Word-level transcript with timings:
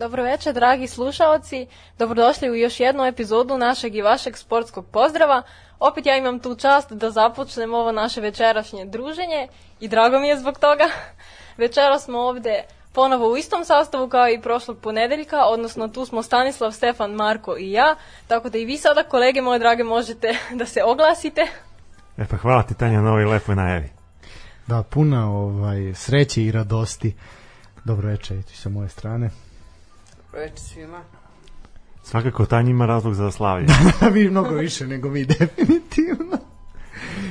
Dobro 0.00 0.22
večer, 0.22 0.54
dragi 0.54 0.86
slušalci. 0.86 1.66
Dobrodošli 1.98 2.50
u 2.50 2.54
još 2.54 2.80
jednu 2.80 3.04
epizodu 3.04 3.58
našeg 3.58 3.94
i 3.94 4.02
vašeg 4.02 4.36
sportskog 4.36 4.86
pozdrava. 4.86 5.42
Opet 5.80 6.06
ja 6.06 6.16
imam 6.16 6.38
tu 6.38 6.54
čast 6.54 6.92
da 6.92 7.10
započnem 7.10 7.74
ovo 7.74 7.92
naše 7.92 8.20
večerašnje 8.20 8.84
druženje 8.84 9.48
i 9.80 9.88
drago 9.88 10.18
mi 10.18 10.28
je 10.28 10.38
zbog 10.38 10.58
toga. 10.58 10.84
Večera 11.62 11.98
smo 11.98 12.18
ovde 12.18 12.64
ponovo 12.92 13.32
u 13.32 13.36
istom 13.36 13.64
sastavu 13.64 14.08
kao 14.08 14.28
i 14.28 14.40
prošlog 14.40 14.78
ponedeljka, 14.78 15.44
odnosno 15.44 15.88
tu 15.88 16.06
smo 16.06 16.22
Stanislav, 16.22 16.72
Stefan, 16.72 17.10
Marko 17.10 17.56
i 17.58 17.72
ja, 17.72 17.96
tako 18.26 18.48
da 18.48 18.58
i 18.58 18.64
vi 18.64 18.78
sada, 18.78 19.02
kolege 19.02 19.42
moje 19.42 19.58
drage, 19.58 19.84
možete 19.84 20.36
da 20.58 20.66
se 20.66 20.82
oglasite. 20.84 21.46
E 22.18 22.24
pa 22.30 22.36
hvala 22.36 22.62
ti 22.62 22.74
Tanja 22.74 23.00
na 23.00 23.10
ovoj 23.10 23.24
lepoj 23.24 23.54
najavi. 23.56 23.88
Da, 24.66 24.82
puna 24.82 25.30
ovaj, 25.30 25.94
sreće 25.94 26.42
i 26.42 26.52
radosti. 26.52 27.14
Dobro 27.84 28.08
večer 28.08 28.36
i 28.36 28.56
sa 28.56 28.68
moje 28.68 28.88
strane. 28.88 29.30
Dobro 30.32 30.42
večer 30.42 30.58
svima. 30.58 31.00
Svakako 32.02 32.46
Tanja 32.46 32.70
ima 32.70 32.86
razlog 32.86 33.14
za 33.14 33.30
slavlje. 33.30 33.66
vi 34.14 34.30
mnogo 34.30 34.54
više 34.54 34.86
nego 34.86 35.10
mi, 35.10 35.24
definitivno. 35.38 36.38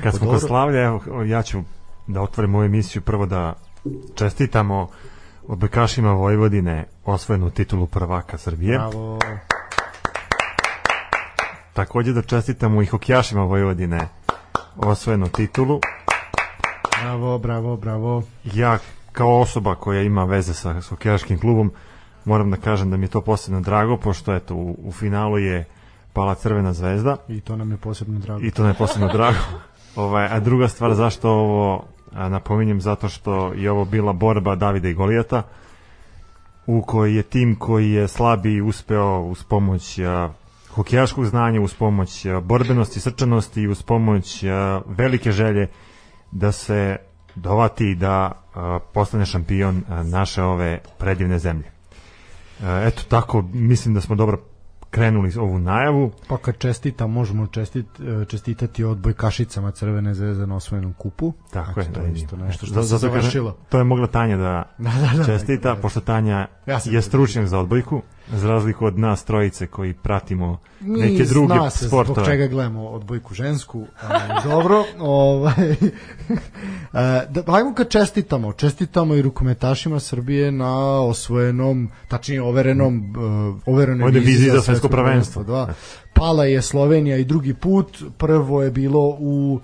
Kad 0.04 0.16
smo 0.16 0.32
kod 0.32 0.42
slavlja, 0.42 0.82
evo, 0.82 1.24
ja 1.24 1.44
ću 1.44 1.62
da 2.08 2.22
otvorim 2.22 2.56
ovu 2.56 2.64
emisiju 2.64 3.02
prvo 3.02 3.26
da 3.26 3.54
čestitamo 4.16 4.90
odbojkašima 5.48 6.12
Vojvodine 6.12 6.86
osvojenu 7.06 7.50
titulu 7.50 7.88
prvaka 7.88 8.38
Srbije. 8.38 8.78
Bravo. 8.78 9.20
Takođe 11.74 12.14
da 12.14 12.22
čestitamo 12.22 12.82
i 12.82 12.86
hokejašima 12.86 13.44
Vojvodine 13.44 14.08
osvojenu 14.78 15.28
titulu. 15.28 15.80
Bravo, 17.02 17.38
bravo, 17.38 17.78
bravo. 17.78 18.24
Ja 18.44 18.78
kao 19.12 19.40
osoba 19.40 19.76
koja 19.76 20.02
ima 20.02 20.24
veze 20.24 20.54
sa, 20.54 20.82
hokejaškim 20.90 21.40
klubom 21.40 21.72
moram 22.26 22.52
da 22.52 22.58
kažem 22.58 22.90
da 22.92 22.98
mi 22.98 23.04
je 23.06 23.10
to 23.10 23.22
posebno 23.22 23.62
drago 23.62 23.98
pošto 23.98 24.36
eto 24.36 24.56
u, 24.56 24.76
u 24.84 24.92
finalu 24.92 25.38
je 25.38 25.66
pala 26.14 26.36
Crvena 26.36 26.74
zvezda 26.74 27.18
I 27.28 27.42
to 27.42 27.56
nam 27.56 27.72
je 27.72 27.78
posebno 27.78 28.20
drago. 28.20 28.42
i 28.44 28.52
to 28.52 28.62
nam 28.62 28.72
je 28.72 28.78
posebno 28.78 29.08
drago. 29.18 29.38
Ovaj, 29.96 30.28
a 30.28 30.40
druga 30.40 30.68
stvar 30.68 30.94
zašto 30.94 31.30
ovo 31.30 31.86
a, 32.14 32.30
napominjem 32.30 32.82
zato 32.82 33.10
što 33.10 33.54
je 33.54 33.72
ovo 33.72 33.86
bila 33.86 34.14
borba 34.14 34.56
Davida 34.56 34.90
i 34.90 34.94
Golijata 34.94 35.44
u 36.66 36.82
kojoj 36.82 37.16
je 37.16 37.24
tim 37.24 37.56
koji 37.56 37.92
je 37.92 38.08
slabiji 38.08 38.62
uspeo 38.62 39.20
uz 39.20 39.44
pomoć 39.44 40.00
a, 40.00 40.30
hokejaškog 40.76 41.26
znanja, 41.26 41.62
uz 41.62 41.74
pomoć 41.74 42.26
a, 42.26 42.40
borbenosti, 42.40 43.00
srčanosti 43.00 43.62
i 43.62 43.68
uz 43.68 43.84
pomoć 43.84 44.44
a, 44.44 44.82
velike 44.86 45.32
želje 45.32 45.68
da 46.32 46.52
se 46.52 46.98
dovati 47.36 47.96
da 47.96 48.32
a, 48.56 48.80
postane 48.94 49.26
šampion 49.26 49.84
a, 49.90 50.04
naše 50.04 50.44
ove 50.44 50.80
predivne 50.98 51.40
zemlje. 51.40 51.79
E, 52.64 52.88
Eto 52.88 53.04
tako, 53.08 53.42
mislim 53.42 53.94
da 53.94 54.02
smo 54.02 54.16
dobro 54.16 54.38
krenuli 54.90 55.34
ovu 55.38 55.60
najavu. 55.60 56.12
Pa 56.28 56.38
kad 56.38 56.58
čestita, 56.58 57.08
možemo 57.08 57.48
čestit, 57.48 57.86
e, 58.00 58.26
čestitati 58.26 58.84
odbojkašicama 58.84 59.72
Crvene 59.72 60.14
zvezde 60.14 60.48
na 60.48 60.56
osvojenom 60.56 60.94
kupu. 60.94 61.34
Tako 61.54 61.80
je, 61.80 61.84
Znači, 61.84 61.94
to 61.94 62.02
da 62.02 62.08
je 62.08 62.14
isto 62.14 62.36
nešto 62.36 62.66
što 62.66 62.76
kažem, 62.76 62.98
završilo. 62.98 63.58
To 63.70 63.78
je 63.78 63.84
mogla 63.84 64.08
Tanja 64.08 64.38
da, 64.38 64.64
Da, 64.78 64.90
da, 64.90 65.18
da. 65.18 65.26
čestita, 65.26 65.76
Da. 65.76 65.82
pošto 65.82 66.00
Tanja 66.02 66.48
Ja 66.66 66.80
je 66.86 67.02
stručnjak 67.02 67.48
za 67.48 67.60
odbojku, 67.60 68.02
za 68.30 68.48
razliku 68.48 68.86
od 68.86 69.00
nas 69.00 69.24
trojice 69.24 69.68
koji 69.68 69.94
pratimo 69.94 70.58
Mi 70.82 71.00
neke 71.00 71.24
druge 71.24 71.54
zna 71.54 71.70
se 71.70 71.88
zbog 71.88 72.06
sportove. 72.06 72.28
čega 72.28 72.48
gledamo 72.48 72.88
odbojku 72.88 73.34
žensku, 73.34 73.86
ali 74.02 74.22
dobro. 74.50 74.84
ovaj, 75.00 75.72
e, 75.72 75.78
da, 77.30 77.44
ajmo 77.48 77.74
kad 77.74 77.90
čestitamo. 77.90 78.54
Čestitamo 78.54 79.16
i 79.16 79.22
rukometašima 79.22 80.00
Srbije 80.00 80.52
na 80.52 81.02
osvojenom, 81.02 81.90
tačnije 82.08 82.42
overenom, 82.42 83.16
uh, 83.18 83.74
overenoj 83.74 84.06
Ovde 84.06 84.20
vizi 84.20 84.32
viziji 84.32 84.52
za 84.52 84.62
svetsko 84.62 84.90
prvenstvo. 84.90 85.44
Da. 85.44 85.74
Pala 86.14 86.46
je 86.46 86.62
Slovenija 86.62 87.18
i 87.18 87.26
drugi 87.26 87.54
put. 87.54 88.04
Prvo 88.18 88.64
je 88.64 88.72
bilo 88.72 89.18
u 89.20 89.60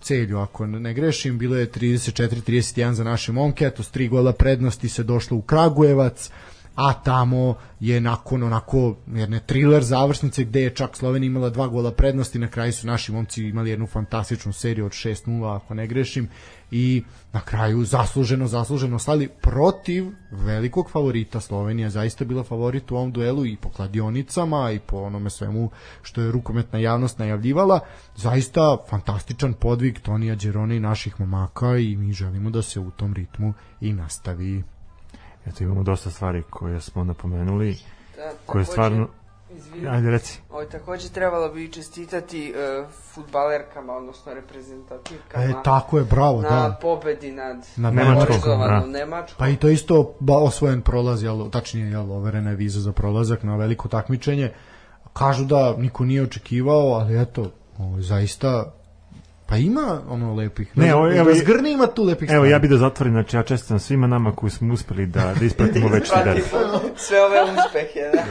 celju, 0.00 0.38
ako 0.38 0.66
ne 0.66 0.94
grešim, 0.94 1.38
bilo 1.38 1.56
je 1.56 1.70
34-31 1.70 2.92
za 2.92 3.04
naše 3.04 3.32
momke, 3.32 3.64
eto 3.64 3.82
s 3.82 3.90
tri 3.90 4.08
gola 4.08 4.32
prednosti 4.32 4.88
se 4.88 5.02
došlo 5.02 5.36
u 5.36 5.42
Kragujevac, 5.42 6.30
a 6.76 6.92
tamo 6.92 7.54
je 7.80 8.00
nakon 8.00 8.42
onako 8.42 8.96
jedne 9.06 9.40
thriller 9.40 9.82
završnice 9.82 10.44
gde 10.44 10.62
je 10.62 10.74
čak 10.74 10.96
Slovenija 10.96 11.26
imala 11.26 11.50
dva 11.50 11.68
gola 11.68 11.92
prednosti, 11.92 12.38
na 12.38 12.48
kraju 12.48 12.72
su 12.72 12.86
naši 12.86 13.12
momci 13.12 13.42
imali 13.42 13.70
jednu 13.70 13.86
fantastičnu 13.86 14.52
seriju 14.52 14.86
od 14.86 14.92
6-0 14.92 15.56
ako 15.56 15.74
ne 15.74 15.86
grešim 15.86 16.28
i 16.70 17.02
na 17.32 17.40
kraju 17.40 17.84
zasluženo, 17.84 18.46
zasluženo 18.46 18.98
slali 18.98 19.28
protiv 19.42 20.04
velikog 20.30 20.90
favorita. 20.90 21.40
Slovenija 21.40 21.90
zaista 21.90 22.24
bila 22.24 22.42
favorit 22.42 22.90
u 22.90 22.96
ovom 22.96 23.12
duelu 23.12 23.46
i 23.46 23.56
po 23.56 23.68
kladionicama 23.68 24.70
i 24.70 24.78
po 24.78 24.96
onome 24.96 25.30
svemu 25.30 25.70
što 26.02 26.20
je 26.20 26.32
rukometna 26.32 26.78
javnost 26.78 27.18
najavljivala. 27.18 27.80
Zaista 28.16 28.76
fantastičan 28.90 29.52
podvig 29.52 30.00
Tonija 30.00 30.34
Đerone 30.34 30.76
i 30.76 30.80
naših 30.80 31.20
momaka 31.20 31.76
i 31.76 31.96
mi 31.96 32.12
želimo 32.12 32.50
da 32.50 32.62
se 32.62 32.80
u 32.80 32.90
tom 32.90 33.14
ritmu 33.14 33.54
i 33.80 33.92
nastavi 33.92 34.62
Eto, 35.46 35.64
imamo 35.64 35.82
dosta 35.82 36.10
stvari 36.10 36.42
koje 36.50 36.80
smo 36.80 37.04
napomenuli, 37.04 37.78
Da, 38.16 38.32
koje 38.46 38.64
stvarno... 38.64 39.08
Izvini, 39.50 39.88
Ajde, 39.88 40.10
reci. 40.10 40.40
Ovo 40.50 40.64
takođe 40.64 41.08
trebalo 41.08 41.48
bi 41.48 41.72
čestitati 41.72 42.54
uh, 42.54 42.86
futbalerkama, 43.14 43.92
odnosno 43.92 44.34
reprezentativkama. 44.34 45.44
e, 45.44 45.54
tako 45.64 45.98
je, 45.98 46.04
bravo 46.04 46.42
na 46.42 46.48
da. 46.48 46.78
pobedi 46.82 47.32
nad 47.32 47.66
Nad 47.76 47.94
Nemačkom, 47.94 48.60
da. 48.60 48.86
Nemačkom. 48.86 49.38
Pa 49.38 49.48
i 49.48 49.56
to 49.56 49.68
isto 49.68 50.14
ba, 50.20 50.36
osvojen 50.36 50.82
prolaz, 50.82 51.22
jel, 51.22 51.50
tačnije 51.50 51.90
jel, 51.90 52.12
overena 52.12 52.50
je 52.50 52.56
viza 52.56 52.80
za 52.80 52.92
prolazak 52.92 53.42
na 53.42 53.56
veliko 53.56 53.88
takmičenje. 53.88 54.52
Kažu 55.12 55.44
da 55.44 55.76
niko 55.76 56.04
nije 56.04 56.22
očekivao, 56.22 56.92
ali 56.92 57.22
eto, 57.22 57.50
ovo, 57.78 58.00
zaista 58.00 58.72
pa 59.48 59.56
ima 59.56 60.00
ono 60.08 60.34
lepih. 60.34 60.76
Ne, 60.76 60.94
ovo, 60.94 61.16
evo, 61.16 61.28
Razgrni 61.28 61.72
ima 61.72 61.86
tu 61.86 62.04
lepih 62.04 62.30
Evo, 62.30 62.38
stvari. 62.38 62.50
ja 62.50 62.58
bi 62.58 62.68
da 62.68 62.76
zatvorim, 62.76 63.12
znači 63.12 63.36
ja 63.36 63.42
čestitam 63.42 63.78
svima 63.78 64.06
nama 64.06 64.32
koji 64.32 64.50
smo 64.50 64.74
uspeli 64.74 65.06
da, 65.06 65.34
da 65.38 65.44
ispratimo 65.44 65.88
večiti 65.94 66.18
derbi. 66.24 66.40
Ispratimo 66.40 66.80
sve 66.96 67.20
ove 67.22 67.42
uspehe, 67.42 68.00
da. 68.14 68.24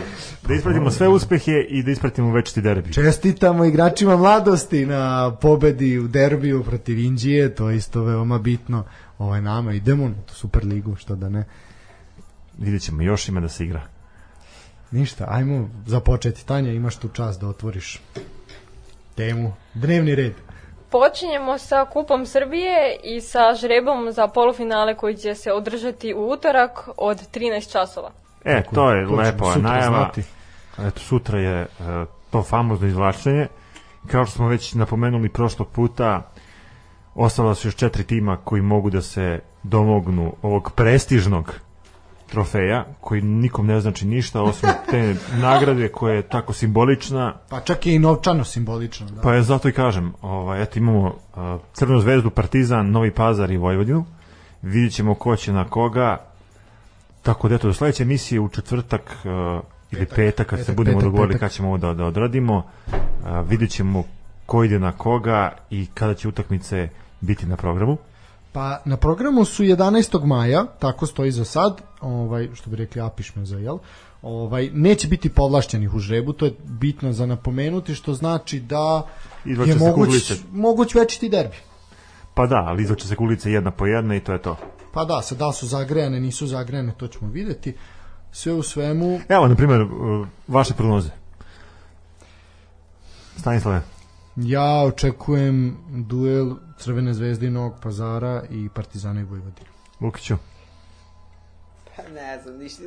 Da 0.48 0.54
ispratimo 0.54 0.92
sve 0.92 1.08
uspehe 1.08 1.52
i 1.70 1.84
da 1.84 1.92
ispratimo 1.92 2.32
večiti 2.32 2.62
derbi. 2.62 2.94
Čestitamo 2.94 3.66
igračima 3.66 4.18
mladosti 4.18 4.86
na 4.86 5.36
pobedi 5.42 6.00
u 6.00 6.08
derbiju 6.08 6.64
protiv 6.64 7.00
Indije, 7.00 7.56
to 7.56 7.70
je 7.70 7.78
isto 7.78 8.04
veoma 8.04 8.40
bitno. 8.40 8.84
Ovaj 9.18 9.42
nama 9.42 9.74
idemo 9.74 10.08
na 10.08 10.16
tu 10.26 10.34
Super 10.36 10.66
ligu, 10.66 10.96
što 10.96 11.16
da 11.16 11.30
ne. 11.30 11.44
Vidjet 12.58 12.82
ćemo, 12.82 13.02
još 13.02 13.30
ima 13.30 13.40
da 13.40 13.50
se 13.50 13.64
igra. 13.66 13.82
Ništa, 14.92 15.26
ajmo 15.30 15.70
započeti. 15.88 16.46
Tanja, 16.46 16.72
imaš 16.72 16.96
tu 16.96 17.08
čast 17.08 17.42
da 17.42 17.48
otvoriš 17.48 18.02
temu. 19.16 19.54
Dnevni 19.74 20.16
red. 20.16 20.34
Počinjemo 20.96 21.58
sa 21.58 21.86
Kupom 21.86 22.26
Srbije 22.26 22.98
i 23.04 23.22
sa 23.22 23.54
žrebom 23.54 24.12
za 24.12 24.28
polufinale 24.28 24.96
koji 24.96 25.16
će 25.16 25.36
se 25.36 25.52
održati 25.52 26.14
u 26.14 26.30
utorak 26.30 26.90
od 26.98 27.18
13 27.32 27.72
časova. 27.72 28.12
E, 28.46 28.64
to 28.74 28.92
je 28.92 29.08
To 29.08 29.16
lepo 29.16 29.56
najava. 29.56 29.98
znati. 29.98 30.24
Eto, 30.80 31.00
sutra 31.00 31.40
je 31.40 31.62
e, 31.62 31.68
to 32.32 32.44
famozno 32.44 32.88
izvlačenje. 32.88 33.48
Kao 34.12 34.26
što 34.26 34.36
smo 34.36 34.48
već 34.48 34.74
napomenuli 34.74 35.30
prošlog 35.30 35.68
puta, 35.68 36.22
ostala 37.16 37.56
su 37.56 37.68
još 37.68 37.76
četiri 37.76 38.04
tima 38.04 38.38
koji 38.44 38.62
mogu 38.62 38.90
da 38.90 39.02
se 39.02 39.40
domognu 39.64 40.34
ovog 40.42 40.72
prestižnog 40.76 41.54
trofeja, 42.36 42.86
koji 43.02 43.22
nikom 43.22 43.68
ne 43.68 43.80
znači 43.80 44.06
ništa, 44.06 44.42
osim 44.42 44.70
te 44.90 45.16
nagrade 45.42 45.88
koja 45.88 46.16
je 46.16 46.22
tako 46.22 46.54
simbolična, 46.54 47.34
Pa 47.50 47.60
čak 47.60 47.86
je 47.86 47.96
i 47.96 48.00
novčano 48.00 48.44
simbolično. 48.44 49.08
Da. 49.08 49.22
pa 49.22 49.34
je 49.34 49.44
zato 49.44 49.70
i 49.70 49.72
kažem, 49.72 50.14
ovaj, 50.22 50.64
eto 50.64 50.80
imamo 50.80 51.08
uh, 51.08 51.62
Crvenu 51.74 52.00
zvezdu, 52.00 52.30
Partizan, 52.30 52.92
Novi 52.92 53.12
Pazar 53.12 53.52
i 53.52 53.58
Vojvodinu, 53.58 54.06
vidjet 54.62 54.94
ćemo 54.94 55.16
ko 55.16 55.36
će 55.36 55.54
na 55.54 55.64
koga, 55.70 56.26
tako 57.24 57.50
da 57.50 57.56
eto, 57.56 57.68
do 57.68 57.74
sledeće 57.74 58.04
emisije 58.04 58.40
u 58.40 58.50
četvrtak 58.50 59.02
uh, 59.02 59.32
ili 59.92 60.06
Petak, 60.06 60.16
petak, 60.16 60.48
kad 60.48 60.60
se 60.60 60.66
petak, 60.66 60.76
budemo 60.76 60.98
petak, 60.98 61.04
dogovorili 61.06 61.34
petak. 61.34 61.40
kada 61.40 61.54
ćemo 61.54 61.68
ovo 61.68 61.78
da, 61.78 61.94
da 61.94 62.06
odradimo, 62.06 62.58
uh, 62.58 63.50
vidjet 63.50 63.72
ćemo 63.72 64.04
ko 64.46 64.64
ide 64.64 64.80
na 64.80 64.92
koga 64.92 65.56
i 65.70 65.86
kada 65.94 66.14
će 66.14 66.28
utakmice 66.28 66.90
biti 67.22 67.46
na 67.46 67.56
programu. 67.56 67.98
Pa 68.56 68.82
na 68.86 68.98
programu 68.98 69.46
su 69.46 69.64
11. 69.64 70.26
maja, 70.26 70.66
tako 70.80 71.06
stoji 71.06 71.32
za 71.32 71.46
sad, 71.46 71.82
ovaj, 72.02 72.50
što 72.54 72.70
bi 72.70 72.76
rekli 72.76 73.02
apišmeza, 73.02 73.58
jel? 73.58 73.78
Ovaj, 74.22 74.70
neće 74.74 75.08
biti 75.08 75.30
povlašćenih 75.30 75.94
u 75.94 76.00
žrebu, 76.00 76.34
to 76.34 76.46
je 76.46 76.54
bitno 76.64 77.12
za 77.12 77.26
napomenuti, 77.26 77.96
što 77.96 78.14
znači 78.14 78.60
da 78.60 79.08
Izvlače 79.46 79.72
je 79.72 79.76
moguć, 79.76 80.34
moguć 80.52 80.96
večiti 80.96 81.30
derbi. 81.30 81.56
Pa 82.34 82.46
da, 82.46 82.56
ali 82.56 82.84
izvače 82.84 83.08
se 83.08 83.16
kulice 83.16 83.52
jedna 83.52 83.72
po 83.72 83.86
jedna 83.86 84.16
i 84.16 84.20
to 84.20 84.34
je 84.34 84.42
to. 84.42 84.58
Pa 84.94 85.06
da, 85.06 85.22
sad 85.22 85.38
da 85.38 85.52
su 85.52 85.68
zagrejane, 85.68 86.20
nisu 86.20 86.48
zagrejane, 86.48 86.94
to 86.98 87.08
ćemo 87.08 87.32
videti. 87.32 87.74
Sve 88.32 88.54
u 88.54 88.64
svemu, 88.64 89.20
Evo, 89.30 89.48
na 89.48 89.56
primjer, 89.56 89.82
uh, 89.82 90.28
vaše 90.48 90.74
prognoze. 90.74 91.10
Stanislave. 93.38 93.95
Ja 94.36 94.84
očekujem 94.84 95.78
duel 95.90 96.48
Crvene 96.78 97.14
zvezde 97.14 97.48
i 97.48 97.50
Novog 97.50 97.74
pazara 97.84 98.44
i 98.50 98.70
Partizana 98.70 99.22
i 99.22 99.24
Vojvodine. 99.24 99.68
Lukiću. 100.02 100.36
Pa 101.96 102.04
ne 102.04 102.40
znam, 102.44 102.58
ništa, 102.58 102.84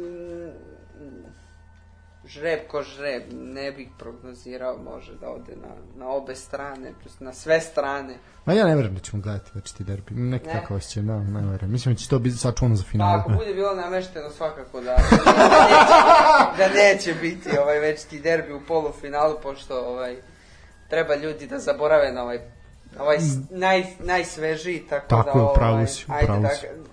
žreb 2.27 2.61
ko 2.69 2.83
žreb, 2.83 3.23
ne 3.33 3.73
bih 3.73 3.89
prognozirao, 3.99 4.79
može 4.85 5.15
da 5.15 5.29
ode 5.31 5.57
na, 5.57 5.69
na 5.97 6.09
obe 6.09 6.35
strane, 6.35 6.93
plus 7.03 7.21
na 7.21 7.33
sve 7.33 7.61
strane. 7.61 8.15
Ma 8.45 8.53
ja 8.53 8.67
ne 8.67 8.75
verujem 8.75 8.95
da 8.95 9.01
ćemo 9.01 9.23
gledati 9.23 9.51
večiti 9.55 9.85
derbi. 9.85 10.15
Neki 10.15 10.47
Ne. 10.47 10.53
tako 10.53 10.75
osjećaj, 10.75 11.03
da, 11.03 11.19
ne 11.19 11.51
verujem. 11.51 11.73
Mislim 11.73 11.95
da 11.95 11.99
će 11.99 12.09
to 12.09 12.19
biti 12.19 12.37
sačuvano 12.37 12.77
za 12.77 12.83
Pa 12.83 12.89
finale. 12.91 13.21
ako 13.21 13.31
bude 13.31 13.55
bilo 13.55 13.75
namešteno 13.75 14.31
svakako 14.31 14.81
da, 14.81 14.97
da, 14.97 14.97
neće, 14.97 16.59
da 16.59 16.69
neće 16.75 17.15
biti 17.21 17.59
ovaj 17.59 17.79
večiti 17.79 18.21
derbi 18.21 18.53
u 18.53 18.61
polufinalu, 18.69 19.35
pošto 19.43 19.81
ovaj, 19.81 20.17
treba 20.89 21.15
ljudi 21.15 21.47
da 21.47 21.59
zaborave 21.59 22.13
na 22.13 22.23
ovaj 22.23 22.41
ovaj 22.99 23.21
s- 23.21 23.37
naj, 23.51 23.85
najsvežiji, 24.01 24.81
tako, 24.81 25.07
Mm. 25.07 25.09
Tako 25.09 25.39
da 25.39 25.45
je, 25.45 25.55
pravu 25.55 25.75
ovaj, 25.75 25.87
si, 25.87 26.05
ajde, 26.09 26.27
da, 26.33 26.51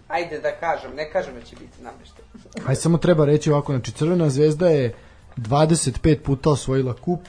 ajde 0.08 0.40
da 0.40 0.52
kažem, 0.52 0.96
ne 0.96 1.12
kažem 1.12 1.34
da 1.34 1.42
će 1.42 1.56
biti 1.56 1.82
namešten. 1.82 2.26
Aj 2.68 2.76
samo 2.76 2.98
treba 2.98 3.26
reći 3.26 3.52
ovako, 3.52 3.72
znači 3.74 3.92
Crvena 3.92 4.30
zvezda 4.30 4.68
je 4.68 4.94
25 5.38 6.20
puta 6.20 6.50
osvojila 6.50 6.94
kup, 6.96 7.20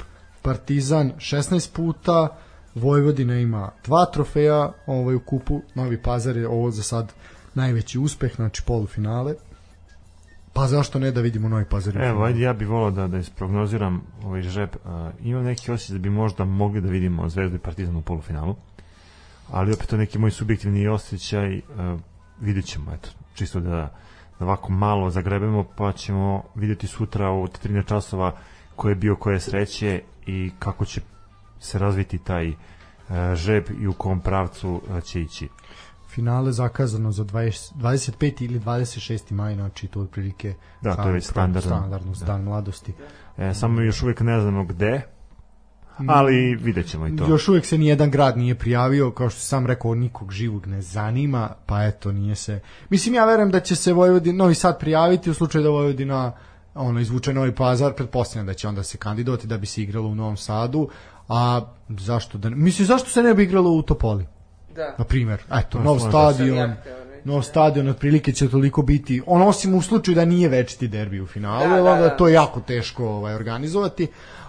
Partizan 0.43 1.13
16 1.13 1.71
puta, 1.73 2.37
Vojvodina 2.75 3.35
ima 3.35 3.71
dva 3.85 4.05
trofeja 4.05 4.73
ovaj, 4.87 5.15
u 5.15 5.21
kupu, 5.21 5.61
Novi 5.75 6.03
Pazar 6.03 6.37
je 6.37 6.49
ovo 6.49 6.71
za 6.71 6.83
sad 6.83 7.13
najveći 7.55 7.99
uspeh, 7.99 8.35
znači 8.37 8.63
polufinale. 8.67 9.35
Pa 10.57 10.67
zašto 10.67 10.99
ne 10.99 11.11
da 11.11 11.21
vidimo 11.21 11.49
Novi 11.49 11.65
Pazar? 11.65 11.97
Evo, 11.97 12.25
ajde, 12.25 12.41
ja 12.41 12.53
bih 12.53 12.69
volao 12.69 12.91
da, 12.91 13.07
da 13.07 13.19
isprognoziram 13.19 14.03
ovaj 14.25 14.43
žreb. 14.43 14.71
A, 14.85 15.11
imam 15.23 15.45
neki 15.45 15.73
osjećaj 15.73 15.95
da 15.95 16.03
bi 16.03 16.11
možda 16.11 16.45
mogli 16.45 16.81
da 16.81 16.89
vidimo 16.89 17.29
Zvezdu 17.29 17.57
i 17.57 17.59
Partizan 17.59 17.97
u 17.97 18.03
polufinalu, 18.03 18.57
ali 19.51 19.73
opet 19.73 19.89
to 19.89 19.97
neki 19.97 20.19
moj 20.19 20.31
subjektivni 20.31 20.89
osjećaj, 20.89 21.61
a, 21.79 21.97
vidjet 22.41 22.65
ćemo, 22.65 22.95
eto, 22.95 23.09
čisto 23.35 23.61
da, 23.61 23.97
da 24.39 24.45
ovako 24.45 24.73
malo 24.73 25.11
zagrebemo, 25.11 25.65
pa 25.77 25.93
ćemo 25.93 26.43
vidjeti 26.55 26.87
sutra 26.87 27.31
u 27.31 27.47
13 27.47 27.85
časova 27.85 28.33
ko 28.77 28.89
je 28.89 28.95
bio 28.95 29.17
koje 29.17 29.41
sreće 29.41 30.03
i 30.27 30.51
kako 30.59 30.85
će 30.85 31.01
se 31.61 31.79
razviti 31.79 32.19
taj 32.19 32.53
a, 33.09 33.35
žreb 33.35 33.65
i 33.81 33.87
u 33.87 33.93
kom 33.93 34.21
pravcu 34.21 34.83
a, 34.91 35.01
će 35.01 35.21
ići. 35.21 35.49
Finale 36.17 36.53
zakazano 36.53 37.13
za 37.13 37.25
20, 37.25 37.73
25. 37.75 38.45
ili 38.45 38.61
26. 38.61 39.33
maj, 39.33 39.55
znači 39.55 39.87
to 39.87 40.01
otprilike 40.01 40.55
Da, 40.83 40.97
to 40.97 41.07
je 41.07 41.13
već 41.13 41.25
standardno. 41.25 41.77
standardno 41.77 42.13
Da. 42.19 42.27
dan 42.27 42.43
mladosti. 42.43 42.93
E, 43.37 43.55
samo 43.55 43.81
još 43.81 44.03
uvijek 44.03 44.21
ne 44.21 44.41
znamo 44.41 44.65
gde, 44.65 45.03
ali 46.07 46.55
vidjet 46.55 46.87
ćemo 46.89 47.07
i 47.07 47.17
to. 47.17 47.29
Još 47.29 47.49
uvijek 47.49 47.67
se 47.67 47.79
nijedan 47.79 48.11
grad 48.11 48.39
nije 48.39 48.55
prijavio, 48.55 49.11
kao 49.11 49.31
što 49.31 49.41
sam 49.41 49.67
rekao, 49.67 49.95
nikog 49.95 50.33
živog 50.33 50.67
ne 50.67 50.83
zanima, 50.83 51.51
pa 51.67 51.85
eto, 51.85 52.13
nije 52.13 52.35
se... 52.35 52.61
Mislim, 52.91 53.15
ja 53.15 53.25
verujem 53.25 53.51
da 53.51 53.61
će 53.61 53.77
se 53.77 53.93
Vojvodina, 53.93 54.39
Novi 54.39 54.55
Sad 54.55 54.81
prijaviti 54.81 55.31
u 55.31 55.35
slučaju 55.35 55.65
da 55.65 55.71
Vojvodina 55.71 56.33
ono, 56.75 57.01
izvuče 57.01 57.35
Novi 57.35 57.55
Pazar, 57.55 57.93
pretpostavljam 57.93 58.47
da 58.47 58.55
će 58.55 58.69
onda 58.69 58.83
se 58.83 58.99
kandidovati 58.99 59.47
da 59.47 59.59
bi 59.59 59.67
se 59.67 59.83
igralo 59.83 60.09
u 60.09 60.15
Novom 60.15 60.37
Sadu, 60.37 60.89
a 61.29 61.61
zašto 61.89 62.39
da 62.39 62.51
ne... 62.51 62.57
Mislim, 62.57 62.87
zašto 62.87 63.11
se 63.11 63.23
ne 63.23 63.35
bi 63.35 63.43
igralo 63.43 63.71
u 63.71 63.83
Topoli? 63.83 64.27
Da. 64.77 64.95
Na 64.99 65.05
primjer, 65.05 65.43
eto, 65.53 65.69
To 65.69 65.81
nov 65.81 65.99
stadion, 65.99 66.75
nov 67.25 67.43
stadion 67.43 67.89
otprilike 67.89 68.33
će 68.33 68.49
toliko 68.49 68.83
biti, 68.83 69.23
on 69.27 69.43
osim 69.43 69.75
u 69.75 69.83
slučaju 69.83 70.15
da 70.15 70.25
nije 70.25 70.49
večiti 70.49 70.89
derbi 70.89 71.21
u 71.21 71.27
finalu, 71.27 71.69
Da, 71.71 71.83
da, 71.83 71.95
da, 71.95 72.17
to 72.17 72.29
je 72.29 72.35
jako 72.35 72.61
teško 72.61 73.09
ovaj, 73.09 73.35
organizovati, 73.35 74.07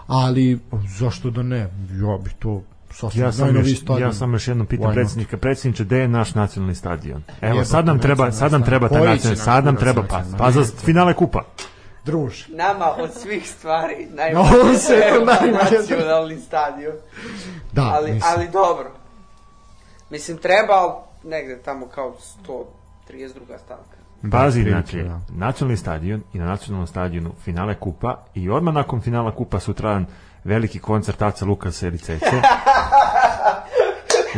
ali 0.08 0.60
zašto 1.00 1.30
da 1.30 1.44
ne, 1.44 1.58
ja 1.92 2.18
bih 2.24 2.34
to 2.40 2.62
sasvim 2.92 3.24
Ja 3.24 3.32
sam, 3.32 3.56
još, 3.56 3.80
stadion. 3.80 4.10
ja 4.10 4.14
sam 4.14 4.34
još 4.34 4.48
jednom 4.48 4.68
pitam 4.68 4.86
not? 4.86 4.94
predsjednika, 4.94 5.38
predsjedniče, 5.38 5.84
gde 5.84 5.98
je 5.98 6.08
naš 6.08 6.36
nacionalni 6.36 6.76
stadion? 6.76 7.24
Evo, 7.42 7.66
sad 7.66 7.86
nam 7.86 8.00
treba, 8.00 8.32
sad 8.32 8.52
nam 8.52 8.64
treba 8.64 8.90
taj 8.90 9.06
nacionalni, 9.06 9.38
sad 9.38 9.66
nam 9.66 9.76
treba, 9.76 10.04
pa, 10.04 10.24
pa 10.38 10.52
za 10.52 10.64
finale 10.86 11.14
kupa. 11.14 11.44
Druž. 12.06 12.48
Nama 12.50 12.86
od 12.98 13.14
svih 13.14 13.50
stvari 13.50 14.08
najbolje 14.18 14.48
treba 14.88 15.26
najbolje. 15.42 15.80
nacionalni 15.82 16.38
stadion. 16.38 16.94
Da, 17.74 17.82
ali, 17.84 18.12
mislim. 18.12 18.34
ali 18.36 18.50
dobro. 18.50 18.92
Mislim, 20.10 20.38
treba, 20.38 20.74
ali 20.74 20.94
negde 21.24 21.62
tamo 21.62 21.88
kao 21.88 22.16
132. 23.08 23.58
stavka. 23.66 23.98
Pazi, 24.32 24.64
znači, 24.64 25.04
da. 25.04 25.22
nacionalni 25.30 25.78
stadion 25.78 26.24
i 26.34 26.38
na 26.38 26.46
nacionalnom 26.46 26.88
stadionu 26.88 27.32
finale 27.44 27.76
kupa 27.76 28.26
i 28.34 28.50
odmah 28.50 28.74
nakon 28.74 29.02
finala 29.02 29.36
kupa 29.36 29.60
sutradan 29.60 30.06
veliki 30.44 30.80
koncert 30.80 31.22
Aca 31.22 31.46
Lukasa 31.46 31.88
ili 31.88 31.98
Cece. 31.98 32.26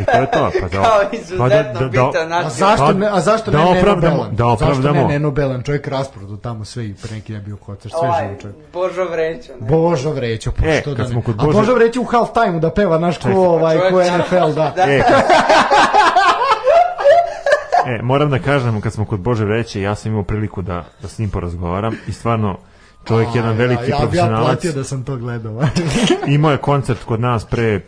I 0.00 0.04
to 0.04 0.12
je 0.12 0.26
to. 0.28 0.50
Pa 0.52 0.68
da, 0.68 0.82
Kao 0.82 1.00
pa 1.10 1.16
izuzetno 1.16 1.88
bitan 1.88 2.22
A 2.22 2.28
način. 2.28 2.50
zašto 2.50 2.92
ne, 2.92 3.06
a 3.08 3.20
zašto 3.20 3.50
da 3.50 3.58
ne 3.58 3.64
Neno 3.64 3.80
opravdamo- 3.80 4.16
Belan? 4.16 4.30
da 4.32 4.44
Zašto 4.50 4.64
ne 4.66 4.70
opravdamo- 4.72 5.08
Neno 5.08 5.30
Belan? 5.30 5.62
Čovjek 5.62 5.88
rasprodu 5.88 6.36
tamo 6.36 6.64
sve 6.64 6.86
i 6.86 6.94
pre 6.94 7.10
neki 7.10 7.32
je 7.32 7.40
bio 7.40 7.56
koncert, 7.56 7.92
sve 7.92 8.00
Ovaj, 8.00 8.22
živo 8.22 8.40
čovjek. 8.40 8.56
Božo 8.72 9.04
Vrećo. 9.04 9.52
Ne? 9.52 9.66
Božo 9.68 10.10
Vrećo, 10.10 10.52
pa 10.52 10.66
E, 10.66 10.80
što 10.80 10.90
kad 10.90 10.98
da 10.98 11.06
smo 11.06 11.16
ne. 11.16 11.22
kod 11.22 11.34
A 11.34 11.44
Bože- 11.44 11.52
Božo 11.54 11.74
Vrećo 11.74 12.00
u 12.00 12.04
half 12.04 12.28
time 12.34 12.60
da 12.60 12.70
peva 12.70 12.98
naš 12.98 13.16
ko, 13.16 13.22
Čekaj. 13.22 13.36
ovaj, 13.36 13.76
ko 13.78 13.82
Čovjek- 13.90 14.18
NFL, 14.18 14.52
da. 14.52 14.74
E, 14.78 15.02
kad- 15.02 15.24
e, 17.88 18.02
moram 18.02 18.30
da 18.30 18.38
kažem, 18.38 18.80
kad 18.80 18.92
smo 18.92 19.04
kod 19.04 19.20
Bože 19.20 19.44
Vreće, 19.44 19.80
ja 19.80 19.94
sam 19.94 20.12
imao 20.12 20.24
priliku 20.24 20.62
da, 20.62 20.84
da 21.02 21.08
s 21.08 21.18
njim 21.18 21.30
porazgovaram 21.30 21.94
i 22.06 22.12
stvarno 22.12 22.58
čovjek 23.04 23.28
je 23.28 23.38
jedan 23.38 23.50
A, 23.50 23.54
veliki 23.54 23.82
ja, 23.82 23.88
ja, 23.88 23.94
ja 23.94 23.98
profesionalac. 23.98 24.46
platio 24.46 24.72
da 24.72 24.84
sam 24.84 25.04
to 25.04 25.16
gledao. 25.16 25.60
Imao 26.26 26.50
je 26.50 26.56
koncert 26.58 27.04
kod 27.04 27.20
nas 27.20 27.44
pre, 27.44 27.80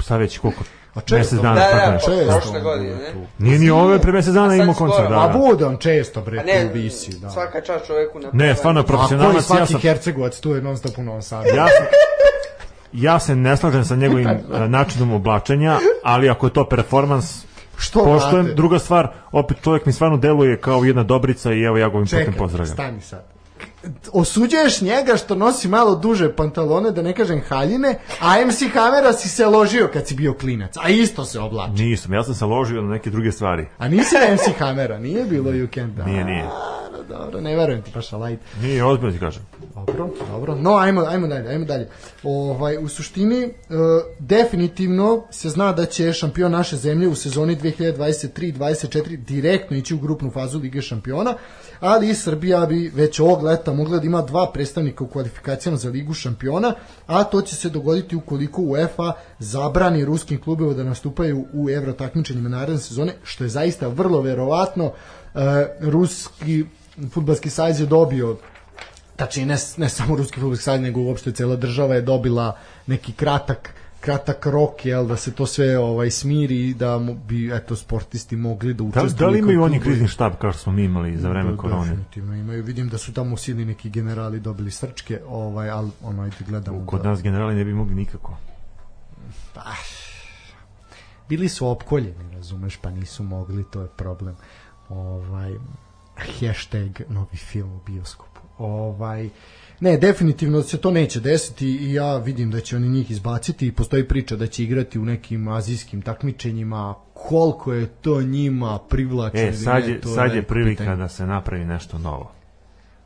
sad 0.00 0.20
već 0.20 0.38
koliko, 0.38 0.62
A 0.94 1.00
često, 1.00 1.16
mesec 1.16 1.36
Da, 1.36 1.42
dana. 1.42 1.54
da, 1.56 1.70
tako 1.70 1.90
da, 1.90 1.98
često 1.98 2.32
prošle 2.32 2.60
godine, 2.60 2.90
ne? 2.90 3.26
Nije 3.38 3.58
ni 3.58 3.70
ove 3.70 3.98
pre 3.98 4.12
mesec 4.12 4.34
dana 4.34 4.54
imao 4.56 4.74
koncert, 4.74 5.08
da, 5.08 5.20
A 5.20 5.28
bude 5.30 5.66
on 5.66 5.76
često, 5.76 6.20
bre, 6.20 6.44
ne, 6.44 6.62
tu 6.62 6.74
visi, 6.74 7.18
da. 7.18 7.30
svaka 7.30 7.60
čast 7.60 7.86
čoveku 7.86 8.18
na 8.18 8.28
Ne, 8.32 8.54
stvarno 8.54 8.80
je 8.80 8.82
A 8.82 8.86
koji 8.86 8.96
profesionalac, 8.96 9.34
ja 9.34 9.42
svaki 9.42 9.72
sam, 9.72 9.80
Hercegovac 9.80 10.40
tu 10.40 10.50
je 10.50 10.62
non 10.62 10.76
stop 10.76 10.98
u 10.98 11.02
Novom 11.02 11.22
Sadu. 11.22 11.48
ja 11.48 11.66
sam, 11.68 11.86
ja 12.92 13.18
se 13.18 13.36
ne 13.36 13.56
slažem 13.56 13.84
sa 13.84 13.96
njegovim 13.96 14.28
e, 14.28 14.38
načinom 14.68 15.12
oblačenja, 15.12 15.78
ali 16.02 16.30
ako 16.30 16.46
je 16.46 16.52
to 16.52 16.64
performans, 16.64 17.44
Što, 17.78 18.04
poštojem. 18.04 18.50
Druga 18.56 18.78
stvar, 18.78 19.08
opet 19.32 19.56
čovjek 19.62 19.86
mi 19.86 19.92
stvarno 19.92 20.16
deluje 20.16 20.60
kao 20.60 20.84
jedna 20.84 21.02
dobrica 21.02 21.52
i 21.52 21.62
evo 21.62 21.76
ja 21.76 21.88
ga 21.88 21.94
ovim 21.94 22.06
putem 22.06 22.18
Čekaj, 22.18 22.38
pozdravljam. 22.38 22.74
stani 22.74 23.00
sad. 23.00 23.31
Osuđuješ 24.12 24.80
njega 24.80 25.16
što 25.16 25.34
nosi 25.34 25.68
malo 25.68 25.94
duže 25.94 26.36
pantalone, 26.36 26.90
da 26.90 27.02
ne 27.02 27.14
kažem 27.14 27.42
haljine, 27.48 27.98
a 28.20 28.46
MC 28.46 28.62
Hamera 28.74 29.12
si 29.12 29.28
se 29.28 29.46
ložio 29.46 29.90
kad 29.92 30.06
si 30.08 30.14
bio 30.14 30.34
klinac, 30.34 30.74
a 30.82 30.88
isto 30.88 31.24
se 31.24 31.40
oblači. 31.40 31.82
Nisam, 31.82 32.12
ja 32.12 32.24
sam 32.24 32.34
se 32.34 32.44
ložio 32.44 32.82
na 32.82 32.88
neke 32.88 33.10
druge 33.10 33.32
stvari. 33.32 33.66
A 33.78 33.88
nisi 33.88 34.14
na 34.14 34.34
MC 34.34 34.58
Hamera, 34.58 34.98
nije 34.98 35.24
bilo 35.24 35.50
You 35.50 35.74
Can 35.74 35.94
Da. 35.96 36.04
Nije, 36.04 36.24
nije. 36.24 36.44
Dobro, 36.44 37.24
dobro, 37.24 37.40
ne 37.40 37.56
verujem 37.56 37.82
ti 37.82 37.90
paša 37.94 38.16
light. 38.16 38.42
Nije, 38.62 38.84
ozbiljno 38.84 39.12
ti 39.12 39.18
kažem. 39.18 39.42
Dobro, 39.74 40.08
dobro. 40.30 40.54
No, 40.54 40.76
ajmo, 40.76 41.00
ajmo 41.00 41.26
dalje, 41.26 41.48
ajmo 41.48 41.64
dalje. 41.64 41.88
Ovaj, 42.22 42.76
u 42.76 42.88
suštini, 42.88 43.42
e, 43.44 43.50
definitivno 44.18 45.22
se 45.30 45.48
zna 45.48 45.72
da 45.72 45.86
će 45.86 46.12
šampion 46.12 46.52
naše 46.52 46.76
zemlje 46.76 47.08
u 47.08 47.14
sezoni 47.14 47.56
2023-2024 47.56 49.16
direktno 49.16 49.76
ići 49.76 49.94
u 49.94 49.98
grupnu 49.98 50.30
fazu 50.30 50.58
Lige 50.58 50.82
šampiona, 50.82 51.34
ali 51.82 52.10
i 52.10 52.14
Srbija 52.14 52.66
bi 52.66 52.92
već 52.94 53.20
ovog 53.20 53.42
leta 53.42 53.72
mogla 53.72 53.98
da 53.98 54.06
ima 54.06 54.22
dva 54.22 54.50
predstavnika 54.52 55.04
u 55.04 55.06
kvalifikacijama 55.06 55.78
za 55.78 55.90
Ligu 55.90 56.14
šampiona, 56.14 56.74
a 57.06 57.24
to 57.24 57.40
će 57.42 57.56
se 57.56 57.70
dogoditi 57.70 58.16
ukoliko 58.16 58.62
UEFA 58.62 59.12
zabrani 59.38 60.04
ruskim 60.04 60.40
klubima 60.40 60.74
da 60.74 60.84
nastupaju 60.84 61.44
u 61.52 61.70
evro 61.70 61.92
takmičenjima 61.92 62.48
naredne 62.48 62.80
sezone, 62.80 63.14
što 63.22 63.44
je 63.44 63.50
zaista 63.50 63.88
vrlo 63.88 64.20
verovatno. 64.20 64.92
E, 65.34 65.66
ruski 65.80 66.64
futbalski 67.10 67.50
sajz 67.50 67.80
je 67.80 67.86
dobio 67.86 68.36
tačnije 69.16 69.46
ne, 69.46 69.56
ne 69.76 69.88
samo 69.88 70.16
ruski 70.16 70.40
fudbalski 70.40 70.64
savez 70.64 70.80
nego 70.80 71.00
uopšte 71.00 71.32
cela 71.32 71.56
država 71.56 71.94
je 71.94 72.02
dobila 72.02 72.56
neki 72.86 73.12
kratak 73.12 73.74
kratak 74.02 74.46
rok 74.46 74.86
jel 74.86 75.06
da 75.06 75.16
se 75.16 75.32
to 75.32 75.46
sve 75.46 75.78
ovaj 75.78 76.10
smiri 76.10 76.68
i 76.68 76.74
da 76.74 76.98
bi 77.28 77.54
eto 77.54 77.76
sportisti 77.76 78.36
mogli 78.36 78.74
da 78.74 78.78
Da, 78.78 78.84
učestvuju 78.84 79.18
da 79.18 79.26
li 79.26 79.38
imaju 79.38 79.62
oni 79.62 79.80
krizni 79.80 80.08
štab 80.08 80.32
kao 80.40 80.52
što 80.52 80.62
smo 80.62 80.72
mi 80.72 80.84
imali 80.84 81.16
za 81.16 81.28
vreme 81.28 81.50
Da, 81.50 81.56
korone? 81.56 81.90
Definitivno 81.90 82.34
imaju. 82.34 82.62
Vidim 82.62 82.88
da 82.88 82.98
su 82.98 83.12
tamo 83.12 83.36
sili 83.36 83.64
neki 83.64 83.90
generali 83.90 84.40
dobili 84.40 84.70
srčke, 84.70 85.20
ovaj, 85.28 85.70
ali 85.70 85.90
ono, 86.02 86.22
ajde 86.22 86.36
gledamo. 86.48 86.86
Kod 86.86 87.02
da, 87.02 87.08
nas 87.08 87.22
generali 87.22 87.54
ne 87.54 87.64
bi 87.64 87.74
mogli 87.74 87.94
nikako. 87.94 88.36
Bili 91.28 91.48
su 91.48 91.68
opkoljeni, 91.68 92.34
razumeš, 92.34 92.76
pa 92.76 92.90
nisu 92.90 93.22
mogli, 93.22 93.64
to 93.70 93.80
je 93.80 93.88
problem. 93.88 94.36
Ovaj, 94.88 95.52
hashtag 96.16 97.00
novi 97.08 97.36
film 97.36 97.72
u 97.72 97.80
bioskopu. 97.86 98.40
Ovaj, 98.58 99.30
ne, 99.82 99.96
definitivno 99.96 100.62
se 100.62 100.78
to 100.78 100.90
neće 100.90 101.20
desiti 101.20 101.66
i 101.68 101.92
ja 101.92 102.16
vidim 102.16 102.50
da 102.50 102.60
će 102.60 102.76
oni 102.76 102.88
njih 102.88 103.10
izbaciti 103.10 103.66
i 103.66 103.72
postoji 103.72 104.08
priča 104.08 104.36
da 104.36 104.46
će 104.46 104.62
igrati 104.62 104.98
u 104.98 105.04
nekim 105.04 105.48
azijskim 105.48 106.02
takmičenjima 106.02 106.94
koliko 107.14 107.72
je 107.72 107.86
to 107.86 108.22
njima 108.22 108.78
privlačno 108.88 109.40
E, 109.40 109.52
sad 109.52 109.82
ne, 109.82 109.88
je, 109.88 109.94
je 109.94 110.00
sad 110.14 110.34
je 110.34 110.42
prilika 110.42 110.78
pitanje. 110.78 110.96
da 110.96 111.08
se 111.08 111.26
napravi 111.26 111.64
nešto 111.64 111.98
novo. 111.98 112.30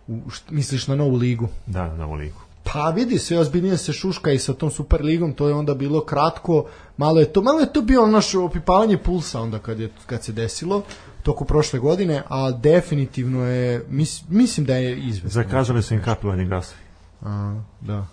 U, 0.09 0.21
št- 0.27 0.51
misliš 0.51 0.87
na 0.87 0.97
novu 0.97 1.17
ligu? 1.17 1.49
Da, 1.67 1.87
na 1.87 1.97
novu 1.97 2.15
ligu. 2.15 2.41
Pa 2.65 2.91
vidi, 2.91 3.19
sve 3.19 3.39
ozbiljnije 3.39 3.77
se 3.77 3.93
šuška 3.93 4.33
i 4.33 4.39
sa 4.39 4.55
tom 4.55 4.71
Super 4.71 5.03
ligom, 5.03 5.33
to 5.33 5.49
je 5.49 5.55
onda 5.55 5.75
bilo 5.75 6.01
kratko, 6.01 6.67
malo 6.97 7.21
je 7.21 7.33
to, 7.33 7.43
malo 7.43 7.61
je 7.61 7.73
to 7.73 7.83
bio 7.83 8.07
naš 8.07 8.35
opipavanje 8.35 8.99
pulsa 8.99 9.41
onda 9.41 9.59
kad, 9.59 9.81
je, 9.81 9.91
kad 10.07 10.25
se 10.25 10.33
desilo, 10.33 10.83
toku 11.27 11.45
prošle 11.45 11.79
godine, 11.79 12.23
a 12.29 12.51
definitivno 12.51 13.45
je, 13.45 13.85
mis, 13.89 14.23
mislim 14.29 14.67
da 14.67 14.77
je 14.77 14.99
izvesno. 14.99 15.43
Zakazali 15.43 15.83
su 15.83 15.95
im 15.95 16.03
kapilarni 16.03 16.47
gasovi. 16.47 16.81
A, 17.23 17.61
da. 17.81 18.07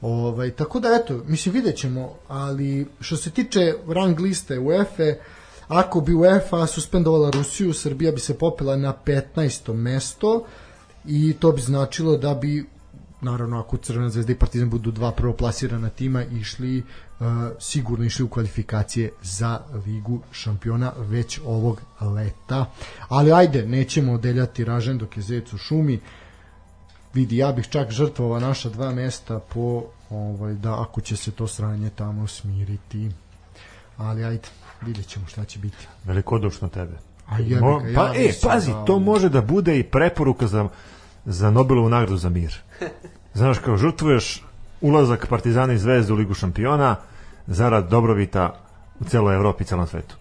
Ovaj, 0.00 0.50
tako 0.50 0.80
da 0.80 0.88
eto, 1.02 1.22
mislim 1.26 1.54
vidjet 1.54 1.76
ćemo, 1.76 2.14
ali 2.28 2.86
što 3.00 3.16
se 3.16 3.30
tiče 3.30 3.74
rang 3.88 4.20
liste 4.20 4.58
UEFA, 4.58 5.12
ako 5.68 6.00
bi 6.00 6.14
UEFA 6.14 6.66
suspendovala 6.66 7.30
Rusiju, 7.30 7.72
Srbija 7.72 8.12
bi 8.12 8.20
se 8.20 8.38
popela 8.38 8.76
na 8.76 8.94
15. 9.04 9.74
mesto 9.74 10.44
i 11.04 11.34
to 11.40 11.52
bi 11.52 11.60
značilo 11.60 12.16
da 12.16 12.34
bi 12.34 12.64
naravno 13.20 13.60
ako 13.60 13.76
Crvena 13.76 14.10
zvezda 14.10 14.32
i 14.32 14.38
Partizan 14.38 14.70
budu 14.70 14.90
dva 14.90 15.12
prvoplasirana 15.12 15.88
tima 15.88 16.24
išli 16.24 16.82
sigurno 17.58 18.04
išli 18.04 18.24
u 18.24 18.28
kvalifikacije 18.28 19.10
za 19.22 19.60
Ligu 19.86 20.20
šampiona 20.32 20.92
već 20.96 21.40
ovog 21.44 21.80
leta. 22.00 22.66
Ali 23.08 23.32
ajde, 23.32 23.66
nećemo 23.66 24.12
odeljati 24.12 24.64
ražen 24.64 24.98
dok 24.98 25.16
je 25.16 25.22
zec 25.22 25.52
u 25.52 25.58
šumi. 25.58 26.00
Vidi, 27.14 27.36
ja 27.36 27.52
bih 27.52 27.68
čak 27.68 27.90
žrtvova 27.90 28.40
naša 28.40 28.68
dva 28.68 28.90
mesta 28.90 29.38
po 29.38 29.84
ovaj, 30.10 30.54
da 30.54 30.82
ako 30.82 31.00
će 31.00 31.16
se 31.16 31.30
to 31.30 31.46
sranje 31.46 31.90
tamo 31.90 32.26
smiriti. 32.26 33.10
Ali 33.96 34.24
ajde, 34.24 34.48
vidjet 34.82 35.06
ćemo 35.06 35.26
šta 35.26 35.44
će 35.44 35.58
biti. 35.58 35.86
Velikodušno 36.04 36.68
tebe. 36.68 36.98
A 37.28 37.38
jebi 37.38 37.60
Mo, 37.60 37.78
ga, 37.78 37.92
pa, 37.94 38.06
ja 38.06 38.14
e, 38.14 38.32
pazi, 38.42 38.70
da- 38.70 38.84
to 38.84 38.98
može 38.98 39.28
da 39.28 39.40
bude 39.40 39.78
i 39.78 39.82
preporuka 39.82 40.46
za, 40.46 40.68
za 41.24 41.50
Nobelovu 41.50 41.88
nagradu 41.88 42.16
za 42.16 42.28
mir. 42.28 42.54
Znaš, 43.34 43.58
kao 43.58 43.76
žrtvuješ 43.76 44.44
ulazak 44.80 45.26
Partizana 45.26 45.72
i 45.72 45.78
Zvezde 45.78 46.12
u 46.12 46.16
Ligu 46.16 46.34
šampiona 46.34 46.96
zarad 47.46 47.88
dobrobita 47.88 48.54
u 49.00 49.04
celoj 49.04 49.34
Evropi 49.34 49.62
i 49.62 49.66
celom 49.66 49.86
svetu. 49.86 50.16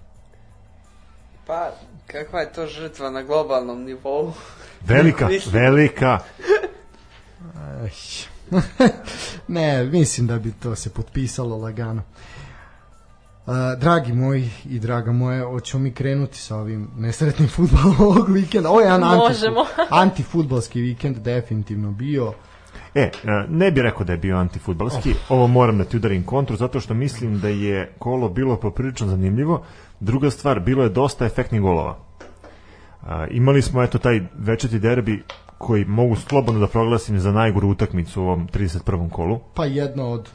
Pa, 1.47 1.71
kakva 2.07 2.39
je 2.39 2.53
to 2.53 2.67
žrtva 2.67 3.09
na 3.09 3.21
globalnom 3.21 3.83
nivou? 3.83 4.33
Velika, 4.87 5.29
velika. 5.51 6.19
Ne, 9.47 9.83
mislim 9.83 10.27
da 10.27 10.39
bi 10.39 10.51
to 10.53 10.75
se 10.75 10.89
potpisalo 10.89 11.57
lagano. 11.57 12.01
Uh, 13.45 13.53
dragi 13.79 14.13
moji 14.13 14.49
i 14.65 14.79
draga 14.79 15.11
moje, 15.11 15.43
hoćemo 15.43 15.83
mi 15.83 15.93
krenuti 15.93 16.37
sa 16.37 16.55
ovim 16.55 16.89
nesretnim 16.97 17.49
futbolom 17.55 17.95
ovog 17.99 18.29
vikenda. 18.29 18.69
Ovo 18.69 18.79
je 18.79 18.85
jedan 18.85 19.01
Možemo. 19.01 19.59
antifu- 19.59 19.87
antifutbolski 19.89 20.81
vikend 20.81 21.17
definitivno 21.17 21.91
bio. 21.91 22.27
E, 22.27 22.50
e, 22.95 23.11
ne 23.49 23.71
bih 23.71 23.83
rekao 23.83 24.03
da 24.03 24.13
je 24.13 24.17
bio 24.17 24.37
antifutbalski, 24.37 25.13
ovo 25.29 25.47
moram 25.47 25.77
da 25.77 25.83
ti 25.83 25.97
udarim 25.97 26.23
kontru, 26.23 26.55
zato 26.55 26.79
što 26.79 26.93
mislim 26.93 27.39
da 27.39 27.47
je 27.47 27.93
kolo 27.99 28.29
bilo 28.29 28.57
poprilično 28.57 29.07
zanimljivo. 29.07 29.63
Druga 29.99 30.29
stvar, 30.29 30.59
bilo 30.59 30.83
je 30.83 30.89
dosta 30.89 31.25
efektnih 31.25 31.61
golova. 31.61 31.97
Imali 33.29 33.61
smo 33.61 33.83
eto 33.83 33.97
taj 33.97 34.21
večeti 34.37 34.79
derbi 34.79 35.23
koji 35.57 35.85
mogu 35.85 36.15
slobodno 36.15 36.59
da 36.59 36.67
proglasim 36.67 37.19
za 37.19 37.31
najgoru 37.31 37.69
utakmicu 37.69 38.21
u 38.21 38.25
ovom 38.25 38.47
31. 38.47 39.09
kolu. 39.09 39.39
Pa 39.55 39.65
jedna 39.65 40.05
od 40.05 40.29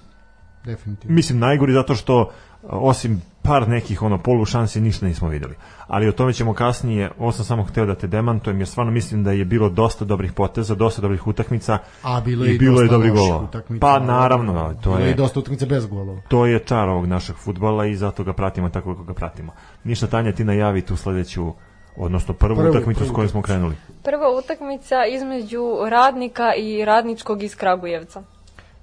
definitivno. 0.64 1.14
Mislim 1.14 1.38
najgori 1.38 1.72
zato 1.72 1.94
što 1.94 2.30
osim 2.62 3.22
par 3.46 3.68
nekih 3.68 4.02
ono 4.02 4.18
polu 4.18 4.44
šansi 4.44 4.80
ništa 4.80 5.06
nismo 5.06 5.28
videli. 5.28 5.54
Ali 5.86 6.08
o 6.08 6.12
tome 6.12 6.32
ćemo 6.32 6.54
kasnije, 6.54 7.10
ovo 7.18 7.32
sam 7.32 7.44
samo 7.44 7.62
hteo 7.64 7.86
da 7.86 7.94
te 7.94 8.06
demantujem 8.06 8.58
jer 8.60 8.68
stvarno 8.68 8.92
mislim 8.92 9.24
da 9.24 9.32
je 9.32 9.44
bilo 9.44 9.68
dosta 9.68 10.04
dobrih 10.04 10.32
poteza, 10.32 10.74
dosta 10.74 11.02
dobrih 11.02 11.26
utakmica 11.26 11.78
A 12.02 12.20
bilo 12.20 12.44
je 12.44 12.52
i 12.52 12.54
i 12.54 12.58
bilo 12.58 12.82
je 12.82 12.88
dobrih 12.88 13.12
golova. 13.12 13.44
utakmica. 13.44 13.80
Pa 13.80 13.98
naravno, 13.98 14.74
to 14.82 14.90
bilo 14.90 14.98
je 14.98 15.06
je 15.06 15.10
i 15.10 15.14
dosta 15.14 15.40
utakmica 15.40 15.66
bez 15.66 15.86
golova. 15.86 16.20
to 16.28 16.46
je 16.46 16.58
čar 16.58 16.88
ovog 16.88 17.06
našeg 17.06 17.36
futbala 17.36 17.86
i 17.86 17.96
zato 17.96 18.24
ga 18.24 18.32
pratimo 18.32 18.68
tako 18.68 18.92
kako 18.92 19.04
ga 19.04 19.14
pratimo. 19.14 19.52
Ništa 19.84 20.06
Tanja 20.06 20.32
ti 20.32 20.44
najavi 20.44 20.82
tu 20.82 20.96
sledeću 20.96 21.52
odnosno 21.96 22.34
prvu, 22.34 22.56
Prvu, 22.56 22.70
utakmicu 22.70 22.98
prvu 23.00 23.10
s 23.10 23.14
kojom 23.14 23.28
smo 23.28 23.42
krenuli. 23.42 23.74
Prva 24.04 24.38
utakmica 24.38 25.06
između 25.06 25.60
radnika 25.90 26.54
i 26.54 26.84
radničkog 26.84 27.42
iz 27.42 27.56
Kragujevca. 27.56 28.22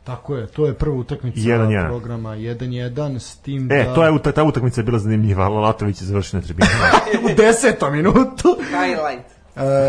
Tako 0.04 0.36
je, 0.36 0.48
to 0.48 0.66
je 0.66 0.74
prva 0.74 0.96
utakmica 0.96 1.40
1:1. 1.40 1.88
programa 1.88 2.30
1-1 2.30 3.20
s 3.20 3.38
tim 3.38 3.68
da... 3.68 3.76
E, 3.76 3.86
to 3.96 4.04
je 4.04 4.12
uta- 4.12 4.32
ta 4.32 4.44
utakmica 4.44 4.82
je 4.82 4.86
bila 4.86 5.00
zanimljiva, 5.00 5.48
Lalatović 5.50 6.02
je 6.02 6.08
završio 6.08 6.40
na 6.40 6.46
tribinu. 6.46 6.68
u 7.26 7.36
desetom 7.38 7.94
minutu. 7.94 8.58
Highlight. 8.60 9.26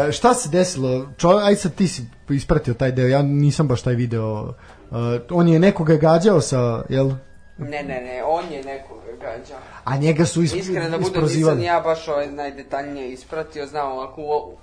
E, 0.08 0.12
šta 0.12 0.34
se 0.34 0.48
desilo? 0.48 1.08
Čo, 1.16 1.28
aj 1.28 1.56
sad 1.56 1.74
ti 1.74 1.88
si 1.88 2.02
ispratio 2.30 2.74
taj 2.74 2.92
deo, 2.92 3.06
ja 3.06 3.22
nisam 3.22 3.68
baš 3.68 3.82
taj 3.82 3.94
video. 3.94 4.54
E, 4.92 4.94
on 5.30 5.48
je 5.48 5.58
nekoga 5.58 5.96
gađao 5.96 6.40
sa, 6.40 6.82
jel? 6.88 7.10
Ne, 7.58 7.82
ne, 7.82 8.00
ne, 8.00 8.22
on 8.26 8.44
je 8.52 8.62
nekoga 8.64 9.12
gađao. 9.20 9.58
A 9.84 9.96
njega 9.96 10.24
su 10.24 10.42
is, 10.42 10.54
Iskreno 10.54 10.80
da 10.80 10.84
budem, 10.84 11.00
nisam 11.00 11.14
isprozivali. 11.14 11.62
ja 11.62 11.80
baš 11.80 12.08
ovaj 12.08 12.30
najdetaljnije 12.30 13.12
ispratio, 13.12 13.66
znam 13.66 13.92
ovako 13.92 14.22
u, 14.22 14.56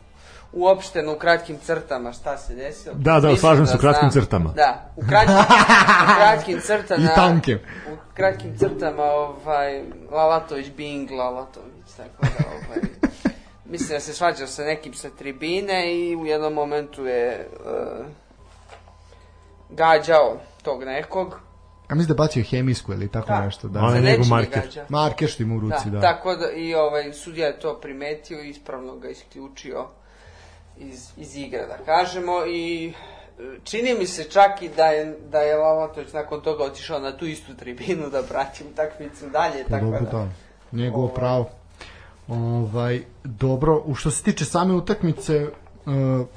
uopšteno 0.54 1.14
u 1.14 1.16
kratkim 1.16 1.58
crtama 1.60 2.14
šta 2.14 2.38
se 2.38 2.56
desilo. 2.56 2.96
Da, 2.96 3.20
da, 3.20 3.36
slažem 3.36 3.66
se, 3.68 3.76
u 3.78 3.80
kratkim 3.80 4.10
znam. 4.12 4.24
crtama. 4.24 4.54
Da, 4.56 4.92
u 4.96 5.02
kratkim, 5.10 5.36
u 5.36 6.16
kratkim 6.18 6.60
crtama. 6.68 7.04
I 7.04 7.08
tankim. 7.16 7.60
U 7.94 7.96
kratkim 8.14 8.58
crtama, 8.58 9.04
ovaj, 9.04 9.84
Lalatović 10.12 10.68
Bing, 10.78 11.12
Lalatović, 11.12 11.92
tako 11.98 12.22
da, 12.22 12.46
ovaj, 12.48 12.82
mislim 13.72 13.90
da 13.90 14.00
se 14.00 14.14
svađao 14.14 14.48
sa 14.48 14.64
nekim 14.64 14.94
sa 14.94 15.10
tribine 15.10 15.96
i 15.96 16.16
u 16.16 16.26
jednom 16.26 16.54
momentu 16.54 17.06
je 17.06 17.50
uh, 17.66 18.06
gađao 19.70 20.38
tog 20.62 20.84
nekog. 20.84 21.40
A 21.88 21.96
mislim 21.96 22.08
da 22.08 22.24
bacio 22.24 22.44
hemijsku 22.50 22.94
ili 22.94 23.08
tako 23.12 23.28
Da. 23.28 23.46
nešto. 23.46 23.68
Da. 23.68 23.80
On 23.80 23.96
je 23.96 24.02
Za 24.02 24.08
njegov 24.08 24.20
nečije 24.20 24.30
marker. 24.30 24.84
Marker 24.90 25.30
što 25.30 25.44
ima 25.44 25.56
u 25.56 25.60
ruci, 25.60 25.90
da. 25.90 25.92
Da, 25.92 26.02
tako 26.02 26.36
da 26.36 26.52
i 26.52 26.76
ovaj 26.76 27.14
sudija 27.14 27.48
je 27.48 27.60
to 27.60 27.80
primetio 27.80 28.42
i 28.42 28.50
ispravno 28.50 28.96
ga 28.96 29.10
isključio 29.10 29.88
iz, 30.90 31.10
iz 31.18 31.36
igre, 31.36 31.66
da 31.68 31.78
kažemo 31.86 32.46
i 32.46 32.94
e, 33.40 33.44
čini 33.64 33.94
mi 34.00 34.08
se 34.08 34.24
čak 34.24 34.62
i 34.62 34.70
da 34.70 34.86
je, 34.86 35.18
da 35.32 35.40
je 35.40 35.56
Lalatović 35.56 36.14
nakon 36.14 36.42
toga 36.42 36.64
otišao 36.64 37.00
na 37.00 37.18
tu 37.18 37.26
istu 37.26 37.56
tribinu 37.56 38.10
da 38.10 38.24
prati 38.24 38.64
utakmicu 38.64 39.30
dalje, 39.30 39.64
tako 39.64 39.86
dobro, 39.86 40.00
da. 40.00 40.12
da. 40.12 40.28
Njegovo 40.72 41.04
Ovaj. 41.04 41.16
pravo. 41.16 41.50
Ovaj, 42.28 43.02
dobro, 43.24 43.82
u 43.86 43.96
što 43.96 44.12
se 44.12 44.24
tiče 44.24 44.46
same 44.46 44.74
utakmice, 44.74 45.48
uh, 45.86 46.28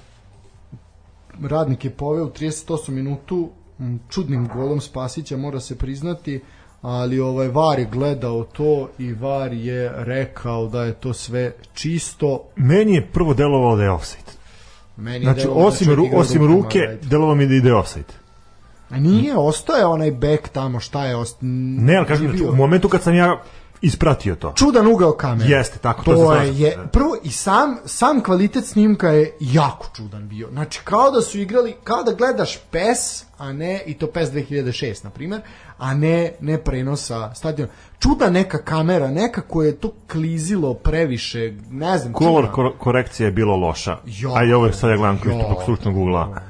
radnik 1.42 1.84
je 1.84 1.90
poveo 1.90 2.24
u 2.24 2.30
38 2.30 2.90
minutu 2.90 3.50
čudnim 4.08 4.48
golom 4.54 4.80
Spasića, 4.80 5.36
mora 5.36 5.60
se 5.60 5.78
priznati, 5.78 6.40
ali 6.84 7.20
ovaj 7.20 7.48
VAR 7.48 7.78
je 7.78 7.88
gledao 7.92 8.44
to 8.44 8.88
i 8.98 9.12
VAR 9.12 9.52
je 9.52 9.92
rekao 9.96 10.66
da 10.68 10.82
je 10.82 10.92
to 10.92 11.12
sve 11.12 11.52
čisto. 11.74 12.44
Meni 12.56 12.94
je 12.94 13.06
prvo 13.06 13.34
delovalo 13.34 13.76
da 13.76 13.82
je 13.82 13.90
offside. 13.90 14.32
Meni 14.96 15.24
Znači, 15.24 15.40
delovalo 15.40 15.62
da 15.62 15.68
osim, 15.68 15.86
čovjek 15.86 16.12
ru, 16.12 16.18
osim 16.18 16.42
rukama, 16.42 16.56
ruke, 16.62 16.78
ajde. 16.78 17.06
delovalo 17.06 17.34
mi 17.34 17.46
da 17.46 17.54
ide 17.54 17.74
offside. 17.74 18.14
A 18.90 18.98
nije, 18.98 19.36
ostao 19.36 19.76
je 19.76 19.86
onaj 19.86 20.10
bek 20.10 20.48
tamo, 20.48 20.80
šta 20.80 21.06
je 21.06 21.16
ostao? 21.16 21.38
Ne, 21.42 21.96
ali 21.96 22.06
kažem, 22.06 22.28
znači, 22.28 22.44
u 22.44 22.56
momentu 22.56 22.88
kad 22.88 23.02
sam 23.02 23.14
ja 23.14 23.42
ispratio 23.84 24.34
to. 24.34 24.52
čudan 24.56 24.86
ugao 24.86 25.12
kamere. 25.12 25.50
Jeste, 25.50 25.78
tako, 25.78 26.04
to 26.04 26.10
se 26.10 26.16
to 26.16 26.26
slažem. 26.26 26.54
je, 26.56 26.78
prvo 26.92 27.16
i 27.22 27.30
sam 27.30 27.76
sam 27.84 28.22
kvalitet 28.22 28.66
snimka 28.66 29.08
je 29.08 29.36
jako 29.40 29.86
čudan 29.96 30.28
bio. 30.28 30.48
Znači 30.50 30.80
kao 30.84 31.10
da 31.10 31.20
su 31.22 31.38
igrali, 31.38 31.74
kao 31.84 32.02
da 32.02 32.12
gledaš 32.12 32.56
PES, 32.70 33.24
a 33.38 33.52
ne 33.52 33.82
i 33.86 33.94
to 33.94 34.06
PES 34.06 34.28
2006 34.30 35.04
na 35.04 35.10
primjer, 35.10 35.40
a 35.78 35.94
ne 35.94 36.32
ne 36.40 36.58
prenosa 36.58 37.34
stadiona. 37.34 37.72
Čuda 37.98 38.30
neka 38.30 38.58
kamera, 38.58 39.10
nekako 39.10 39.62
je 39.62 39.76
to 39.76 39.92
klizilo 40.12 40.74
previše, 40.74 41.54
ne 41.70 41.98
znam. 41.98 42.12
Kolor 42.12 42.48
korekcija 42.78 43.26
je 43.26 43.32
bilo 43.32 43.56
loša. 43.56 43.98
Jo. 44.06 44.32
A 44.36 44.44
i 44.44 44.52
ovo 44.52 44.66
je 44.66 44.72
sad 44.72 44.90
ja 44.90 44.96
gledam 44.96 45.18
Jo. 45.24 45.42
tog 45.48 45.62
stručnog 45.62 45.96
ugla. 45.96 46.40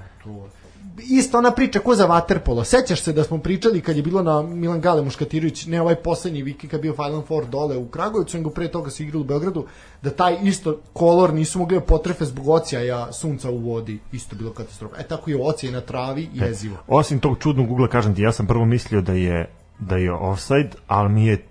Isto 0.98 1.38
ona 1.38 1.50
priča 1.50 1.78
ko 1.78 1.94
za 1.94 2.08
waterpolo. 2.08 2.64
Sećaš 2.64 3.02
se 3.02 3.12
da 3.12 3.24
smo 3.24 3.38
pričali 3.38 3.80
kad 3.80 3.96
je 3.96 4.02
bilo 4.02 4.22
na 4.22 4.42
Milan 4.42 4.80
Gale 4.80 5.02
Muškatirović, 5.02 5.66
ne 5.66 5.80
ovaj 5.80 5.94
poslednji 5.94 6.42
vikend 6.42 6.70
kad 6.70 6.78
je 6.78 6.82
bio 6.82 6.92
Final 6.92 7.22
Four 7.22 7.46
dole 7.46 7.76
u 7.76 7.88
Kragujevcu, 7.88 8.36
nego 8.36 8.50
pre 8.50 8.68
toga 8.68 8.90
su 8.90 9.02
igrali 9.02 9.20
u 9.20 9.24
Beogradu, 9.24 9.66
da 10.02 10.10
taj 10.10 10.36
isto 10.42 10.80
kolor 10.92 11.34
nisu 11.34 11.58
mogli 11.58 11.76
da 11.76 11.84
potrefe 11.84 12.24
zbog 12.24 12.48
ocija 12.48 13.12
sunca 13.12 13.50
u 13.50 13.58
vodi. 13.58 13.98
Isto 14.12 14.36
bilo 14.36 14.50
katastrofa. 14.50 14.96
E 14.98 15.02
tako 15.02 15.30
i 15.30 15.34
ocija 15.34 15.72
na 15.72 15.80
travi, 15.80 16.28
jezivo. 16.32 16.76
Osim 16.86 17.20
tog 17.20 17.38
čudnog 17.38 17.70
ugla, 17.70 17.88
kažem 17.88 18.14
ti, 18.14 18.22
ja 18.22 18.32
sam 18.32 18.46
prvo 18.46 18.64
mislio 18.64 19.00
da 19.00 19.12
je 19.12 19.50
da 19.78 19.96
je 19.96 20.12
offside, 20.12 20.70
ali 20.86 21.08
mi 21.08 21.26
je 21.26 21.46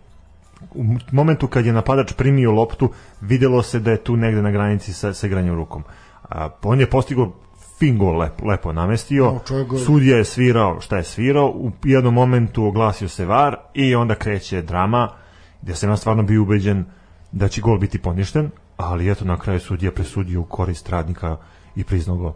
u 0.75 0.83
momentu 1.11 1.47
kad 1.47 1.65
je 1.65 1.73
napadač 1.73 2.13
primio 2.13 2.51
loptu, 2.51 2.89
videlo 3.21 3.63
se 3.63 3.79
da 3.79 3.91
je 3.91 4.03
tu 4.03 4.15
negde 4.15 4.41
na 4.41 4.51
granici 4.51 4.93
sa, 4.93 5.13
sa 5.13 5.27
igranjem 5.27 5.55
rukom. 5.55 5.83
A, 6.29 6.49
on 6.63 6.79
je 6.79 6.89
postigao 6.89 7.31
fin 7.83 7.97
gol 7.97 8.17
lepo, 8.17 8.45
lepo 8.45 8.73
namestio, 8.73 9.29
O, 9.29 9.39
čovjek 9.47 9.67
go- 9.67 9.77
sudija 9.77 10.17
je 10.17 10.25
svirao 10.25 10.81
šta 10.81 10.97
je 10.97 11.03
svirao, 11.03 11.49
u 11.49 11.71
jednom 11.83 12.13
momentu 12.13 12.65
oglasio 12.65 13.09
se 13.09 13.25
VAR 13.25 13.55
i 13.73 13.95
onda 13.95 14.15
kreće 14.15 14.61
drama, 14.61 15.09
gde 15.61 15.75
sam 15.75 15.89
ja 15.89 15.97
stvarno 15.97 16.23
bio 16.23 16.41
ubeđen 16.41 16.85
da 17.31 17.47
će 17.47 17.61
gol 17.61 17.77
biti 17.77 17.99
poništen, 17.99 18.49
ali 18.77 19.11
eto 19.11 19.25
na 19.25 19.37
kraju 19.37 19.59
sudija 19.59 19.91
presudio 19.91 20.41
u 20.41 20.45
korist 20.45 20.89
radnika 20.89 21.37
i 21.75 21.83
priznao 21.83 22.17
gol. 22.17 22.33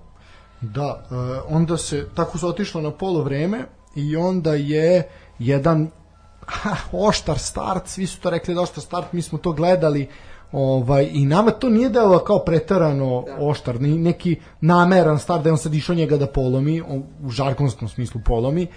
Da, 0.62 1.04
e, 1.12 1.16
onda 1.50 1.78
se 1.78 2.08
tako 2.16 2.38
se 2.38 2.46
otišlo 2.46 2.82
na 2.82 2.92
polo 2.92 3.24
vreme 3.24 3.66
i 3.96 4.16
onda 4.16 4.54
je 4.54 5.10
jedan 5.40 5.90
ha, 6.62 6.76
oštar 6.92 7.40
start, 7.40 7.88
svi 7.88 8.08
su 8.08 8.20
to 8.20 8.30
rekli 8.30 8.56
da 8.56 8.62
oštar 8.62 8.84
start, 8.84 9.14
mi 9.14 9.22
smo 9.22 9.38
to 9.38 9.52
gledali, 9.52 10.08
Ovaj, 10.52 11.10
I 11.12 11.26
nama 11.26 11.52
to 11.52 11.70
nije 11.70 11.90
delo 11.90 12.20
kao 12.20 12.40
pretarano 12.40 13.24
Da. 13.28 13.46
oštar, 13.46 13.82
neki 13.82 14.36
nameran 14.62 15.20
start 15.20 15.44
da 15.44 15.50
je 15.50 15.54
on 15.54 15.58
sad 15.58 15.74
išao 15.74 15.96
njega 15.96 16.18
da 16.18 16.28
polomi, 16.28 16.82
on 16.82 17.04
u 17.24 17.30
žargonskom 17.30 17.88
smislu 17.88 18.22
polomi, 18.26 18.68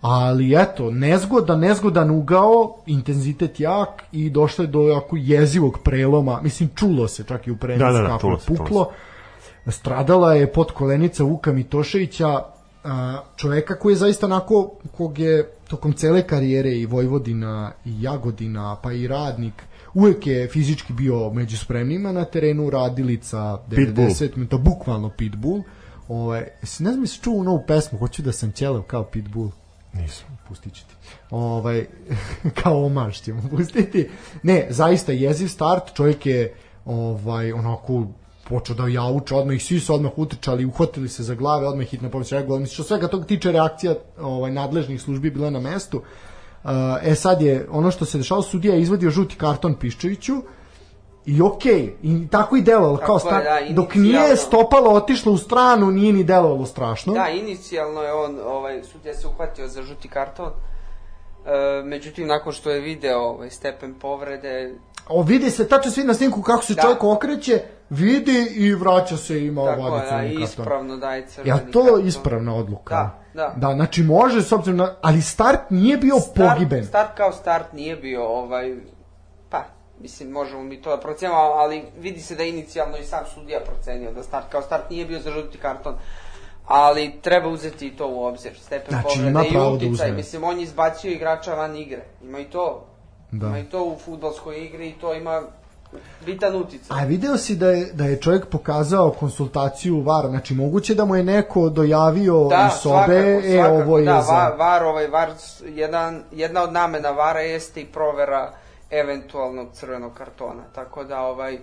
ali 0.00 0.54
eto, 0.56 0.90
nezgodan, 0.90 1.60
nezgodan 1.60 2.10
ugao, 2.10 2.76
intenzitet 2.86 3.60
jak 3.60 4.02
i 4.12 4.30
došlo 4.30 4.64
je 4.64 4.68
do 4.68 4.80
jako 4.80 5.16
jezivog 5.16 5.78
preloma, 5.84 6.40
mislim 6.42 6.70
čulo 6.74 7.08
se 7.08 7.24
čak 7.24 7.46
i 7.46 7.50
u 7.50 7.56
prenosu 7.56 7.92
Da, 7.92 7.92
da, 7.92 8.02
da, 8.02 8.08
kako 8.08 8.20
čulo 8.20 8.38
puklo. 8.46 8.90
Stradala 9.66 10.34
je 10.34 10.52
pod 10.52 10.72
kolenica 10.72 11.24
Vuka 11.24 11.52
Mitoševića, 11.52 12.42
čoveka 13.36 13.78
koji 13.78 13.92
je 13.92 13.96
zaista 13.96 14.26
onako, 14.26 14.70
kog 14.96 15.18
je 15.18 15.50
tokom 15.68 15.92
cele 15.92 16.22
karijere 16.22 16.72
i 16.72 16.86
Vojvodina 16.86 17.72
i 17.84 18.02
Jagodina, 18.02 18.76
pa 18.82 18.92
i 18.92 19.06
Radnik, 19.06 19.62
uvek 19.94 20.26
je 20.26 20.48
fizički 20.48 20.92
bio 20.92 21.30
među 21.32 21.58
spremnima 21.58 22.12
na 22.12 22.24
terenu, 22.24 22.70
radilica 22.70 23.58
Pitbull. 23.70 24.08
90 24.08 24.36
minuta, 24.36 24.58
bukvalno 24.58 25.10
pitbull. 25.10 25.62
Jesi- 26.08 26.82
ne 26.82 26.90
znam 26.90 27.02
jesi 27.02 27.20
čuo 27.22 27.42
novu 27.42 27.64
pesmu, 27.66 27.98
hoću 27.98 28.22
da 28.22 28.32
sam 28.32 28.52
ćelav 28.52 28.82
kao 28.82 29.04
pitbull 29.04 29.50
Nisam. 29.92 30.38
pustit 30.48 30.74
ću 30.74 30.82
ti. 30.86 30.94
Ovaj, 31.30 31.86
kao 32.62 32.86
omaž 32.86 33.20
ćemo 33.20 33.42
pustiti. 33.50 34.08
Ne, 34.42 34.66
zaista 34.70 35.12
jeziv 35.12 35.48
start, 35.48 35.94
čovjek 35.94 36.26
je 36.26 36.54
ovaj, 36.84 37.52
onako 37.52 38.06
počeo 38.48 38.76
da 38.76 38.88
jauče, 38.88 39.34
odmah 39.34 39.56
ih 39.56 39.64
svi 39.64 39.80
su 39.80 39.94
odmah 39.94 40.12
utrčali, 40.16 40.64
uhvatili 40.64 41.08
se 41.08 41.22
za 41.22 41.34
glave, 41.34 41.66
odmah 41.66 41.86
hitna 41.86 42.10
pomoć 42.10 42.32
reagovala. 42.32 42.60
Mislim, 42.60 42.74
što 42.74 42.84
svega 42.84 43.08
tog 43.08 43.26
tiče 43.26 43.52
reakcija 43.52 43.94
ovaj, 44.20 44.50
nadležnih 44.50 45.02
službi 45.02 45.30
bila 45.30 45.50
na 45.50 45.60
mestu. 45.60 45.98
Uh, 45.98 46.04
e 47.02 47.14
sad 47.14 47.42
je, 47.42 47.66
ono 47.70 47.90
što 47.90 48.04
se 48.04 48.18
dešava, 48.18 48.42
sudija 48.42 48.74
je 48.74 48.80
izvadio 48.80 49.10
žuti 49.10 49.36
karton 49.36 49.74
Piščeviću, 49.74 50.42
I 51.26 51.42
okej, 51.42 51.94
i 52.02 52.28
tako 52.30 52.56
i 52.56 52.62
delovalo, 52.62 52.96
Tako 52.96 53.06
kao 53.06 53.16
je, 53.16 53.20
sta, 53.20 53.40
da, 53.40 53.74
dok 53.74 53.94
nije 53.94 54.36
stopalo 54.36 54.90
otišlo 54.90 55.32
u 55.32 55.38
stranu, 55.38 55.90
nije 55.90 56.12
ni 56.12 56.24
delovalo 56.24 56.66
strašno. 56.66 57.12
Da, 57.12 57.28
inicijalno 57.28 58.02
je 58.02 58.12
on, 58.12 58.38
ovaj, 58.44 58.82
sudija 58.82 59.14
se 59.14 59.26
uhvatio 59.26 59.68
za 59.68 59.82
žuti 59.82 60.08
karton. 60.08 60.48
E, 60.48 61.82
međutim, 61.84 62.26
nakon 62.26 62.52
što 62.52 62.70
je 62.70 62.80
video 62.80 63.20
ovaj, 63.20 63.50
stepen 63.50 63.94
povrede, 63.94 64.74
O, 65.08 65.22
vidi 65.22 65.50
se 65.50 65.68
tačno 65.68 65.90
svi 65.90 66.04
na 66.04 66.14
snimku 66.14 66.42
kako 66.42 66.64
se 66.64 66.74
Da. 66.74 66.82
čovjek 66.82 67.04
okreće, 67.04 67.62
vidi 67.90 68.46
i 68.50 68.74
vraća 68.74 69.16
se 69.16 69.34
i 69.36 69.46
ima 69.46 69.64
tako 69.66 69.82
vadi 69.82 69.96
je, 69.96 70.02
da, 70.02 70.10
karton. 70.10 70.42
ispravno 70.42 70.96
daje 70.96 71.26
crveni 71.26 71.50
Ja 71.50 71.58
to 71.72 71.82
karton. 71.84 72.06
ispravna 72.06 72.54
odluka. 72.56 72.94
Da, 72.94 73.20
da. 73.34 73.54
Da, 73.58 73.74
znači 73.74 74.02
može 74.02 74.42
s 74.42 74.52
obzirom 74.52 74.76
na, 74.76 74.94
ali 75.02 75.22
start 75.22 75.60
nije 75.70 75.96
bio 75.96 76.14
Start- 76.16 76.48
pogiben. 76.48 76.84
Start 76.84 77.16
kao 77.16 77.32
start 77.32 77.72
nije 77.72 77.96
bio, 77.96 78.24
ovaj, 78.24 78.76
pa, 79.50 79.64
mislim, 80.00 80.30
možemo 80.30 80.62
mi 80.62 80.82
to 80.82 80.90
da 80.90 81.00
procenimo, 81.00 81.38
ali 81.38 81.82
vidi 81.98 82.20
se 82.20 82.34
da 82.34 82.42
inicijalno 82.44 82.96
i 82.96 83.04
sam 83.04 83.24
sudija 83.34 83.60
procenio 83.60 84.12
da 84.12 84.22
start 84.22 84.46
kao 84.48 84.62
start 84.62 84.90
nije 84.90 85.06
bio 85.06 85.20
za 85.20 85.30
žuti 85.30 85.58
karton. 85.58 85.94
Ali 86.66 87.12
treba 87.22 87.48
uzeti 87.48 87.86
i 87.86 87.96
to 87.96 88.08
u 88.08 88.24
obzir, 88.24 88.52
stepen 88.56 88.88
Znači, 88.90 89.18
povrede 89.18 89.48
i 89.48 89.52
da 89.52 89.68
uticaj. 89.68 89.90
uzme. 89.90 90.12
Mislim, 90.12 90.44
on 90.44 90.60
izbacio 90.60 91.10
igrača 91.10 91.54
van 91.54 91.76
igre. 91.76 92.02
Ima 92.22 92.38
i 92.38 92.44
to. 92.44 92.86
Da. 93.30 93.46
Ima 93.46 93.58
i 93.58 93.64
to 93.64 93.84
u 93.84 93.96
futbolskoj 93.98 94.64
igri 94.64 94.88
i 94.88 94.92
to 94.92 95.14
ima 95.14 95.42
bitan 96.26 96.56
uticaj. 96.56 97.00
A 97.00 97.04
video 97.04 97.36
si 97.36 97.56
da 97.56 97.70
je, 97.70 97.92
da 97.92 98.04
je 98.04 98.20
čovjek 98.20 98.46
pokazao 98.46 99.10
konsultaciju 99.10 100.00
VAR, 100.00 100.26
znači 100.28 100.54
moguće 100.54 100.94
da 100.94 101.04
mu 101.04 101.16
je 101.16 101.24
neko 101.24 101.68
dojavio 101.68 102.44
Da, 102.48 102.70
iz 102.72 102.80
sobe, 102.80 103.40
e, 103.44 103.64
ovo 103.64 103.98
je 103.98 104.04
da, 104.04 104.22
za... 104.22 104.32
va- 104.32 104.54
var, 104.58 104.82
ovaj, 104.84 105.06
var, 105.08 105.30
jedan, 105.64 106.22
jedna 106.32 106.62
od 106.62 106.72
namena 106.72 107.10
vara 107.10 107.40
jeste 107.40 107.80
i 107.80 107.86
provera 107.86 108.52
eventualnog 108.90 109.68
crvenog 109.72 110.12
kartona, 110.14 110.62
tako 110.74 111.04
da, 111.04 111.20
ovaj, 111.20 111.58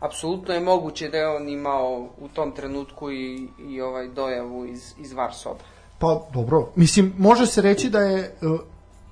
apsolutno 0.00 0.54
je 0.54 0.60
moguće 0.60 1.08
da 1.08 1.16
je 1.18 1.28
on 1.36 1.48
imao 1.48 2.08
u 2.18 2.28
tom 2.28 2.52
trenutku 2.52 3.10
i, 3.10 3.48
i 3.68 3.80
ovaj 3.80 4.08
dojavu 4.08 4.66
iz, 4.66 4.92
iz 4.98 5.12
var 5.12 5.34
sobe. 5.34 5.60
Pa 5.98 6.20
dobro, 6.34 6.68
mislim 6.74 7.14
može 7.18 7.46
se 7.46 7.62
reći 7.62 7.90
da 7.90 8.00
je 8.00 8.34
uh, 8.42 8.60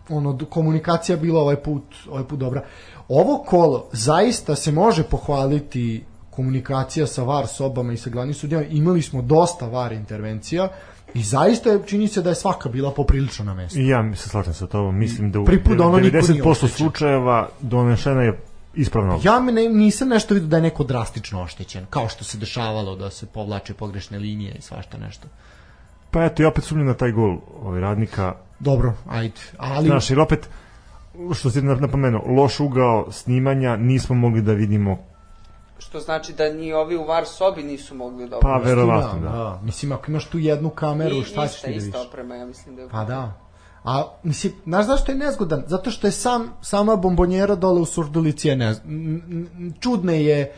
ono 0.08 0.38
komunikacija 0.50 1.16
bila 1.16 1.40
ovaj 1.40 1.56
put 1.56 1.82
ovaj 2.10 2.24
put 2.24 2.38
dobra. 2.38 2.62
Ovo 3.08 3.38
kolo 3.38 3.88
zaista 3.92 4.56
se 4.56 4.72
može 4.72 5.02
pohvaliti 5.02 6.04
komunikacija 6.30 7.06
sa 7.06 7.22
VAR 7.22 7.46
sobama 7.46 7.92
i 7.92 7.96
sa 7.96 8.10
glavnim 8.10 8.34
sudijama. 8.34 8.66
Imali 8.66 9.02
smo 9.02 9.22
dosta 9.22 9.66
VAR 9.66 9.92
intervencija 9.92 10.68
i 11.14 11.22
zaista 11.22 11.70
je, 11.70 11.80
čini 11.86 12.08
se 12.08 12.22
da 12.22 12.28
je 12.28 12.34
svaka 12.34 12.68
bila 12.68 12.90
poprilično 12.92 13.44
na 13.44 13.54
mestu. 13.54 13.78
I 13.78 13.88
ja 13.88 14.14
se 14.14 14.28
slažem 14.28 14.54
sa 14.54 14.66
tobom, 14.66 14.98
mislim 14.98 15.32
da 15.32 15.40
u 15.40 15.44
Prvi 15.44 15.64
put 15.64 15.76
da 15.76 15.86
ono 15.86 15.98
niko 15.98 16.16
nije 16.16 16.22
90% 16.22 16.50
oštećen. 16.50 16.76
slučajeva 16.76 17.48
donešena 17.60 18.22
je 18.22 18.40
ispravna 18.74 19.14
odluka. 19.14 19.28
Ja 19.28 19.40
me 19.40 19.52
ne, 19.52 19.68
nisam 19.68 20.08
nešto 20.08 20.34
vidio 20.34 20.48
da 20.48 20.56
je 20.56 20.62
neko 20.62 20.84
drastično 20.84 21.42
oštećen, 21.42 21.86
kao 21.90 22.08
što 22.08 22.24
se 22.24 22.38
dešavalo 22.38 22.96
da 22.96 23.10
se 23.10 23.26
povlače 23.26 23.74
pogrešne 23.74 24.18
linije 24.18 24.54
i 24.58 24.62
svašta 24.62 24.98
nešto. 24.98 25.28
Pa 26.10 26.24
eto, 26.24 26.42
i 26.42 26.46
opet 26.46 26.64
sumnjam 26.64 26.86
na 26.86 26.94
taj 26.94 27.12
gol 27.12 27.38
ovaj 27.62 27.80
radnika. 27.80 28.34
Dobro, 28.60 28.94
ajde. 29.08 29.40
Ali, 29.58 29.86
Znaš, 29.86 30.10
jer 30.10 30.20
opet, 30.20 30.48
što 31.34 31.50
si 31.50 31.62
napomenuo, 31.62 32.22
loš 32.26 32.60
ugao 32.60 33.12
snimanja, 33.12 33.76
nismo 33.76 34.14
mogli 34.14 34.42
da 34.42 34.52
vidimo, 34.52 34.98
Što 35.78 36.00
znači 36.00 36.32
da 36.32 36.52
ni 36.52 36.72
ovi 36.72 36.96
u 36.96 37.04
var 37.04 37.26
sobi 37.26 37.62
nisu 37.62 37.94
mogli 37.94 38.28
da 38.28 38.38
pa 38.40 38.60
verovatno, 38.64 39.20
da. 39.20 39.28
da. 39.28 39.60
Mislim, 39.62 39.92
ako 39.92 40.10
imaš 40.10 40.24
tu 40.26 40.38
jednu 40.38 40.70
kameru, 40.70 41.16
I, 41.16 41.22
šta 41.22 41.46
ćeš 41.46 41.56
ista, 41.56 41.66
ti 41.66 41.72
da 41.72 41.76
ista 41.76 41.98
vidiš? 41.98 42.08
oprema, 42.08 42.34
ja 42.34 42.46
mislim 42.46 42.76
da 42.76 42.82
je. 42.82 42.88
Pa 42.88 43.04
da. 43.04 43.32
A, 43.84 44.04
mislim, 44.22 44.52
znaš 44.64 44.86
zašto 44.86 45.12
je 45.12 45.18
nezgodan? 45.18 45.64
Zato 45.66 45.90
što 45.90 46.06
je 46.06 46.10
sam, 46.10 46.52
sama 46.62 46.96
bombonjera 46.96 47.54
dole 47.54 47.80
u 47.80 47.84
Surdulici 47.84 48.48
je 48.48 48.56
nez... 48.56 48.80
n- 48.84 49.22
n- 49.30 49.72
čudne 49.80 50.24
je 50.24 50.52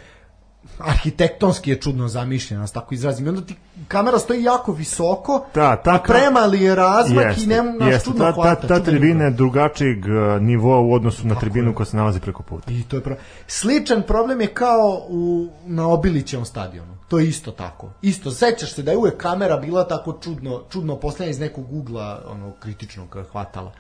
arhitektonski 0.79 1.71
je 1.71 1.81
čudno 1.81 2.09
zamišljena, 2.09 2.63
da 2.63 2.73
tako 2.73 2.95
izrazim. 2.95 3.27
I 3.27 3.29
onda 3.29 3.41
ti 3.41 3.55
kamera 3.89 4.19
stoji 4.19 4.43
jako 4.43 4.73
visoko, 4.73 5.45
Da, 5.55 5.77
ta 5.77 5.95
a 5.95 5.99
premali 5.99 6.61
je 6.63 6.75
razmak 6.75 7.25
Jeste, 7.27 7.43
i 7.43 7.47
ne 7.47 7.63
naš 7.63 7.89
jeste. 7.89 8.05
čudno 8.05 8.25
ta, 8.25 8.33
hvata. 8.33 8.55
ta, 8.55 8.69
ta 8.69 8.81
tribina 8.81 9.25
je 9.25 9.31
drugačijeg 9.31 9.99
uh, 9.99 10.43
nivoa 10.43 10.81
u 10.81 10.93
odnosu 10.93 11.27
na 11.27 11.35
Tako 11.35 11.41
tribinu 11.41 11.71
je. 11.71 11.75
koja 11.75 11.87
se 11.87 11.97
nalazi 11.97 12.21
preko 12.21 12.43
puta. 12.43 12.73
I 12.73 12.83
to 12.83 12.97
je 12.97 13.03
pravo. 13.03 13.21
Sličan 13.47 14.03
problem 14.03 14.41
je 14.41 14.47
kao 14.47 15.03
u, 15.09 15.49
na 15.67 15.89
Obilićevom 15.89 16.45
stadionu. 16.45 16.97
To 17.09 17.19
je 17.19 17.29
isto 17.29 17.51
tako. 17.51 17.91
Isto, 18.03 18.31
sećaš 18.31 18.73
se 18.75 18.83
da 18.83 18.91
je 18.91 18.97
uvek 18.97 19.17
kamera 19.17 19.57
bila 19.57 19.89
tako 19.89 20.19
čudno, 20.23 20.63
čudno 20.71 20.97
posljednja 20.97 21.31
iz 21.31 21.41
nekog 21.41 21.73
ugla 21.73 22.23
ono, 22.29 22.53
kritičnog 22.53 23.17
hvatala. 23.33 23.73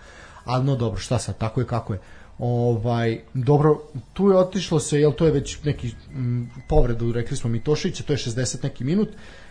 Ali 0.44 0.64
no 0.64 0.76
dobro, 0.76 1.00
šta 1.00 1.18
sad, 1.18 1.38
tako 1.38 1.60
je 1.60 1.66
kako 1.66 1.92
je. 1.92 2.00
Ovaj, 2.38 3.20
dobro, 3.34 3.78
tu 4.12 4.28
je 4.30 4.36
otišlo 4.36 4.80
se, 4.80 5.00
jel 5.00 5.12
to 5.12 5.26
je 5.26 5.32
već 5.32 5.64
neki 5.64 5.94
m, 6.14 6.50
povredu, 6.68 7.12
rekli 7.12 7.36
smo 7.36 7.50
Mitošića, 7.50 8.02
to 8.02 8.12
je 8.12 8.16
60 8.16 8.62
neki 8.62 8.84
minut. 8.84 9.08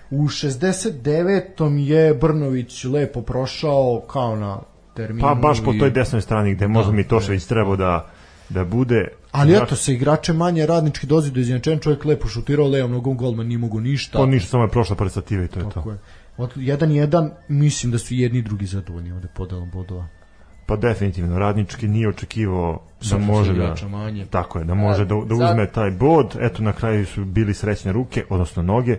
U 0.10 0.28
69. 0.28 1.78
je 1.78 2.14
Brnović 2.14 2.84
lepo 2.84 3.22
prošao 3.22 4.02
kao 4.08 4.36
na 4.36 4.60
terminu. 4.94 5.28
Pa 5.28 5.36
baš 5.36 5.64
po 5.64 5.74
toj 5.74 5.92
desnoj 5.92 6.22
strani 6.22 6.56
gde 6.56 6.68
možda 6.68 6.92
Da, 6.92 6.98
Mitošević 6.98 7.46
trebao 7.46 7.76
da, 7.76 8.10
da 8.50 8.66
bude. 8.66 9.08
Ali 9.32 9.56
eto 9.56 9.76
se 9.76 9.94
igrače 9.94 10.34
manje 10.34 10.66
radnički 10.66 11.08
dozi 11.08 11.32
do 11.32 11.40
izjednačenja, 11.40 11.80
čovjek 11.80 12.06
lepo 12.06 12.28
šutirao, 12.28 12.68
levom 12.68 12.92
nogom 12.92 13.18
golman 13.18 13.48
nije 13.48 13.58
mogu 13.58 13.80
ništa. 13.80 14.18
To 14.18 14.26
ništa, 14.26 14.50
samo 14.50 14.64
je 14.64 14.70
prošla 14.70 14.96
predstativa 14.96 15.44
i 15.44 15.48
to 15.48 15.60
je 15.60 15.66
Tako 15.66 15.82
to. 15.82 15.92
je. 15.92 15.98
Od, 16.38 16.52
jedan 16.56 16.92
jedan, 16.92 17.32
mislim 17.48 17.92
da 17.92 17.98
su 17.98 18.14
jedni 18.14 18.40
i 18.40 18.42
drugi 18.42 18.66
zadovoljni 18.66 19.12
ovde 19.12 19.28
podelom 19.36 19.70
bodova. 19.70 20.08
Pa 20.68 20.76
definitivno, 20.76 21.40
radnički 21.40 21.88
nije 21.88 22.10
očekivao 22.10 22.80
da 23.12 23.18
može 23.18 23.54
da... 23.54 23.88
manje. 23.88 24.26
Tako 24.26 24.60
je, 24.60 24.66
da 24.66 24.74
može 24.74 25.06
da, 25.06 25.16
da 25.26 25.36
Za- 25.36 25.46
uzme 25.46 25.72
taj 25.72 25.92
bod. 25.92 26.38
Eto, 26.40 26.64
na 26.64 26.74
kraju 26.74 27.06
su 27.06 27.26
bili 27.26 27.54
srećne 27.54 27.92
ruke, 27.92 28.26
odnosno 28.30 28.64
noge. 28.64 28.98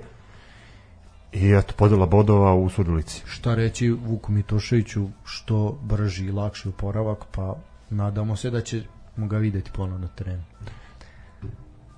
I 1.32 1.52
eto, 1.52 1.74
podela 1.76 2.06
bodova 2.06 2.54
u 2.54 2.68
Surdulici. 2.68 3.22
Šta 3.26 3.54
reći 3.54 3.90
Vuku 3.90 4.32
Mitoševiću, 4.32 5.08
što 5.24 5.78
brži 5.82 6.26
i 6.26 6.32
lakši 6.32 6.68
oporavak, 6.68 7.24
pa 7.30 7.56
nadamo 7.90 8.36
se 8.36 8.50
da 8.50 8.60
ćemo 8.60 9.26
ga 9.26 9.38
videti 9.38 9.70
ponovno 9.72 9.98
na 9.98 10.08
terenu. 10.08 10.42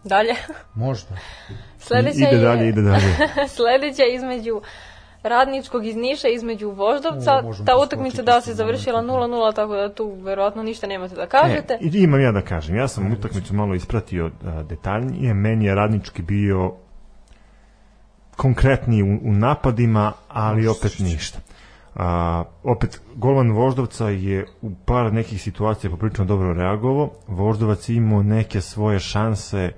Dalje. 0.05 0.35
Možda. 0.75 1.17
Sledeća 1.79 2.29
ide 2.29 2.37
je, 2.37 2.39
dalje, 2.39 2.69
ide 2.69 2.83
dalje. 2.83 3.15
sledeća 3.57 4.03
između 4.15 4.61
radničkog 5.23 5.87
iz 5.87 5.97
Niša 5.97 6.29
između 6.29 6.71
Voždovca. 6.71 7.39
O, 7.39 7.43
možemo 7.43 7.67
Ta 7.67 7.77
utakmica 7.77 8.23
da 8.23 8.41
se 8.41 8.55
završila 8.55 9.03
momentom. 9.03 9.31
0-0, 9.31 9.55
tako 9.55 9.75
da 9.75 9.95
tu 9.95 10.15
verovatno 10.23 10.63
ništa 10.63 10.87
nemate 10.87 11.15
da 11.15 11.27
kažete. 11.27 11.75
E, 11.75 11.79
i 11.81 12.03
imam 12.03 12.21
ja 12.21 12.33
da 12.33 12.43
kažem, 12.43 12.77
ja 12.77 12.89
sam 12.89 13.13
utakmicu 13.13 13.55
malo 13.55 13.75
ispratio 13.75 14.31
a, 14.45 14.63
detaljnije, 14.63 15.35
meni 15.35 15.65
je 15.65 15.75
radnički 15.75 16.23
bio 16.23 16.73
konkretniji 18.37 19.03
u, 19.03 19.19
u 19.23 19.33
napadima, 19.33 20.13
ali 20.29 20.69
opet 20.69 20.99
ništa. 20.99 21.39
A, 21.95 22.45
opet, 22.63 23.01
golman 23.15 23.53
Voždovca 23.53 24.09
je 24.09 24.47
u 24.63 24.71
par 24.85 25.13
nekih 25.13 25.43
situacija 25.43 25.91
poprilično 25.91 26.25
dobro 26.25 26.53
reagovao. 26.53 27.11
Voždovac 27.27 27.89
je 27.89 27.97
imao 27.97 28.23
neke 28.23 28.61
svoje 28.61 28.99
šanse 28.99 29.73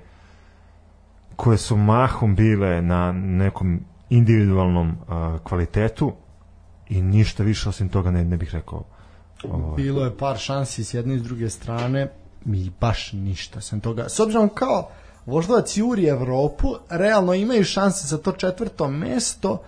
koje 1.35 1.57
su 1.57 1.77
mahom 1.77 2.35
bile 2.35 2.81
na 2.81 3.11
nekom 3.11 3.79
individualnom 4.09 4.95
a, 5.07 5.37
kvalitetu 5.43 6.13
i 6.89 7.01
ništa 7.01 7.43
više 7.43 7.69
osim 7.69 7.89
toga 7.89 8.11
ne, 8.11 8.25
ne 8.25 8.37
bih 8.37 8.49
rekao. 8.53 8.83
Ovaj. 9.43 9.75
Bilo 9.75 10.05
je 10.05 10.17
par 10.17 10.37
šansi 10.37 10.83
s 10.83 10.93
jedne 10.93 11.15
i 11.15 11.19
s 11.19 11.23
druge 11.23 11.49
strane, 11.49 12.11
mi 12.45 12.71
baš 12.79 13.13
ništa 13.13 13.61
sem 13.61 13.79
toga. 13.79 14.09
S 14.09 14.19
obzirom 14.19 14.49
kao 14.49 14.89
Voždovac 15.25 15.77
juri 15.77 16.05
Evropu, 16.05 16.75
realno 16.89 17.33
imaju 17.33 17.63
šanse 17.63 18.07
za 18.07 18.17
to 18.17 18.31
četvrto 18.31 18.87
mesto, 18.87 19.61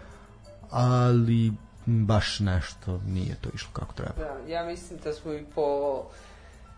ali 0.70 1.54
baš 1.86 2.40
nešto 2.40 3.00
nije 3.08 3.36
to 3.36 3.50
išlo 3.54 3.70
kako 3.74 3.94
treba. 3.94 4.14
Da, 4.18 4.52
ja 4.54 4.66
mislim 4.66 5.00
da 5.04 5.14
smo 5.14 5.34
i 5.34 5.44
po 5.56 6.02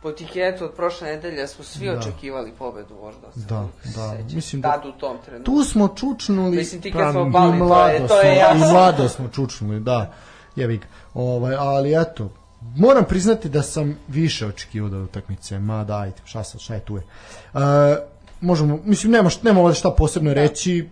po 0.08 0.14
tiketu 0.14 0.66
od 0.66 0.72
prošle 0.72 1.08
nedelje 1.08 1.48
smo 1.48 1.64
svi 1.64 1.86
Da. 1.86 1.94
očekivali 1.94 2.52
pobedu 2.52 2.96
Voždovca. 2.96 3.40
Da, 3.40 3.68
da, 3.86 4.10
sećaš. 4.12 4.34
mislim 4.34 4.62
da- 4.62 4.72
Tad 4.72 4.86
u 4.86 4.92
tom 4.92 5.18
trenutku. 5.26 5.52
Tu 5.52 5.64
smo 5.64 5.88
čučnuli... 5.88 6.58
Mislim, 6.58 6.82
ti 6.82 6.92
kad 6.92 7.12
smo 7.12 7.28
i 7.28 7.32
pali, 7.32 7.60
to 7.60 7.88
je, 7.88 8.08
to 8.08 8.22
je 8.22 8.22
smo- 8.24 8.42
jasno. 8.42 8.68
I 8.68 8.72
mlado 8.72 9.10
smo 9.10 9.28
čučnuli, 9.28 9.80
da. 9.80 10.14
Jevi 10.56 10.78
ga. 10.78 10.86
Ovaj, 11.14 11.56
ali 11.56 12.02
eto, 12.02 12.30
moram 12.76 13.06
priznati 13.06 13.50
da 13.50 13.62
sam 13.64 13.98
više 14.08 14.46
očekivao 14.48 14.90
da 14.90 14.98
utakmice, 14.98 15.60
ma 15.60 15.84
da, 15.84 15.98
ajde, 15.98 16.16
šta 16.26 16.44
sad, 16.44 16.62
šta 16.62 16.74
je 16.74 16.80
tu 16.80 16.96
je. 16.96 17.04
Uh, 17.54 17.60
možemo, 18.42 18.80
mislim, 18.84 19.12
nema, 19.12 19.30
šta- 19.30 19.46
nema 19.46 19.74
šta 19.74 19.92
posebno 19.92 20.34
reći, 20.34 20.90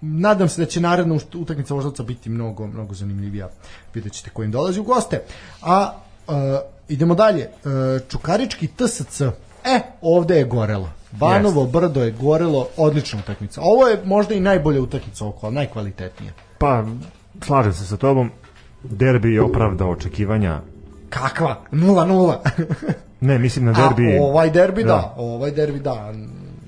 nadam 0.00 0.48
se 0.48 0.60
da 0.60 0.66
će 0.66 0.80
naredna 0.80 1.18
utakmica 1.34 1.74
Voždovca 1.74 2.02
biti 2.02 2.30
mnogo, 2.30 2.66
mnogo 2.66 2.94
zanimljivija. 2.94 3.48
Vidjet 3.94 4.12
ćete 4.12 4.30
ko 4.30 4.42
im 4.42 4.50
dolazi 4.50 4.80
u 4.80 4.84
goste. 4.84 5.22
A 5.62 5.92
uh, 6.28 6.34
idemo 6.90 7.14
dalje. 7.14 7.48
Uh, 7.64 7.70
Čukarički 8.08 8.66
TSC. 8.66 9.20
E, 9.64 9.80
ovde 10.02 10.36
je 10.36 10.44
gorelo. 10.44 10.88
Banovo 11.12 11.66
brdo 11.66 12.02
je 12.02 12.10
gorelo, 12.10 12.68
odlična 12.76 13.18
utakmica. 13.18 13.60
Ovo 13.64 13.88
je 13.88 14.00
možda 14.04 14.34
i 14.34 14.40
najbolja 14.40 14.80
utakmica 14.80 15.26
oko, 15.26 15.50
najkvalitetnija. 15.50 16.32
Pa, 16.58 16.84
slažem 17.44 17.72
se 17.72 17.86
sa 17.86 17.96
tobom. 17.96 18.30
Derbi 18.82 19.34
je 19.34 19.42
opravdao 19.42 19.90
očekivanja. 19.90 20.60
Kakva? 21.08 21.60
0-0. 21.72 22.36
Ne, 23.22 23.38
mislim 23.38 23.64
na 23.64 23.72
derbi. 23.72 24.18
A 24.18 24.22
ovaj 24.22 24.50
derbi 24.50 24.82
da. 24.82 24.88
Da. 24.88 25.14
ovaj 25.16 25.50
derbi 25.50 25.78
da. 25.78 26.12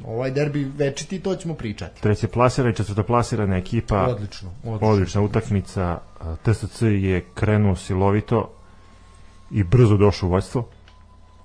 Ovaj 0.06 0.30
derbi 0.30 0.64
večiti, 0.64 1.20
to 1.20 1.36
ćemo 1.36 1.54
pričati. 1.54 2.02
Treće 2.02 2.28
plasira 2.28 2.70
i 2.70 2.74
četvrtoplasirana 2.74 3.56
ekipa. 3.56 4.06
Odlično, 4.08 4.50
odlično. 4.64 4.88
Odlična 4.88 5.20
utakmica. 5.20 5.98
A, 6.20 6.36
TSC 6.44 6.82
je 6.82 7.24
krenuo 7.34 7.76
silovito 7.76 8.50
i 9.52 9.64
brzo 9.64 9.96
došao 9.96 10.28
u 10.28 10.32
vođstvo. 10.32 10.68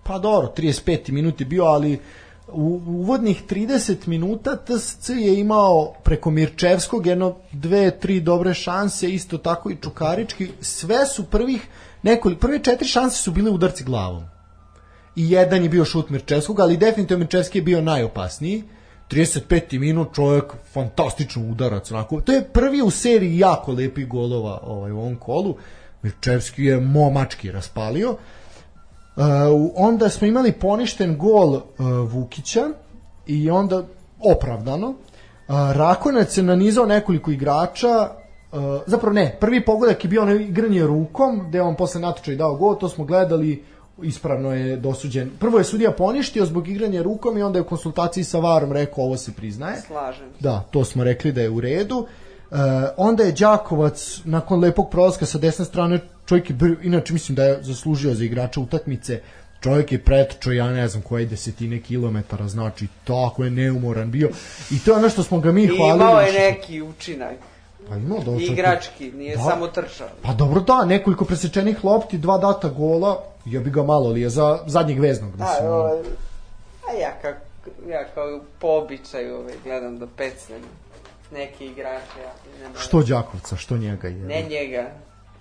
Pa 0.04 0.20
dobro, 0.20 0.54
35 0.58 1.12
minut 1.12 1.40
je 1.42 1.46
bio, 1.46 1.64
ali 1.64 2.00
u 2.48 2.82
uvodnih 2.88 3.44
30 3.50 4.08
minuta 4.08 4.56
TSC 4.56 5.10
je 5.10 5.40
imao 5.40 5.94
preko 6.04 6.32
Mirčevskog 6.32 7.06
jedno 7.06 7.36
dve, 7.52 8.00
tri 8.00 8.20
dobre 8.20 8.54
šanse, 8.54 9.10
isto 9.10 9.38
tako 9.38 9.70
i 9.70 9.78
Čukarički. 9.82 10.52
Sve 10.62 11.06
su 11.06 11.24
prvih 11.24 11.68
nekoliko, 12.04 12.40
prve 12.40 12.60
četiri 12.60 12.88
šanse 12.88 13.18
su 13.18 13.32
bile 13.32 13.52
udarci 13.52 13.84
glavom. 13.84 14.24
I 15.16 15.32
jedan 15.32 15.64
je 15.64 15.70
bio 15.70 15.86
šut 15.86 16.10
Mirčevskog, 16.10 16.60
ali 16.60 16.78
definitivno 16.78 17.20
Mirčevski 17.20 17.58
je 17.58 17.62
bio 17.64 17.82
najopasniji. 17.82 18.64
35. 19.10 19.80
minut 19.80 20.16
čovjek 20.16 20.44
fantastično 20.74 21.42
udarac 21.42 21.92
onako. 21.92 22.22
To 22.22 22.32
je 22.32 22.50
prvi 22.54 22.82
u 22.82 22.90
seriji 22.90 23.38
jako 23.38 23.72
lepih 23.72 24.08
golova 24.08 24.60
ovaj, 24.64 24.92
u 24.92 25.00
ovom 25.00 25.16
kolu. 25.16 25.56
Mirčevski 26.02 26.64
je 26.64 26.80
momački 26.80 27.52
raspalio. 27.52 28.10
Uh, 28.12 29.24
onda 29.76 30.10
smo 30.10 30.28
imali 30.28 30.52
poništen 30.52 31.18
gol 31.18 31.54
uh, 31.54 31.62
Vukića 32.12 32.70
i 33.28 33.50
onda 33.50 33.84
opravdano. 34.36 34.88
Uh, 34.88 34.96
Rakonac 35.72 36.38
je 36.38 36.44
nanizao 36.44 36.86
nekoliko 36.86 37.32
igrača, 37.32 38.10
uh, 38.52 38.60
zapravo 38.86 39.14
ne, 39.14 39.38
prvi 39.40 39.66
pogodak 39.66 40.04
je 40.04 40.10
bio 40.10 40.22
ono 40.22 40.34
igranje 40.34 40.82
rukom, 40.82 41.44
gde 41.48 41.58
je 41.58 41.62
on 41.62 41.76
posle 41.76 42.02
natoča 42.02 42.32
i 42.32 42.36
dao 42.36 42.56
gol, 42.56 42.76
to 42.76 42.90
smo 42.90 43.06
gledali, 43.06 43.64
ispravno 44.04 44.54
je 44.54 44.78
dosuđen. 44.78 45.32
Prvo 45.40 45.58
je 45.58 45.64
sudija 45.64 45.92
poništio 45.92 46.46
zbog 46.46 46.68
igranja 46.68 47.02
rukom 47.02 47.38
i 47.38 47.42
onda 47.42 47.60
je 47.60 47.64
u 47.64 47.68
konsultaciji 47.68 48.24
sa 48.24 48.40
Varom 48.40 48.72
rekao 48.72 49.04
ovo 49.04 49.18
se 49.18 49.34
priznaje. 49.34 49.82
Slažem. 49.88 50.30
Da, 50.40 50.64
to 50.72 50.86
smo 50.86 51.04
rekli 51.04 51.32
da 51.32 51.42
je 51.42 51.50
u 51.50 51.62
redu. 51.62 52.08
E, 52.52 52.56
onda 52.98 53.24
je 53.24 53.32
Đakovac 53.32 54.22
nakon 54.26 54.60
lepog 54.60 54.90
prolaska 54.90 55.26
sa 55.26 55.38
desne 55.38 55.66
strane 55.66 56.00
čovjek 56.26 56.50
je, 56.50 56.56
inače 56.84 57.14
mislim 57.14 57.36
da 57.36 57.44
je 57.44 57.64
zaslužio 57.64 58.14
za 58.14 58.24
igrača 58.24 58.60
utakmice 58.60 59.22
čovjek 59.62 59.92
je 59.92 60.00
pretrčao 60.00 60.54
ja 60.54 60.68
ne 60.68 60.88
znam 60.88 61.02
koje 61.04 61.26
desetine 61.26 61.80
kilometara 61.80 62.48
znači 62.48 62.88
tako 63.04 63.44
je 63.44 63.50
neumoran 63.52 64.12
bio 64.12 64.30
i 64.72 64.80
to 64.80 64.92
je 64.92 64.98
ono 64.98 65.10
što 65.10 65.24
smo 65.24 65.40
ga 65.40 65.52
mi 65.52 65.64
I 65.64 65.68
hvalili 65.68 65.96
imao 65.96 66.20
je 66.20 66.26
više. 66.26 66.40
neki 66.42 66.82
učinak. 66.82 67.36
pa 67.90 67.96
imao 67.96 68.20
da 68.20 68.32
igrački, 68.32 69.12
nije 69.12 69.36
Da. 69.38 69.44
samo 69.44 69.68
trčao. 69.68 70.08
pa 70.22 70.34
dobro 70.34 70.62
da 70.62 70.86
nekoliko 70.86 71.26
presečenih 71.26 71.86
lopti 71.86 72.18
dva 72.18 72.38
data 72.38 72.70
gola 72.70 73.24
ja 73.46 73.60
bi 73.62 73.70
ga 73.70 73.84
malo 73.84 74.10
li 74.10 74.22
je 74.22 74.30
za 74.30 74.60
zadnjeg 74.68 75.00
veznog 75.00 75.38
Da, 75.38 75.44
mislim, 75.44 75.70
a 76.90 76.94
ja, 76.94 77.12
kako, 77.22 77.40
ja 77.90 78.04
kao 78.14 78.40
po 78.60 78.68
običaju 78.68 79.36
ovaj, 79.36 79.54
gledam 79.64 80.00
da 80.00 80.08
pecnem 80.08 80.62
neke 81.32 81.66
igrače. 81.66 82.20
Ja, 82.24 82.60
nema, 82.64 82.80
što 82.80 83.04
Đakovca 83.04 83.56
što 83.56 83.78
njega 83.78 84.08
je 84.08 84.14
Ne 84.16 84.42
njega. 84.42 84.92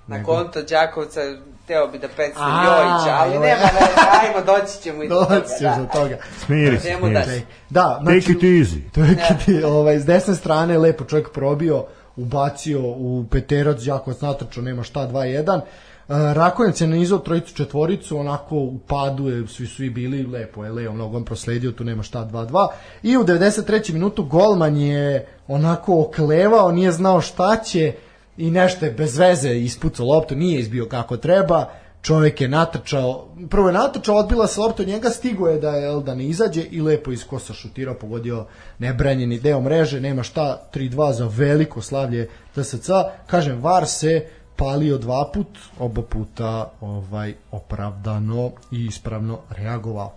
Na 0.06 0.16
Nego? 0.16 0.32
konto 0.32 0.62
Đakovca 0.62 1.20
teo 1.66 1.86
bi 1.88 1.98
da 1.98 2.08
pecnem 2.08 2.44
A, 2.44 2.64
Jojića, 2.64 3.16
ali 3.18 3.32
nema 3.32 3.62
veze, 3.62 4.08
ajmo, 4.22 4.44
doći 4.46 4.82
ćemo 4.82 5.02
i 5.02 5.08
do 5.08 5.14
toga. 5.14 5.34
doći 5.34 5.48
ćeš 5.48 5.76
do 5.78 5.86
toga 5.92 6.16
Smiri 6.44 6.78
se, 6.80 6.88
se. 7.24 7.40
da, 7.70 8.02
Take 8.04 8.32
it 8.32 8.42
easy. 8.42 8.80
Kad 9.28 9.54
je 9.54 9.66
ovaj, 9.66 9.98
s 9.98 10.04
desne 10.06 10.34
strane 10.34 10.78
lepo 10.78 11.04
čovjek 11.04 11.30
probio, 11.32 11.84
ubacio 12.16 12.80
u 12.82 13.24
peterac, 13.30 13.82
Đakovac 13.82 14.20
natrčao, 14.20 14.62
nema 14.62 14.82
šta, 14.82 15.00
2-1. 15.00 15.60
Uh, 16.08 16.14
Rakonjac 16.32 16.80
je 16.80 16.86
nanizao 16.86 17.18
trojicu 17.18 17.54
četvoricu, 17.54 18.18
onako 18.18 18.54
u 18.56 18.78
padu 18.86 19.28
je, 19.28 19.46
svi 19.48 19.66
su 19.66 19.84
i 19.84 19.90
bili, 19.90 20.26
lepo 20.26 20.64
je 20.64 20.72
Leo 20.72 20.92
nogom 20.92 21.24
prosledio, 21.24 21.72
tu 21.72 21.84
nema 21.84 22.02
šta, 22.02 22.28
2-2. 22.32 22.68
I 23.02 23.16
u 23.16 23.24
93. 23.24 23.92
minutu 23.92 24.24
golman 24.24 24.76
je 24.76 25.26
onako 25.48 26.00
oklevao, 26.00 26.72
nije 26.72 26.92
znao 26.92 27.20
šta 27.20 27.56
će 27.56 27.92
i 28.36 28.50
nešto 28.50 28.84
je 28.84 28.90
bez 28.90 29.18
veze 29.18 29.56
ispucao 29.56 30.06
loptu, 30.06 30.36
nije 30.36 30.60
izbio 30.60 30.86
kako 30.86 31.16
treba 31.16 31.66
čovjek 32.02 32.40
je 32.40 32.48
natrčao, 32.48 33.28
prvo 33.50 33.68
je 33.68 33.72
natrčao, 33.72 34.16
odbila 34.16 34.46
se 34.46 34.60
lopta 34.60 34.82
od 34.82 34.88
njega, 34.88 35.10
stigo 35.10 35.48
je 35.48 35.58
da 35.58 35.70
je 35.70 36.00
da 36.00 36.14
ne 36.14 36.24
izađe 36.24 36.62
i 36.62 36.80
lepo 36.80 37.12
iz 37.12 37.26
kosa 37.26 37.52
šutirao, 37.52 37.94
pogodio 37.94 38.46
nebranjeni 38.78 39.40
deo 39.40 39.60
mreže, 39.60 40.00
nema 40.00 40.22
šta, 40.22 40.68
3-2 40.74 41.12
za 41.12 41.28
veliko 41.36 41.82
slavlje 41.82 42.28
TSC. 42.54 42.90
Kažem, 43.26 43.62
VAR 43.62 43.86
se 43.86 44.26
palio 44.56 44.98
dva 44.98 45.30
put, 45.34 45.58
oba 45.78 46.02
puta 46.02 46.70
ovaj 46.80 47.34
opravdano 47.50 48.50
i 48.72 48.84
ispravno 48.84 49.38
reagovao. 49.50 50.12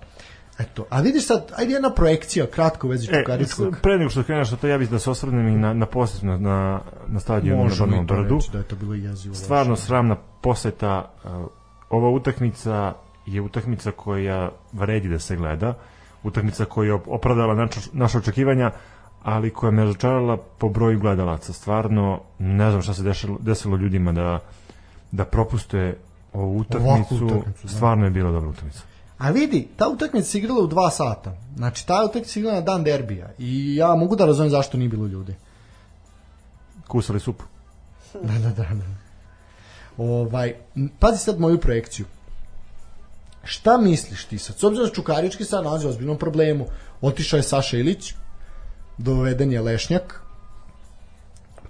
Eto, 0.60 0.86
a 0.90 1.02
vidiš 1.02 1.26
sad, 1.26 1.52
ajde 1.56 1.74
jedna 1.74 1.90
projekcija, 1.90 2.48
kratko 2.48 2.88
u 2.88 2.90
vezi 2.90 3.08
E, 3.12 3.20
Čukaričkog. 3.20 3.78
pre 3.82 3.98
nego 3.98 4.10
što 4.10 4.24
kreneš 4.24 4.50
to, 4.52 4.68
ja 4.68 4.78
bih 4.78 4.90
da 4.90 5.00
se 5.00 5.10
osvrnem 5.10 5.48
i 5.48 5.52
na, 5.52 5.74
na 5.74 5.86
posjet 5.86 6.24
na, 6.24 6.38
na, 6.38 6.82
na 7.08 7.20
stadionu 7.20 7.64
na 7.64 7.76
to 7.98 8.04
brdu. 8.06 8.36
reći 8.36 8.52
da 8.52 8.58
je 8.58 8.64
to 8.64 8.76
bilo 8.76 8.94
jezivo. 8.94 9.36
Stvarno 9.36 9.72
loše. 9.72 9.82
sramna 9.82 10.16
poseta. 10.42 11.12
uh, 11.24 11.32
Ova 11.90 12.10
utakmica 12.10 12.94
je 13.26 13.42
utakmica 13.42 13.92
koja 13.92 14.52
vredi 14.74 15.08
da 15.10 15.20
se 15.20 15.36
gleda. 15.36 15.74
Utakmica 16.24 16.66
koja 16.66 16.88
je 16.88 16.94
op- 16.94 17.08
opravdala 17.08 17.56
naša, 17.56 17.80
naša 17.94 18.18
očekivanja, 18.18 18.72
ali 19.24 19.50
koja 19.50 19.72
me 19.72 19.84
razočarala 19.84 20.38
po 20.38 20.70
broju 20.70 21.00
gledalaca. 21.00 21.54
Stvarno, 21.54 22.22
ne 22.40 22.70
znam 22.70 22.82
šta 22.82 22.94
se 22.94 23.04
desilo, 23.04 23.38
desilo 23.42 23.78
ljudima 23.78 24.12
da, 24.12 24.40
da 25.12 25.26
propuste 25.26 25.96
ovu 26.34 26.58
utakmicu. 26.58 27.26
utakmicu, 27.26 27.68
da. 27.68 27.74
Stvarno 27.74 28.06
je 28.06 28.12
bila 28.12 28.32
dobra 28.32 28.50
utakmica. 28.50 28.82
A 29.20 29.32
vidi, 29.32 29.68
ta 29.78 29.88
utakmica 29.90 30.28
se 30.28 30.38
igrala 30.38 30.62
u 30.62 30.68
dva 30.68 30.90
sata. 30.92 31.36
Znači, 31.56 31.88
ta 31.88 32.06
utakmica 32.06 32.32
se 32.32 32.40
igrala 32.40 32.60
na 32.60 32.66
dan 32.66 32.84
derbija. 32.84 33.32
I 33.38 33.76
ja 33.76 33.96
mogu 33.96 34.16
da 34.16 34.26
razumem 34.26 34.50
zašto 34.50 34.78
nije 34.78 34.90
bilo 34.90 35.08
ljudi. 35.08 35.36
Kusali 36.88 37.20
supu. 37.20 37.44
Da, 38.24 38.34
da, 38.34 38.50
da. 38.50 38.64
da. 38.64 38.86
Ovaj, 39.98 40.56
pazi 41.00 41.18
sad 41.18 41.40
moju 41.40 41.60
projekciju. 41.60 42.06
Šta 43.44 43.78
misliš 43.78 44.26
ti 44.26 44.38
sad? 44.38 44.60
S 44.60 44.64
obzirom 44.64 44.88
da 44.88 44.96
Čukarički 44.96 45.46
sad 45.46 45.64
nalazi 45.64 45.86
u 45.86 45.90
ozbiljnom 45.90 46.18
problemu. 46.18 46.66
Otišao 47.02 47.38
je 47.38 47.44
Saša 47.44 47.78
Ilić, 47.78 48.14
doveden 48.98 49.52
je 49.52 49.62
Lešnjak. 49.62 50.22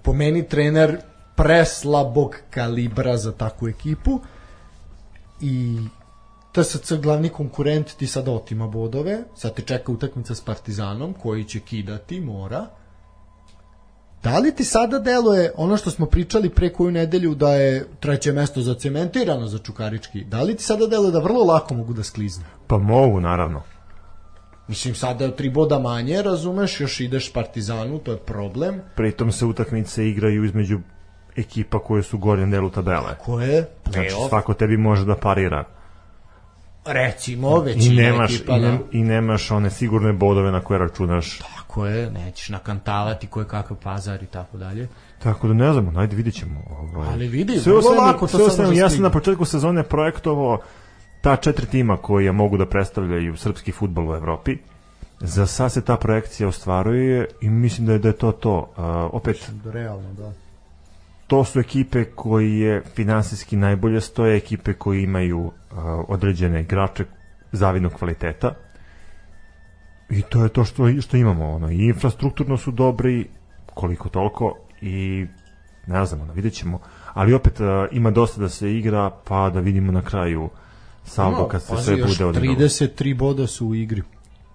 Po 0.02 0.12
meni 0.12 0.48
trener 0.48 0.98
preslabog 1.36 2.36
kalibra 2.50 3.16
za 3.16 3.32
takvu 3.32 3.68
ekipu. 3.68 4.20
I 5.40 5.78
TSC 6.52 6.92
glavni 6.92 7.28
konkurent 7.28 7.96
ti 7.96 8.06
sada 8.06 8.32
otima 8.32 8.66
bodove, 8.66 9.18
sad 9.36 9.54
te 9.54 9.62
čeka 9.62 9.92
utakmica 9.92 10.34
s 10.34 10.40
Partizanom 10.40 11.12
koji 11.12 11.44
će 11.44 11.60
kidati, 11.60 12.20
mora. 12.20 12.66
Da 14.22 14.38
li 14.38 14.54
ti 14.54 14.64
sada 14.64 14.98
deluje 14.98 15.52
ono 15.56 15.76
što 15.76 15.90
smo 15.90 16.06
pričali 16.06 16.50
pre 16.50 16.72
koju 16.72 16.90
nedelju 16.90 17.34
da 17.34 17.54
je 17.54 17.86
treće 18.00 18.32
mesto 18.32 18.60
zacementirano 18.60 19.46
za 19.46 19.58
Čukarički? 19.58 20.24
Da 20.24 20.42
li 20.42 20.56
ti 20.56 20.62
sada 20.62 20.86
deluje 20.86 21.12
da 21.12 21.18
vrlo 21.18 21.44
lako 21.44 21.74
mogu 21.74 21.92
da 21.92 22.02
sklizne? 22.02 22.44
Pa 22.66 22.78
mogu, 22.78 23.20
naravno. 23.20 23.62
Mislim, 24.68 24.94
sada 24.94 25.24
je 25.24 25.36
tri 25.36 25.50
boda 25.50 25.78
manje, 25.78 26.22
razumeš, 26.22 26.80
još 26.80 27.00
ideš 27.00 27.32
Partizanu, 27.32 27.98
to 27.98 28.12
je 28.12 28.18
problem. 28.18 28.80
Pritom 28.96 29.32
se 29.32 29.44
utakmice 29.44 30.08
igraju 30.08 30.44
između 30.44 30.80
ekipa 31.36 31.78
koje 31.78 32.02
su 32.02 32.16
u 32.16 32.20
gornjem 32.20 32.50
delu 32.50 32.70
tabele. 32.70 33.18
Ko 33.24 33.40
je? 33.40 33.66
Znači, 33.92 34.10
svako 34.28 34.54
tebi 34.54 34.76
može 34.76 35.04
da 35.04 35.16
parira. 35.16 35.64
Recimo 36.84 37.58
I 37.58 37.64
većina 37.64 38.02
nemaš, 38.02 38.34
ekipa, 38.34 38.56
i, 38.56 38.60
da. 38.60 38.70
ne, 38.70 38.78
i 38.92 39.02
nemaš 39.02 39.50
one 39.50 39.70
sigurne 39.70 40.12
bodove 40.12 40.52
na 40.52 40.60
koje 40.60 40.78
računaš. 40.78 41.38
Tako 41.38 41.86
je, 41.86 42.10
nećeš 42.10 42.48
nakantavati 42.48 43.26
koje 43.26 43.46
kakav 43.46 43.76
pazar 43.76 44.22
i 44.22 44.26
tako 44.26 44.58
dalje. 44.58 44.88
Tako 45.18 45.48
da 45.48 45.54
ne 45.54 45.72
znamo, 45.72 46.00
ajde 46.00 46.16
vidit 46.16 46.34
ćemo. 46.34 46.60
Ovaj. 46.70 47.08
Ali 47.12 47.28
vidi, 47.28 47.58
sve 47.58 47.72
vrlo 47.72 47.90
lako 47.90 48.26
sve 48.26 48.64
može 48.66 48.80
ja 48.80 48.90
sam 48.90 49.02
na 49.02 49.10
početku 49.10 49.44
sezone 49.44 49.82
projektovao 49.82 50.58
ta 51.20 51.36
četiri 51.36 51.66
tima 51.66 51.96
koja 51.96 52.32
mogu 52.32 52.56
da 52.56 52.66
predstavljaju 52.66 53.36
srpski 53.36 53.72
futbol 53.72 54.10
u 54.10 54.14
Evropi. 54.14 54.56
Za 55.20 55.46
sad 55.46 55.72
se 55.72 55.84
ta 55.84 55.96
projekcija 55.96 56.48
ostvaruje 56.48 57.28
i 57.40 57.48
mislim 57.50 57.86
da 57.86 57.92
je, 57.92 57.98
da 57.98 58.08
je 58.08 58.16
to 58.16 58.32
to. 58.32 58.58
Uh, 58.58 58.84
opet, 59.14 59.50
Realno, 59.64 60.12
da. 60.12 60.32
to 61.26 61.44
su 61.44 61.60
ekipe 61.60 62.04
koje 62.04 62.82
finansijski 62.94 63.56
najbolje 63.56 64.00
stoje, 64.00 64.36
ekipe 64.36 64.72
koje 64.72 65.02
imaju 65.02 65.52
određene 66.08 66.60
igrače 66.60 67.04
zavidnog 67.52 67.92
kvaliteta. 67.92 68.54
I 70.10 70.22
to 70.22 70.42
je 70.42 70.48
to 70.48 70.64
što, 70.64 71.00
što 71.00 71.16
imamo. 71.16 71.50
Ono. 71.50 71.70
I 71.70 71.84
infrastrukturno 71.86 72.56
su 72.56 72.70
dobri, 72.70 73.28
koliko 73.74 74.08
toliko, 74.08 74.56
i 74.80 75.26
ne 75.86 76.06
znam, 76.06 76.20
ono, 76.20 76.32
vidjet 76.32 76.54
ćemo. 76.54 76.80
Ali 77.14 77.34
opet 77.34 77.60
uh, 77.60 77.66
ima 77.92 78.10
dosta 78.10 78.40
da 78.40 78.48
se 78.48 78.76
igra, 78.76 79.10
pa 79.24 79.50
da 79.50 79.60
vidimo 79.60 79.92
na 79.92 80.02
kraju 80.02 80.50
saldo 81.04 81.48
kad 81.48 81.62
se 81.62 81.76
sve 81.76 81.96
bude 81.96 82.24
odigralo. 82.24 82.56
33 82.56 83.16
boda 83.16 83.46
su 83.46 83.66
u 83.66 83.74
igri. 83.74 84.02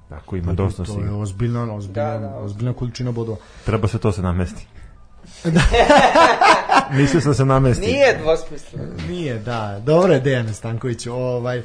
Tako, 0.10 0.36
ima 0.36 0.54
dosta 0.54 0.86
se 0.86 0.93
To 0.93 0.99
je 0.99 1.12
ozbiljna, 1.12 1.73
ozbiljna, 1.73 2.12
Da, 2.12 2.19
da. 2.19 2.36
ozbiljna 2.38 2.73
količina 2.73 3.12
bodova. 3.12 3.38
Treba 3.65 3.88
se 3.88 3.97
to 3.97 4.12
se 4.12 4.21
namesti. 4.21 4.67
Mislio 6.97 7.21
sam 7.21 7.31
da 7.31 7.35
se 7.35 7.45
namesti. 7.45 7.85
Nije 7.85 8.17
dvosmisleno. 8.21 8.93
Nije, 9.09 9.39
da. 9.39 9.81
Dobro 9.85 10.13
je 10.13 10.19
Dejan 10.19 10.53
Stanković. 10.53 11.07
Ovaj, 11.07 11.63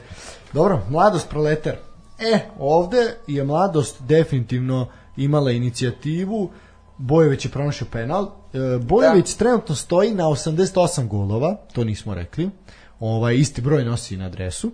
dobro, 0.52 0.82
mladost 0.90 1.28
proletar. 1.28 1.76
E, 2.18 2.38
ovde 2.58 3.14
je 3.26 3.44
mladost 3.44 4.02
definitivno 4.02 4.88
imala 5.16 5.50
inicijativu. 5.50 6.50
Bojević 6.98 7.44
je 7.44 7.50
pronašao 7.50 7.88
penal. 7.92 8.24
E, 8.24 8.78
Bojević 8.78 9.34
trenutno 9.34 9.74
stoji 9.74 10.14
na 10.14 10.24
88 10.24 11.08
golova, 11.08 11.56
to 11.72 11.84
nismo 11.84 12.14
rekli. 12.14 12.50
Ovaj, 13.00 13.34
isti 13.34 13.60
broj 13.60 13.84
nosi 13.84 14.16
na 14.16 14.26
adresu. 14.26 14.70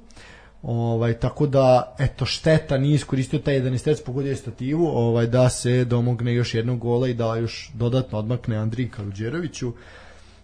Ovaj, 0.62 1.14
tako 1.14 1.46
da, 1.46 1.94
eto, 1.99 2.27
šteta 2.27 2.79
nije 2.79 2.94
iskoristio 2.94 3.38
taj 3.38 3.61
11 3.61 4.05
pogodio 4.07 4.31
je 4.31 4.37
stativu, 4.37 4.87
ovaj, 4.87 5.27
da 5.27 5.49
se 5.49 5.85
domogne 5.85 6.35
još 6.35 6.55
jednog 6.55 6.79
gola 6.79 7.09
i 7.09 7.14
da 7.14 7.37
još 7.37 7.70
dodatno 7.75 8.18
odmakne 8.18 8.57
Andriji 8.57 8.88
Kaluđeroviću. 8.88 9.68
E, 9.68 9.72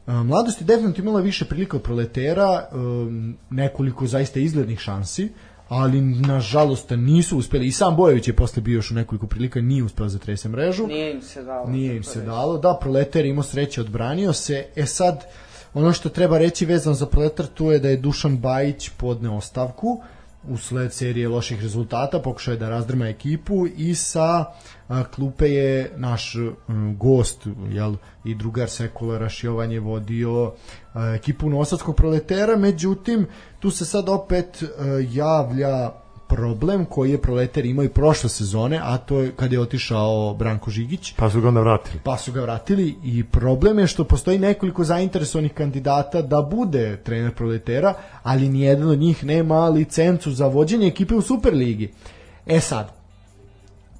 Mladost 0.06 0.60
je 0.60 0.64
definitivno 0.64 1.10
imala 1.10 1.22
više 1.22 1.44
prilika 1.44 1.76
od 1.76 1.82
proletera, 1.82 2.68
um, 2.72 3.36
nekoliko 3.50 4.06
zaista 4.06 4.40
izglednih 4.40 4.78
šansi, 4.78 5.28
ali 5.68 6.00
nažalost 6.00 6.90
nisu 6.90 7.38
uspeli. 7.38 7.66
I 7.66 7.72
sam 7.72 7.96
Bojević 7.96 8.28
je 8.28 8.36
posle 8.36 8.62
bio 8.62 8.76
još 8.76 8.90
u 8.90 8.94
nekoliko 8.94 9.26
prilika, 9.26 9.60
nije 9.60 9.82
uspeo 9.82 10.08
za 10.08 10.18
trese 10.18 10.48
mrežu. 10.48 10.86
Nije 10.86 11.12
im 11.12 11.22
se 11.22 11.42
dalo. 11.42 11.68
Nije 11.68 11.96
im 11.96 12.02
se 12.02 12.18
Tako 12.18 12.26
dalo. 12.26 12.58
Da, 12.58 12.78
proletar 12.80 13.24
je 13.24 13.30
imao 13.30 13.42
sreće, 13.42 13.80
odbranio 13.80 14.32
se. 14.32 14.66
E 14.76 14.86
sad, 14.86 15.24
ono 15.74 15.92
što 15.92 16.08
treba 16.08 16.38
reći 16.38 16.66
vezano 16.66 16.94
za 16.94 17.06
proletar, 17.06 17.46
tu 17.46 17.70
je 17.70 17.78
da 17.78 17.88
je 17.88 17.96
Dušan 17.96 18.36
Bajić 18.36 18.88
podneo 18.88 19.36
ostavku 19.36 20.02
usled 20.48 20.92
serije 20.92 21.28
loših 21.28 21.62
rezultata, 21.62 22.18
pokušao 22.18 22.52
je 22.52 22.58
da 22.58 22.68
razdrma 22.68 23.08
ekipu 23.08 23.66
i 23.76 23.94
sa 23.94 24.44
klupe 25.14 25.48
je 25.48 25.92
naš 25.96 26.36
gost 26.96 27.46
jel, 27.70 27.94
i 28.24 28.34
drugar 28.34 28.70
Sekula 28.70 29.18
Rašjovan 29.18 29.72
je 29.72 29.80
vodio 29.80 30.52
ekipu 31.14 31.50
Nosadskog 31.50 31.96
proletera, 31.96 32.56
međutim 32.56 33.26
tu 33.60 33.70
se 33.70 33.84
sad 33.84 34.08
opet 34.08 34.62
javlja 35.10 36.01
problem 36.32 36.84
koji 36.84 37.10
je 37.10 37.20
proletar 37.22 37.66
imao 37.66 37.84
i 37.84 37.88
prošle 37.88 38.28
sezone, 38.28 38.80
a 38.82 38.98
to 38.98 39.20
je 39.20 39.32
kada 39.36 39.54
je 39.54 39.60
otišao 39.60 40.34
Branko 40.34 40.70
Žigić 40.70 41.12
Pa 41.16 41.30
su 41.30 41.40
ga 41.40 41.48
onda 41.48 41.60
vratili. 41.60 42.00
pa 42.04 42.16
su 42.16 42.32
ga 42.32 42.40
vratili 42.40 42.96
i 43.04 43.24
problem 43.24 43.78
je 43.78 43.86
što 43.86 44.04
postoji 44.04 44.38
nekoliko 44.38 44.84
zainteresovanih 44.84 45.52
kandidata 45.52 46.22
da 46.22 46.42
bude 46.42 46.96
trener 47.04 47.34
proletera, 47.34 47.94
ali 48.22 48.48
nijedan 48.48 48.88
od 48.88 48.98
njih 48.98 49.24
nema 49.24 49.68
licencu 49.68 50.32
za 50.32 50.46
vođenje 50.46 50.86
ekipe 50.86 51.14
u 51.14 51.22
Superligi. 51.22 51.92
E 52.46 52.60
sad, 52.60 52.92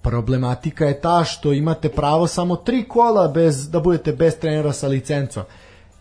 problematika 0.02 0.86
je 0.86 1.00
ta 1.00 1.24
što 1.24 1.52
imate 1.52 1.88
pravo 1.88 2.26
samo 2.26 2.56
tri 2.56 2.84
kola 2.88 3.28
bez 3.28 3.70
da 3.70 3.80
budete 3.80 4.12
bez 4.12 4.38
trenera 4.38 4.72
sa 4.72 4.88
licencom. 4.88 5.42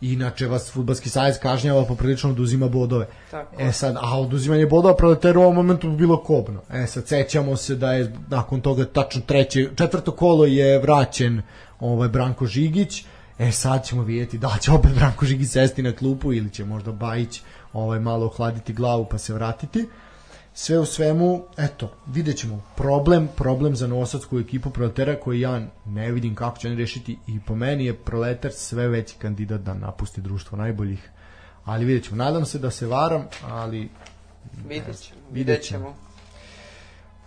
Inače 0.02 0.48
vas 0.48 0.72
futbalski 0.72 1.10
savez 1.10 1.40
kažnjava 1.40 1.86
poprilično 1.86 2.34
da 2.34 2.42
uzima 2.42 2.68
bodove. 2.68 3.08
Tako. 3.32 3.56
E 3.60 3.72
sad, 3.72 3.96
a 4.02 4.20
oduzimanje 4.20 4.66
bodova 4.66 4.96
proletera 4.96 5.40
u 5.40 5.42
ovom 5.42 5.56
momentu 5.56 5.90
bi 5.90 5.98
bilo 5.98 6.24
kobno. 6.24 6.62
E 6.74 6.88
sad, 6.88 7.08
sećamo 7.08 7.56
se 7.58 7.76
da 7.76 7.94
je 7.94 8.14
nakon 8.30 8.62
toga 8.62 8.86
tačno 8.86 9.22
treće, 9.22 9.70
četvrto 9.76 10.12
kolo 10.12 10.46
je 10.46 10.80
vraćen 10.80 11.42
ovaj 11.80 12.10
Branko 12.10 12.46
Žigić. 12.46 13.06
E 13.40 13.52
sad 13.52 13.86
ćemo 13.86 14.04
vidjeti 14.04 14.38
da 14.38 14.58
će 14.62 14.72
opet 14.72 14.92
Branko 14.96 15.26
Žigić 15.26 15.50
sesti 15.50 15.84
na 15.84 15.92
klupu 15.92 16.34
ili 16.34 16.50
će 16.50 16.66
možda 16.66 16.92
Bajić 16.92 17.42
ovaj 17.74 18.00
malo 18.00 18.26
ohladiti 18.26 18.74
glavu 18.74 19.06
pa 19.12 19.18
se 19.18 19.34
vratiti. 19.34 19.88
Sve 20.54 20.80
u 20.80 20.86
svemu, 20.86 21.44
eto, 21.58 21.92
vidjet 22.08 22.38
ćemo 22.38 22.64
problem, 22.76 23.30
problem 23.38 23.76
za 23.76 23.88
novosadsku 23.88 24.40
ekipu 24.40 24.70
proletera 24.70 25.20
koji 25.20 25.40
ja 25.40 25.62
ne 25.86 26.12
vidim 26.12 26.36
kako 26.36 26.58
će 26.58 26.68
oni 26.68 26.78
rešiti 26.78 27.18
i 27.28 27.40
po 27.40 27.56
meni 27.56 27.86
je 27.86 27.94
proletar 27.94 28.52
sve 28.52 28.88
veći 28.88 29.16
kandidat 29.18 29.62
da 29.62 29.74
napusti 29.74 30.22
društvo 30.22 30.58
najboljih. 30.58 31.10
Ali 31.66 31.86
vidjet 31.86 32.04
ćemo, 32.04 32.16
nadam 32.18 32.46
se 32.46 32.60
da 32.60 32.72
se 32.72 32.88
varam, 32.88 33.24
ali 33.50 33.90
Vidjet 34.70 35.00
ćemo. 35.00 35.20
Vidjet 35.32 35.62
ćemo. 35.64 35.94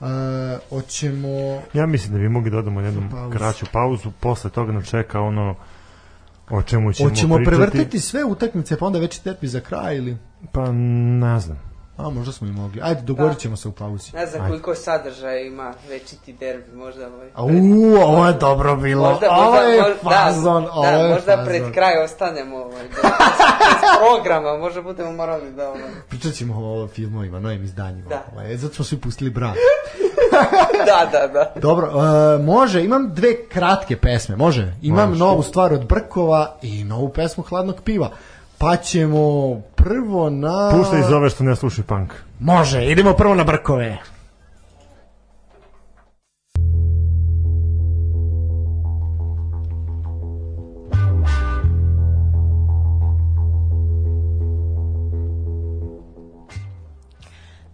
ćemo. 0.01 0.11
e, 0.13 0.59
hoćemo... 0.71 1.63
Ja 1.75 1.87
mislim 1.87 2.13
da 2.13 2.19
bi 2.19 2.29
mogli 2.29 2.51
da 2.51 2.59
odamo 2.59 2.81
jednu 2.81 3.11
Pauzu. 3.11 3.39
kraću 3.39 3.67
pauzu, 3.73 4.11
posle 4.21 4.51
toga 4.51 4.73
nam 4.73 4.83
čeka 4.83 5.21
ono 5.21 5.55
o 6.51 6.63
čemu 6.63 6.93
ćemo, 6.93 7.09
Hoćemo 7.09 7.37
pričati. 7.37 7.57
prevrtiti 7.57 8.01
sve 8.01 8.25
utakmice 8.25 8.79
pa 8.79 8.87
onda 8.87 8.99
već 8.99 9.19
terpi 9.19 9.49
za 9.49 9.61
kraj 9.61 9.97
ili... 9.97 10.17
Pa 10.53 10.73
ne 10.73 11.41
znam. 11.41 11.74
A, 11.97 12.11
možda 12.11 12.33
smo 12.33 12.47
i 12.47 12.51
mogli. 12.51 12.81
Ajde, 12.83 13.03
dogovorit 13.03 13.39
ćemo 13.39 13.57
se 13.57 13.69
u 13.69 13.73
pauzi. 13.73 14.11
Ne 14.15 14.27
znam 14.27 14.43
Ajde. 14.43 14.51
koliko 14.51 14.75
sadržaja 14.75 15.41
ima 15.41 15.75
večiti 15.89 16.33
derbi, 16.33 16.77
možda 16.77 17.07
ovaj. 17.07 17.29
A, 17.35 17.45
u, 17.45 17.95
ovo 17.95 18.27
je 18.27 18.33
dobro 18.33 18.77
bilo. 18.77 19.11
Možda, 19.11 19.31
ovo 19.31 19.57
je 19.57 19.83
možda, 19.83 20.11
fazon, 20.11 20.65
da, 20.65 20.73
ovo 20.73 20.83
da, 20.83 20.91
je 20.91 21.15
možda 21.15 21.37
fazon. 21.37 21.45
pred 21.45 21.73
kraj 21.75 22.05
ostanemo 22.05 22.57
ovaj, 22.57 22.83
bez, 22.83 23.03
bez 23.03 23.91
programa, 23.99 24.59
možda 24.59 24.83
budemo 24.83 25.13
morali 25.13 25.53
da 25.53 25.69
ovaj, 25.69 25.83
Pričat 26.09 26.35
ćemo 26.35 26.55
o 26.57 26.89
filmovima, 26.89 27.41
novim 27.41 27.65
izdanjima. 27.65 28.09
Da. 28.09 28.25
Ovaj, 28.33 28.57
zato 28.57 28.75
smo 28.75 28.85
svi 28.85 28.99
pustili 28.99 29.31
brat. 29.31 29.57
da, 30.89 31.09
da, 31.13 31.27
da. 31.27 31.53
Dobro, 31.61 31.87
e, 31.87 32.39
može, 32.43 32.85
imam 32.85 33.15
dve 33.15 33.49
kratke 33.49 33.97
pesme, 33.97 34.37
može. 34.37 34.73
Imam 34.83 35.09
Može. 35.09 35.19
novu 35.19 35.43
stvar 35.43 35.73
od 35.73 35.87
Brkova 35.87 36.57
i 36.63 36.85
novu 36.85 37.09
pesmu 37.09 37.45
Hladnog 37.45 37.81
piva. 37.85 38.11
Pa 38.59 38.77
ćemo 38.77 39.61
prvo 39.85 40.31
na... 40.31 40.71
Pušta 40.73 40.99
iz 40.99 41.13
ove 41.13 41.31
što 41.31 41.45
ne 41.45 41.57
sluši 41.57 41.83
punk. 41.83 42.13
Može, 42.41 42.85
idemo 42.85 43.13
prvo 43.13 43.35
na 43.35 43.45
Brkove. 43.45 43.99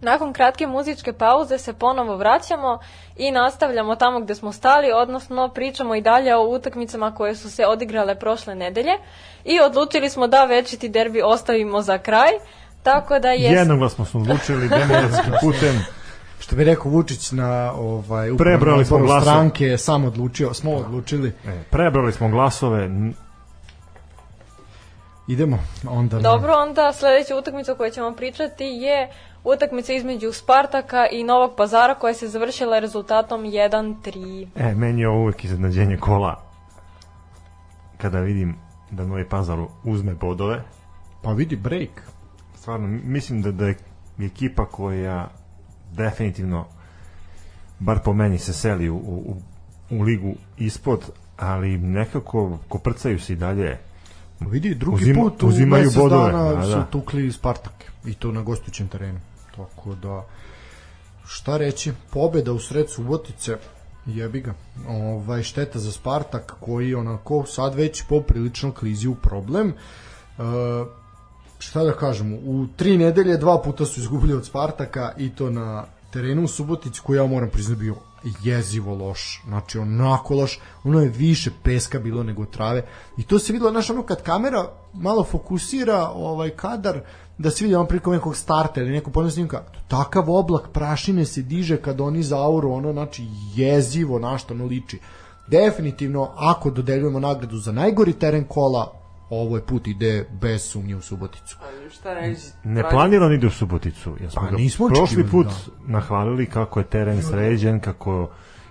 Nakon 0.01 0.33
kratke 0.33 0.67
muzičke 0.67 1.13
pauze 1.13 1.57
se 1.57 1.73
ponovo 1.73 2.15
vraćamo 2.15 2.79
i 3.17 3.31
nastavljamo 3.31 3.95
tamo 3.95 4.19
gde 4.19 4.35
smo 4.35 4.51
stali, 4.51 4.91
odnosno 4.93 5.49
pričamo 5.49 5.95
i 5.95 6.01
dalje 6.01 6.35
o 6.35 6.43
utakmicama 6.43 7.11
koje 7.11 7.35
su 7.35 7.51
se 7.51 7.65
odigrale 7.67 8.15
prošle 8.15 8.55
nedelje 8.55 8.91
i 9.45 9.59
odlučili 9.59 10.09
smo 10.09 10.27
da 10.27 10.45
večiti 10.45 10.89
derbi 10.89 11.21
ostavimo 11.23 11.81
za 11.81 11.97
kraj, 11.97 12.29
tako 12.83 13.19
da 13.19 13.31
je... 13.31 13.51
Jednoglasno 13.51 14.05
smo 14.05 14.19
odlučili 14.21 14.69
demokratskim 14.69 15.33
putem. 15.41 15.85
Što 16.39 16.55
bi 16.55 16.63
rekao 16.63 16.91
Vučić 16.91 17.31
na 17.31 17.73
ovaj 17.73 18.29
Prebrali 18.37 18.85
smo 18.85 18.97
glasove. 18.97 19.21
stranke, 19.21 19.77
sam 19.77 20.05
odlučio, 20.05 20.53
smo 20.53 20.71
odlučili. 20.71 21.33
E, 21.47 21.63
prebrali 21.69 22.11
smo 22.11 22.29
glasove. 22.29 22.89
Idemo 25.27 25.59
onda 25.87 26.15
na- 26.15 26.21
Dobro, 26.21 26.53
onda 26.55 26.93
sledeća 26.93 27.35
utakmica 27.35 27.71
o 27.71 27.75
kojoj 27.75 27.91
ćemo 27.91 28.11
pričati 28.11 28.63
je 28.65 29.11
utakmica 29.43 29.93
između 29.93 30.31
Spartaka 30.31 31.07
i 31.11 31.23
Novog 31.23 31.55
Pazara 31.57 31.95
koja 31.95 32.13
se 32.13 32.27
završila 32.27 32.79
rezultatom 32.79 33.41
1-3. 33.43 34.47
E, 34.55 34.75
meni 34.75 35.01
je 35.01 35.09
ovo 35.09 35.21
uvek 35.21 35.43
iznenađenje 35.43 35.97
kola 35.97 36.41
kada 37.97 38.19
vidim 38.19 38.55
da 38.91 39.05
Novi 39.05 39.29
Pazar 39.29 39.59
uzme 39.83 40.13
bodove. 40.13 40.63
Pa 41.21 41.31
vidi 41.31 41.55
break. 41.55 41.89
Stvarno, 42.55 42.87
mislim 43.03 43.41
da, 43.41 43.51
da 43.51 43.65
je 43.67 43.77
ekipa 44.19 44.65
koja 44.65 45.29
definitivno 45.91 46.65
bar 47.79 47.99
po 47.99 48.13
meni 48.13 48.37
se 48.37 48.53
seli 48.53 48.89
u, 48.89 48.95
u, 48.95 49.35
u 49.89 50.01
ligu 50.01 50.33
ispod, 50.57 51.11
ali 51.37 51.77
nekako 51.77 52.57
koprcaju 52.67 53.19
se 53.19 53.33
i 53.33 53.35
dalje. 53.35 53.77
Ma 54.39 54.49
vidi, 54.49 54.75
drugi 54.75 55.03
Uzima- 55.03 55.21
put 55.21 55.43
u 55.43 55.47
uzimaju 55.47 55.83
mesec 55.83 55.97
bodove, 55.97 56.31
dana 56.31 56.53
da, 56.53 56.63
su 56.63 56.69
da. 56.69 56.85
tukli 56.85 57.31
Spartak. 57.31 57.91
I 58.05 58.13
to 58.13 58.31
na 58.31 58.41
gostujućem 58.41 58.87
terenu. 58.87 59.19
Tako 59.55 59.95
da, 59.95 60.25
šta 61.25 61.57
reći, 61.57 61.93
pobeda 62.11 62.51
u 62.53 62.59
sred 62.59 62.89
Subotice, 62.89 63.57
jebi 64.05 64.41
ga. 64.41 64.53
Ovaj, 64.87 65.43
šteta 65.43 65.79
za 65.79 65.91
Spartak 65.91 66.55
koji 66.59 66.95
onako 66.95 67.45
sad 67.47 67.75
već 67.75 68.03
poprilično 68.09 68.71
klizi 68.71 69.07
u 69.07 69.15
problem. 69.15 69.69
E, 69.69 69.73
šta 71.59 71.83
da 71.83 71.93
kažemo, 71.93 72.35
u 72.35 72.67
tri 72.77 72.97
nedelje 72.97 73.37
dva 73.37 73.61
puta 73.61 73.85
su 73.85 73.99
izgubili 73.99 74.33
od 74.33 74.45
Spartaka 74.45 75.11
i 75.17 75.29
to 75.29 75.49
na 75.49 75.85
terenu 76.11 76.43
u 76.43 76.47
Subotici 76.47 77.01
koji 77.03 77.17
ja 77.17 77.25
moram 77.25 77.49
priznati 77.49 77.79
bio 77.79 77.95
jezivo 78.43 78.95
loš, 78.95 79.41
znači 79.47 79.77
onako 79.77 80.35
loš, 80.35 80.59
ono 80.83 81.01
je 81.01 81.09
više 81.09 81.51
peska 81.63 81.99
bilo 81.99 82.23
nego 82.23 82.45
trave 82.45 82.85
i 83.17 83.23
to 83.23 83.39
se 83.39 83.53
videlo, 83.53 83.71
znaš, 83.71 83.89
ono 83.89 84.03
kad 84.03 84.23
kamera 84.23 84.65
malo 84.93 85.23
fokusira 85.23 86.09
ovaj 86.09 86.49
kadar, 86.49 87.01
da 87.41 87.49
se 87.49 87.63
vidi 87.63 87.75
on 87.75 87.87
prilikom 87.87 88.13
nekog 88.13 88.35
starta 88.35 88.81
ili 88.81 88.91
nekog 88.91 89.13
podnog 89.13 89.31
snimka, 89.31 89.61
takav 89.87 90.31
oblak 90.31 90.69
prašine 90.73 91.25
se 91.25 91.41
diže 91.41 91.77
kad 91.77 92.01
oni 92.01 92.23
zauru, 92.23 92.71
ono, 92.71 92.91
znači 92.93 93.23
jezivo 93.55 94.19
na 94.19 94.37
što 94.37 94.53
ono 94.53 94.65
liči. 94.65 94.99
Definitivno, 95.47 96.29
ako 96.37 96.69
dodeljujemo 96.71 97.19
nagradu 97.19 97.57
za 97.57 97.71
najgori 97.71 98.13
teren 98.13 98.43
kola, 98.43 98.93
ovo 99.29 99.55
je 99.55 99.65
put 99.65 99.87
ide 99.87 100.25
bez 100.41 100.61
sumnje 100.63 100.95
u 100.95 101.01
Suboticu. 101.01 101.57
Ali 101.61 101.89
šta 101.89 102.13
reći? 102.13 102.41
Ne 102.63 102.89
planirano 102.89 103.33
ide 103.33 103.47
u 103.47 103.51
Suboticu. 103.51 104.15
Ja 104.23 104.29
smo 104.29 104.41
Pa 104.41 104.55
nismo 104.55 104.87
prošli 104.87 105.27
put 105.27 105.47
nahvalili 105.87 106.45
kako 106.45 106.79
je 106.79 106.85
teren 106.85 107.23
sređen, 107.23 107.79
kako 107.79 108.29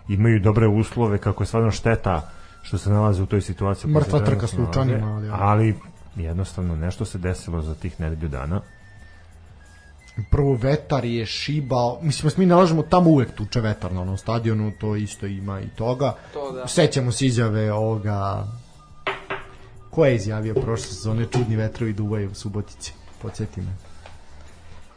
imaju 0.08 0.40
dobre 0.40 0.68
uslove, 0.68 1.18
kako 1.18 1.42
je 1.42 1.46
stvarno 1.46 1.70
šteta 1.70 2.30
što 2.62 2.78
se 2.78 2.90
nalaze 2.90 3.22
u 3.22 3.26
toj 3.26 3.40
situaciji. 3.40 3.90
Mrtva 3.90 4.18
trka 4.18 4.46
trenutno 4.46 4.48
s 4.48 4.58
Lučanima, 4.58 5.06
nalaze. 5.06 5.28
ali- 5.30 5.40
ali 5.42 5.74
jednostavno 6.16 6.76
nešto 6.76 7.04
se 7.04 7.18
desilo 7.18 7.62
za 7.62 7.74
tih 7.74 8.00
nedelju 8.00 8.28
dana. 8.28 8.60
prvo 10.30 10.54
vetar 10.54 11.04
je 11.04 11.26
šibao, 11.26 11.98
mislim 12.02 12.30
da 12.30 12.34
mi 12.38 12.46
nalažemo 12.46 12.82
tamo 12.82 13.10
uvek 13.10 13.34
tuče 13.34 13.60
vetar 13.60 13.92
na 13.92 14.00
onom 14.00 14.16
stadionu, 14.16 14.72
to 14.80 14.96
isto 14.96 15.26
ima 15.26 15.60
i 15.60 15.68
toga. 15.68 16.14
To 16.32 16.52
da. 16.52 16.66
Sećamo 16.66 17.12
se 17.12 17.26
izjave 17.26 17.72
ovoga 17.72 18.46
ko 19.90 20.06
je 20.06 20.14
izjavio 20.14 20.54
prošle 20.54 20.86
sezone 20.86 21.26
čudni 21.32 21.56
vetrovi 21.56 21.92
duvaju 21.92 22.30
u 22.30 22.34
Subotici, 22.34 22.92
podsjeti 23.22 23.60
me. 23.60 23.72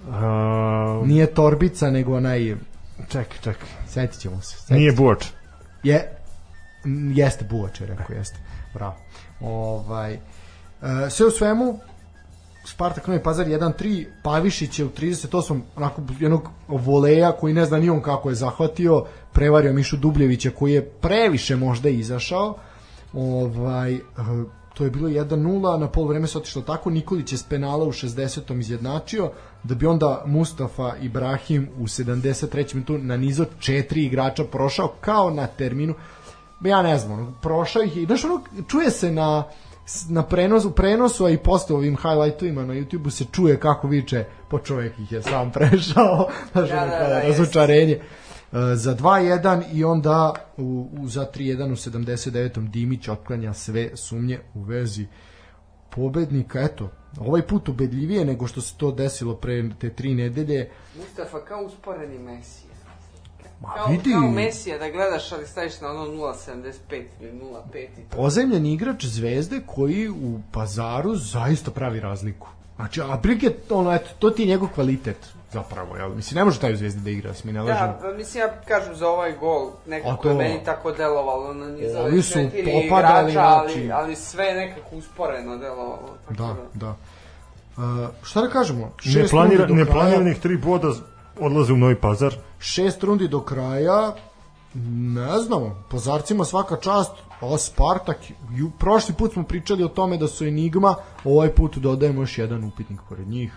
Uh, 0.07 1.07
Nije 1.07 1.33
torbica, 1.33 1.89
nego 1.89 2.17
onaj, 2.17 2.55
ček, 3.09 3.27
ček. 3.41 3.57
setit 3.87 4.19
ćemo 4.19 4.41
se. 4.41 4.57
Setit 4.57 4.75
Nije 4.75 4.91
Buoč. 4.91 5.25
Je, 5.83 6.17
jeste 7.15 7.45
Buvač, 7.45 7.81
je 7.81 7.87
rekao, 7.87 8.15
jeste. 8.15 8.37
Bravo. 8.73 8.95
Ovaj, 9.41 10.19
sve 11.09 11.25
u 11.25 11.31
svemu, 11.31 11.79
Spartak 12.65 13.07
Novi 13.07 13.23
Pazar 13.23 13.47
1-3, 13.47 14.05
Pavišić 14.23 14.79
je 14.79 14.85
u 14.85 14.89
38. 14.89 15.61
onako 15.75 16.01
jednog 16.19 16.49
voleja 16.67 17.31
koji 17.31 17.53
ne 17.53 17.65
zna 17.65 17.77
ni 17.77 17.89
on 17.89 18.01
kako 18.01 18.29
je 18.29 18.35
zahvatio, 18.35 19.05
prevario 19.31 19.73
Mišu 19.73 19.97
Dubljevića 19.97 20.49
koji 20.49 20.73
je 20.73 20.85
previše 20.85 21.55
možda 21.55 21.89
izašao. 21.89 22.55
Ovaj, 23.13 23.93
e, 23.93 24.01
to 24.73 24.83
je 24.83 24.89
bilo 24.89 25.09
1-0, 25.09 25.79
na 25.79 25.87
pol 25.87 26.07
vreme 26.07 26.27
se 26.27 26.37
otišlo 26.37 26.61
tako, 26.61 26.89
Nikolić 26.89 27.31
je 27.31 27.37
s 27.37 27.43
penala 27.43 27.85
u 27.85 27.91
60. 27.91 28.59
izjednačio, 28.59 29.31
da 29.63 29.75
bi 29.75 29.85
onda 29.85 30.23
Mustafa 30.25 30.95
Ibrahim 31.01 31.69
u 31.79 31.83
73. 31.83 32.75
minutu 32.75 32.97
na 32.97 33.17
nizo 33.17 33.45
četiri 33.59 34.05
igrača 34.05 34.43
prošao 34.43 34.93
kao 35.01 35.29
na 35.29 35.47
terminu, 35.47 35.93
ja 36.61 36.81
ne 36.81 36.97
znam, 36.97 37.37
prošao 37.41 37.83
ih 37.83 37.97
i 37.97 38.05
znaš 38.05 38.25
ono, 38.25 38.41
čuje 38.67 38.91
se 38.91 39.11
na 39.11 39.43
na 40.09 40.23
prenosu, 40.23 40.71
prenosu, 40.71 41.25
a 41.25 41.29
i 41.29 41.37
posle 41.37 41.75
ovim 41.75 41.97
highlightovima 41.97 42.65
na 42.65 42.73
YouTubeu 42.73 43.09
se 43.09 43.25
čuje 43.31 43.59
kako 43.59 43.87
viče, 43.87 44.25
po 44.49 44.59
čovjek 44.59 44.99
ih 44.99 45.11
je 45.11 45.21
sam 45.21 45.51
prešao, 45.55 46.29
znaš, 46.51 46.69
Da, 46.69 46.75
da, 46.75 46.99
kao 46.99 47.07
da, 47.07 47.21
razočarenje. 47.21 47.93
E, 47.93 48.75
za 48.75 48.95
2-1 48.95 49.63
i 49.73 49.83
onda 49.83 50.33
u, 50.57 50.89
u, 50.99 51.07
za 51.07 51.27
3-1 51.35 51.71
u 51.71 51.91
79. 51.91 52.69
Dimić 52.69 53.07
otklanja 53.07 53.53
sve 53.53 53.89
sumnje 53.93 54.39
u 54.53 54.61
vezi 54.61 55.07
pobednika, 55.89 56.61
eto, 56.61 56.89
ovaj 57.19 57.41
put 57.41 57.69
ubedljivije 57.69 58.25
nego 58.25 58.47
što 58.47 58.61
se 58.61 58.77
to 58.77 58.91
desilo 58.91 59.35
pre 59.35 59.69
te 59.79 59.89
tri 59.89 60.15
nedelje. 60.15 60.69
Mustafa 60.97 61.45
kao 61.45 61.63
usporeni 61.63 62.19
Messi. 62.19 62.72
Ma 63.63 63.73
Kao, 63.73 63.87
vidi, 63.87 64.11
kao 64.11 64.31
Mesija 64.31 64.77
da 64.77 64.89
gledaš, 64.89 65.31
ali 65.31 65.47
staviš 65.47 65.81
na 65.81 65.89
ono 65.89 66.05
0.75 66.05 66.71
ili 67.21 67.31
0.5 67.33 67.83
i 67.83 68.09
to. 68.09 68.17
pozemljeni 68.17 68.73
igrač 68.73 69.05
zvezde 69.05 69.61
koji 69.65 70.09
u 70.09 70.39
pazaru 70.51 71.15
zaista 71.15 71.71
pravi 71.71 71.99
razliku. 71.99 72.47
Znači, 72.75 73.01
a 73.01 73.17
prilike, 73.17 73.51
ono, 73.69 73.93
eto, 73.93 74.09
to 74.19 74.29
ti 74.29 74.41
je 74.41 74.47
njegov 74.47 74.69
kvalitet 74.69 75.17
zapravo, 75.51 75.95
jel? 75.97 76.09
Mislim, 76.09 76.35
ne 76.35 76.45
može 76.45 76.59
taj 76.59 76.73
u 76.73 76.77
zvezdi 76.77 77.01
da 77.01 77.09
igra, 77.09 77.33
mi 77.43 77.51
ne 77.51 77.61
lažemo. 77.61 77.87
Da, 77.87 77.99
pa 78.01 78.13
mislim 78.13 78.41
ja 78.41 78.53
kažem 78.67 78.95
za 78.95 79.07
ovaj 79.07 79.33
gol, 79.33 79.69
nekako 79.87 80.23
to- 80.23 80.29
je 80.29 80.35
meni 80.35 80.59
tako 80.65 80.91
delovalo 80.91 81.53
na 81.53 81.67
niz 81.67 81.95
Ovi 81.95 82.03
ovih 82.03 82.25
su 82.25 82.33
četiri 82.33 82.63
popadali, 82.83 83.31
igrača, 83.31 83.47
ali, 83.49 83.71
znači- 83.73 83.91
ali 83.91 84.15
sve 84.15 84.45
je 84.45 84.55
nekako 84.55 84.95
usporeno 84.95 85.57
delovalo. 85.57 86.17
Tako 86.27 86.33
Da, 86.33 86.55
da. 86.75 86.95
Uh, 87.77 87.83
šta 88.23 88.41
da 88.41 88.47
kažemo? 88.47 88.91
Ne, 89.05 89.27
planira, 89.27 89.67
ne 89.67 89.85
planiranih 89.85 90.39
tri 90.39 90.57
boda 90.57 90.87
odlaze 91.39 91.73
u 91.73 91.77
Novi 91.77 91.95
Pazar. 91.95 92.35
šest 92.59 93.03
rundi 93.03 93.27
do 93.27 93.41
kraja 93.41 94.13
ne 94.73 95.39
znamo, 95.39 95.83
po 95.89 95.97
zarcima 95.97 96.45
svaka 96.45 96.75
čast 96.77 97.11
a 97.41 97.57
Spartak, 97.57 98.17
ju, 98.51 98.71
prošli 98.71 99.15
put 99.15 99.33
smo 99.33 99.43
pričali 99.43 99.83
o 99.83 99.87
tome 99.87 100.17
da 100.17 100.27
su 100.27 100.45
Enigma 100.45 100.95
ovaj 101.25 101.49
put 101.49 101.77
dodajemo 101.77 102.21
još 102.21 102.37
jedan 102.37 102.63
upitnik 102.63 102.99
pored 103.09 103.27
njih 103.27 103.53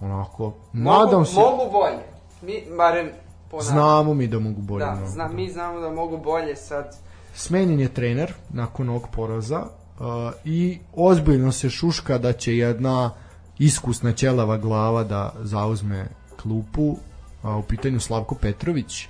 onako, 0.00 0.52
nadam 0.72 1.12
mogu, 1.12 1.24
se 1.24 1.34
Mogu 1.36 1.72
bolje. 1.72 2.02
Mi, 2.42 2.76
barem 2.76 3.10
ponavljam. 3.50 3.72
znamo 3.72 4.14
mi 4.14 4.26
da 4.26 4.38
mogu 4.38 4.60
bolje 4.62 4.84
Da, 4.84 4.92
mnogo. 4.92 5.08
zna, 5.08 5.28
mi 5.28 5.50
znamo 5.50 5.80
da 5.80 5.90
mogu 5.90 6.18
bolje 6.18 6.56
sad. 6.56 6.96
smenjen 7.34 7.80
je 7.80 7.88
trener 7.88 8.32
nakon 8.50 8.88
ovog 8.88 9.08
poraza 9.08 9.60
uh, 9.60 10.06
i 10.44 10.78
ozbiljno 10.94 11.52
se 11.52 11.70
šuška 11.70 12.18
da 12.18 12.32
će 12.32 12.56
jedna 12.56 13.10
iskusna 13.58 14.12
ćelava 14.12 14.56
glava 14.56 15.04
da 15.04 15.32
zauzme 15.38 16.08
klupu 16.42 16.96
a 17.42 17.56
u 17.56 17.62
pitanju 17.62 18.00
Slavko 18.00 18.34
Petrović 18.34 19.08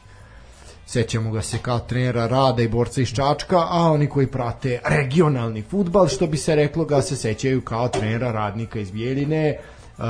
sećamo 0.87 1.31
ga 1.31 1.43
se 1.43 1.59
kao 1.59 1.79
trenera 1.79 2.27
rada 2.27 2.63
i 2.63 2.69
borca 2.69 3.01
iz 3.01 3.09
Čačka, 3.09 3.59
a 3.59 3.91
oni 3.93 4.09
koji 4.09 4.27
prate 4.27 4.81
regionalni 4.85 5.63
futbal, 5.63 6.09
što 6.09 6.27
bi 6.27 6.37
se 6.37 6.55
reklo 6.55 6.85
ga 6.85 7.03
se 7.03 7.17
sećaju 7.17 7.61
kao 7.61 7.89
trenera 7.89 8.33
radnika 8.33 8.79
iz 8.79 8.91
Bijeljine, 8.91 9.59
Uh, 10.01 10.07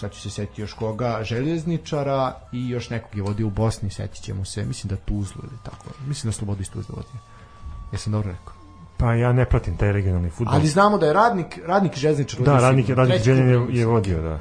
sad 0.00 0.12
ću 0.12 0.20
se 0.20 0.30
setiti 0.30 0.60
još 0.60 0.72
koga, 0.72 1.20
željezničara 1.22 2.34
i 2.52 2.68
još 2.68 2.90
nekog 2.90 3.16
je 3.16 3.22
vodio 3.22 3.46
u 3.46 3.50
Bosni, 3.50 3.90
setit 3.90 4.22
ćemo 4.22 4.44
se, 4.44 4.64
mislim 4.64 4.88
da 4.88 4.96
Tuzlu 4.96 5.42
ili 5.42 5.58
tako, 5.64 5.84
mislim 6.06 6.28
da 6.28 6.32
Slobodu 6.32 6.62
iz 6.62 6.70
Tuzla 6.70 6.94
vodio. 6.96 7.20
Jesam 7.92 8.12
dobro 8.12 8.30
rekao. 8.30 8.54
Pa 8.96 9.14
ja 9.14 9.32
ne 9.32 9.44
pratim 9.44 9.76
taj 9.76 9.92
regionalni 9.92 10.30
futbol. 10.30 10.54
Ali 10.54 10.66
znamo 10.66 10.98
da 10.98 11.06
je 11.06 11.12
radnik, 11.12 11.58
radnik 11.66 11.96
i 11.96 12.00
željezničar 12.00 12.40
da, 12.40 12.58
radnik, 12.58 12.88
radnik 12.88 13.26
je, 13.26 13.66
je 13.78 13.86
vodio, 13.86 14.22
da. 14.22 14.40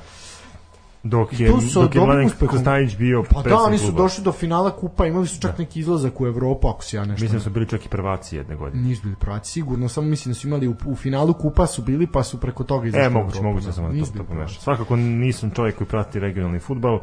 Dok 1.03 1.33
I 1.33 1.43
je, 1.43 1.51
dok 1.73 1.95
je 1.95 2.01
Mladen. 2.01 2.29
Kostajić 2.47 2.97
bio 2.97 3.23
Pa 3.23 3.41
da, 3.41 3.55
oni 3.57 3.77
su 3.77 3.91
došli 3.91 4.23
do 4.23 4.31
finala 4.31 4.71
kupa, 4.71 5.05
imali 5.05 5.27
su 5.27 5.41
čak 5.41 5.57
neki 5.57 5.79
izlazak 5.79 6.21
u 6.21 6.27
Evropu, 6.27 6.67
ako 6.67 6.83
se 6.83 6.97
ja 6.97 7.05
nešto... 7.05 7.23
Mislim 7.23 7.39
da 7.39 7.43
su 7.43 7.49
bili 7.49 7.67
čak 7.67 7.85
i 7.85 7.89
prvaci 7.89 8.35
jedne 8.35 8.55
godine. 8.55 8.83
Nisu 8.83 9.01
bili 9.03 9.15
prvaci, 9.15 9.51
sigurno, 9.51 9.89
samo 9.89 10.07
mislim 10.07 10.33
da 10.33 10.39
su 10.39 10.47
imali 10.47 10.67
u, 10.67 10.75
u 10.85 10.95
finalu 10.95 11.33
kupa 11.33 11.67
su 11.67 11.81
bili, 11.81 12.07
pa 12.07 12.23
su 12.23 12.39
preko 12.39 12.63
toga 12.63 12.87
izašli 12.87 13.05
E, 13.05 13.09
moguće, 13.09 13.41
moguće 13.41 13.65
da. 13.65 13.71
sam 13.73 13.97
da 13.99 14.05
to, 14.05 14.11
to 14.17 14.23
pomešao. 14.23 14.61
Svakako 14.61 14.95
nisam 14.95 15.51
čovjek 15.51 15.75
koji 15.75 15.87
prati 15.87 16.19
regionalni 16.19 16.59
futbal, 16.59 16.99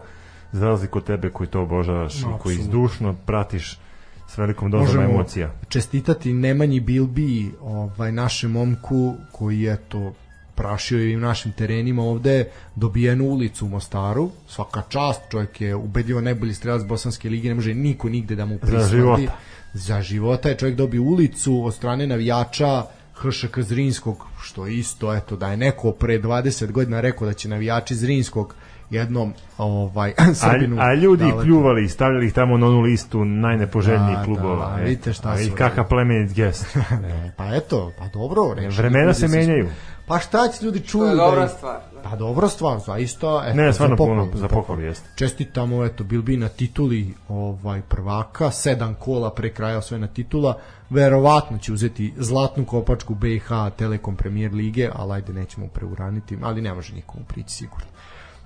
za 0.52 0.66
razliku 0.66 0.98
od 0.98 1.04
tebe 1.04 1.30
koji 1.30 1.46
to 1.46 1.62
obožavaš 1.62 2.20
i 2.20 2.22
No, 2.22 2.38
koji 2.38 2.54
apsolutno. 2.54 2.78
zdušno 2.78 3.14
pratiš 3.26 3.78
s 4.26 4.38
velikom 4.38 4.70
dozom 4.70 4.86
Možemo 4.86 5.04
emocija. 5.14 5.50
čestitati 5.68 6.32
Nemanji 6.32 6.80
Bilbi, 6.80 7.54
ovaj, 7.60 8.12
našem 8.12 8.50
momku 8.50 9.14
koji 9.32 9.60
je 9.60 9.76
to 9.76 10.12
prašio 10.54 11.10
i 11.10 11.16
u 11.16 11.20
našim 11.20 11.52
terenima 11.52 12.02
ovde 12.02 12.48
dobijenu 12.76 13.24
ulicu 13.24 13.66
u 13.66 13.68
Mostaru, 13.68 14.30
svaka 14.48 14.82
čast, 14.88 15.20
čovjek 15.30 15.60
je 15.60 15.74
ubedljivo 15.74 16.20
najbolji 16.20 16.54
strelac 16.54 16.82
Bosanske 16.86 17.30
lige, 17.30 17.48
ne 17.48 17.54
može 17.54 17.74
niko 17.74 18.08
nigde 18.08 18.34
da 18.34 18.44
mu 18.44 18.58
prisladi. 18.58 18.96
života. 18.96 19.36
Za 19.72 20.02
života 20.02 20.48
je 20.48 20.56
čovjek 20.56 20.76
dobio 20.76 21.02
ulicu 21.02 21.64
od 21.64 21.74
strane 21.74 22.06
navijača 22.06 22.82
HŠK 23.14 23.58
Zrinskog, 23.58 24.26
što 24.42 24.66
isto, 24.66 25.14
eto, 25.14 25.36
da 25.36 25.50
je 25.50 25.56
neko 25.56 25.92
pre 25.92 26.18
20 26.18 26.70
godina 26.72 27.00
rekao 27.00 27.26
da 27.26 27.32
će 27.32 27.48
navijači 27.48 27.94
Zrinskog 27.94 28.54
jednom 28.90 29.32
ovaj, 29.58 30.12
A, 30.18 30.34
Srbinu 30.34 30.76
a 30.80 30.94
ljudi 30.94 31.24
ih 31.24 31.30
davati. 31.30 31.46
pljuvali 31.46 31.84
i 31.84 31.88
stavljali 31.88 32.26
ih 32.26 32.32
tamo 32.32 32.56
na 32.56 32.66
onu 32.66 32.80
listu 32.80 33.24
najnepoželjnijih 33.24 34.18
Da, 34.18 34.24
klubova. 34.24 34.70
da, 34.70 34.80
e. 34.80 34.84
vidite 34.84 35.12
šta 35.12 35.28
A 35.28 35.38
su 35.38 35.50
kakav 35.52 35.88
plemenit 35.88 36.32
gest. 36.32 36.66
E, 37.04 37.30
pa 37.36 37.44
eto, 37.46 37.92
pa 37.98 38.08
dobro. 38.08 38.54
rešili 38.54 38.76
Vremena 38.78 39.04
ljudi 39.04 39.14
se 39.14 39.28
menjaju. 39.28 39.68
Pa 40.06 40.18
šta 40.18 40.48
će 40.48 40.64
ljudi 40.64 40.80
To 40.80 40.86
čuju? 40.86 41.04
je 41.04 41.10
da 41.10 41.16
dobra 41.16 41.44
ih- 41.44 41.50
stvar. 41.50 41.80
Da. 41.94 42.00
Pa 42.02 42.16
dobra 42.16 42.48
stvar, 42.48 42.78
zaista. 42.78 43.42
Eto, 43.46 43.56
Ne, 43.56 43.72
stvarno 43.72 43.92
za 43.92 43.98
pohvalu, 43.98 44.26
puno 44.26 44.36
za 44.36 44.48
pohvalu 44.48 44.80
jeste. 44.80 45.08
Čestitamo, 45.16 45.84
eto, 45.84 46.04
Bilbi 46.04 46.36
na 46.36 46.48
tituli 46.48 47.14
ovaj 47.28 47.80
prvaka, 47.82 48.50
sedam 48.50 48.94
kola 48.94 49.30
pre 49.30 49.50
kraja 49.50 49.78
osvojena 49.78 50.06
titula, 50.06 50.58
verovatno 50.90 51.58
će 51.58 51.72
uzeti 51.72 52.14
zlatnu 52.16 52.64
kopačku 52.64 53.14
BiH 53.14 53.46
Telekom 53.70 54.16
Premier 54.16 54.52
Lige, 54.52 54.88
ali 54.94 55.12
ajde 55.12 55.32
nećemo 55.32 55.66
preuraniti, 55.66 56.38
ali 56.42 56.60
ne 56.62 56.74
može 56.74 56.94
nikomu 56.94 57.24
prići 57.24 57.54
sigurno. 57.54 57.86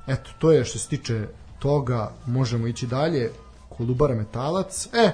Eto, 0.08 0.30
to 0.38 0.52
je 0.52 0.64
što 0.64 0.78
se 0.78 0.88
tiče 0.88 1.26
toga 1.58 2.10
možemo 2.26 2.66
ići 2.66 2.86
dalje. 2.86 3.30
Kolubara 3.68 4.14
Metalac. 4.14 4.86
E, 4.86 5.10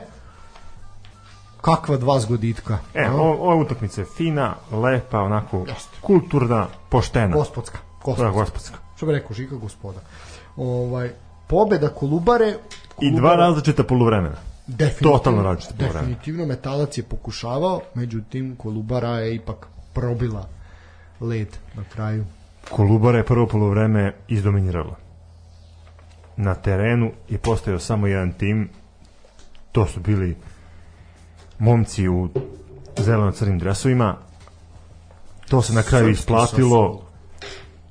kakva 1.60 1.96
dva 1.96 2.20
zgoditka. 2.20 2.78
E, 2.94 3.08
no? 3.08 3.22
ova 3.22 3.54
utakmica 3.56 4.00
je 4.00 4.06
fina, 4.16 4.54
lepa, 4.72 5.20
onako 5.20 5.64
Jeste. 5.68 5.96
kulturna, 6.00 6.66
poštena. 6.88 7.36
Gospodska. 7.36 7.78
Da, 7.78 8.04
Gospodska. 8.04 8.30
gospodska. 8.30 8.78
Što 8.96 9.06
bi 9.06 9.12
rekao 9.12 9.34
Žika 9.34 9.56
gospoda. 9.56 10.00
Ovaj, 10.56 11.10
pobeda 11.46 11.88
Kolubare. 11.88 12.48
I 13.00 13.10
Kolubara- 13.10 13.20
dva 13.20 13.36
različita 13.36 13.84
poluvremena. 13.84 14.36
Definitivno, 14.66 15.12
Totalno 15.18 15.42
različito 15.42 15.74
po 15.78 15.84
vremenu. 15.84 16.00
Definitivno 16.00 16.46
metalac 16.46 16.98
je 16.98 17.02
pokušavao, 17.04 17.80
međutim 17.94 18.56
Kolubara 18.56 19.08
je 19.18 19.34
ipak 19.34 19.66
probila 19.92 20.48
led 21.20 21.48
na 21.74 21.84
kraju. 21.92 22.24
Kolubara 22.70 23.18
je 23.18 23.24
prvo 23.24 23.46
poluvreme 23.46 24.14
izdominirala. 24.28 24.96
Na 26.36 26.54
terenu 26.54 27.10
je 27.28 27.38
postojao 27.38 27.78
samo 27.78 28.06
jedan 28.06 28.32
tim. 28.32 28.68
To 29.72 29.86
su 29.86 30.00
bili 30.00 30.36
momci 31.58 32.08
u 32.08 32.28
zeleno-crnim 32.98 33.58
dresovima. 33.58 34.16
To 35.48 35.62
se 35.62 35.72
na 35.72 35.82
kraju 35.82 36.08
isplatilo. 36.08 37.02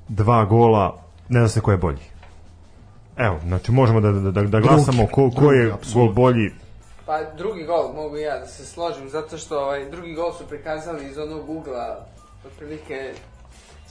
Dva 0.08 0.44
gola, 0.44 1.02
ne 1.28 1.40
zna 1.40 1.48
se 1.48 1.60
ko 1.60 1.70
je 1.70 1.76
bolji. 1.76 2.14
Evo, 3.16 3.38
znači 3.44 3.72
možemo 3.72 4.00
da, 4.00 4.12
da, 4.12 4.30
da, 4.30 4.42
da 4.42 4.60
glasamo 4.60 5.06
ko, 5.06 5.30
ko 5.30 5.52
je 5.52 5.72
apsolutno. 5.72 6.04
gol 6.04 6.14
bolji. 6.14 6.50
Pa 7.06 7.24
drugi 7.36 7.64
gol 7.64 7.92
mogu 7.92 8.16
ja 8.16 8.38
da 8.38 8.46
se 8.46 8.66
složim, 8.66 9.08
zato 9.08 9.38
što 9.38 9.58
ovaj, 9.58 9.90
drugi 9.90 10.14
gol 10.14 10.32
su 10.32 10.46
prikazali 10.46 11.10
iz 11.10 11.18
onog 11.18 11.50
ugla, 11.50 12.06
otprilike 12.46 13.12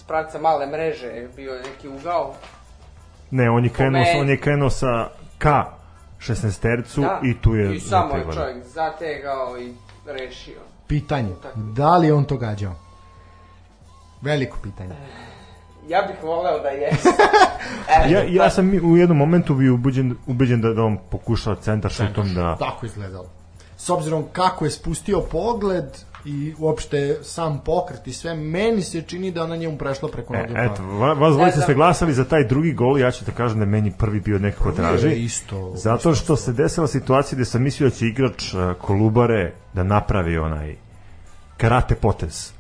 pravca 0.08 0.40
male 0.40 0.68
mreže 0.68 1.08
je 1.08 1.30
bio 1.36 1.54
neki 1.54 1.88
ugao. 1.88 2.34
Ne, 3.32 3.50
on 3.50 3.64
je 3.64 3.70
krenuo, 3.70 4.04
on 4.18 4.30
je 4.30 4.38
krenuo 4.38 4.70
sa 4.70 5.10
K 5.38 5.46
16 6.20 6.62
tercu 6.62 7.04
i 7.24 7.42
tu 7.42 7.56
je 7.56 7.76
I 7.76 7.80
samo 7.80 8.16
je 8.16 8.24
zategao. 8.24 8.34
čovjek 8.34 8.66
zategao 8.66 9.58
i 9.60 9.74
rešio. 10.06 10.60
Pitanje, 10.88 11.34
Tako. 11.44 11.60
da 11.60 11.98
li 11.98 12.08
je 12.08 12.14
on 12.14 12.26
to 12.26 12.38
gađao? 12.38 12.74
Veliko 14.22 14.58
pitanje. 14.64 14.96
Ja 15.88 16.02
bih 16.02 16.16
voleo 16.24 16.60
da 16.60 16.70
jeste. 16.70 17.10
E, 17.90 18.10
Ja, 18.12 18.24
ja 18.24 18.50
sam 18.50 18.72
u 18.84 18.98
jednom 18.98 19.18
momentu 19.18 19.56
bio 19.56 19.74
ubeđen, 19.74 20.16
ubeđen 20.28 20.62
da, 20.62 20.70
da 20.70 20.84
on 20.84 20.98
pokuša 21.10 21.56
centar 21.56 21.92
šutom 21.92 22.34
da... 22.34 22.56
Tako 22.56 22.86
izgledalo. 22.86 23.26
S 23.78 23.90
obzirom 23.90 24.24
kako 24.32 24.66
je 24.66 24.72
spustio 24.72 25.22
pogled 25.22 25.86
i 26.26 26.54
uopšte 26.58 27.18
sam 27.24 27.60
pokret 27.60 28.08
i 28.08 28.14
sve, 28.14 28.34
meni 28.36 28.82
se 28.82 29.02
čini 29.02 29.32
da 29.32 29.44
ona 29.44 29.56
njemu 29.56 29.78
prešla 29.78 30.10
preko 30.10 30.36
E, 30.36 30.38
noge. 30.40 30.54
eto, 30.56 30.84
va- 30.84 31.14
vas 31.14 31.34
dvojice 31.34 31.58
Ne 31.58 31.64
ste 31.64 31.74
glasali 31.74 32.14
za 32.14 32.24
taj 32.26 32.44
drugi 32.46 32.74
gol, 32.74 33.00
ja 33.00 33.12
ću 33.12 33.26
da 33.26 33.32
kažem 33.32 33.60
da 33.60 33.66
meni 33.66 33.94
prvi 33.94 34.20
bio 34.20 34.40
nekako 34.40 34.72
traži. 34.72 35.10
isto- 35.10 35.72
Zato 35.76 36.16
što 36.16 36.36
se 36.36 36.54
desila 36.54 36.88
situacija 36.88 37.36
gde 37.36 37.46
sam 37.46 37.64
mislio 37.64 37.90
da 37.90 37.96
će 37.96 38.08
igrač 38.08 38.54
uh, 38.54 38.60
Kolubare 38.78 39.54
da 39.74 39.84
napravi 39.84 40.38
onaj 40.38 40.76
karate 41.58 41.96
potez 41.96 42.52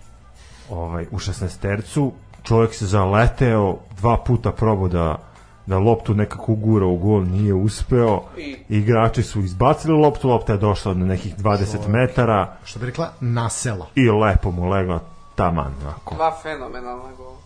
ovaj, 0.69 1.05
u 1.11 1.17
16 1.17 1.57
tercu. 1.57 2.11
Čovjek 2.43 2.73
se 2.73 2.85
zaleteo, 2.85 3.77
dva 3.91 4.17
puta 4.17 4.51
probao 4.51 4.87
da 4.87 5.17
da 5.65 5.77
loptu 5.77 6.13
nekako 6.13 6.51
ugura 6.51 6.85
u 6.85 6.97
gol, 6.97 7.23
nije 7.23 7.53
uspeo. 7.53 8.21
I- 8.37 8.57
Igrači 8.69 9.23
su 9.23 9.39
izbacili 9.39 9.93
loptu, 9.93 10.29
lopta 10.29 10.53
je 10.53 10.59
došla 10.59 10.93
na 10.93 11.05
nekih 11.05 11.35
20 11.37 11.87
metara 11.87 12.57
Što 12.63 12.79
bi 12.79 12.85
rekla, 12.85 13.11
nasela. 13.19 13.87
i 13.95 14.09
lepo 14.09 14.51
mu 14.51 14.69
legla 14.69 14.99
taman. 15.35 15.73
Onako. 15.81 16.15
Dva 16.15 16.35
fenomenalna 16.41 17.11
gola. 17.17 17.37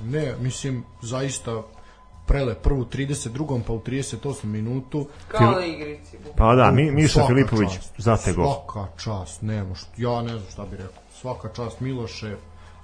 Ne, 0.00 0.34
mislim, 0.40 0.84
zaista 1.02 1.62
prele 2.26 2.54
prvu 2.54 2.84
32. 2.84 3.60
pa 3.66 3.72
u 3.72 3.80
38. 3.80 4.44
minutu. 4.44 5.06
Kao 5.28 5.50
na 5.50 5.64
igrici. 5.66 6.16
Pa 6.36 6.54
da, 6.54 6.70
mi, 6.70 6.90
Miša 6.90 7.08
Svaka 7.12 7.28
Filipović 7.28 7.74
čast. 7.74 7.92
zatego. 7.98 8.42
Svaka 8.44 8.86
čast, 8.96 9.42
nema 9.42 9.74
što, 9.74 9.88
ja 9.96 10.22
ne 10.22 10.28
znam 10.28 10.50
šta 10.50 10.64
bi 10.64 10.76
rekao. 10.76 11.02
Svaka 11.12 11.48
čast 11.48 11.80
Miloše. 11.80 12.36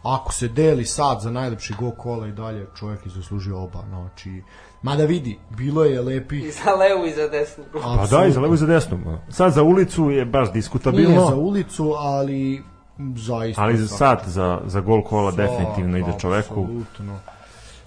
Ako 0.03 0.33
se 0.33 0.49
deli 0.49 0.85
sad 0.85 1.21
za 1.21 1.31
najlepši 1.31 1.75
go 1.75 1.91
kola 1.91 2.27
i 2.27 2.33
dalje, 2.33 2.67
čovjek 2.77 3.07
je 3.07 3.13
zaslužio 3.13 3.63
oba. 3.63 3.83
Znači, 3.89 4.43
mada 4.83 5.05
vidi, 5.05 5.39
bilo 5.57 5.85
je 5.85 5.95
I 5.95 5.99
lepih 5.99 6.55
za 6.65 6.71
levu 6.71 7.07
i 7.07 7.13
za 7.13 7.29
desnu. 7.29 7.65
Pa 7.73 8.07
da, 8.11 8.27
i 8.27 8.33
za 8.33 8.41
levo 8.41 8.55
i 8.55 8.57
za 8.57 8.67
desno. 8.67 9.19
Sad 9.29 9.53
za 9.53 9.63
ulicu 9.63 10.11
je 10.11 10.25
baš 10.25 10.49
Nije 10.49 10.53
diskutabilno, 10.53 11.27
za 11.27 11.37
ulicu, 11.37 11.95
ali 11.97 12.63
zaista. 13.17 13.63
ali 13.63 13.77
za 13.77 13.89
sad 13.89 14.23
za, 14.27 14.61
za 14.67 14.81
gol 14.81 15.03
kola 15.03 15.31
čast. 15.31 15.37
definitivno 15.37 15.99
ide 15.99 16.13
čoveku. 16.21 16.61
Apsolutno. 16.61 17.19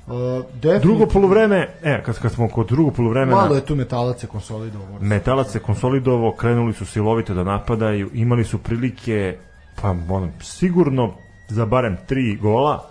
Uh, 0.08 0.14
definitivno, 0.54 0.80
Drugo 0.80 1.06
poluvreme, 1.06 1.68
e, 1.84 2.04
kad, 2.04 2.20
kad 2.20 2.32
smo 2.32 2.50
kod 2.50 2.68
drugog 2.68 2.94
poluvremena, 2.96 3.38
Malo 3.38 3.56
je 3.56 3.66
tu 3.66 3.76
metalac 3.76 4.22
se 4.22 4.28
konsolidovao. 4.28 5.00
Metalac 5.02 5.52
se 5.52 5.60
konsolidovo, 5.60 6.32
krenuli 6.32 6.74
su 6.74 6.86
silovito 6.86 7.34
da 7.34 7.44
napadaju, 7.44 8.10
imali 8.14 8.44
su 8.44 8.58
prilike, 8.58 9.38
pa 9.82 9.90
ono, 9.90 10.30
sigurno 10.42 11.14
za 11.50 11.66
barem 11.66 11.98
tri 12.08 12.38
gola, 12.42 12.86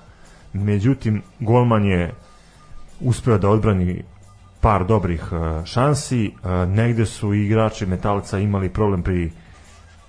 međutim, 0.52 1.22
golman 1.40 1.84
je 1.84 2.14
uspeo 3.00 3.38
da 3.38 3.50
odbrani 3.50 4.02
par 4.60 4.86
dobrih 4.86 5.22
e, 5.32 5.66
šansi, 5.66 6.26
e, 6.26 6.66
negde 6.66 7.06
su 7.06 7.34
igrači 7.34 7.86
Metalca 7.86 8.38
imali 8.38 8.68
problem 8.68 9.02
pri 9.02 9.32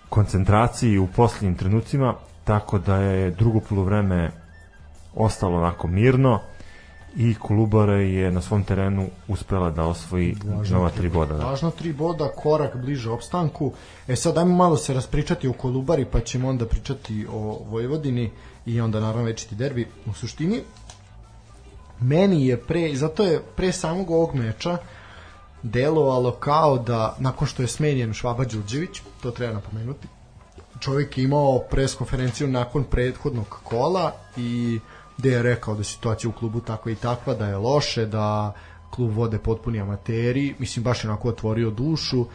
koncentraciji 0.09 0.97
u 0.97 1.07
posljednjim 1.07 1.55
trenucima, 1.55 2.15
tako 2.43 2.79
da 2.79 2.95
je 2.95 3.31
drugo 3.31 3.59
poluvreme 3.59 4.31
ostalo 5.15 5.57
onako 5.57 5.87
mirno 5.87 6.39
i 7.15 7.35
Kolubara 7.35 7.95
je 7.95 8.31
na 8.31 8.41
svom 8.41 8.63
terenu 8.63 9.09
uspela 9.27 9.69
da 9.69 9.83
osvoji 9.83 10.35
Važna 10.43 10.77
nova 10.77 10.89
tri 10.89 11.09
boda. 11.09 11.33
Da. 11.33 11.45
Važno 11.45 11.71
tri 11.71 11.93
boda, 11.93 12.27
korak 12.35 12.75
bliže 12.77 13.09
opstanku. 13.09 13.71
E 14.07 14.15
sad 14.15 14.37
ajmo 14.37 14.55
malo 14.55 14.77
se 14.77 14.93
raspričati 14.93 15.47
o 15.47 15.53
Kolubari, 15.53 16.05
pa 16.05 16.19
ćemo 16.19 16.49
onda 16.49 16.65
pričati 16.65 17.25
o 17.31 17.61
Vojvodini 17.69 18.31
i 18.65 18.81
onda 18.81 18.99
naravno 18.99 19.23
večiti 19.23 19.55
derbi. 19.55 19.87
U 20.05 20.13
suštini, 20.13 20.61
meni 21.99 22.47
je 22.47 22.57
pre, 22.57 22.89
i 22.89 22.97
zato 22.97 23.23
je 23.23 23.41
pre 23.55 23.71
samog 23.71 24.11
ovog 24.11 24.35
meča 24.35 24.77
delovalo 25.63 26.31
kao 26.31 26.77
da, 26.77 27.15
nakon 27.19 27.47
što 27.47 27.61
je 27.61 27.67
smenjen 27.67 28.13
Švaba 28.13 28.45
Đurđević, 28.45 29.01
to 29.21 29.31
treba 29.31 29.53
napomenuti, 29.53 30.07
čovjek 30.79 31.17
je 31.17 31.23
imao 31.23 31.59
pres 31.59 31.95
konferenciju 31.95 32.47
nakon 32.47 32.83
prethodnog 32.83 33.59
kola 33.63 34.11
i 34.37 34.79
gde 35.17 35.29
je 35.29 35.43
rekao 35.43 35.73
da 35.73 35.79
je 35.79 35.85
situacija 35.85 36.29
u 36.29 36.33
klubu 36.33 36.59
takva 36.59 36.91
i 36.91 36.95
takva, 36.95 37.33
da 37.33 37.47
je 37.47 37.57
loše, 37.57 38.05
da 38.05 38.53
klub 38.89 39.11
vode 39.11 39.39
potpuni 39.39 39.81
amateri, 39.81 40.55
mislim 40.59 40.83
baš 40.83 41.03
je 41.03 41.09
onako 41.09 41.29
otvorio 41.29 41.69
dušu 41.69 42.25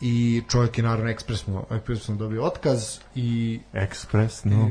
i 0.00 0.42
čovjek 0.48 0.78
je 0.78 0.84
naravno 0.84 1.10
ekspresno, 1.10 1.64
ekspresno 1.70 2.16
dobio 2.16 2.44
otkaz 2.44 2.98
i 3.14 3.60
Ekspresno. 3.72 4.70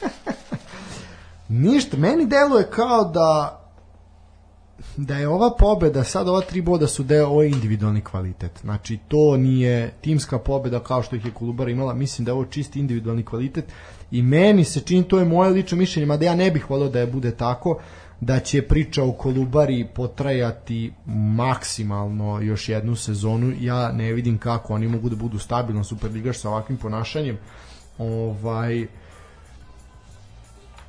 ništa, 1.48 1.96
meni 1.96 2.26
deluje 2.26 2.70
kao 2.70 3.04
da 3.04 3.60
da 4.96 5.16
je 5.16 5.28
ova 5.28 5.50
pobeda, 5.58 6.04
sad 6.04 6.28
ova 6.28 6.40
tri 6.40 6.62
boda 6.62 6.86
su 6.86 7.02
deo, 7.02 7.26
ovo 7.26 7.42
individualni 7.42 8.00
kvalitet. 8.00 8.60
Znači, 8.60 8.98
to 9.08 9.36
nije 9.36 9.92
timska 10.00 10.38
pobeda 10.38 10.80
kao 10.80 11.02
što 11.02 11.16
ih 11.16 11.24
je 11.24 11.30
Kolubara 11.30 11.70
imala, 11.70 11.94
mislim 11.94 12.24
da 12.24 12.30
je 12.30 12.34
ovo 12.34 12.44
čisti 12.44 12.80
individualni 12.80 13.24
kvalitet 13.24 13.64
i 14.10 14.22
meni 14.22 14.64
se 14.64 14.80
čini, 14.80 15.02
to 15.02 15.18
je 15.18 15.24
moje 15.24 15.50
lično 15.50 15.78
mišljenje, 15.78 16.06
mada 16.06 16.24
ja 16.24 16.34
ne 16.34 16.50
bih 16.50 16.70
volio 16.70 16.88
da 16.88 17.00
je 17.00 17.06
bude 17.06 17.30
tako, 17.30 17.78
da 18.20 18.40
će 18.40 18.62
priča 18.62 19.04
o 19.04 19.12
Kolubari 19.12 19.86
potrajati 19.94 20.92
maksimalno 21.36 22.40
još 22.40 22.68
jednu 22.68 22.96
sezonu. 22.96 23.52
Ja 23.60 23.92
ne 23.92 24.12
vidim 24.12 24.38
kako 24.38 24.74
oni 24.74 24.88
mogu 24.88 25.08
da 25.08 25.16
budu 25.16 25.38
stabilan 25.38 25.84
superligaš 25.84 26.38
sa 26.38 26.50
ovakvim 26.50 26.78
ponašanjem. 26.78 27.38
Ovaj, 27.98 28.86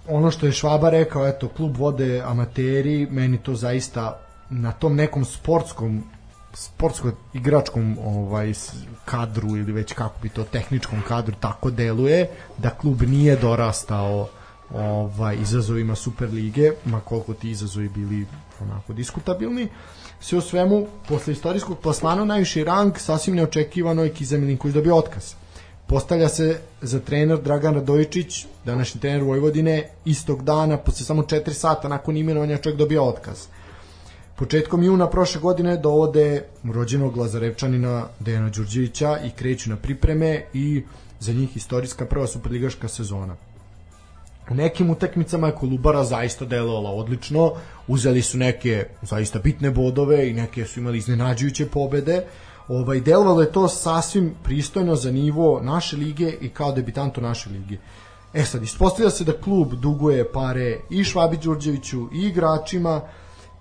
ono 0.07 0.31
što 0.31 0.45
je 0.45 0.51
Švaba 0.51 0.89
rekao, 0.89 1.27
eto, 1.27 1.47
klub 1.47 1.77
vode 1.77 2.21
amateri, 2.25 3.07
meni 3.11 3.37
to 3.37 3.55
zaista 3.55 4.19
na 4.49 4.71
tom 4.71 4.95
nekom 4.95 5.25
sportskom 5.25 6.03
sportsko 6.55 7.11
igračkom 7.33 7.97
ovaj 8.05 8.53
kadru 9.05 9.57
ili 9.57 9.71
već 9.71 9.93
kako 9.93 10.19
bi 10.21 10.29
to 10.29 10.43
tehničkom 10.43 11.01
kadru 11.07 11.35
tako 11.39 11.71
deluje 11.71 12.29
da 12.57 12.69
klub 12.69 13.01
nije 13.01 13.35
dorastao 13.35 14.29
ovaj 14.73 15.35
izazovima 15.41 15.95
Superlige, 15.95 16.71
ma 16.85 16.99
koliko 16.99 17.33
ti 17.33 17.49
izazovi 17.49 17.89
bili 17.89 18.25
onako 18.61 18.93
diskutabilni. 18.93 19.67
Sve 20.19 20.37
u 20.37 20.41
svemu, 20.41 20.87
posle 21.07 21.33
istorijskog 21.33 21.79
plasmana 21.79 22.25
najviši 22.25 22.63
rang, 22.63 22.97
sasvim 22.97 23.35
neočekivano 23.35 24.03
je 24.03 24.13
Kiza 24.13 24.37
Milinković 24.37 24.73
dobio 24.73 24.95
otkaz. 24.95 25.33
Postavlja 25.87 26.29
se 26.29 26.59
za 26.81 26.99
trener 26.99 27.41
Dragan 27.41 27.73
Radojičić, 27.73 28.45
današnji 28.65 29.01
trener 29.01 29.23
Vojvodine, 29.23 29.89
istog 30.05 30.43
dana, 30.43 30.77
posle 30.77 31.05
samo 31.05 31.21
4 31.21 31.53
sata 31.53 31.87
nakon 31.87 32.17
imenovanja 32.17 32.57
čovjek 32.57 32.79
dobija 32.79 33.01
otkaz. 33.01 33.47
Početkom 34.35 34.83
juna 34.83 35.09
prošle 35.09 35.41
godine 35.41 35.77
dovode 35.77 36.43
rođenog 36.73 37.17
Lazarevčanina 37.17 38.07
Dejana 38.19 38.49
Đurđevića 38.49 39.19
i 39.19 39.29
kreću 39.29 39.69
na 39.69 39.75
pripreme 39.75 40.45
i 40.53 40.83
za 41.19 41.33
njih 41.33 41.57
istorijska 41.57 42.05
prva 42.05 42.27
superligaška 42.27 42.87
sezona. 42.87 43.35
U 44.49 44.53
nekim 44.53 44.89
utakmicama 44.89 45.47
je 45.47 45.55
Kolubara 45.55 46.03
zaista 46.03 46.45
delovala 46.45 46.89
odlično, 46.91 47.53
uzeli 47.87 48.21
su 48.21 48.37
neke 48.37 48.85
zaista 49.01 49.39
bitne 49.39 49.71
bodove 49.71 50.29
i 50.29 50.33
neke 50.33 50.65
su 50.65 50.79
imali 50.79 50.97
iznenađujuće 50.97 51.65
pobede. 51.65 52.23
Ovaj, 52.67 52.99
delovalo 52.99 53.41
je 53.41 53.51
to 53.51 53.67
sasvim 53.67 54.35
pristojno 54.43 54.95
za 54.95 55.11
nivo 55.11 55.59
naše 55.63 55.97
lige 55.97 56.29
i 56.41 56.49
kao 56.49 56.71
debitanto 56.71 57.21
naše 57.21 57.49
lige. 57.49 57.77
E 58.33 58.43
sad, 58.45 58.63
ispostavlja 58.63 59.09
se 59.09 59.23
da 59.23 59.33
klub 59.41 59.73
duguje 59.73 60.31
pare 60.31 60.79
i 60.89 61.03
Švabi 61.03 61.37
Đurđeviću 61.37 62.07
i 62.13 62.21
igračima, 62.21 63.01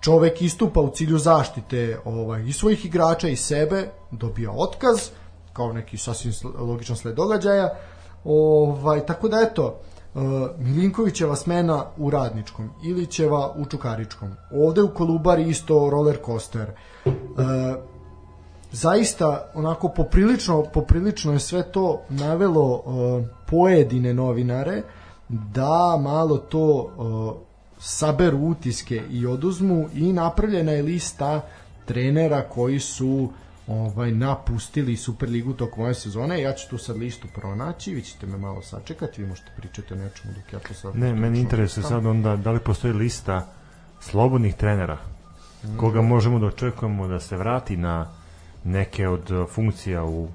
čovek 0.01 0.41
istupa 0.41 0.81
u 0.81 0.89
cilju 0.89 1.17
zaštite 1.17 1.99
ovaj, 2.05 2.43
i 2.43 2.53
svojih 2.53 2.85
igrača 2.85 3.27
i 3.27 3.35
sebe, 3.35 3.89
dobija 4.11 4.51
otkaz, 4.51 5.09
kao 5.53 5.73
neki 5.73 5.97
sasvim 5.97 6.33
logičan 6.59 6.95
sled 6.95 7.15
događaja, 7.15 7.69
ovaj, 8.23 9.05
tako 9.05 9.27
da 9.27 9.41
eto, 9.41 9.79
uh, 10.13 10.21
Milinkovićeva 10.57 11.35
smena 11.35 11.85
u 11.97 12.09
Radničkom, 12.09 12.69
Ilićeva 12.83 13.53
u 13.57 13.65
Čukaričkom, 13.65 14.35
ovde 14.51 14.81
u 14.81 14.93
Kolubari 14.93 15.49
isto 15.49 15.89
roller 15.89 16.17
coaster, 16.25 16.71
uh, 17.05 17.13
zaista 18.75 19.51
onako 19.53 19.89
poprilično 19.89 20.63
poprilično 20.63 21.33
je 21.33 21.39
sve 21.39 21.71
to 21.71 22.01
navelo 22.09 22.73
uh, 22.75 23.25
pojedine 23.45 24.13
novinare 24.13 24.81
da 25.29 25.99
malo 26.01 26.37
to 26.37 26.93
uh, 26.97 27.33
saberu 27.79 28.37
utiske 28.37 29.01
i 29.11 29.25
oduzmu 29.25 29.89
i 29.93 30.13
napravljena 30.13 30.71
je 30.71 30.81
lista 30.81 31.41
trenera 31.85 32.41
koji 32.41 32.79
su 32.79 33.29
ovaj 33.67 34.11
napustili 34.11 34.97
Superligu 34.97 35.53
tokom 35.53 35.83
ove 35.83 35.93
sezone. 35.93 36.41
Ja 36.41 36.53
ću 36.53 36.69
tu 36.69 36.77
sad 36.77 36.97
listu 36.97 37.27
pronaći, 37.35 37.93
vi 37.93 38.01
ćete 38.01 38.25
me 38.25 38.37
malo 38.37 38.61
sačekati, 38.61 39.21
vi 39.21 39.27
možete 39.27 39.51
pričati 39.57 39.93
o 39.93 39.97
nečemu 39.97 40.33
dok 40.33 40.53
ja 40.53 40.59
to 40.59 40.73
sad... 40.73 40.95
Ne, 40.95 41.13
meni 41.13 41.39
interesuje 41.39 41.83
sad 41.83 42.05
onda 42.05 42.35
da 42.35 42.51
li 42.51 42.59
postoji 42.59 42.93
lista 42.93 43.47
slobodnih 43.99 44.55
trenera 44.55 44.97
koga 45.77 46.01
možemo 46.01 46.39
da 46.39 46.45
očekujemo 46.45 47.07
da 47.07 47.19
se 47.19 47.37
vrati 47.37 47.77
na 47.77 48.07
neke 48.65 49.07
od 49.07 49.31
uh, 49.31 49.49
funkcija 49.49 50.03
u 50.03 50.27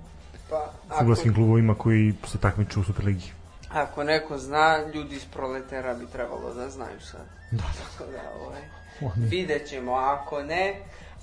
Pa, 0.50 0.72
futbolskim 0.90 1.34
klubovima 1.34 1.74
koji 1.74 2.14
se 2.26 2.38
takmiču 2.38 2.80
u 2.80 2.84
Superligi. 2.84 3.32
ako 3.70 4.04
neko 4.04 4.38
zna, 4.38 4.78
ljudi 4.94 5.16
iz 5.16 5.24
proletera 5.24 5.94
bi 5.94 6.06
trebalo 6.06 6.54
da 6.54 6.70
znaju 6.70 7.00
sad. 7.00 7.20
Da, 7.50 7.62
Tako 7.62 8.10
da, 8.10 8.46
ovaj, 8.46 8.60
Oni- 9.02 9.26
vidjet 9.26 9.68
ćemo, 9.68 9.92
ako 9.92 10.42
ne, 10.42 10.74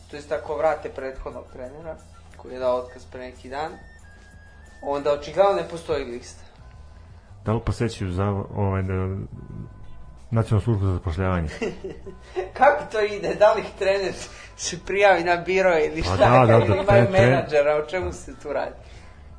to 0.10 0.16
jest 0.16 0.32
ako 0.32 0.58
vrate 0.58 0.90
prethodnog 0.90 1.44
trenera, 1.54 1.96
koji 2.38 2.54
je 2.54 2.60
dao 2.60 2.78
otkaz 2.78 3.06
pre 3.06 3.20
neki 3.22 3.50
dan, 3.50 3.72
onda 4.82 5.14
očigledno 5.14 5.54
ne 5.54 5.70
postoji 5.70 6.06
lista. 6.06 6.44
Da 7.46 7.54
li 7.54 7.62
posećuju 7.62 8.12
za 8.12 8.26
ovaj, 8.56 8.84
da, 8.84 8.94
nacionalnu 10.32 10.64
službu 10.64 10.86
za 10.86 10.94
zapošljavanje? 10.94 11.50
Kako 12.58 12.84
to 12.92 13.02
ide? 13.02 13.36
Da 13.36 13.54
li 13.54 13.64
trener 13.80 14.14
se 14.56 14.80
prijavi 14.80 15.24
na 15.24 15.36
biro 15.36 15.78
ili 15.80 16.02
Pa 16.02 16.08
šta? 16.08 16.18
da, 16.18 16.46
da, 16.48 16.54
Ili 16.56 16.68
da, 16.68 16.74
imaju 16.74 16.86
tre- 16.86 17.08
tre- 17.08 17.12
menadžera, 17.22 17.76
o 17.76 17.86
čemu 17.86 18.12
se 18.14 18.36
tu 18.36 18.54
radi? 18.54 18.76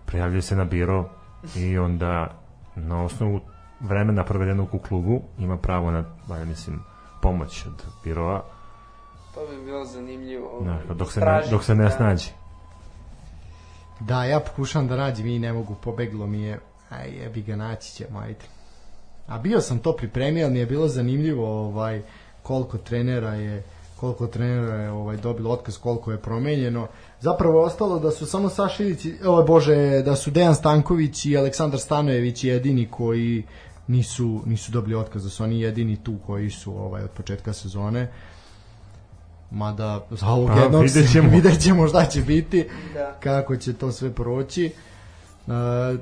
Prijavljuje 0.07 0.43
se 0.43 0.57
na 0.57 0.64
biro 0.64 1.11
i 1.57 1.78
onda 1.78 2.34
na 2.76 3.05
osnovu 3.05 3.41
vremena 3.80 4.24
provedenog 4.24 4.74
u 4.74 4.78
klubu 4.78 5.22
ima 5.39 5.57
pravo 5.57 5.91
na, 5.91 6.05
ba, 6.26 6.36
ja 6.36 6.45
mislim, 6.45 6.82
pomoć 7.22 7.66
od 7.66 7.72
biroa 8.05 8.45
To 9.34 9.41
bi 9.47 9.64
bilo 9.64 9.84
zanimljivo. 9.84 10.64
da, 10.89 10.95
dok, 10.95 11.12
se 11.12 11.20
ne, 11.20 11.43
dok 11.51 11.64
se 11.64 11.74
ne 11.74 11.84
da. 11.84 11.91
snađe. 11.91 12.30
Da, 14.01 14.24
ja 14.24 14.41
pokušavam 14.41 14.89
da 14.89 14.97
nađem 14.97 15.26
i 15.26 15.39
ne 15.39 15.53
mogu, 15.53 15.74
pobeglo 15.74 16.26
mi 16.26 16.43
je. 16.43 16.59
Aj, 16.91 17.11
jebi 17.12 17.43
ga, 17.43 17.57
naći 17.57 17.93
ćemo, 17.93 18.18
ajde. 18.18 18.45
A 19.29 19.39
bio 19.39 19.61
sam 19.61 19.79
to 19.79 19.93
pripremio, 19.93 20.45
ali 20.45 20.53
mi 20.53 20.59
je 20.59 20.66
bilo 20.66 20.89
zanimljivo 20.89 21.61
ovaj, 21.61 22.03
koliko 22.43 22.79
trenera 22.79 23.35
je 23.35 23.62
koliko 23.97 24.26
trenera 24.26 24.74
je 24.74 24.91
ovaj 24.91 25.16
dobilo 25.16 25.51
otkaz, 25.51 25.79
koliko 25.79 26.12
je 26.12 26.18
promenjeno. 26.18 26.87
Zapravo 27.20 27.61
je 27.61 27.66
ostalo 27.66 27.99
da 27.99 28.11
su 28.11 28.26
samo 28.26 28.49
Saša 28.49 28.83
Ilić, 28.83 29.05
i- 29.05 29.14
o 29.26 29.43
bože, 29.43 29.74
da 30.03 30.16
su 30.16 30.31
Dejan 30.31 30.55
Stanković 30.55 31.24
i 31.26 31.37
Aleksandar 31.37 31.81
Stanojević 31.81 32.45
jedini 32.45 32.89
koji 32.89 33.43
nisu 33.89 34.43
nisu 34.47 34.72
dobili 34.72 34.95
otkaz, 34.95 35.24
da 35.24 35.31
su 35.31 35.45
oni 35.45 35.61
jedini 35.61 35.97
tu 35.97 36.14
koji 36.26 36.51
su 36.51 36.72
ovaj 36.74 37.03
od 37.03 37.11
početka 37.11 37.53
sezone. 37.53 38.09
Mada 39.51 40.07
za 40.11 40.26
ovog 40.29 40.49
Pa, 40.49 40.61
jednog 40.61 40.83
vidjet 40.83 41.07
se- 41.07 41.12
ćemo. 41.12 41.31
vidjet 41.37 41.61
ćemo 41.61 41.89
šta 41.89 42.05
će 42.07 42.20
biti 42.22 42.66
Da. 42.95 43.16
kako 43.20 43.57
će 43.57 43.72
to 43.72 43.93
sve 43.93 44.12
proći. 44.12 44.66
E, 44.66 44.72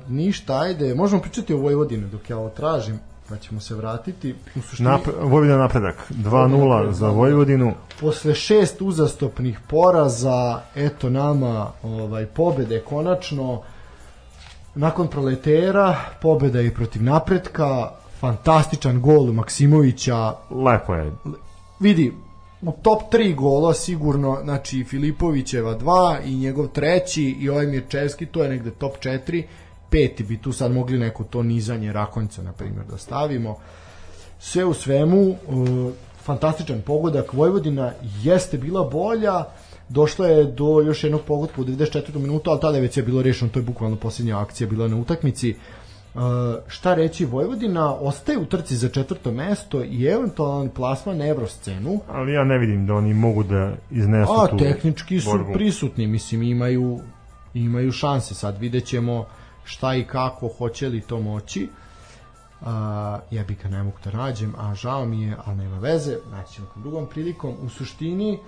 ništa, 0.09 0.59
ajde, 0.59 0.95
možemo 0.95 1.21
pričati 1.21 1.53
o 1.53 1.57
Vojvodini 1.57 2.07
dok 2.07 2.29
ja 2.29 2.37
ovo 2.37 2.49
tražim, 2.49 2.99
pa 3.29 3.37
ćemo 3.37 3.59
se 3.59 3.75
vratiti. 3.75 4.35
U 4.55 4.61
suštini, 4.61 4.89
Nap, 4.89 5.01
Vojvodina 5.21 5.57
napredak, 5.57 6.11
2-0 6.11 6.91
za 6.91 7.09
Vojvodinu. 7.09 7.73
posle 7.99 8.33
šest 8.35 8.81
uzastopnih 8.81 9.59
poraza, 9.69 10.61
eto 10.75 11.09
nama 11.09 11.71
ovaj, 11.83 12.25
pobede 12.25 12.79
konačno, 12.79 13.61
nakon 14.75 15.07
proletera, 15.07 15.95
pobeda 16.21 16.61
i 16.61 16.73
protiv 16.73 17.03
napretka, 17.03 17.89
fantastičan 18.19 19.01
gol 19.01 19.33
Maksimovića, 19.33 20.33
Lepo 20.51 20.93
je. 20.95 21.11
vidi, 21.79 22.13
u 22.61 22.71
top 22.71 23.01
3 23.13 23.35
gola 23.35 23.73
sigurno, 23.73 24.39
znači 24.43 24.83
Filipovićeva 24.83 25.77
2 25.79 26.17
i 26.25 26.35
njegov 26.35 26.67
treći 26.67 27.23
i 27.23 27.49
ovaj 27.49 27.65
Mirčevski, 27.65 28.25
to 28.25 28.43
je 28.43 28.49
negde 28.49 28.71
top 28.71 28.97
4, 28.99 29.43
peti 29.89 30.23
bi 30.23 30.37
tu 30.37 30.51
sad 30.51 30.71
mogli 30.71 30.97
neko 30.97 31.23
to 31.23 31.43
nizanje 31.43 31.93
Rakonjca, 31.93 32.43
na 32.43 32.51
primjer, 32.51 32.85
da 32.91 32.97
stavimo. 32.97 33.57
Sve 34.39 34.65
u 34.65 34.73
svemu, 34.73 35.21
uh, 35.21 35.91
fantastičan 36.23 36.81
pogodak, 36.81 37.33
Vojvodina 37.33 37.91
jeste 38.23 38.57
bila 38.57 38.83
bolja, 38.83 39.43
došla 39.89 40.27
je 40.27 40.43
do 40.43 40.81
još 40.85 41.03
jednog 41.03 41.21
pogodka 41.21 41.61
u 41.61 41.65
94. 41.65 42.17
minutu, 42.17 42.49
ali 42.49 42.59
tada 42.59 42.77
je 42.77 42.81
već 42.81 42.97
je 42.97 43.03
bilo 43.03 43.21
rešeno, 43.21 43.51
to 43.51 43.59
je 43.59 43.63
bukvalno 43.63 43.95
posljednja 43.95 44.39
akcija 44.39 44.67
bila 44.67 44.87
na 44.87 44.97
utakmici. 44.97 45.55
Uh, 46.13 46.21
šta 46.67 46.93
reći, 46.93 47.25
Vojvodina 47.25 47.93
ostaje 47.93 48.37
u 48.37 48.45
trci 48.45 48.75
za 48.75 48.89
četvrto 48.89 49.31
mesto 49.31 49.83
i 49.83 50.05
eventualan 50.05 50.69
plasman 50.69 51.17
na 51.17 51.27
evroscenu, 51.27 51.99
Ali 52.11 52.33
ja 52.33 52.43
ne 52.43 52.57
vidim 52.57 52.87
da 52.87 52.93
oni 52.93 53.13
mogu 53.13 53.43
da 53.43 53.73
iznesu 53.91 54.33
a 54.33 54.47
tu 54.47 54.57
tehnički 54.57 55.19
su 55.19 55.29
borbu. 55.29 55.53
prisutni, 55.53 56.07
mislim 56.07 56.43
imaju 56.43 56.99
imaju 57.53 57.91
šanse, 57.91 58.33
sad 58.33 58.57
vidjet 58.59 58.85
ćemo 58.85 59.25
šta 59.67 59.95
i 59.95 60.03
kako, 60.03 60.47
hoće 60.47 60.89
li 60.89 61.01
to 61.01 61.19
moći. 61.19 61.69
A, 62.61 63.19
ja 63.31 63.43
bi 63.43 63.55
ga 63.63 63.69
ne 63.69 63.83
mogu 63.83 63.97
da 64.03 64.11
nađem, 64.11 64.53
a 64.57 64.75
žao 64.75 65.05
mi 65.05 65.21
je, 65.23 65.35
ali 65.45 65.57
nema 65.57 65.79
veze, 65.79 66.17
naći 66.31 66.53
ćemo 66.53 66.67
drugom 66.75 67.07
prilikom. 67.07 67.55
U 67.65 67.69
suštini, 67.69 68.39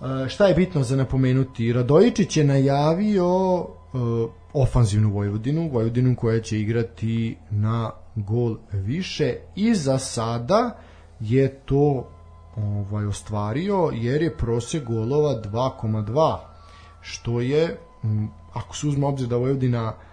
a, 0.00 0.26
šta 0.28 0.46
je 0.46 0.54
bitno 0.54 0.82
za 0.82 0.96
napomenuti? 0.96 1.72
Radojičić 1.72 2.36
je 2.36 2.44
najavio 2.44 3.26
a, 3.58 4.26
ofanzivnu 4.52 5.12
Vojvodinu, 5.12 5.70
Vojvodinu 5.72 6.16
koja 6.16 6.40
će 6.40 6.60
igrati 6.60 7.36
na 7.50 7.90
gol 8.14 8.56
više 8.72 9.34
i 9.56 9.74
za 9.74 9.98
sada 9.98 10.78
je 11.20 11.54
to 11.64 12.08
ovaj 12.56 13.06
ostvario 13.06 13.90
jer 13.94 14.22
je 14.22 14.36
prosek 14.36 14.84
golova 14.84 15.42
2,2 15.42 16.36
što 17.00 17.40
je 17.40 17.78
ako 18.52 18.76
se 18.76 18.86
uzme 18.86 19.06
obzir 19.06 19.28
da 19.28 19.36
Vojvodina 19.36 19.88
uh, 19.88 20.09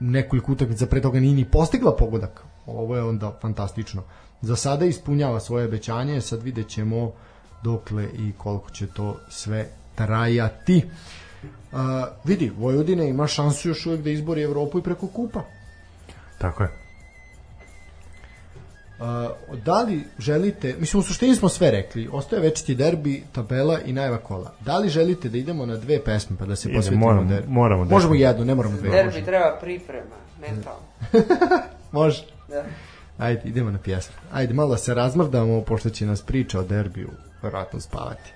nekoliko 0.00 0.52
utakmica 0.52 0.86
pre 0.86 1.00
toga 1.00 1.20
nije 1.20 1.34
ni 1.34 1.44
postigla 1.44 1.96
pogodak. 1.96 2.44
Ovo 2.66 2.96
je 2.96 3.02
onda 3.02 3.38
fantastično. 3.40 4.02
Za 4.42 4.56
sada 4.56 4.84
ispunjava 4.84 5.40
svoje 5.40 5.66
obećanje 5.66 6.20
sad 6.20 6.42
vidjet 6.42 6.68
ćemo 6.68 7.12
dokle 7.62 8.08
i 8.18 8.32
koliko 8.38 8.70
će 8.70 8.86
to 8.86 9.16
sve 9.28 9.66
trajati. 9.94 10.84
Uh, 11.72 11.78
vidi, 12.24 12.52
Vojvodina 12.58 13.04
ima 13.04 13.26
šansu 13.26 13.68
još 13.68 13.86
uvijek 13.86 14.02
da 14.02 14.10
izbori 14.10 14.42
Evropu 14.42 14.78
i 14.78 14.82
preko 14.82 15.06
kupa. 15.06 15.42
Tako 16.38 16.62
je. 16.62 16.83
Uh, 18.94 19.06
da 19.56 19.82
li 19.82 20.04
želite, 20.18 20.74
mislim 20.78 21.00
u 21.00 21.04
suštini 21.04 21.34
smo 21.34 21.48
sve 21.48 21.70
rekli, 21.70 22.08
ostaje 22.12 22.42
večiti 22.42 22.74
derbi, 22.74 23.22
tabela 23.32 23.80
i 23.80 23.92
najva 23.92 24.18
kola. 24.18 24.52
Da 24.60 24.78
li 24.78 24.88
želite 24.88 25.28
da 25.28 25.38
idemo 25.38 25.66
na 25.66 25.76
dve 25.76 26.00
pesme 26.00 26.36
pa 26.38 26.46
da 26.46 26.56
se 26.56 26.68
Ide, 26.68 26.76
posvetimo 26.78 27.06
moramo- 27.06 27.28
derbi? 27.28 27.48
moramo 27.48 27.80
Možemo 27.80 27.96
definitivno. 28.00 28.28
jednu, 28.28 28.44
ne 28.44 28.54
moramo 28.54 28.76
dve. 28.76 28.90
Derbi 28.90 29.06
Može. 29.06 29.24
treba 29.24 29.58
priprema, 29.60 30.16
mentalno. 30.40 30.80
Može. 31.92 32.24
Da. 32.48 32.64
Ajde, 33.18 33.40
idemo 33.44 33.70
na 33.70 33.78
pjesmu. 33.78 34.14
Ajde, 34.32 34.54
malo 34.54 34.70
da 34.70 34.76
se 34.76 34.94
razmrdamo, 34.94 35.60
pošto 35.60 35.90
će 35.90 36.06
nas 36.06 36.22
priča 36.22 36.60
o 36.60 36.64
derbiju 36.64 37.10
verovatno 37.42 37.80
spavati. 37.80 38.32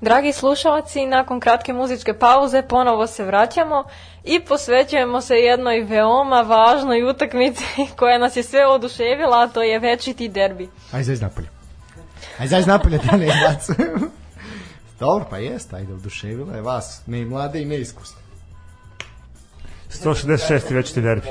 Dragi 0.00 0.32
slušalci, 0.32 1.06
nakon 1.06 1.40
kratke 1.40 1.72
muzičke 1.72 2.14
pauze 2.14 2.62
ponovo 2.62 3.06
se 3.06 3.24
vraćamo 3.24 3.84
i 4.24 4.40
posvećujemo 4.40 5.20
se 5.20 5.34
jednoj 5.34 5.80
veoma 5.80 6.40
važnoj 6.40 7.10
utakmici 7.10 7.64
koja 7.98 8.18
nas 8.18 8.36
je 8.36 8.42
sve 8.42 8.66
oduševila, 8.66 9.42
a 9.42 9.46
to 9.46 9.62
je 9.62 9.78
večiti 9.78 10.28
derbi. 10.28 10.68
Aj, 10.92 11.02
zaiz 11.02 11.20
napolje. 11.20 11.48
Aj, 12.38 12.46
zaiz 12.46 12.66
napolje, 12.66 12.98
da 13.10 13.16
ne. 13.16 13.26
Dobro, 15.00 15.26
pa 15.30 15.38
jest, 15.38 15.74
ajde, 15.74 15.92
oduševila 15.92 16.54
je 16.54 16.62
vas, 16.62 17.02
ne 17.06 17.20
i 17.20 17.24
mlade 17.24 17.62
i 17.62 17.64
neiskusne. 17.64 18.18
166. 19.90 20.74
već 20.74 20.92
ti 20.92 21.00
derbi. 21.00 21.26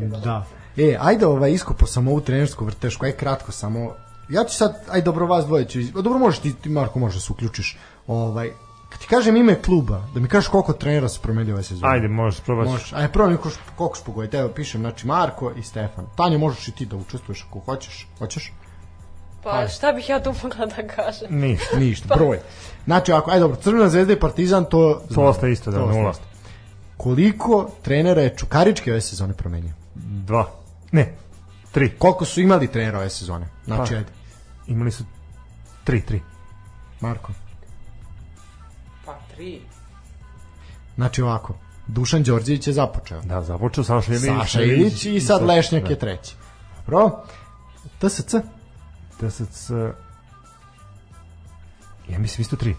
Da 0.00 0.18
Da. 0.18 0.44
E, 0.76 0.96
ajde 1.00 1.26
ovaj 1.26 1.52
iskopo 1.52 1.86
samo 1.86 2.10
ovu 2.10 2.20
trenersku 2.20 2.64
vrtešku, 2.64 3.04
aj 3.06 3.12
kratko 3.12 3.52
samo. 3.52 3.94
Ja 4.28 4.44
ću 4.44 4.56
sad, 4.56 4.84
aj 4.90 5.02
dobro 5.02 5.26
vas 5.26 5.46
dvoje 5.46 5.64
ću, 5.64 5.80
iz- 5.80 5.92
dobro 5.92 6.18
možeš 6.18 6.40
ti, 6.40 6.54
ti 6.54 6.68
Marko 6.68 6.98
možeš 6.98 7.14
da 7.14 7.20
se 7.20 7.32
uključiš. 7.32 7.78
Ovaj, 8.06 8.50
kad 8.90 9.00
ti 9.00 9.06
kažem 9.06 9.36
ime 9.36 9.62
kluba, 9.62 10.02
da 10.14 10.20
mi 10.20 10.28
kažeš 10.28 10.48
koliko 10.48 10.72
trenera 10.72 11.08
su 11.08 11.20
promenili 11.20 11.52
ove 11.52 11.62
sezone. 11.62 11.92
Ajde, 11.92 12.08
možeš 12.08 12.40
probati. 12.40 12.70
Možeš, 12.70 12.92
ajde 12.92 13.06
mi 13.08 13.12
koliko, 13.12 13.48
koliko 13.76 13.96
ćeš 13.96 14.04
pogoditi, 14.04 14.36
evo 14.36 14.48
pišem, 14.48 14.80
znači 14.80 15.06
Marko 15.06 15.52
i 15.56 15.62
Stefan. 15.62 16.06
Tanja, 16.16 16.38
možeš 16.38 16.68
i 16.68 16.72
ti 16.72 16.86
da 16.86 16.96
učestvuješ 16.96 17.46
ako 17.48 17.58
hoćeš, 17.58 18.06
hoćeš? 18.18 18.52
Pa 19.42 19.50
Ajde. 19.50 19.70
šta 19.72 19.92
bih 19.92 20.08
ja 20.08 20.22
tu 20.22 20.34
mogla 20.42 20.66
da 20.66 20.88
kažem? 20.88 21.40
Ništa. 21.40 21.78
Ništa, 21.84 22.14
broj. 22.16 22.38
Znači, 22.84 23.12
ako, 23.12 23.30
ajde 23.30 23.40
dobro, 23.40 23.56
Crvena 23.56 23.88
zvezda 23.88 24.12
i 24.12 24.20
Partizan, 24.20 24.64
to... 24.64 25.02
To 25.14 25.20
ostaje 25.22 25.52
isto, 25.52 25.70
da, 25.70 25.78
nula. 25.78 26.10
isto. 26.10 26.24
Koliko 26.96 27.70
trenera 27.82 28.22
je 28.22 28.36
Čukarički 28.36 28.90
ove 28.90 29.00
sezone 29.00 29.34
promenio? 29.34 29.72
Dva. 29.94 30.46
Ne, 30.92 31.14
tri. 31.74 31.90
Koliko 31.98 32.24
su 32.24 32.40
imali 32.40 32.72
trenera 32.72 32.98
ove 32.98 33.10
sezone? 33.10 33.46
Znači, 33.64 33.92
Pa. 33.92 33.98
ajde, 33.98 34.10
Imali 34.66 34.90
su 34.90 35.04
tri, 35.84 36.00
tri. 36.00 36.22
Marko. 37.00 37.32
Pa 39.04 39.18
tri. 39.34 39.60
Znači 40.94 41.22
ovako, 41.22 41.54
Dušan 41.86 42.22
Đorđević 42.22 42.66
je 42.66 42.72
započeo. 42.72 43.20
Da, 43.20 43.42
započeo 43.42 43.84
Saša 43.84 44.12
Ilić. 44.12 44.24
Saša 44.24 44.62
Ilić 44.62 45.04
i 45.04 45.20
sad 45.20 45.42
Lešnjak 45.42 45.90
je 45.90 45.98
treći. 45.98 46.34
Dobro. 46.86 47.24
TSC? 47.98 48.34
TSC... 49.20 49.70
Ja 52.08 52.18
mislim 52.18 52.42
isto 52.42 52.56
tri. 52.56 52.76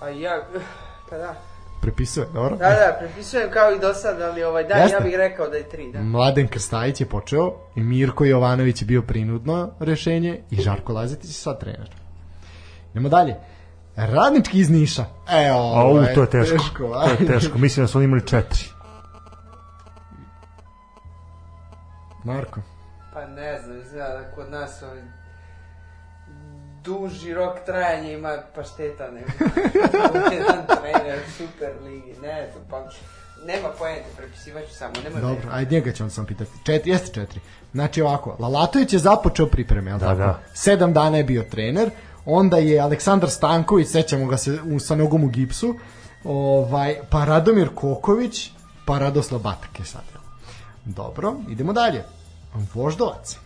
Pa 0.00 0.08
ja, 0.08 0.48
pa 1.10 1.16
da. 1.16 1.34
Prepisuje, 1.80 2.26
dobro? 2.34 2.56
Da, 2.56 2.68
da, 2.68 2.96
prepisujem 2.98 3.50
kao 3.50 3.72
i 3.72 3.78
do 3.78 3.94
sad, 3.94 4.20
ali 4.20 4.44
ovaj, 4.44 4.64
da, 4.64 4.74
Jeste. 4.74 4.96
ja 4.96 5.00
bih 5.00 5.14
rekao 5.16 5.48
da 5.48 5.56
je 5.56 5.68
tri, 5.68 5.92
da. 5.92 6.02
Mladen 6.02 6.48
Krstajić 6.48 7.00
je 7.00 7.06
počeo 7.06 7.52
i 7.76 7.80
Mirko 7.80 8.24
Jovanović 8.24 8.82
je 8.82 8.86
bio 8.86 9.02
prinudno 9.02 9.70
rešenje 9.80 10.40
i 10.50 10.56
Žarko 10.56 10.92
Lazetić 10.92 11.30
je 11.30 11.34
sad 11.34 11.60
trener. 11.60 11.90
Idemo 12.90 13.08
dalje. 13.08 13.36
Radnički 13.96 14.58
iz 14.58 14.70
Niša. 14.70 15.04
Evo, 15.46 15.58
A, 15.58 15.88
u, 15.88 16.14
to 16.14 16.20
je 16.20 16.30
teško. 16.30 16.58
to 16.78 17.22
je 17.22 17.26
teško. 17.26 17.58
Mislim 17.58 17.84
da 17.84 17.88
su 17.88 17.98
oni 17.98 18.04
imali 18.04 18.26
četiri. 18.26 18.64
Marko. 22.24 22.60
Pa 23.12 23.26
ne 23.26 23.62
znam, 23.62 23.80
izgleda 23.80 24.08
da 24.08 24.30
kod 24.34 24.50
nas 24.50 24.82
ovaj 24.82 25.02
duži 26.86 27.34
rok 27.34 27.58
trajanja 27.66 28.10
ima 28.10 28.38
pašteta 28.54 29.10
nego 29.10 29.26
jedan 30.38 30.66
trener 30.66 31.18
super 31.36 31.70
ligi, 31.84 32.20
ne 32.22 32.50
znam, 32.52 32.64
pa 32.70 32.84
nema 33.46 33.68
pojente, 33.78 34.08
prepisivat 34.16 34.68
ću 34.68 34.74
samo, 34.74 34.92
nema 35.04 35.20
Dobro, 35.20 35.48
ajde 35.52 35.74
njega 35.74 35.92
ću 35.92 36.02
vam 36.02 36.10
sam 36.10 36.26
pitati. 36.26 36.50
Četiri, 36.64 36.90
jeste 36.90 37.14
četiri. 37.14 37.40
Znači 37.72 38.02
ovako, 38.02 38.36
Lalatović 38.38 38.92
je 38.92 38.98
započeo 38.98 39.46
pripreme, 39.46 39.90
jel 39.90 39.98
Da, 39.98 40.06
tako? 40.06 40.18
da. 40.18 40.40
Sedam 40.54 40.92
dana 40.92 41.16
je 41.16 41.24
bio 41.24 41.42
trener, 41.42 41.90
onda 42.26 42.56
je 42.56 42.80
Aleksandar 42.80 43.30
Stanković, 43.30 43.88
sećamo 43.88 44.26
ga 44.26 44.36
se 44.36 44.58
u, 44.74 44.78
sa 44.78 44.94
nogom 44.94 45.24
u 45.24 45.28
gipsu, 45.28 45.74
ovaj, 46.24 46.96
pa 47.10 47.24
Radomir 47.24 47.68
Koković, 47.74 48.50
pa 48.84 48.98
Radoslav 48.98 49.40
Batak 49.40 49.78
je 49.78 49.84
sad. 49.84 50.02
jel? 50.12 50.22
Dobro, 50.84 51.34
idemo 51.48 51.72
dalje. 51.72 52.04
Voždovac. 52.74 53.36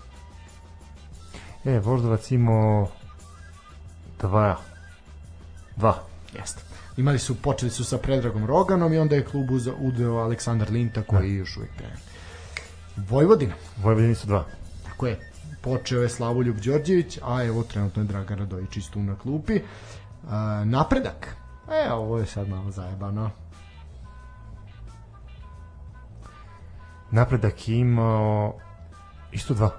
E, 1.64 1.78
Voždovac 1.78 2.30
imao 2.30 2.88
dva. 4.20 4.56
Dva. 5.76 6.02
Jeste. 6.34 6.62
Imali 6.96 7.18
su, 7.18 7.42
počeli 7.42 7.70
su 7.70 7.84
sa 7.84 7.98
Predragom 7.98 8.46
Roganom 8.46 8.92
i 8.92 8.98
onda 8.98 9.16
je 9.16 9.24
klub 9.24 9.50
udeo 9.78 10.16
Aleksandar 10.16 10.70
Linta 10.70 11.02
koji 11.02 11.30
je 11.30 11.36
još 11.36 11.56
uvijek 11.56 11.76
trener. 11.76 11.98
Vojvodina. 12.96 13.54
Vojvodini 13.76 14.14
su 14.14 14.26
dva. 14.26 14.44
Tako 14.84 15.06
je. 15.06 15.30
Počeo 15.60 16.02
je 16.02 16.08
Slavoljub 16.08 16.56
Đorđević, 16.56 17.18
a 17.22 17.44
evo 17.44 17.62
trenutno 17.62 18.02
je 18.02 18.06
Dragan 18.06 18.38
Radojić 18.38 18.76
isto 18.76 18.98
na 18.98 19.16
klupi. 19.18 19.54
E, 19.54 19.62
napredak. 20.64 21.36
E, 21.70 21.92
ovo 21.92 22.18
je 22.18 22.26
sad 22.26 22.48
malo 22.48 22.70
zajebano. 22.70 23.30
Napredak 27.10 27.68
je 27.68 27.78
imao 27.78 28.54
isto 29.32 29.54
dva. 29.54 29.70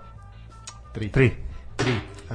Tri. 0.93 1.11
Tri. 1.11 1.31
Tri. 1.75 1.99
E, 2.31 2.33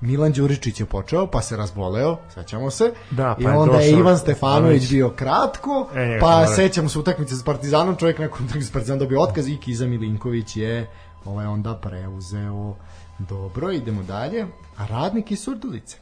Milan 0.00 0.32
Đuričić 0.32 0.80
je 0.80 0.86
počeo, 0.86 1.26
pa 1.26 1.42
se 1.42 1.56
razboleo, 1.56 2.18
sećamo 2.30 2.70
se. 2.70 2.92
Da, 3.10 3.36
I 3.38 3.44
pa 3.44 3.50
je 3.50 3.56
onda 3.56 3.74
je 3.74 3.86
došao 3.86 4.00
Ivan 4.00 4.18
Stefanović 4.18 4.90
bio 4.90 5.10
kratko, 5.10 5.88
E, 5.94 5.98
njega 5.98 6.20
pa 6.20 6.26
sam 6.26 6.40
moram- 6.40 6.54
sećamo 6.56 6.88
se 6.88 6.98
utakmice 6.98 7.36
s 7.36 7.44
Partizanom, 7.44 7.96
čovjek 7.96 8.18
nakon 8.18 8.44
utakmice 8.44 8.68
s 8.68 8.72
Partizanom 8.72 8.98
dobio 8.98 9.20
otkaz 9.20 9.48
i 9.48 9.56
Kiza 9.56 9.86
Milinković 9.86 10.56
je 10.56 10.90
ovaj 11.24 11.46
onda 11.46 11.74
preuzeo. 11.74 12.74
Dobro, 13.18 13.70
idemo 13.70 14.02
dalje. 14.02 14.46
A 14.76 14.86
radnik 14.86 15.30
iz 15.30 15.40
Surdulice. 15.40 15.96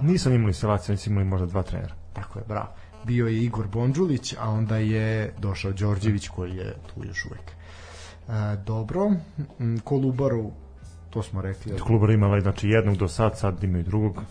Nisu 0.00 0.28
oni 0.28 0.36
imali 0.36 0.54
selaciju, 0.54 0.98
su 0.98 1.10
imali 1.10 1.26
možda 1.26 1.46
dva 1.46 1.62
trenera. 1.62 1.94
Tako 2.12 2.38
je, 2.38 2.44
bravo. 2.48 2.68
Bio 3.04 3.26
je 3.26 3.42
Igor 3.42 3.66
Bondžulić, 3.66 4.34
a 4.40 4.50
onda 4.50 4.76
je 4.76 5.34
došao 5.38 5.72
Đorđević 5.72 6.28
koji 6.28 6.56
je 6.56 6.76
tu 6.86 7.04
još 7.04 7.24
uvek. 7.24 7.40
E, 8.28 8.56
dobro, 8.56 9.10
Mm, 9.58 9.76
Kolubaru, 9.78 10.50
to 11.10 11.22
smo 11.22 11.42
rekli. 11.42 11.78
Klubar 11.78 12.10
imala 12.10 12.40
znači 12.40 12.68
jednog 12.68 12.96
do 12.96 13.08
sad, 13.08 13.38
sad 13.38 13.64
imaju 13.64 13.84
drugog. 13.84 14.22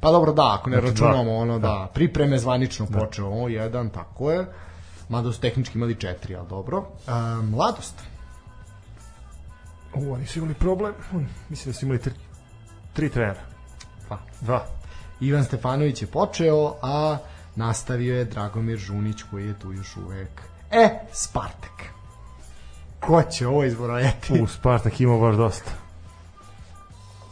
Pa 0.00 0.10
dobro, 0.10 0.32
da, 0.32 0.56
ako 0.60 0.70
ne 0.70 0.80
Znači, 0.80 0.94
dva. 0.94 1.06
računamo 1.08 1.36
ono 1.36 1.58
da, 1.58 1.90
pripreme 1.94 2.38
zvanično 2.38 2.86
počeo 2.86 3.26
ovo 3.26 3.48
jedan, 3.48 3.90
tako 3.90 4.30
je. 4.32 4.46
Mada 5.08 5.32
su 5.32 5.40
tehnički 5.40 5.78
imali 5.78 5.94
četiri, 5.94 6.36
ali 6.36 6.48
dobro. 6.48 6.84
E, 7.08 7.10
mladost. 7.42 7.94
U, 9.94 10.12
oni 10.12 10.26
su 10.26 10.38
imali 10.38 10.54
problem. 10.54 10.92
Mislim 11.48 11.72
da 11.72 11.78
su 11.78 11.84
imali 11.84 12.00
tri, 12.00 12.12
tri 12.92 13.08
trenera. 13.08 13.40
Pa. 14.08 14.18
Dva. 14.40 14.64
Ivan 15.20 15.44
Stefanović 15.44 16.02
je 16.02 16.08
počeo, 16.08 16.74
a 16.82 17.16
nastavio 17.56 18.16
je 18.16 18.24
Dragomir 18.24 18.78
Žunić 18.78 19.22
koji 19.22 19.46
je 19.46 19.58
tu 19.58 19.72
još 19.72 19.96
uvek. 19.96 20.42
E, 20.70 20.88
Spartak. 21.12 21.93
Ko 23.06 23.22
će 23.22 23.46
ovo 23.46 23.64
izbrojati? 23.64 24.40
U, 24.42 24.46
Spartak 24.46 25.00
imao 25.00 25.20
baš 25.20 25.36
dosta. 25.36 25.70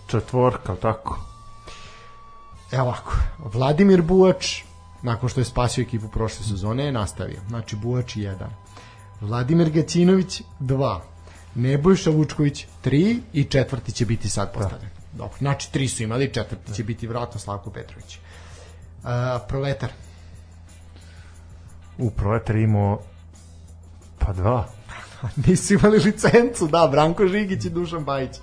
Četvorka, 0.07 0.75
tako. 0.75 1.19
Evo 2.73 2.85
ovako, 2.85 3.17
Vladimir 3.39 4.03
Bujač, 4.03 4.63
nakon 5.03 5.29
što 5.29 5.41
je 5.41 5.45
spasio 5.45 5.83
ekipu 5.83 6.09
prošle 6.09 6.45
sezone, 6.45 6.85
je 6.85 6.93
nastavio. 6.93 7.41
Znači, 7.49 7.77
Bujač 7.77 8.17
1. 8.17 8.37
Vladimir 9.21 9.71
Gacinović 9.71 10.43
2. 10.61 10.99
Nebojša 11.55 12.11
Vučković 12.11 12.67
3 12.85 13.19
i 13.33 13.45
četvrti 13.45 13.93
će 13.93 14.07
biti 14.07 14.29
sad 14.29 14.53
postavljen. 14.53 14.91
Dobro, 15.13 15.37
znači 15.39 15.73
tri 15.73 15.89
su 15.89 16.03
imali, 16.03 16.33
četvrti 16.35 16.75
će 16.75 16.85
biti 16.85 17.07
vratno 17.07 17.41
Slavko 17.41 17.71
Petrović. 17.71 18.17
Uh, 18.17 19.09
proletar, 19.49 19.91
U, 21.99 22.11
Proletar 22.11 22.57
imao 22.57 23.01
pa 24.19 24.33
dva. 24.33 24.69
nisu 25.47 25.75
imali 25.75 25.99
licencu, 25.99 26.67
da, 26.67 26.89
Branko 26.93 27.27
Žigić 27.27 27.65
i 27.65 27.71
Dušan 27.71 28.05
Bajić. 28.05 28.37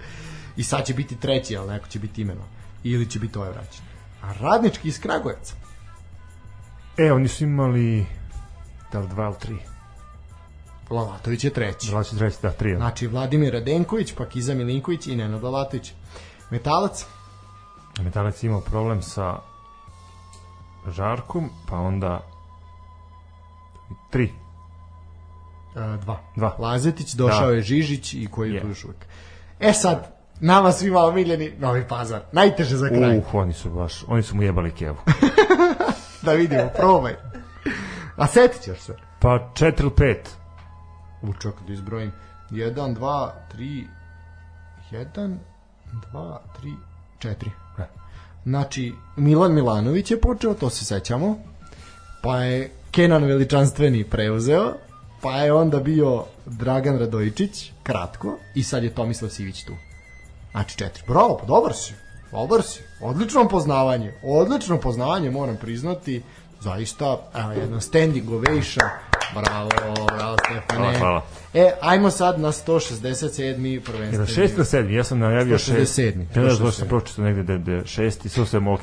I 0.57 0.63
sad 0.63 0.85
će 0.85 0.93
biti 0.93 1.15
treći, 1.15 1.57
ali 1.57 1.69
neko 1.73 1.87
će 1.87 1.99
biti 1.99 2.21
imeno. 2.21 2.41
Ili 2.83 3.09
će 3.09 3.19
biti 3.19 3.37
ovaj 3.37 3.51
vraćan. 3.51 3.85
A 4.21 4.33
radnički 4.33 4.87
iz 4.87 4.99
Kragujevca. 4.99 5.53
E, 6.97 7.11
oni 7.11 7.27
su 7.27 7.43
imali 7.43 8.05
da 8.91 8.99
li 8.99 9.07
dva 9.07 9.25
ili 9.25 9.35
tri. 9.39 9.57
Lalatović 10.89 11.43
je 11.43 11.53
treći. 11.53 11.95
Li 11.95 12.05
će 12.05 12.17
treći, 12.17 12.37
da, 12.41 12.51
tri. 12.51 12.69
Znači, 12.69 12.79
Znači 12.79 13.07
Vladimir 13.07 13.53
Radenković, 13.53 14.13
pa 14.17 14.25
Kiza 14.25 14.53
Milinković 14.53 15.07
i 15.07 15.15
Nenad 15.15 15.43
Lalatović. 15.43 15.93
Metalac, 16.49 17.05
Metalac 18.03 18.43
je 18.43 18.47
imao 18.47 18.61
problem 18.61 19.01
sa 19.01 19.39
Žarkom, 20.87 21.49
pa 21.67 21.77
onda 21.77 22.21
tri. 24.09 24.33
Dva. 25.97 26.19
Dva. 26.35 26.55
Lazetić, 26.59 27.13
došao 27.13 27.47
Da. 27.47 27.53
je 27.53 27.61
Žižić 27.61 28.13
i 28.13 28.27
koji 28.31 28.53
je 28.53 28.61
tu 28.61 28.67
još 28.67 28.83
uvijek. 28.83 29.05
E 29.59 29.73
sad, 29.73 30.15
nama 30.39 30.71
svima 30.71 30.99
omiljeni 30.99 31.53
Novi 31.59 31.87
Pazar. 31.87 32.21
Najteže 32.31 32.77
za 32.77 32.89
kraj. 32.89 33.17
Uh, 33.17 33.35
oni 33.35 33.53
su 33.53 33.69
baš, 33.69 34.03
oni 34.07 34.23
su 34.23 34.35
mu 34.35 34.43
jebali 34.43 34.71
kevu. 34.71 34.97
Da 36.21 36.33
vidimo, 36.33 36.69
probaj. 36.77 37.15
A 38.15 38.27
setit 38.27 38.61
ćeš 38.61 38.79
se. 38.79 38.95
Pa 39.19 39.51
četiri 39.55 39.85
ili 39.85 39.95
pet. 39.95 40.29
U 41.21 41.33
čak 41.33 41.53
da 41.67 41.73
izbrojim. 41.73 42.11
1, 42.51 42.95
2, 42.95 43.29
3, 43.57 43.85
jedan, 44.91 45.39
dva, 46.11 46.41
tri, 46.59 46.73
četiri. 47.19 47.51
E. 47.79 47.83
Znači, 48.43 48.93
Milan 49.15 49.53
Milanović 49.53 50.11
je 50.11 50.21
počeo, 50.21 50.53
to 50.53 50.69
se 50.69 50.85
sećamo, 50.85 51.37
pa 52.21 52.37
je 52.37 52.71
Kenan 52.91 53.23
Veličanstveni 53.23 54.03
preuzeo, 54.03 54.73
pa 55.21 55.35
je 55.35 55.53
onda 55.53 55.79
bio 55.79 56.23
Dragan 56.45 56.99
Radojičić, 56.99 57.71
kratko, 57.83 58.37
i 58.55 58.63
sad 58.63 58.83
je 58.83 58.95
Tomislav 58.95 59.29
Sivić 59.29 59.63
tu. 59.63 59.73
Znači 60.51 60.77
četiri. 60.77 61.03
Bravo, 61.07 61.37
pa 61.37 61.45
dobar 61.45 61.73
si. 61.73 61.93
Dobar 62.31 62.63
si. 62.63 62.79
Odlično 63.01 63.47
poznavanje. 63.47 64.13
Odlično 64.23 64.77
poznavanje, 64.77 65.31
moram 65.31 65.57
priznati. 65.57 66.21
Zaista, 66.61 67.29
evo, 67.35 67.51
jedan 67.51 67.81
standing 67.81 68.29
ovation. 68.29 68.89
Bravo, 69.33 69.69
bravo 70.17 70.37
Stefane. 70.37 70.79
Hvala, 70.79 70.97
hvala. 70.99 71.25
E, 71.53 71.71
ajmo 71.81 72.11
sad 72.11 72.39
na 72.39 72.51
167. 72.51 73.81
prvenstveni. 73.85 74.31
Jel 74.37 74.49
ili 74.55 74.65
sedmi? 74.65 74.93
Ja 74.93 75.03
sam 75.03 75.19
najavio 75.19 75.57
167. 75.57 75.85
šest. 75.85 76.07
Ja 76.35 76.43
ne 76.43 76.49
znam 76.49 76.67
zašto 76.67 76.71
sam 76.71 76.87
pročitao 76.87 77.25
negde 77.25 77.43
da 77.43 77.57
da 77.57 77.71
je 77.71 77.85
šest 77.85 78.25
i 78.25 78.29
sve 78.29 78.45
sam 78.45 78.67
ok. 78.67 78.81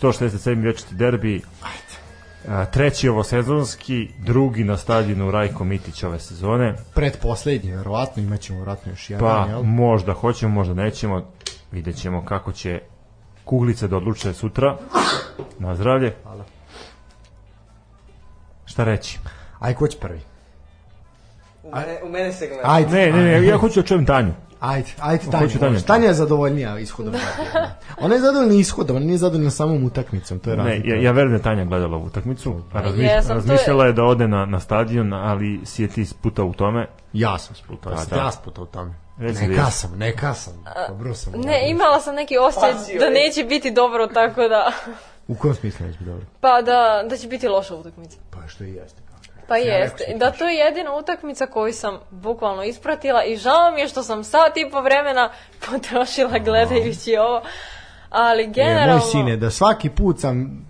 167. 0.00 0.64
večeti 0.64 0.94
derbi. 0.94 1.42
A, 1.62 1.66
treći 2.72 3.08
ovo 3.08 3.24
sezonski, 3.24 4.08
drugi 4.18 4.64
na 4.64 4.76
stadionu 4.76 5.30
Rajko 5.30 5.64
Mitić 5.64 6.02
ove 6.02 6.18
sezone. 6.18 6.74
Predposlednji, 6.94 7.72
verovatno, 7.72 8.22
imaćemo 8.22 8.58
verovatno 8.58 8.92
još 8.92 9.10
jedan, 9.10 9.28
Pa 9.28 9.46
jel? 9.50 9.62
možda 9.62 10.12
hoćemo, 10.12 10.54
možda 10.54 10.74
nećemo. 10.74 11.22
Vidjet 11.72 11.96
ćemo 11.96 12.24
kako 12.24 12.52
će 12.52 12.80
kuglice 13.44 13.88
da 13.88 13.96
odluče 13.96 14.32
sutra. 14.32 14.76
Na 15.58 15.74
zdravlje. 15.76 16.14
Hvala. 16.22 16.44
Šta 18.64 18.84
reći? 18.84 19.18
Aj, 19.58 19.74
ko 19.74 19.88
će 19.88 19.98
prvi? 19.98 20.20
U 21.62 21.70
mene, 21.70 21.98
u 22.04 22.08
mene 22.08 22.32
se 22.32 22.46
gleda. 22.46 22.62
Ajde, 22.64 22.90
Ne, 22.90 23.12
ne, 23.12 23.40
ne, 23.40 23.46
ja 23.46 23.56
hoću 23.56 23.80
da 23.80 23.86
čujem 23.86 24.06
Tanju. 24.06 24.32
Ajde, 24.66 24.88
ajde 25.00 25.24
Tanja. 25.24 25.44
Hoću 25.44 25.58
Tanja. 25.58 25.80
Tanja 25.80 26.06
je 26.06 26.14
zadovoljnija 26.14 26.78
ishodom. 26.78 27.12
partije. 27.36 27.74
ona 27.98 28.14
je 28.14 28.20
zadovoljna 28.20 28.54
ishodom, 28.54 28.96
ona 28.96 29.04
nije 29.04 29.18
zadovoljna 29.18 29.50
samom 29.50 29.84
utakmicom, 29.84 30.38
to 30.38 30.50
je 30.50 30.56
Ne, 30.56 30.64
razlika. 30.64 30.88
ja, 30.88 30.96
ja 30.96 31.12
verujem 31.12 31.30
da 31.30 31.36
je 31.36 31.42
Tanja 31.44 31.64
gledala 31.64 31.96
ovu 31.96 32.06
utakmicu. 32.06 32.60
Razmi, 32.72 33.04
Jesam, 33.04 33.22
to 33.24 33.32
je- 33.32 33.36
razmišljala 33.36 33.86
je 33.86 33.92
da 33.92 34.04
ode 34.04 34.28
na, 34.28 34.46
na 34.46 34.60
stadion, 34.60 35.12
ali 35.12 35.60
si 35.64 35.82
je 35.82 35.88
ti 35.88 36.06
sputao 36.06 36.46
u 36.46 36.52
tome. 36.54 36.86
Ja 37.12 37.38
sam 37.38 37.54
sputao, 37.56 37.78
Pa 37.84 37.90
ja 37.90 37.96
da. 37.96 38.02
sam 38.06 38.18
ja 38.18 38.30
sputao 38.32 38.64
u 38.64 38.68
tome. 38.68 38.94
Reci 39.18 39.40
da 39.40 39.48
Neka 39.48 39.70
sam, 39.70 39.90
neka 39.92 40.34
sam. 40.34 40.64
Dobro 40.88 41.14
sam. 41.14 41.32
Ne, 41.36 41.70
imala 41.70 42.00
sam 42.00 42.14
neki 42.14 42.34
osjećaj 42.38 42.72
Pasio 42.72 42.98
da 42.98 43.04
je. 43.04 43.10
neće 43.12 43.44
biti 43.44 43.70
dobro, 43.72 44.06
tako 44.06 44.40
da... 44.42 44.72
U 45.28 45.34
kom 45.34 45.54
smislu 45.54 45.86
neće 45.86 45.98
biti 45.98 46.10
dobro? 46.10 46.26
Pa 46.40 46.62
da, 46.62 46.78
da 47.10 47.16
će 47.16 47.28
biti 47.28 47.48
loša 47.48 47.74
utakmica. 47.74 48.16
Pa 48.32 48.48
što 48.48 48.64
i 48.64 48.72
jeste. 48.72 49.00
Pa 49.48 49.56
jeste. 49.56 50.04
Da, 50.16 50.30
to 50.30 50.48
je 50.48 50.56
jedina 50.56 50.94
utakmica 50.94 51.46
koju 51.46 51.72
sam 51.72 51.98
bukvalno 52.10 52.62
ispratila 52.62 53.24
i 53.24 53.36
žao 53.36 53.70
mi 53.74 53.80
je 53.80 53.88
što 53.88 54.02
sam 54.02 54.24
sat 54.24 54.56
i 54.56 54.70
po 54.70 54.80
vremena 54.80 55.30
potrošila 55.70 56.38
gledajući 56.38 57.16
ovo. 57.16 57.42
Ali 58.10 58.42
E, 58.42 58.46
generalno... 58.46 58.92
moj 58.92 59.10
sine, 59.10 59.36
da 59.36 59.50
svaki 59.50 59.90
put 59.90 60.20
sam 60.20 60.66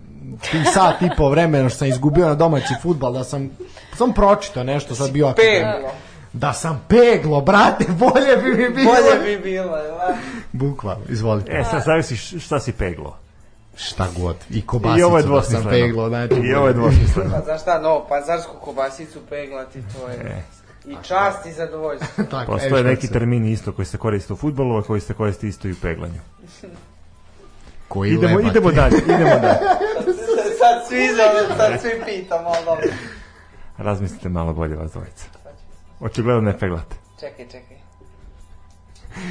ti 0.51 0.63
sat 0.73 1.01
i 1.01 1.09
po 1.17 1.29
vremena 1.29 1.69
što 1.69 1.77
sam 1.77 1.87
izgubio 1.87 2.27
na 2.27 2.35
domaći 2.35 2.73
futbal, 2.81 3.13
da 3.13 3.23
sam 3.23 3.49
sam 3.97 4.13
pročitao 4.13 4.63
nešto, 4.63 4.95
sad 4.95 5.11
bio 5.11 5.33
Peglo. 5.35 5.91
Da 6.33 6.53
sam 6.53 6.85
peglo, 6.87 7.41
brate, 7.41 7.85
bolje 7.99 8.37
bi 8.37 8.49
mi 8.49 8.69
bilo. 8.69 8.91
Bolje 8.91 9.37
bi 9.37 9.43
bilo, 9.43 9.71
da? 9.77 10.15
Bukvalno, 10.51 11.03
izvolite. 11.09 11.51
E, 11.51 11.63
sad 11.63 11.83
zavisi 11.85 12.39
šta 12.39 12.59
si 12.59 12.71
peglo. 12.71 13.17
Šta 13.77 14.07
god. 14.17 14.35
I 14.49 14.65
kobasicu 14.65 14.99
I 14.99 15.03
ovo 15.03 15.17
je 15.17 15.21
da 15.21 15.23
sam 15.23 15.31
dvosmisleno. 15.31 15.69
peglo. 15.69 16.09
Znači, 16.09 16.33
I 16.35 16.53
ovo 16.53 16.67
je 16.67 16.73
dvosmisleno. 16.73 17.31
Pa 17.31 17.41
znaš 17.41 17.61
šta, 17.61 17.79
no, 17.79 18.05
pazarsku 18.09 18.55
kobasicu 18.55 19.19
peglati, 19.29 19.81
to 19.83 20.07
je... 20.07 20.43
I 20.85 20.95
čast 21.01 21.45
i 21.45 21.51
zadovoljstvo. 21.51 22.23
Tako, 22.31 22.51
Postoje 22.51 22.81
e, 22.81 22.83
neki 22.83 23.07
se- 23.07 23.13
termini 23.13 23.51
isto 23.51 23.71
koji 23.71 23.85
se 23.85 23.97
koriste 23.97 24.33
u 24.33 24.37
futbolu, 24.37 24.77
a 24.77 24.83
koji 24.83 25.01
se 25.01 25.13
koriste 25.13 25.47
isto 25.47 25.67
i 25.67 25.71
u 25.71 25.79
peglanju. 25.81 26.19
Koji 27.87 28.09
Idemo, 28.09 28.35
lebate. 28.35 28.47
idemo 28.49 28.71
dalje, 28.71 28.97
idemo 28.97 29.23
dalje. 29.31 29.57
sad 30.59 30.87
svi 30.87 31.07
sad 31.57 31.81
svi 31.81 31.91
pitamo, 32.05 32.47
ali 32.47 32.65
dobro. 32.65 32.85
Razmislite 33.77 34.29
malo 34.29 34.53
bolje 34.53 34.75
vas 34.75 34.91
dvojica. 34.91 35.25
Očigledno 35.99 36.41
ne 36.41 36.59
peglate. 36.59 36.95
Čekaj, 37.19 37.45
čekaj. 37.45 37.76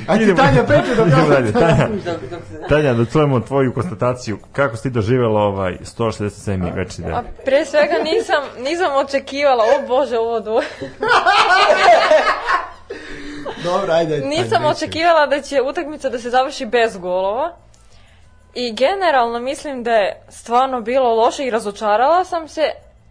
Ajde, 0.07 0.25
Idemo- 0.25 0.37
Tanja, 0.37 0.65
peče 0.65 0.95
da 0.95 1.03
Idemo 1.05 1.29
dalje, 1.29 1.53
Tanja. 1.53 1.89
Dok, 1.89 2.17
dok. 2.31 2.69
Tanja, 2.69 2.95
da 2.95 3.05
čujemo 3.05 3.41
tvoju 3.41 3.75
konstataciju. 3.75 4.39
Kako 4.53 4.77
si 4.77 4.83
ti 4.83 4.91
doživjela 4.91 5.41
ovaj 5.41 5.77
167. 5.81 6.75
večni 6.75 7.05
A 7.05 7.09
dan? 7.09 7.25
pre 7.45 7.65
svega 7.65 7.95
nisam, 8.05 8.43
nisam 8.61 8.91
očekivala, 8.97 9.65
o 9.65 9.87
bože, 9.89 10.19
ovo 10.19 10.41
dvoje. 10.41 10.67
Dobro, 13.65 13.93
ajde. 13.93 14.15
ajde, 14.15 14.27
Nisam 14.27 14.59
ajde, 14.59 14.69
očekivala 14.69 15.27
da 15.27 15.41
će 15.41 15.63
utakmica 15.63 16.09
da 16.09 16.19
se 16.19 16.31
završi 16.31 16.67
bez 16.67 16.97
golova. 16.97 17.53
I 18.55 18.73
generalno 18.73 19.39
mislim 19.41 19.83
da 19.83 19.91
je 19.93 20.23
stvarno 20.29 20.81
bilo 20.81 21.15
loše 21.15 21.45
i 21.45 21.51
razočarala 21.51 22.25
sam 22.25 22.49
se. 22.49 22.63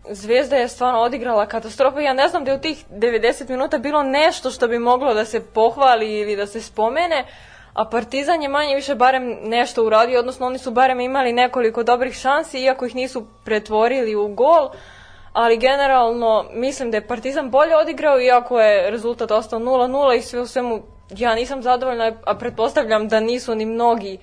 Zvezda 0.09 0.55
je 0.55 0.67
stvarno 0.67 0.99
odigrala 0.99 1.45
katastrofu. 1.45 1.99
Ja 1.99 2.13
ne 2.13 2.27
znam 2.27 2.43
da 2.43 2.51
je 2.51 2.57
u 2.57 2.61
tih 2.61 2.85
90 2.91 3.49
minuta 3.49 3.77
bilo 3.77 4.03
nešto 4.03 4.51
što 4.51 4.67
bi 4.67 4.79
moglo 4.79 5.13
da 5.13 5.25
se 5.25 5.45
pohvali 5.53 6.19
ili 6.19 6.35
da 6.35 6.47
se 6.47 6.61
spomene. 6.61 7.25
A 7.73 7.85
Partizan 7.85 8.41
je 8.41 8.49
manje 8.49 8.75
više 8.75 8.95
barem 8.95 9.37
nešto 9.43 9.85
uradio, 9.85 10.19
odnosno 10.19 10.45
oni 10.45 10.57
su 10.57 10.71
barem 10.71 10.99
imali 10.99 11.33
nekoliko 11.33 11.83
dobrih 11.83 12.13
šansi, 12.13 12.61
iako 12.61 12.85
ih 12.85 12.95
nisu 12.95 13.25
pretvorili 13.45 14.15
u 14.15 14.27
gol. 14.27 14.69
Ali 15.33 15.57
generalno 15.57 16.45
mislim 16.53 16.91
da 16.91 16.97
je 16.97 17.07
Partizan 17.07 17.49
bolje 17.49 17.77
odigrao, 17.77 18.21
iako 18.21 18.59
je 18.59 18.91
rezultat 18.91 19.31
ostao 19.31 19.59
0-0 19.59 20.17
i 20.17 20.21
sve 20.21 20.39
u 20.39 20.47
svemu 20.47 20.81
ja 21.09 21.35
nisam 21.35 21.61
zadovoljna, 21.61 22.11
a 22.25 22.35
pretpostavljam 22.35 23.07
da 23.07 23.19
nisu 23.19 23.55
ni 23.55 23.65
mnogi 23.65 24.17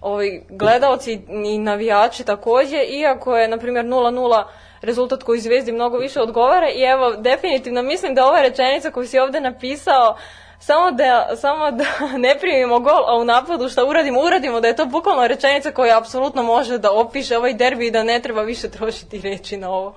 ovi 0.00 0.46
gledaoci 0.50 1.20
i 1.44 1.58
navijači 1.58 2.24
takođe, 2.24 2.82
iako 2.82 3.36
je, 3.36 3.48
na 3.48 3.58
primjer, 3.58 3.84
0-0 3.84 4.44
rezultat 4.82 5.22
koji 5.22 5.40
Zvezdi 5.40 5.72
mnogo 5.72 5.98
više 5.98 6.20
odgovara 6.20 6.66
i 6.70 6.82
evo, 6.82 7.16
definitivno 7.16 7.82
mislim 7.82 8.14
da 8.14 8.26
ova 8.26 8.42
rečenica 8.42 8.90
koju 8.90 9.06
si 9.06 9.18
ovde 9.18 9.40
napisao 9.40 10.16
samo 10.60 10.90
da, 10.90 11.36
samo 11.36 11.70
da 11.70 11.84
ne 12.26 12.36
primimo 12.40 12.80
gol, 12.80 13.08
a 13.08 13.20
u 13.20 13.24
napadu 13.24 13.68
šta 13.68 13.84
uradimo, 13.84 14.20
uradimo, 14.20 14.60
da 14.60 14.68
je 14.68 14.76
to 14.76 14.86
bukvalno 14.86 15.26
rečenica 15.26 15.70
koja 15.70 15.98
apsolutno 15.98 16.42
može 16.42 16.78
da 16.78 16.92
opiše 16.92 17.36
ovaj 17.36 17.54
derbi 17.54 17.86
i 17.86 17.90
da 17.90 18.02
ne 18.02 18.20
treba 18.22 18.42
više 18.42 18.70
trošiti 18.78 19.20
reči 19.20 19.56
na 19.56 19.70
ovo. 19.70 19.94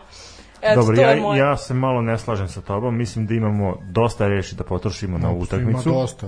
Eto, 0.62 0.82
Dobro, 0.82 1.02
ja, 1.02 1.10
je 1.10 1.22
moje. 1.22 1.40
ja 1.40 1.58
se 1.58 1.74
malo 1.74 2.02
ne 2.02 2.18
slažem 2.18 2.48
sa 2.48 2.62
tobom. 2.62 2.98
Mislim 2.98 3.28
da 3.28 3.34
imamo 3.34 3.78
dosta 3.92 4.28
reči 4.28 4.56
da 4.56 4.64
potrošimo 4.64 5.18
na 5.18 5.30
ovu 5.30 5.42
utakmicu. 5.42 5.90
Ima 5.90 6.00
dosta. 6.00 6.28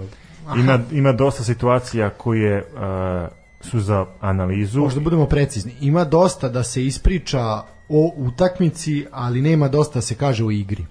Ima, 0.58 0.80
ima 0.92 1.12
dosta 1.12 1.44
situacija 1.44 2.10
koje 2.10 2.58
uh, 2.58 3.30
su 3.62 3.80
za 3.80 4.06
analizu. 4.20 4.80
Možda 4.80 5.00
budemo 5.00 5.26
precizni. 5.26 5.74
Ima 5.82 6.04
dosta 6.04 6.50
da 6.50 6.64
se 6.64 6.86
ispriča 6.86 7.64
o 7.90 8.14
utakmici, 8.18 9.06
ali 9.12 9.42
nema 9.42 9.68
dosta 9.68 9.94
da 9.94 10.02
se 10.02 10.16
kaže 10.16 10.46
o 10.46 10.52
igri. 10.52 10.86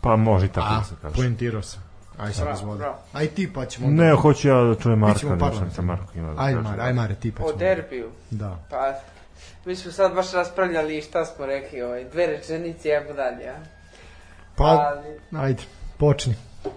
Pa 0.00 0.16
može 0.16 0.46
i 0.46 0.48
tako 0.48 0.66
A, 0.66 0.78
da 0.78 0.84
se 0.84 0.94
kaže. 1.02 1.14
poentirao 1.14 1.62
sam. 1.62 1.82
Aj 2.18 2.32
sad 2.32 2.48
bravo. 2.78 2.96
Aj 3.12 3.26
ti 3.26 3.52
pa 3.52 3.66
ćemo... 3.66 3.88
Ne, 3.88 4.12
hoću 4.12 4.48
ja 4.48 4.54
da 4.56 4.74
čujem 4.74 4.98
Marka, 4.98 5.14
da 5.14 5.20
čujem 5.20 5.38
parlamentarno. 5.38 5.74
sa 5.74 5.82
Marko 5.82 6.12
ima 6.14 6.30
da 6.30 6.36
kaže. 6.36 6.56
Mare, 6.56 6.82
aj 6.82 6.92
Mare, 6.92 7.14
ti 7.14 7.32
pa 7.32 7.44
O 7.44 7.46
ćemo. 7.46 7.58
derbiju. 7.58 8.10
Da. 8.30 8.58
Pa, 8.70 8.92
mi 9.64 9.76
smo 9.76 9.92
sad 9.92 10.14
baš 10.14 10.32
raspravljali 10.32 11.02
šta 11.02 11.24
smo 11.24 11.46
rekli, 11.46 11.82
ovaj, 11.82 12.04
dve 12.04 12.26
rečenice, 12.26 12.88
evo 12.88 13.12
dalje, 13.12 13.48
a? 13.48 13.56
Pa, 14.56 14.64
Ali- 14.64 15.40
ajde, 15.40 15.62
počni. 15.98 16.34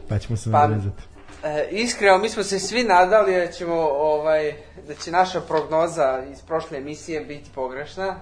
Pa 0.09 0.19
ćemo 0.19 0.37
se 0.37 0.51
Pa- 0.51 0.59
nadovezati. 0.59 1.03
E, 1.43 1.67
iskreno, 1.71 2.17
mi 2.17 2.29
smo 2.29 2.43
se 2.43 2.59
svi 2.59 2.83
nadali 2.83 3.35
da 3.37 3.47
ćemo, 3.47 3.75
ovaj, 3.91 4.53
da 4.87 4.93
će 4.95 5.11
naša 5.11 5.41
prognoza 5.41 6.23
iz 6.31 6.41
prošle 6.41 6.77
emisije 6.77 7.21
biti 7.21 7.49
pogrešna 7.55 8.15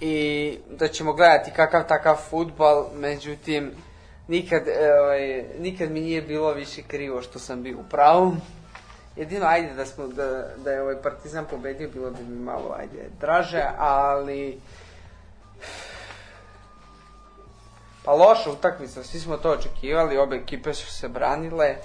i 0.00 0.58
da 0.70 0.88
ćemo 0.88 1.12
gledati 1.12 1.50
kakav 1.50 1.86
takav 1.86 2.16
futbal, 2.16 2.86
međutim, 2.94 3.72
nikad, 4.28 4.68
e, 4.68 5.00
ovaj, 5.00 5.44
nikad 5.58 5.90
mi 5.90 6.00
nije 6.00 6.22
bilo 6.22 6.52
više 6.52 6.82
krivo 6.82 7.22
što 7.22 7.38
sam 7.38 7.62
bio 7.62 7.78
u 7.78 7.84
pravu. 7.90 8.36
Jedino, 9.16 9.46
ajde, 9.46 9.74
da, 9.74 9.86
smo, 9.86 10.06
da, 10.06 10.48
da 10.56 10.70
je 10.70 10.82
ovaj 10.82 11.02
Partizan 11.02 11.44
pobedio, 11.50 11.88
bilo 11.94 12.10
bi 12.10 12.22
mi 12.22 12.40
malo, 12.40 12.76
ajde, 12.78 13.10
draže, 13.20 13.64
ali... 13.78 14.60
Pa 18.04 18.12
loša 18.12 18.50
utakmica, 18.50 19.02
svi 19.02 19.20
smo 19.20 19.36
to 19.36 19.50
očekivali, 19.50 20.18
obe 20.18 20.36
ekipe 20.36 20.74
su 20.74 20.92
se 20.92 21.08
branile 21.08 21.76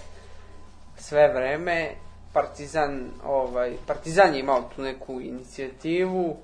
sve 0.98 1.34
vreme. 1.34 1.92
Partizan, 2.34 3.12
ovaj, 3.26 3.74
Partizan 3.88 4.34
je 4.34 4.40
imao 4.40 4.70
tu 4.76 4.82
neku 4.82 5.22
inicijativu 5.22 6.38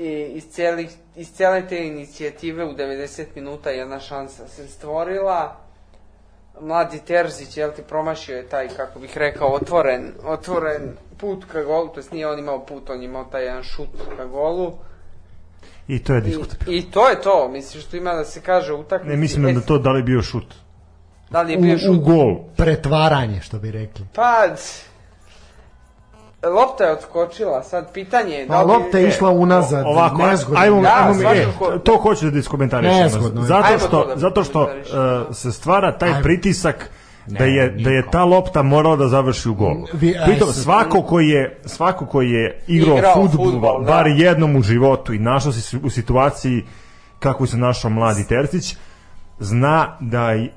i 0.00 0.32
iz, 0.34 0.44
celih, 0.50 0.90
iz 1.16 1.32
cele 1.32 1.68
te 1.68 1.86
inicijative 1.86 2.64
u 2.64 2.74
90 2.74 3.24
minuta 3.34 3.70
jedna 3.70 4.00
šansa 4.00 4.48
se 4.48 4.68
stvorila. 4.68 5.56
Mladi 6.60 7.00
Terzić, 7.06 7.56
jel 7.56 7.70
ti, 7.76 7.82
promašio 7.88 8.36
je 8.36 8.48
taj, 8.48 8.68
kako 8.68 8.98
bih 8.98 9.16
rekao, 9.18 9.48
otvoren, 9.48 10.12
otvoren 10.24 10.96
put 11.16 11.44
ka 11.52 11.62
golu, 11.62 11.88
to 11.88 12.00
jest 12.00 12.12
nije 12.12 12.28
on 12.28 12.38
imao 12.38 12.66
put, 12.66 12.90
on 12.90 13.00
je 13.00 13.04
imao 13.04 13.24
taj 13.24 13.44
jedan 13.44 13.62
šut 13.62 13.88
ka 14.16 14.26
golu. 14.26 14.72
I 15.88 15.98
to 15.98 16.14
je 16.14 16.18
I, 16.18 16.22
diskutabilno. 16.22 16.78
I 16.78 16.82
to 16.90 17.08
je 17.08 17.20
to, 17.20 17.48
mislim 17.48 17.82
što 17.82 17.96
ima 17.96 18.14
da 18.14 18.24
se 18.24 18.40
kaže 18.40 18.72
u 18.72 18.80
utakmici. 18.80 19.10
Ne, 19.10 19.16
mislim 19.16 19.54
da 19.54 19.60
to 19.60 19.78
da 19.78 19.90
li 19.90 20.02
bio 20.02 20.22
šut. 20.22 20.54
Da 21.30 21.42
li 21.42 21.52
je 21.52 21.58
bio 21.58 21.72
u, 21.72 21.76
u 21.76 21.78
šut? 21.78 22.04
gol. 22.04 22.36
Pretvaranje, 22.56 23.40
što 23.40 23.58
bi 23.58 23.70
rekli. 23.70 24.06
Pa, 24.14 24.48
lopta 26.44 26.84
je 26.84 26.92
odskočila, 26.92 27.62
sad 27.62 27.92
pitanje 27.92 28.34
je 28.34 28.46
Pa 28.46 28.54
da 28.54 28.62
li... 28.62 28.66
lopta 28.68 28.98
je 28.98 29.08
išla 29.08 29.30
unazad, 29.30 29.86
Ovako, 29.86 30.16
nezgodno. 30.18 30.60
ajmo, 30.60 30.82
Da, 30.82 30.94
ajmo, 30.98 31.14
mi- 31.14 31.38
e, 31.38 31.46
to 31.84 31.96
hoću 31.96 32.30
da 32.30 32.38
iskomentarišemo. 32.38 32.98
Nezgodno 32.98 33.40
je. 33.40 33.46
Zato 33.46 33.78
što, 33.78 33.88
to 33.88 34.06
da 34.06 34.16
zato 34.16 34.44
što 34.44 34.62
uh, 34.62 34.68
se 35.32 35.52
stvara 35.52 35.92
taj 35.92 36.08
Ajmo. 36.08 36.22
pritisak 36.22 36.90
da 37.26 37.44
Ne, 37.44 37.54
je, 37.54 37.70
da 37.70 37.90
je 37.90 38.04
ta 38.10 38.24
lopta 38.24 38.62
morala 38.62 38.96
da 38.96 39.08
završi 39.08 39.48
u 39.48 39.54
golu. 39.54 39.86
Vi- 39.92 40.16
aj, 40.18 40.24
Pritom, 40.24 40.48
svako 40.48 41.02
koji 41.02 41.28
je, 41.28 41.60
svako 41.66 42.06
koji 42.06 42.30
je 42.30 42.62
igrao, 42.66 42.96
Igrao 42.96 43.14
fudbal, 43.14 43.46
fudbal, 43.46 43.80
da. 43.80 43.86
bar 43.86 44.06
jednom 44.08 44.56
u 44.56 44.62
životu 44.62 45.12
i 45.12 45.18
našao 45.18 45.52
se 45.52 45.78
u 45.78 45.90
situaciji 45.90 46.64
kako 47.18 47.46
se 47.46 47.56
našao 47.56 47.90
mladi 47.90 48.26
Tercić, 48.26 48.76
zna 49.38 49.96
da 50.00 50.34
i 50.34 50.50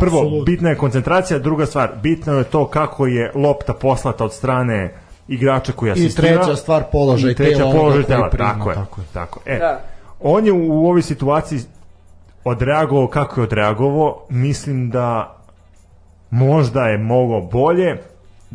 Prvo, 0.00 0.42
bitna 0.42 0.68
je 0.68 0.76
koncentracija, 0.76 1.38
druga 1.38 1.66
stvar, 1.66 1.90
bitno 2.02 2.34
je 2.34 2.44
to 2.44 2.66
kako 2.66 3.06
je 3.06 3.32
lopta 3.34 3.74
poslata 3.74 4.24
od 4.24 4.32
strane 4.32 4.94
igrača 5.30 5.72
koji 5.72 5.88
I 5.88 5.92
asistira. 5.92 6.28
treća 6.28 6.56
stvar, 6.56 6.84
položaj 6.92 7.30
I 7.30 7.34
treća 7.34 7.58
tela 7.58 7.72
položaj 7.72 8.02
tela, 8.02 8.30
tako 8.30 8.70
je. 8.70 8.74
tako 8.74 9.00
je. 9.00 9.06
Tako 9.12 9.40
je. 9.46 9.56
E, 9.56 9.58
Da. 9.58 9.80
on 10.20 10.46
je 10.46 10.52
u, 10.52 10.82
u 10.82 10.86
ovoj 10.86 11.02
situaciji 11.02 11.60
odreagovao 12.44 13.08
kako 13.08 13.40
je 13.40 13.44
odreagovao. 13.44 14.26
Mislim 14.28 14.90
da 14.90 15.36
možda 16.30 16.80
je 16.80 16.98
mogao 16.98 17.40
bolje. 17.40 17.96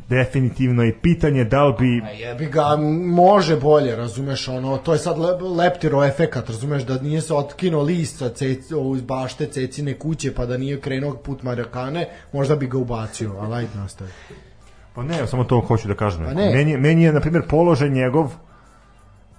Definitivno 0.10 0.84
i 0.84 0.94
pitanje 0.94 1.44
da 1.44 1.64
li 1.64 1.74
bi 1.80 2.02
A 2.06 2.12
jebi 2.12 2.46
ga, 2.46 2.76
može 3.06 3.56
bolje, 3.60 3.96
razumeš, 3.96 4.48
ono, 4.48 4.78
to 4.78 4.94
je 4.94 5.00
sad 5.00 5.20
le, 5.20 5.32
leptiro 5.32 6.04
efekat, 6.04 6.50
razumeš, 6.50 6.84
da 6.84 7.02
nije 7.02 7.22
se 7.22 7.34
otkinuo 7.34 7.84
list 7.84 8.18
sa 8.18 8.30
cec, 8.30 8.60
iz 8.96 9.02
bašte 9.02 9.46
cecine 9.46 9.94
kuće, 9.94 10.34
pa 10.34 10.46
da 10.46 10.58
nije 10.58 10.82
krenuo 10.82 11.14
put 11.14 11.44
Marakane, 11.44 12.10
možda 12.34 12.56
bi 12.56 12.68
ga 12.68 12.78
ubacio, 12.78 13.36
ali 13.40 13.56
ajde 13.56 13.70
nastavi. 13.76 14.12
Pa 14.96 15.04
ne, 15.04 15.28
samo 15.28 15.44
to 15.44 15.62
hoću 15.62 15.88
da 15.88 15.94
kažem. 15.96 16.26
Pa 16.26 16.34
ne. 16.34 16.52
Meni, 16.52 16.78
meni 16.78 17.04
je, 17.04 17.14
na 17.14 17.20
primjer, 17.20 17.48
položaj 17.48 17.90
njegov 17.90 18.32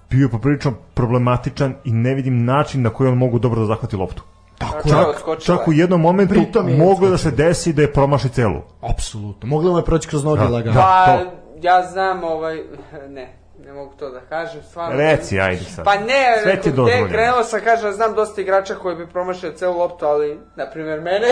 bio 0.09 0.29
poprilično 0.29 0.73
problematičan 0.93 1.75
i 1.83 1.91
ne 1.91 2.13
vidim 2.13 2.45
način 2.45 2.81
na 2.81 2.89
koji 2.89 3.09
on 3.09 3.17
mogu 3.17 3.39
dobro 3.39 3.59
da 3.59 3.65
zahvati 3.65 3.95
loptu. 3.95 4.23
Tako 4.57 4.89
Čak- 4.89 5.39
Čak 5.39 5.67
u 5.67 5.73
je. 5.73 5.77
jednom 5.77 6.01
momentu 6.01 6.33
Pritom 6.33 6.69
je 6.69 6.77
moglo 6.77 7.09
da 7.09 7.17
se 7.17 7.31
desi 7.31 7.73
da 7.73 7.81
je 7.81 7.93
promaši 7.93 8.29
celu. 8.29 8.61
apsolutno. 8.83 9.49
Moglo 9.49 9.71
mu 9.71 9.77
je 9.77 9.85
proći 9.85 10.07
kroz 10.07 10.23
noge 10.23 10.41
Da, 10.41 10.47
lagano. 10.47 10.73
da. 10.73 10.81
Pa, 10.81 11.17
to. 11.17 11.31
ja 11.61 11.83
znam, 11.83 12.23
ovaj, 12.23 12.55
ne, 13.09 13.33
ne 13.67 13.73
mogu 13.73 13.93
to 13.95 14.09
da 14.09 14.19
kažem, 14.19 14.61
stvarno. 14.63 14.97
Reci, 14.97 15.39
ajde 15.39 15.63
sad. 15.65 15.85
Pa 15.85 15.95
ne, 15.95 16.39
Sve 16.43 16.51
ti 16.51 16.69
rekao, 16.69 16.71
dozvoljeno. 16.75 17.07
krenuo 17.09 17.43
sam, 17.43 17.61
kažem, 17.61 17.91
znam 17.93 18.13
dosta 18.13 18.41
igrača 18.41 18.75
koji 18.75 18.95
bi 18.95 19.07
promašio 19.07 19.51
celu 19.51 19.77
loptu, 19.77 20.05
ali, 20.05 20.39
na 20.55 20.65
primjer, 20.65 21.01
mene. 21.01 21.27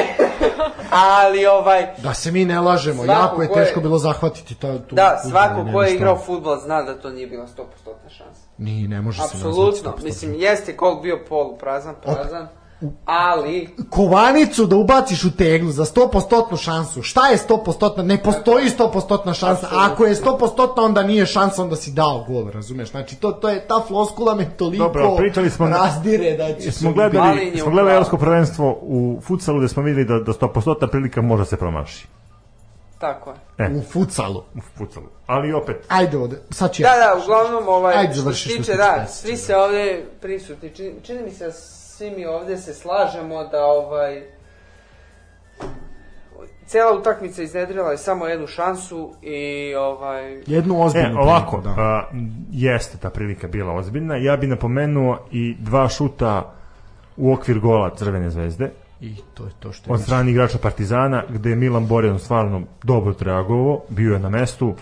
ali, 1.14 1.46
ovaj, 1.46 1.88
Da 1.98 2.14
se 2.14 2.32
mi 2.32 2.46
ne 2.46 2.60
lažemo, 2.62 3.04
Svako 3.04 3.22
jako 3.22 3.42
je 3.42 3.48
ko 3.48 3.60
je- 3.60 3.66
teško 3.66 3.80
bilo 3.80 3.98
zahvatiti 3.98 4.56
ta, 4.56 4.80
tu 4.80 4.96
da, 4.96 5.22
svako 5.30 5.66
ko 5.74 5.84
je 5.84 5.94
igrao 5.96 6.18
futbol 6.18 6.58
zna 6.58 6.82
da 6.82 6.94
to 6.96 7.10
nije 7.10 7.28
bila 7.28 7.48
100% 7.48 7.62
šansa. 8.10 8.42
Ni, 8.58 8.88
ne 8.88 9.02
može 9.02 9.18
se 9.18 9.24
nazvati 9.24 9.48
Apsolutno, 9.48 9.92
100%. 9.92 10.04
mislim, 10.04 10.34
jeste 10.34 10.78
kol 10.78 10.96
bio 10.96 11.20
polu 11.30 11.58
prazan, 11.58 11.96
prazan, 12.04 12.48
ali, 13.06 13.70
Kovanicu 13.90 14.66
da 14.66 14.76
ubaciš 14.76 15.24
u 15.24 15.38
teglu 15.38 15.72
za 15.72 15.86
100% 15.86 16.58
šansu. 16.58 17.02
Šta 17.02 17.28
je 17.28 17.38
100%? 17.38 18.04
Ne 18.04 18.24
postoji 18.24 18.70
100% 18.70 19.34
šansa. 19.34 19.68
Ako 19.72 20.06
je 20.06 20.16
100% 20.16 20.70
onda 20.78 21.04
nije 21.04 21.26
šansa, 21.26 21.64
onda 21.64 21.76
si 21.76 21.92
dao 21.92 22.26
gol, 22.28 22.52
razumeš? 22.52 22.92
Znači 22.92 23.16
to 23.16 23.32
to 23.32 23.50
je 23.50 23.68
ta 23.68 23.84
floskula 23.88 24.36
me 24.36 24.58
toliko 24.58 24.84
Dobro, 24.84 25.16
pričali 25.18 25.50
smo- 25.50 25.70
razdire 25.70 26.38
da 26.38 26.54
će 26.54 26.72
Smo 26.72 26.90
se 26.90 26.94
gledali, 26.94 27.58
smo 27.58 27.72
gledali 27.72 27.92
evropsko 27.92 28.18
prvenstvo 28.18 28.78
u 28.82 29.20
futsalu 29.24 29.60
gde 29.60 29.68
smo 29.68 29.84
videli 29.84 30.06
da, 30.06 30.20
da 30.20 30.34
100% 30.34 30.88
prilika 30.88 31.22
može 31.22 31.46
se 31.46 31.58
promaši. 31.58 32.08
tako 33.00 33.30
je. 33.30 33.66
E, 33.66 33.72
u 33.76 33.82
futsalu. 33.82 34.44
u 34.56 34.60
futsalu. 34.78 35.06
Ali 35.28 35.54
opet, 35.54 35.86
Ajde 35.88 36.18
ovde, 36.18 36.42
sad 36.50 36.74
ću 36.74 36.84
ja. 36.84 36.90
Da, 36.90 36.96
da, 36.96 37.24
uglavnom, 37.24 37.68
ovaj, 37.68 37.96
Ajde, 37.96 38.14
što 38.14 38.34
se 38.34 38.50
tiče, 38.50 38.74
da, 38.74 39.06
svi 39.10 39.38
se 39.38 39.56
ovde 39.56 40.06
prisutni, 40.22 40.70
čini, 40.70 40.92
čini 41.04 41.24
mi 41.24 41.32
se 41.32 41.46
da 41.46 41.52
svi 41.98 42.12
mi 42.12 42.26
ovde 42.26 42.58
se 42.58 42.74
slažemo 42.74 43.44
da, 43.44 43.66
ovaj, 43.66 44.24
cela 46.66 47.00
utakmica 47.00 47.44
iznedrila 47.44 47.92
je 47.92 47.98
samo 47.98 48.28
jednu 48.28 48.48
šansu 48.48 49.14
i, 49.22 49.76
ovaj, 49.76 50.42
Jednu 50.48 50.84
ozbiljnu 50.84 51.20
e, 51.20 51.22
ovako, 51.22 51.58
priliku, 51.58 51.76
da. 51.76 51.84
a, 51.84 52.10
jeste 52.52 52.98
ta 52.98 53.10
prilika 53.10 53.48
bila 53.48 53.74
ozbiljna. 53.74 54.16
Ja 54.16 54.38
bi 54.38 54.48
napomenuo 54.48 55.20
i 55.32 55.56
dva 55.60 55.90
šuta 55.90 56.54
u 57.18 57.34
okvir 57.34 57.60
gola 57.60 57.96
Crvene 57.96 58.30
zvezde 58.30 58.72
I 59.02 59.16
to 59.34 59.46
je 59.46 59.52
to 59.60 59.72
što 59.72 59.90
je. 59.90 59.94
od 59.94 60.02
strane 60.02 60.32
igrača 60.32 60.58
Partizana, 60.58 61.24
gde 61.30 61.50
je 61.50 61.56
Milan 61.56 61.88
Borjan 61.88 62.20
stvarno 62.20 62.62
dobro 62.84 63.14
reagovao, 63.20 63.82
bio 63.90 64.14
je 64.14 64.20
na 64.20 64.30
mestu. 64.30 64.74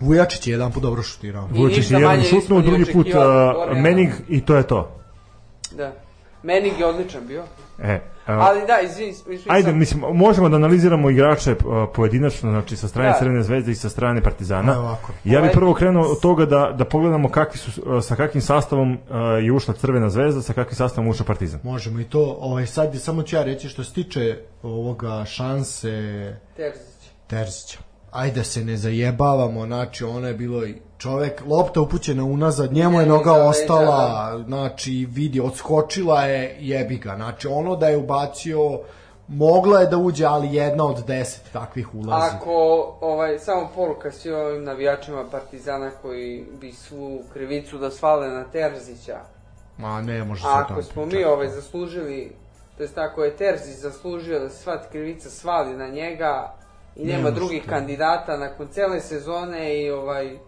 Vujačić 0.00 0.46
je 0.46 0.52
jedan 0.52 0.72
put 0.72 0.82
dobro 0.82 1.02
šutirao. 1.02 1.48
Ništa 1.48 1.96
je 1.96 2.00
jedan 2.02 2.22
šutnuo, 2.22 2.60
drugi 2.60 2.92
put 2.92 3.06
Borjana. 3.12 3.82
Menig 3.82 4.10
i 4.28 4.40
to 4.40 4.56
je 4.56 4.62
to. 4.62 4.96
Da. 5.76 5.92
Menig 6.42 6.72
je 6.78 6.86
odličan 6.86 7.26
bio. 7.26 7.44
E, 7.82 8.00
a, 8.26 8.32
Ali 8.40 8.60
da, 8.66 8.80
izvini, 8.80 9.10
izvini 9.10 9.40
Ajde, 9.48 9.68
sam- 9.70 9.78
mislim, 9.78 10.02
možemo 10.12 10.48
da 10.48 10.56
analiziramo 10.56 11.10
igrače 11.10 11.50
a, 11.52 11.86
pojedinačno, 11.94 12.50
znači 12.50 12.76
sa 12.76 12.88
strane 12.88 13.10
Da. 13.10 13.18
Crvene 13.18 13.42
zvezde 13.42 13.72
i 13.72 13.74
sa 13.74 13.88
strane 13.88 14.22
Partizana. 14.22 14.80
Ovako. 14.80 15.12
Ja 15.24 15.30
bih 15.30 15.38
Ovaj- 15.40 15.52
prvo 15.52 15.74
krenuo 15.74 16.04
od 16.04 16.20
toga 16.20 16.46
da, 16.46 16.74
da 16.78 16.84
pogledamo 16.84 17.28
kakvi 17.28 17.58
su, 17.58 17.96
a, 17.96 18.00
sa 18.00 18.16
kakvim 18.16 18.42
sastavom 18.42 18.98
a, 19.10 19.18
je 19.18 19.52
ušla 19.52 19.74
Crvena 19.74 20.10
zvezda, 20.10 20.42
sa 20.42 20.52
kakvim 20.52 20.74
sastavom 20.74 21.10
ušao 21.10 21.26
Partizan. 21.26 21.60
Možemo 21.62 22.00
i 22.00 22.04
to, 22.04 22.36
ovaj, 22.40 22.66
sad 22.66 22.94
je 22.94 23.00
samo 23.00 23.22
ću 23.22 23.36
ja 23.36 23.42
reći 23.42 23.68
što 23.68 23.84
se 23.84 23.92
tiče 23.92 24.38
ovoga 24.62 25.24
šanse 25.24 25.90
Terzić. 26.56 27.10
Terzića. 27.26 27.78
Ajde 28.12 28.44
se 28.44 28.64
ne 28.64 28.76
zajebavamo, 28.76 29.66
znači 29.66 30.04
ono 30.04 30.28
je 30.28 30.34
bilo 30.34 30.64
i 30.66 30.74
čovek, 30.98 31.42
lopta 31.46 31.80
upućena 31.80 32.24
unazad, 32.24 32.72
njemu 32.72 33.00
je 33.00 33.06
noga 33.06 33.32
ostala, 33.32 34.32
znači 34.46 35.08
vidi, 35.10 35.40
odskočila 35.40 36.22
je, 36.22 36.56
jebi 36.60 36.96
ga, 36.96 37.14
znači 37.16 37.48
ono 37.48 37.76
da 37.76 37.88
je 37.88 37.96
ubacio, 37.96 38.80
mogla 39.28 39.80
je 39.80 39.86
da 39.86 39.96
uđe, 39.96 40.24
ali 40.24 40.54
jedna 40.54 40.86
od 40.86 41.04
deset 41.06 41.52
takvih 41.52 41.94
ulazi. 41.94 42.36
Ako, 42.36 42.52
ovaj, 43.00 43.38
samo 43.38 43.68
poruka 43.74 44.10
svim 44.10 44.34
ovim 44.34 44.64
navijačima 44.64 45.24
Partizana 45.30 45.90
koji 46.02 46.44
bi 46.60 46.72
svu 46.72 47.22
krivicu 47.32 47.78
da 47.78 47.90
svale 47.90 48.28
na 48.28 48.44
Terzića. 48.44 49.18
Ma 49.78 50.02
ne 50.02 50.24
može 50.24 50.42
se 50.42 50.48
ako 50.48 50.82
smo 50.82 51.06
mi 51.06 51.24
ovaj 51.24 51.48
zaslužili, 51.48 52.32
to 52.76 52.82
jest 52.82 52.98
ako 52.98 53.24
je 53.24 53.36
Terzić 53.36 53.76
zaslužio 53.76 54.40
da 54.40 54.48
sva 54.48 54.82
krivica 54.90 55.30
svali 55.30 55.76
na 55.76 55.88
njega 55.88 56.54
i 56.96 57.04
Ne 57.04 57.12
nema 57.12 57.22
može 57.22 57.34
drugih 57.34 57.62
kandidata 57.68 58.36
nakon 58.36 58.68
cele 58.70 59.00
sezone 59.00 59.82
i 59.82 59.90
ovaj 59.90 60.38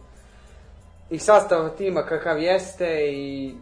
i 1.11 1.19
sastava 1.19 1.69
tima 1.69 2.03
kakav 2.03 2.39
jeste 2.39 2.87
i 3.11 3.55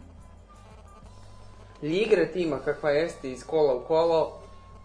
i 1.81 1.87
igre 1.89 2.25
tima 2.25 2.57
kakva 2.57 2.89
jeste 2.89 3.31
iz 3.31 3.43
kola 3.43 3.75
u 3.75 3.79
kolo, 3.79 4.31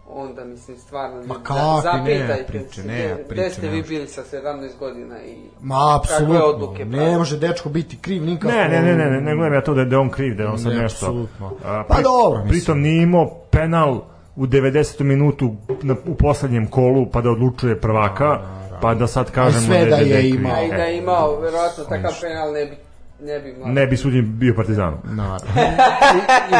onda 0.09 0.43
mislim 0.45 0.77
stvarno 0.77 1.23
Ma 1.27 1.35
kakvi, 1.35 1.55
ne, 1.55 1.81
zapitajte 1.83 2.45
priče, 2.47 2.81
se, 2.81 2.87
ne, 2.87 3.15
priče, 3.17 3.41
gde 3.41 3.49
ste 3.49 3.67
vi 3.67 3.81
bili 3.81 4.07
sa 4.07 4.21
17 4.23 4.69
godina 4.79 5.15
i 5.21 5.35
Ma, 5.61 5.75
kakve 5.75 6.15
apsolutno, 6.15 6.45
odluke 6.45 6.85
ne 6.85 6.97
pravi. 6.97 7.15
može 7.15 7.37
dečko 7.37 7.69
biti 7.69 7.97
kriv 7.97 8.23
nikako. 8.23 8.53
Ne, 8.53 8.69
ne, 8.69 8.81
ne, 8.81 8.95
ne, 8.95 9.05
ne, 9.05 9.21
ne 9.21 9.35
gledam 9.35 9.53
ja 9.53 9.61
to 9.61 9.73
da 9.73 9.81
je, 9.81 9.85
da 9.85 9.99
on 9.99 10.09
kriv, 10.09 10.35
da 10.37 10.43
je 10.43 10.49
on 10.49 10.59
sad 10.59 10.71
Ne, 10.71 10.81
nešto. 10.81 11.05
apsolutno. 11.05 11.51
A, 11.65 11.83
Pa 11.87 12.01
dobro, 12.01 12.39
mislim. 12.39 12.49
Pritom 12.49 12.81
nije 12.81 13.03
imao 13.03 13.29
penal 13.51 14.01
u 14.35 14.45
90. 14.45 15.03
minutu 15.03 15.55
na, 15.81 15.95
u 16.07 16.15
poslednjem 16.15 16.67
kolu 16.67 17.05
pa 17.11 17.21
da 17.21 17.29
odlučuje 17.29 17.81
prvaka, 17.81 18.39
pa 18.83 18.93
da 18.93 19.07
sad 19.07 19.31
kažemo 19.31 19.65
sve 19.65 19.85
da 19.85 19.95
je 19.95 20.19
kriv. 20.19 20.35
imao. 20.35 20.55
A 20.55 20.61
i 20.63 20.65
E, 20.65 20.77
da 20.77 20.83
je 20.83 20.97
imao, 20.97 21.39
verovatno, 21.39 21.83
takav 21.83 22.11
penal 22.21 22.53
ne 22.53 22.65
bi, 22.65 22.77
ne 23.25 23.39
bi 23.39 23.53
mlad. 23.59 23.73
Ne 23.73 23.87
bi 23.87 23.97
suđen 23.97 24.39
bio 24.39 24.53
Partizanu. 24.55 24.97
Naravno. 25.03 25.47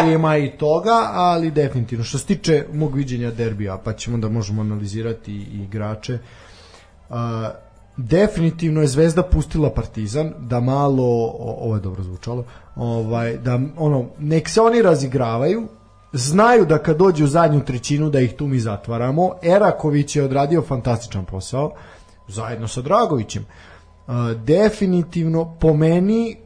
I, 0.10 0.14
ima 0.14 0.38
i 0.38 0.50
toga, 0.50 1.10
ali 1.14 1.52
definitivno. 1.52 2.04
Što 2.06 2.18
se 2.18 2.26
tiče 2.26 2.66
mog 2.74 2.96
viđenja 2.96 3.32
derbija, 3.32 3.78
pa 3.84 3.94
ćemo 3.94 4.18
da 4.18 4.30
možemo 4.30 4.62
analizirati 4.62 5.32
i 5.32 5.64
igrače. 5.64 6.18
Uh, 7.10 7.16
definitivno 7.98 8.82
je 8.82 8.88
Zvezda 8.88 9.24
pustila 9.24 9.70
Partizan 9.70 10.34
da 10.40 10.60
malo 10.60 11.04
o, 11.04 11.56
ovo 11.60 11.76
je 11.76 11.82
dobro 11.82 12.04
zvučalo 12.04 12.46
ovaj 12.76 13.38
da 13.38 13.60
ono 13.78 14.06
nek 14.20 14.50
se 14.50 14.62
oni 14.62 14.82
razigravaju 14.82 15.68
znaju 16.14 16.66
da 16.66 16.78
kad 16.78 16.98
dođu 16.98 17.24
u 17.24 17.28
zadnju 17.28 17.64
trećinu 17.64 18.10
da 18.10 18.20
ih 18.20 18.34
tu 18.34 18.48
mi 18.48 18.60
zatvaramo 18.60 19.32
Eraković 19.44 20.16
je 20.16 20.24
odradio 20.24 20.62
fantastičan 20.62 21.26
posao 21.26 21.72
zajedno 22.34 22.68
sa 22.68 22.82
Dragovićem 22.82 23.46
Uh, 24.08 24.14
definitivno 24.32 25.56
po 25.60 25.74
meni 25.74 26.38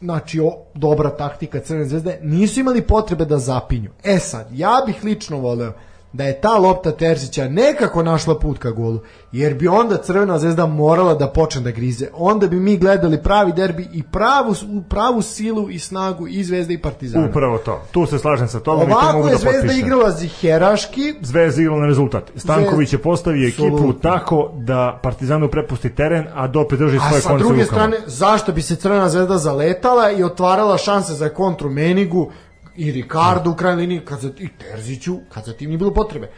znači 0.00 0.40
o, 0.40 0.52
dobra 0.74 1.10
taktika 1.10 1.60
Crvene 1.60 1.88
zvezde 1.88 2.18
nisu 2.22 2.60
imali 2.60 2.82
potrebe 2.82 3.24
da 3.24 3.38
zapinju. 3.38 3.90
E 4.04 4.18
sad, 4.18 4.46
ja 4.52 4.82
bih 4.86 5.04
lično 5.04 5.38
voleo 5.38 5.72
da 6.16 6.24
je 6.24 6.40
ta 6.40 6.58
lopta 6.58 6.92
Terzića 6.92 7.48
nekako 7.48 8.02
našla 8.02 8.38
put 8.38 8.58
ka 8.58 8.70
golu, 8.70 9.00
jer 9.32 9.54
bi 9.54 9.68
onda 9.68 9.96
Crvena 9.96 10.38
zvezda 10.38 10.66
morala 10.66 11.14
da 11.14 11.28
počne 11.28 11.60
da 11.60 11.70
grize. 11.70 12.06
Onda 12.14 12.46
bi 12.46 12.56
mi 12.56 12.76
gledali 12.76 13.22
pravi 13.22 13.52
derbi 13.52 13.88
i 13.92 14.02
pravu, 14.02 14.54
pravu 14.88 15.22
silu 15.22 15.70
i 15.70 15.78
snagu 15.78 16.28
i 16.28 16.44
Zvezda 16.44 16.72
i 16.72 16.78
Partizana. 16.78 17.26
Upravo 17.26 17.58
to. 17.58 17.82
Tu 17.90 18.06
se 18.06 18.18
slažem 18.18 18.48
sa 18.48 18.60
tobom 18.60 18.82
i 18.82 18.92
to 18.92 18.98
Ovako 18.98 19.12
mogu 19.12 19.28
je 19.28 19.32
da 19.32 19.38
Zvezda 19.38 19.58
potpišem. 19.60 19.80
igrala 19.80 20.10
ziheraški, 20.10 21.14
Zvezda 21.20 21.62
igrala 21.62 21.80
na 21.80 21.86
rezultat. 21.86 22.30
Stanković 22.36 22.92
je 22.92 22.98
postavio 22.98 23.48
ekipu 23.48 23.66
Apsolutno. 23.66 24.00
tako 24.02 24.50
da 24.54 25.00
Partizanu 25.02 25.48
prepusti 25.48 25.90
teren, 25.90 26.26
a 26.34 26.46
Dopre 26.46 26.78
drži 26.78 26.96
a 26.96 27.08
svoje 27.08 27.22
sa 27.22 27.28
konce 27.28 27.44
u 27.44 27.48
druge 27.48 27.62
rukama. 27.62 27.78
strane, 27.78 27.96
zašto 28.06 28.52
bi 28.52 28.62
se 28.62 28.76
Crvena 28.76 29.08
zvezda 29.08 29.38
zaletala 29.38 30.10
i 30.10 30.22
otvarala 30.22 30.78
šanse 30.78 31.12
za 31.14 31.28
kontru 31.28 31.70
Menigu 31.70 32.30
i 32.76 32.92
Ricardo 32.92 33.50
u 33.50 33.54
krajnjoj 33.54 33.80
liniji 33.80 34.00
kad 34.04 34.20
za, 34.20 34.30
i 34.38 34.48
Terziću, 34.48 35.18
kad 35.28 35.44
za 35.44 35.52
tim 35.52 35.68
nije 35.68 35.78
bilo 35.78 35.94
potrebe. 35.94 36.30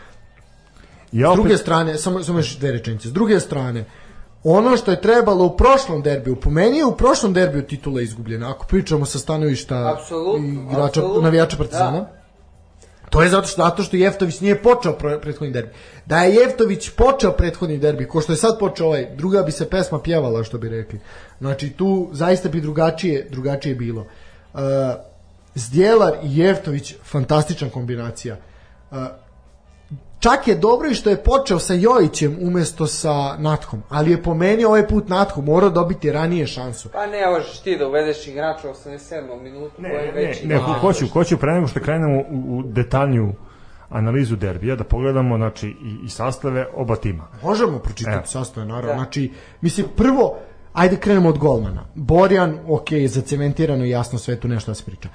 Ja 1.13 1.29
S 1.29 1.31
opet, 1.31 1.43
druge 1.43 1.57
strane, 1.57 1.99
samo, 1.99 2.23
samo 2.23 2.39
još 2.39 2.59
dve 2.59 2.73
rečenice, 2.73 3.09
s 3.09 3.13
druge 3.13 3.41
strane, 3.41 3.85
ono 4.45 4.77
što 4.77 4.91
je 4.91 5.01
trebalo 5.01 5.45
u 5.45 5.57
prošlom 5.57 6.03
derbiju, 6.03 6.37
po 6.37 6.51
meni 6.51 6.79
je 6.79 6.85
u 6.85 6.97
prošlom 6.97 7.33
derbiju 7.33 7.67
titula 7.67 8.03
izgubljena, 8.03 8.51
ako 8.51 8.67
pričamo 8.67 9.07
sa 9.07 9.19
stanovišta 9.19 9.95
Apsolutno, 9.99 10.71
igrača, 10.71 10.85
apsolutno. 10.85 11.23
navijača 11.23 11.57
Partizana. 11.57 12.01
Da. 12.01 12.19
To 13.11 13.23
je 13.23 13.29
zato 13.29 13.47
što, 13.47 13.63
zato 13.63 13.83
što 13.83 13.97
Jeftović 13.97 14.41
nije 14.41 14.63
počeo 14.63 14.93
prethodni 15.23 15.51
derbi. 15.53 15.71
Da 16.07 16.23
je 16.23 16.35
Jeftović 16.35 16.91
počeo 16.91 17.33
prethodni 17.33 17.79
derbi, 17.79 18.09
ko 18.09 18.21
što 18.21 18.33
je 18.33 18.37
sad 18.37 18.59
počeo 18.59 18.87
ovaj, 18.87 19.09
druga 19.17 19.43
bi 19.43 19.53
se 19.53 19.71
pesma 19.71 20.01
pjevala, 20.01 20.45
što 20.45 20.59
bi 20.59 20.69
rekli. 20.69 21.01
Znači, 21.39 21.71
tu 21.71 22.09
zaista 22.13 22.49
bi 22.49 22.61
drugačije, 22.61 23.29
drugačije 23.31 23.75
bilo. 23.75 24.07
Uh, 24.55 24.61
Zdjelar 25.55 26.13
i 26.23 26.39
Jeftović, 26.39 26.95
fantastična 27.05 27.71
kombinacija. 27.71 28.37
Uh, 28.91 28.99
čak 30.21 30.49
je 30.49 30.55
dobro 30.55 30.89
i 30.89 30.95
što 30.95 31.11
je 31.11 31.17
počeo 31.17 31.59
sa 31.59 31.75
Jojićem 31.75 32.37
umesto 32.41 32.87
sa 32.87 33.37
Natkom, 33.39 33.83
ali 33.89 34.11
je 34.11 34.23
po 34.23 34.35
meni 34.35 34.65
ovaj 34.65 34.89
put 34.89 35.09
Natko 35.09 35.41
morao 35.41 35.71
dobiti 35.71 36.13
ranije 36.13 36.47
šansu. 36.47 36.89
Pa 36.89 37.07
ne 37.07 37.27
možeš 37.27 37.61
ti 37.61 37.77
da 37.79 37.87
uvedeš 37.87 38.27
igrača 38.27 38.71
u 38.71 38.73
87. 38.73 39.43
minutu 39.43 39.83
ne, 39.83 39.91
koji 39.91 40.07
je 40.07 40.13
ne, 40.13 40.21
već 40.21 40.43
ne, 40.43 40.55
igra. 40.55 40.59
hoću, 40.59 41.09
hoću 41.09 41.37
pre 41.37 41.53
nego 41.53 41.67
što 41.67 41.81
krenemo 41.81 42.19
u, 42.19 42.59
u 42.59 42.63
detaljnju 42.63 43.33
analizu 43.91 44.37
derbija, 44.37 44.77
da 44.77 44.85
pogledamo 44.85 45.37
znači, 45.37 45.69
i, 45.69 45.97
i 46.05 46.09
sastave 46.09 46.67
oba 46.75 46.97
tima. 46.97 47.29
Možemo 47.43 47.79
pročitati 47.79 48.17
Evo. 48.17 48.27
sastave, 48.27 48.67
naravno. 48.67 48.89
Da. 48.89 48.95
Znači, 48.95 49.33
mislim, 49.61 49.87
prvo, 49.97 50.39
ajde 50.73 50.97
krenemo 50.97 51.29
od 51.29 51.39
golmana. 51.39 51.85
Borjan, 51.95 52.59
ok, 52.69 52.89
zacementirano 53.07 53.85
i 53.85 53.91
jasno 53.91 54.19
sve 54.19 54.41
tu 54.41 54.49
nešto 54.49 54.71
da 54.71 54.75
se 54.75 54.85
priča. 54.85 55.09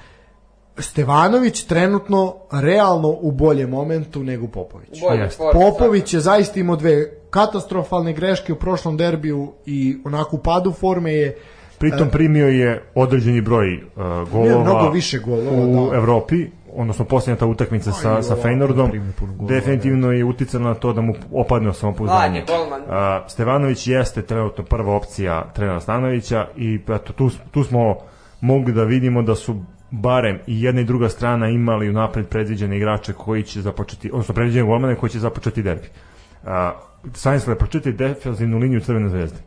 Stevanović 0.78 1.64
trenutno 1.64 2.36
realno 2.52 3.10
u 3.10 3.32
boljem 3.32 3.70
momentu 3.70 4.24
nego 4.24 4.48
Popović. 4.48 5.02
Bolje 5.02 5.30
Popović 5.54 6.14
je 6.14 6.20
zaista 6.20 6.60
imao 6.60 6.76
dve 6.76 7.10
katastrofalne 7.30 8.14
greške 8.14 8.54
u 8.54 8.56
prošlom 8.56 8.98
derbiju 8.98 9.54
i 9.66 9.98
onako 10.06 10.36
u 10.36 10.40
padu 10.40 10.72
forme 10.72 11.14
je 11.14 11.38
Pritom 11.78 12.10
primio 12.10 12.48
je 12.48 12.84
određeni 12.96 13.42
broj 13.42 13.76
uh, 13.76 14.30
golova 14.30 14.64
mnogo 14.64 14.90
više 14.90 15.20
golova, 15.20 15.66
u 15.66 15.90
da. 15.90 15.98
Evropi, 15.98 16.48
odnosno 16.76 17.06
posljednja 17.06 17.40
ta 17.40 17.46
utakmica 17.46 17.92
sa, 17.92 18.22
sa 18.22 18.34
ovako 18.34 18.48
Feynordom, 18.48 19.02
golova, 19.20 19.48
definitivno 19.48 20.12
je 20.12 20.26
uticalo 20.26 20.64
na 20.64 20.74
to 20.74 20.94
da 20.94 21.02
mu 21.02 21.14
opadne 21.32 21.74
samopouzdanje. 21.74 22.44
Uh, 22.44 22.96
Stevanović 23.28 23.88
jeste 23.88 24.22
trenutno 24.22 24.64
prva 24.64 24.96
opcija 24.96 25.52
trenera 25.56 25.80
Stanovića 25.80 26.48
i 26.58 26.80
eto, 26.90 27.14
tu, 27.14 27.30
tu 27.52 27.64
smo 27.64 27.96
mogli 28.42 28.74
da 28.74 28.84
vidimo 28.84 29.22
da 29.22 29.36
su 29.36 29.56
barem 29.94 30.40
i 30.48 30.62
jedna 30.62 30.82
i 30.82 30.86
druga 30.86 31.10
strana 31.10 31.50
imali 31.50 31.90
unapred 31.90 32.28
predviđene 32.28 32.78
igrače 32.78 33.14
koji 33.14 33.44
će 33.44 33.62
započeti, 33.62 34.12
odnosno 34.12 34.34
predviđene 34.34 34.68
golmane 34.68 34.96
koji 34.96 35.10
će 35.10 35.20
započeti 35.20 35.64
derbi. 35.64 35.88
Uh, 36.44 36.50
Stanislav, 37.14 37.58
pročiti 37.58 37.92
defensivnu 37.94 38.58
liniju 38.58 38.82
Crvene 38.82 39.10
zvezde. 39.10 39.38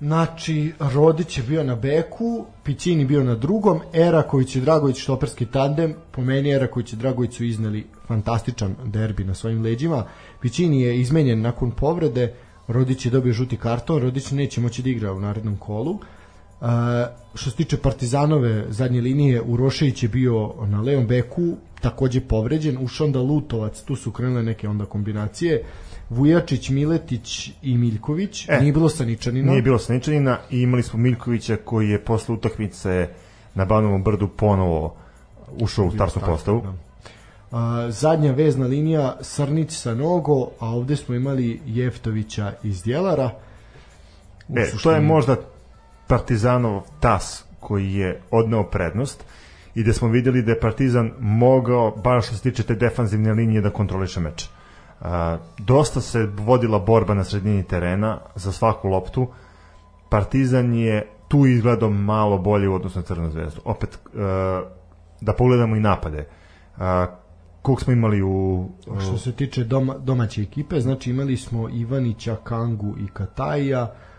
Znači, 0.00 0.72
Rodić 0.94 1.38
je 1.38 1.44
bio 1.44 1.64
na 1.64 1.76
beku, 1.76 2.46
Pićini 2.64 3.04
bio 3.04 3.24
na 3.24 3.34
drugom, 3.34 3.80
Eraković 3.94 4.56
i 4.56 4.60
Dragović 4.60 4.98
štoperski 5.02 5.46
tandem, 5.46 5.94
po 6.10 6.22
meni 6.22 6.52
Eraković 6.52 6.92
i 6.92 6.96
Dragović 6.96 7.36
su 7.36 7.44
izneli 7.44 7.86
fantastičan 8.06 8.76
derbi 8.84 9.24
na 9.24 9.34
svojim 9.34 9.62
leđima. 9.62 10.04
Pićini 10.40 10.82
je 10.82 11.00
izmenjen 11.00 11.40
nakon 11.40 11.70
povrede, 11.70 12.34
Rodić 12.68 13.06
je 13.06 13.10
dobio 13.10 13.32
žuti 13.32 13.56
karton, 13.56 14.02
Rodić 14.02 14.30
neće 14.30 14.60
moći 14.60 14.82
da 14.82 14.90
igra 14.90 15.12
u 15.12 15.20
narednom 15.20 15.56
kolu. 15.56 15.90
Uh, 15.90 16.00
što 17.34 17.50
se 17.50 17.56
tiče 17.56 17.76
Partizanove 17.76 18.64
zadnje 18.68 19.00
linije, 19.00 19.42
Urošević 19.42 20.02
je 20.02 20.08
bio 20.08 20.52
na 20.66 20.80
levom 20.80 21.06
beku, 21.06 21.56
takođe 21.80 22.20
povređen, 22.20 22.78
ušao 22.80 23.06
onda 23.06 23.20
Lutovac, 23.20 23.82
tu 23.82 23.96
su 23.96 24.12
krenule 24.12 24.42
neke 24.42 24.68
onda 24.68 24.84
kombinacije, 24.84 25.64
Vujačić, 26.10 26.68
Miletić 26.68 27.50
i 27.62 27.76
Miljković, 27.76 28.48
E, 28.48 28.60
nije 28.60 28.72
bilo 28.72 28.88
Saničanina. 28.88 29.50
Nije 29.50 29.62
bilo 29.62 29.78
Saničanina 29.78 30.38
i 30.50 30.60
imali 30.60 30.82
smo 30.82 30.98
Miljkovića 30.98 31.56
koji 31.56 31.88
je 31.88 32.04
posle 32.04 32.34
utakmice 32.34 33.08
na 33.54 33.64
Banovom 33.64 34.02
brdu 34.02 34.28
ponovo 34.28 34.94
ušao 35.60 35.84
u 35.84 35.90
startnu 35.90 36.22
postavu. 36.26 36.62
da. 36.62 36.72
A, 37.52 37.90
zadnja 37.90 38.32
vezna 38.32 38.66
linija 38.66 39.16
Srnić 39.20 39.70
sa 39.70 39.94
Nogo, 39.94 40.50
a 40.58 40.68
ovde 40.68 40.96
smo 40.96 41.14
imali 41.14 41.60
Jeftovića 41.66 42.52
iz 42.62 42.82
Djelara. 42.82 43.30
U 44.48 44.58
E, 44.58 44.70
to 44.82 44.92
je 44.92 45.00
možda 45.00 45.36
Partizanov 46.10 46.82
tas 47.00 47.44
koji 47.60 47.94
je 47.94 48.20
odneo 48.30 48.62
prednost 48.62 49.24
i 49.74 49.84
da 49.84 49.92
smo 49.92 50.08
videli 50.08 50.42
da 50.42 50.52
je 50.52 50.60
Partizan 50.60 51.10
mogao, 51.20 51.90
baš 51.90 52.26
što 52.26 52.36
se 52.36 52.42
tiče 52.42 52.62
te 52.62 52.74
defanzivne 52.74 53.32
linije, 53.32 53.60
da 53.60 53.70
kontroliše 53.70 54.20
meč. 54.20 54.48
Dosta 55.58 56.00
se 56.00 56.26
vodila 56.26 56.78
borba 56.78 57.14
na 57.14 57.24
sredini 57.24 57.62
terena 57.62 58.18
za 58.34 58.52
svaku 58.52 58.88
loptu. 58.88 59.28
Partizan 60.08 60.74
je 60.74 61.06
tu 61.28 61.46
izgledao 61.46 61.90
malo 61.90 62.38
bolje 62.38 62.68
u 62.68 62.74
odnosu 62.74 62.98
na 62.98 63.02
Crvenu 63.02 63.30
zvezdu. 63.30 63.60
Opet, 63.64 63.94
e, 63.94 63.98
da 65.20 65.32
pogledamo 65.32 65.76
i 65.76 65.80
napade. 65.80 66.26
A, 66.78 67.06
koliko 67.62 67.82
smo 67.82 67.92
imali 67.92 68.22
u... 68.22 68.68
Što 69.00 69.18
se 69.18 69.32
tiče 69.32 69.64
doma, 69.64 69.98
domaće 69.98 70.42
ekipe, 70.42 70.80
znači 70.80 71.10
imali 71.10 71.36
smo 71.36 71.68
Ivanića, 71.68 72.36
Kangu 72.44 72.94
i 72.98 73.06
Kataija, 73.06 73.82
a, 73.82 74.09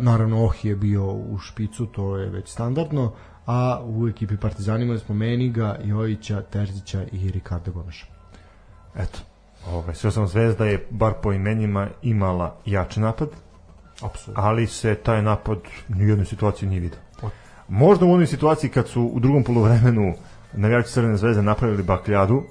naravno 0.00 0.44
Ohi 0.44 0.68
je 0.68 0.76
bio 0.76 1.12
u 1.12 1.38
špicu, 1.38 1.86
to 1.86 2.16
je 2.16 2.30
već 2.30 2.48
standardno, 2.48 3.12
a 3.46 3.80
u 3.84 4.08
ekipi 4.08 4.36
Partizana 4.36 4.84
imali 4.84 4.98
smo 4.98 5.14
Meniga, 5.14 5.78
Jojića, 5.84 6.42
Terzića 6.42 7.04
i 7.12 7.30
Ricardo 7.30 7.72
Gomeša. 7.72 8.06
Eto, 8.96 9.18
ovaj, 9.68 9.94
sve 9.94 10.10
sam 10.10 10.26
zvezda 10.26 10.66
je 10.66 10.86
bar 10.90 11.12
po 11.22 11.32
imenima 11.32 11.88
imala 12.02 12.56
jači 12.66 13.00
napad, 13.00 13.28
Apsolutno. 14.02 14.42
ali 14.42 14.66
se 14.66 14.94
taj 14.94 15.22
napad 15.22 15.58
ni 15.88 16.04
u 16.04 16.08
jednoj 16.08 16.26
situaciji 16.26 16.68
nije 16.68 16.80
vidio. 16.80 16.98
Možda 17.68 18.06
u 18.06 18.12
onoj 18.12 18.26
situaciji 18.26 18.70
kad 18.70 18.88
su 18.88 19.02
u 19.02 19.20
drugom 19.20 19.44
poluvremenu 19.44 20.14
navijači 20.52 20.88
Crvene 20.88 21.16
zvezde 21.16 21.42
napravili 21.42 21.82
bakljadu, 21.82 22.42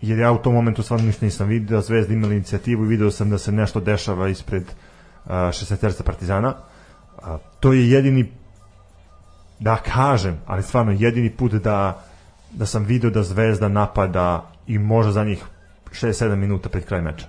jer 0.00 0.18
ja 0.18 0.32
u 0.32 0.38
tom 0.38 0.54
momentu 0.54 0.82
stvarno 0.82 1.06
ništa 1.06 1.24
nisam 1.24 1.48
vidio, 1.48 1.80
Zvezda 1.80 2.14
imala 2.14 2.32
inicijativu 2.32 2.84
i 2.84 2.88
video 2.88 3.10
sam 3.10 3.30
da 3.30 3.38
se 3.38 3.52
nešto 3.52 3.80
dešava 3.80 4.28
ispred 4.28 4.62
uh, 4.62 4.91
16 5.26 6.02
Partizana. 6.02 6.54
A, 7.22 7.38
to 7.60 7.72
je 7.72 7.90
jedini 7.90 8.32
da 9.58 9.76
kažem, 9.76 10.40
ali 10.46 10.62
stvarno 10.62 10.92
jedini 10.92 11.30
put 11.30 11.52
da 11.52 12.02
da 12.52 12.66
sam 12.66 12.84
video 12.84 13.10
da 13.10 13.22
Zvezda 13.22 13.68
napada 13.68 14.50
i 14.66 14.78
može 14.78 15.10
za 15.10 15.24
njih 15.24 15.44
6-7 15.90 16.34
minuta 16.34 16.68
pred 16.68 16.84
kraj 16.84 17.02
meča. 17.02 17.26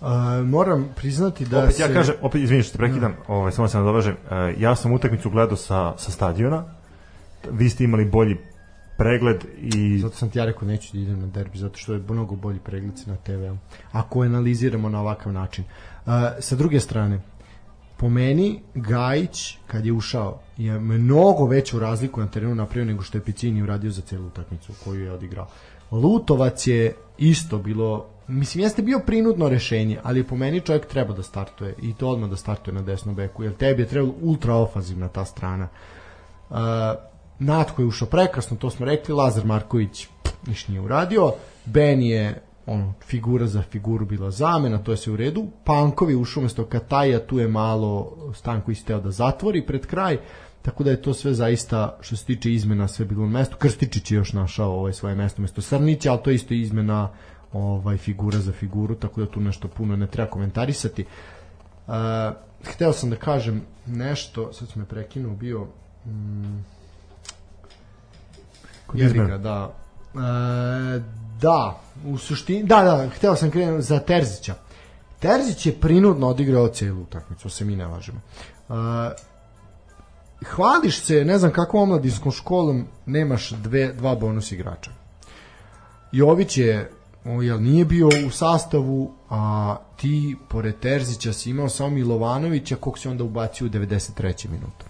A, 0.00 0.42
moram 0.44 0.88
priznati 0.96 1.44
da 1.44 1.58
opet 1.58 1.74
se... 1.76 1.82
ja 1.82 1.88
kažem, 1.88 2.14
opet 2.22 2.42
izvini 2.42 2.62
što 2.62 2.72
te 2.72 2.78
prekidam, 2.78 3.14
ovaj, 3.28 3.52
samo 3.52 3.68
se 3.68 3.78
nadovežem, 3.78 4.16
e, 4.30 4.54
ja 4.58 4.76
sam 4.76 4.92
utakmicu 4.92 5.30
gledao 5.30 5.56
sa, 5.56 5.94
sa 5.96 6.10
stadiona, 6.10 6.64
vi 7.50 7.70
ste 7.70 7.84
imali 7.84 8.04
bolji 8.04 8.36
pregled 8.98 9.44
i 9.58 9.98
Zato 9.98 10.16
sam 10.16 10.30
ti 10.30 10.38
ja 10.38 10.44
rekao 10.44 10.68
neću 10.68 10.92
da 10.92 10.98
idem 10.98 11.20
na 11.20 11.26
derbi, 11.26 11.58
zato 11.58 11.78
što 11.78 11.92
je 11.92 12.02
mnogo 12.08 12.36
bolji 12.36 12.58
pregled 12.58 12.94
na 13.06 13.16
TV-u. 13.16 13.56
Ako 13.92 14.22
analiziramo 14.22 14.88
na 14.88 15.00
ovakav 15.00 15.32
način. 15.32 15.64
Uh, 16.06 16.12
sa 16.38 16.56
druge 16.56 16.80
strane, 16.80 17.20
po 17.96 18.08
meni 18.08 18.60
Gajić 18.74 19.58
kad 19.66 19.86
je 19.86 19.92
ušao 19.92 20.40
je 20.56 20.78
mnogo 20.78 21.46
veću 21.46 21.78
razliku 21.78 22.20
na 22.20 22.26
terenu 22.26 22.54
napravio 22.54 22.84
nego 22.84 23.02
što 23.02 23.18
je 23.18 23.24
Picini 23.24 23.62
uradio 23.62 23.90
za 23.90 24.02
celu 24.02 24.26
utakmicu 24.26 24.72
koju 24.84 25.04
je 25.04 25.12
odigrao. 25.12 25.46
Lutovac 25.90 26.66
je 26.66 26.94
isto 27.18 27.58
bilo 27.58 28.06
mislim 28.28 28.64
jeste 28.64 28.82
bio 28.82 29.00
prinudno 29.06 29.48
rešenje, 29.48 29.98
ali 30.02 30.24
po 30.24 30.36
meni 30.36 30.60
čovjek 30.60 30.86
treba 30.86 31.14
da 31.14 31.22
startuje 31.22 31.74
i 31.82 31.94
to 31.94 32.08
odmah 32.08 32.30
da 32.30 32.36
startuje 32.36 32.74
na 32.74 32.82
desnom 32.82 33.14
beku, 33.14 33.44
jer 33.44 33.54
tebi 33.56 33.82
je 33.82 33.88
trebalo 33.88 34.14
ultra 34.20 34.54
ofanzivna 34.54 35.08
ta 35.08 35.24
strana. 35.24 35.68
Uh, 36.50 36.56
Natko 37.38 37.82
je 37.82 37.86
ušao 37.86 38.08
prekasno, 38.08 38.56
to 38.56 38.70
smo 38.70 38.86
rekli, 38.86 39.14
Lazar 39.14 39.44
Marković 39.44 40.06
niš 40.46 40.68
nije 40.68 40.80
uradio, 40.80 41.32
Ben 41.64 42.02
je 42.02 42.42
ono, 42.66 42.94
figura 43.06 43.46
za 43.46 43.62
figuru 43.62 44.06
bila 44.06 44.30
zamena, 44.30 44.78
to 44.78 44.90
je 44.90 44.96
sve 44.96 45.12
u 45.12 45.16
redu. 45.16 45.46
Pankovi 45.64 46.14
ušao 46.14 46.40
umesto 46.40 46.64
Kataja, 46.64 47.26
tu 47.26 47.38
je 47.38 47.48
malo 47.48 48.16
Stanko 48.34 48.70
isteo 48.70 49.00
da 49.00 49.10
zatvori 49.10 49.66
pred 49.66 49.86
kraj, 49.86 50.18
tako 50.62 50.84
da 50.84 50.90
je 50.90 51.02
to 51.02 51.14
sve 51.14 51.34
zaista, 51.34 51.98
što 52.00 52.16
se 52.16 52.24
tiče 52.24 52.52
izmena, 52.52 52.88
sve 52.88 53.04
bilo 53.04 53.26
na 53.26 53.32
mestu. 53.32 53.56
Krstičić 53.56 54.10
je 54.10 54.16
još 54.16 54.32
našao 54.32 54.72
ovaj 54.72 54.92
svoje 54.92 55.14
mesto 55.14 55.42
mesto 55.42 55.62
Srnića, 55.62 56.10
ali 56.12 56.22
to 56.22 56.30
je 56.30 56.34
isto 56.34 56.54
izmena 56.54 57.08
ovaj 57.52 57.96
figura 57.96 58.38
za 58.38 58.52
figuru, 58.52 58.94
tako 58.94 59.20
da 59.20 59.30
tu 59.30 59.40
nešto 59.40 59.68
puno 59.68 59.96
ne 59.96 60.06
treba 60.06 60.30
komentarisati. 60.30 61.04
Uh, 61.86 61.94
hteo 62.64 62.92
sam 62.92 63.10
da 63.10 63.16
kažem 63.16 63.62
nešto, 63.86 64.52
sad 64.52 64.68
sam 64.68 64.82
me 64.82 64.88
prekinuo, 64.88 65.34
bio 65.34 65.66
mm, 66.06 66.64
jebi 68.94 69.18
ga, 69.18 69.38
da. 69.38 69.74
E, 70.14 71.00
da, 71.40 71.80
u 72.06 72.18
suštini, 72.18 72.62
da, 72.64 72.82
da, 72.82 73.08
hteo 73.08 73.36
sam 73.36 73.50
krenuti 73.50 73.82
za 73.82 73.98
Terzića. 73.98 74.54
Terzić 75.18 75.66
je 75.66 75.80
prinudno 75.80 76.28
odigrao 76.28 76.68
celu 76.68 77.02
utakmicu, 77.02 77.50
se 77.50 77.64
mi 77.64 77.76
ne 77.76 77.86
lažemo. 77.86 78.20
E, 78.68 78.72
hvališ 80.46 81.00
se, 81.00 81.24
ne 81.24 81.38
znam 81.38 81.52
kakvom 81.52 81.82
omladinskom 81.82 82.32
školom, 82.32 82.84
nemaš 83.06 83.50
dve, 83.50 83.92
dva 83.92 84.14
bonus 84.14 84.52
igrača. 84.52 84.90
Jović 86.12 86.58
je 86.58 86.90
o, 87.24 87.42
jel, 87.42 87.62
nije 87.62 87.84
bio 87.84 88.08
u 88.26 88.30
sastavu, 88.30 89.14
a 89.30 89.76
ti, 89.96 90.36
pored 90.48 90.78
Terzića, 90.78 91.32
si 91.32 91.50
imao 91.50 91.68
samo 91.68 91.90
Milovanovića, 91.90 92.76
kog 92.76 92.98
si 92.98 93.08
onda 93.08 93.24
ubacio 93.24 93.66
u 93.66 93.70
93. 93.70 94.48
minutu. 94.48 94.86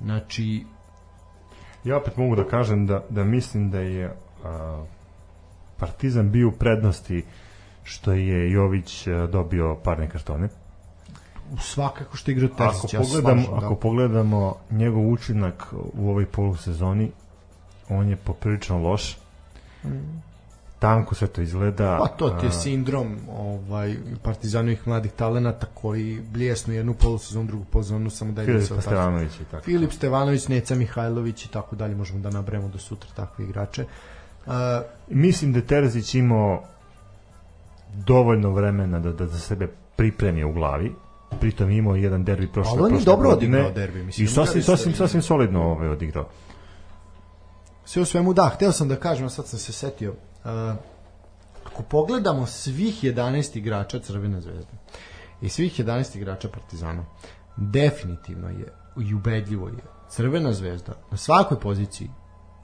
Znači, 0.00 0.64
Ja 1.84 1.96
opet 1.96 2.16
mogu 2.16 2.36
da 2.36 2.44
kažem 2.44 2.86
da, 2.86 3.04
da 3.10 3.24
mislim 3.24 3.70
da 3.70 3.80
je 3.80 4.16
a, 4.44 4.84
Partizan 5.76 6.30
bio 6.30 6.48
u 6.48 6.52
prednosti 6.52 7.24
što 7.84 8.12
je 8.12 8.50
Jović 8.50 9.06
dobio 9.32 9.76
parne 9.84 10.08
kartone. 10.08 10.48
svakako 11.60 12.16
što 12.16 12.30
igra 12.30 12.46
Ako, 12.46 12.56
Terzić, 12.56 12.94
ja 12.94 13.04
se 13.04 13.10
pogledamo, 13.10 13.42
slažem, 13.42 13.60
da. 13.60 13.66
ako 13.66 13.74
pogledamo 13.74 14.56
njegov 14.70 15.10
učinak 15.10 15.72
u 15.92 16.08
ovoj 16.08 16.26
polusezoni, 16.26 17.10
on 17.88 18.08
je 18.08 18.16
poprilično 18.16 18.78
loš. 18.78 19.16
Tanko 20.84 21.14
sve 21.14 21.28
to 21.28 21.40
izgleda. 21.42 21.98
Pa 22.00 22.06
to 22.06 22.30
ti 22.30 22.46
je 22.46 22.52
sindrom 22.52 23.16
ovaj, 23.38 23.96
partizanovih 24.22 24.88
mladih 24.88 25.12
talenata 25.12 25.66
koji 25.74 26.20
bljesnu 26.32 26.74
jednu 26.74 26.94
polusezonu, 26.94 27.46
drugu 27.46 27.64
polusezonu, 27.64 28.10
samo 28.10 28.32
da 28.32 28.44
Filip 28.44 28.62
se. 28.62 28.80
Stevanović 28.80 29.40
i 29.40 29.44
tako. 29.50 29.64
Filip 29.64 29.92
Stevanović, 29.92 30.48
Neca 30.48 30.74
Mihajlović 30.74 31.44
i 31.44 31.48
tako 31.48 31.76
dalje, 31.76 31.94
možemo 31.94 32.20
da 32.20 32.30
nabremo 32.30 32.68
do 32.68 32.78
sutra 32.78 33.10
takve 33.16 33.44
igrače. 33.44 33.84
Uh, 34.46 34.52
Mislim 35.08 35.52
da 35.52 35.60
Terzić 35.60 36.14
imao 36.14 36.62
dovoljno 38.06 38.50
vremena 38.50 39.00
da, 39.00 39.12
da 39.12 39.26
za 39.26 39.38
sebe 39.38 39.68
pripremi 39.96 40.44
u 40.44 40.52
glavi. 40.52 40.92
Pritom 41.40 41.70
imao 41.70 41.96
jedan 41.96 42.24
derbi 42.24 42.48
prošle, 42.52 42.72
Ali 42.72 42.80
on 42.80 42.86
je 42.86 42.90
prošle 42.90 43.04
dobro 43.04 43.30
godine. 43.30 43.58
odigrao 43.58 43.74
derbi, 43.74 44.02
mislim, 44.02 44.24
I 44.24 44.28
sasvim, 44.28 44.62
sasvim, 44.62 44.94
sasvim 44.94 45.22
solidno 45.22 45.62
ovaj 45.62 45.88
odigrao. 45.88 46.28
Sve 47.84 48.02
u 48.02 48.04
svemu, 48.04 48.32
da, 48.32 48.50
hteo 48.54 48.72
sam 48.72 48.88
da 48.88 48.96
kažem, 48.96 49.26
a 49.26 49.30
sad 49.30 49.46
sam 49.46 49.58
se 49.58 49.72
setio, 49.72 50.10
uh, 50.10 50.50
ako 51.66 51.82
pogledamo 51.82 52.46
svih 52.46 53.04
11 53.04 53.58
igrača 53.58 53.98
Crvene 53.98 54.40
zvezde 54.40 54.72
i 55.40 55.48
svih 55.48 55.80
11 55.80 56.16
igrača 56.16 56.48
Partizana, 56.48 57.04
definitivno 57.56 58.48
je 58.48 58.72
i 59.08 59.14
ubedljivo 59.14 59.68
je 59.68 59.84
Crvena 60.08 60.52
zvezda 60.52 60.92
na 61.10 61.16
svakoj 61.16 61.60
poziciji 61.60 62.10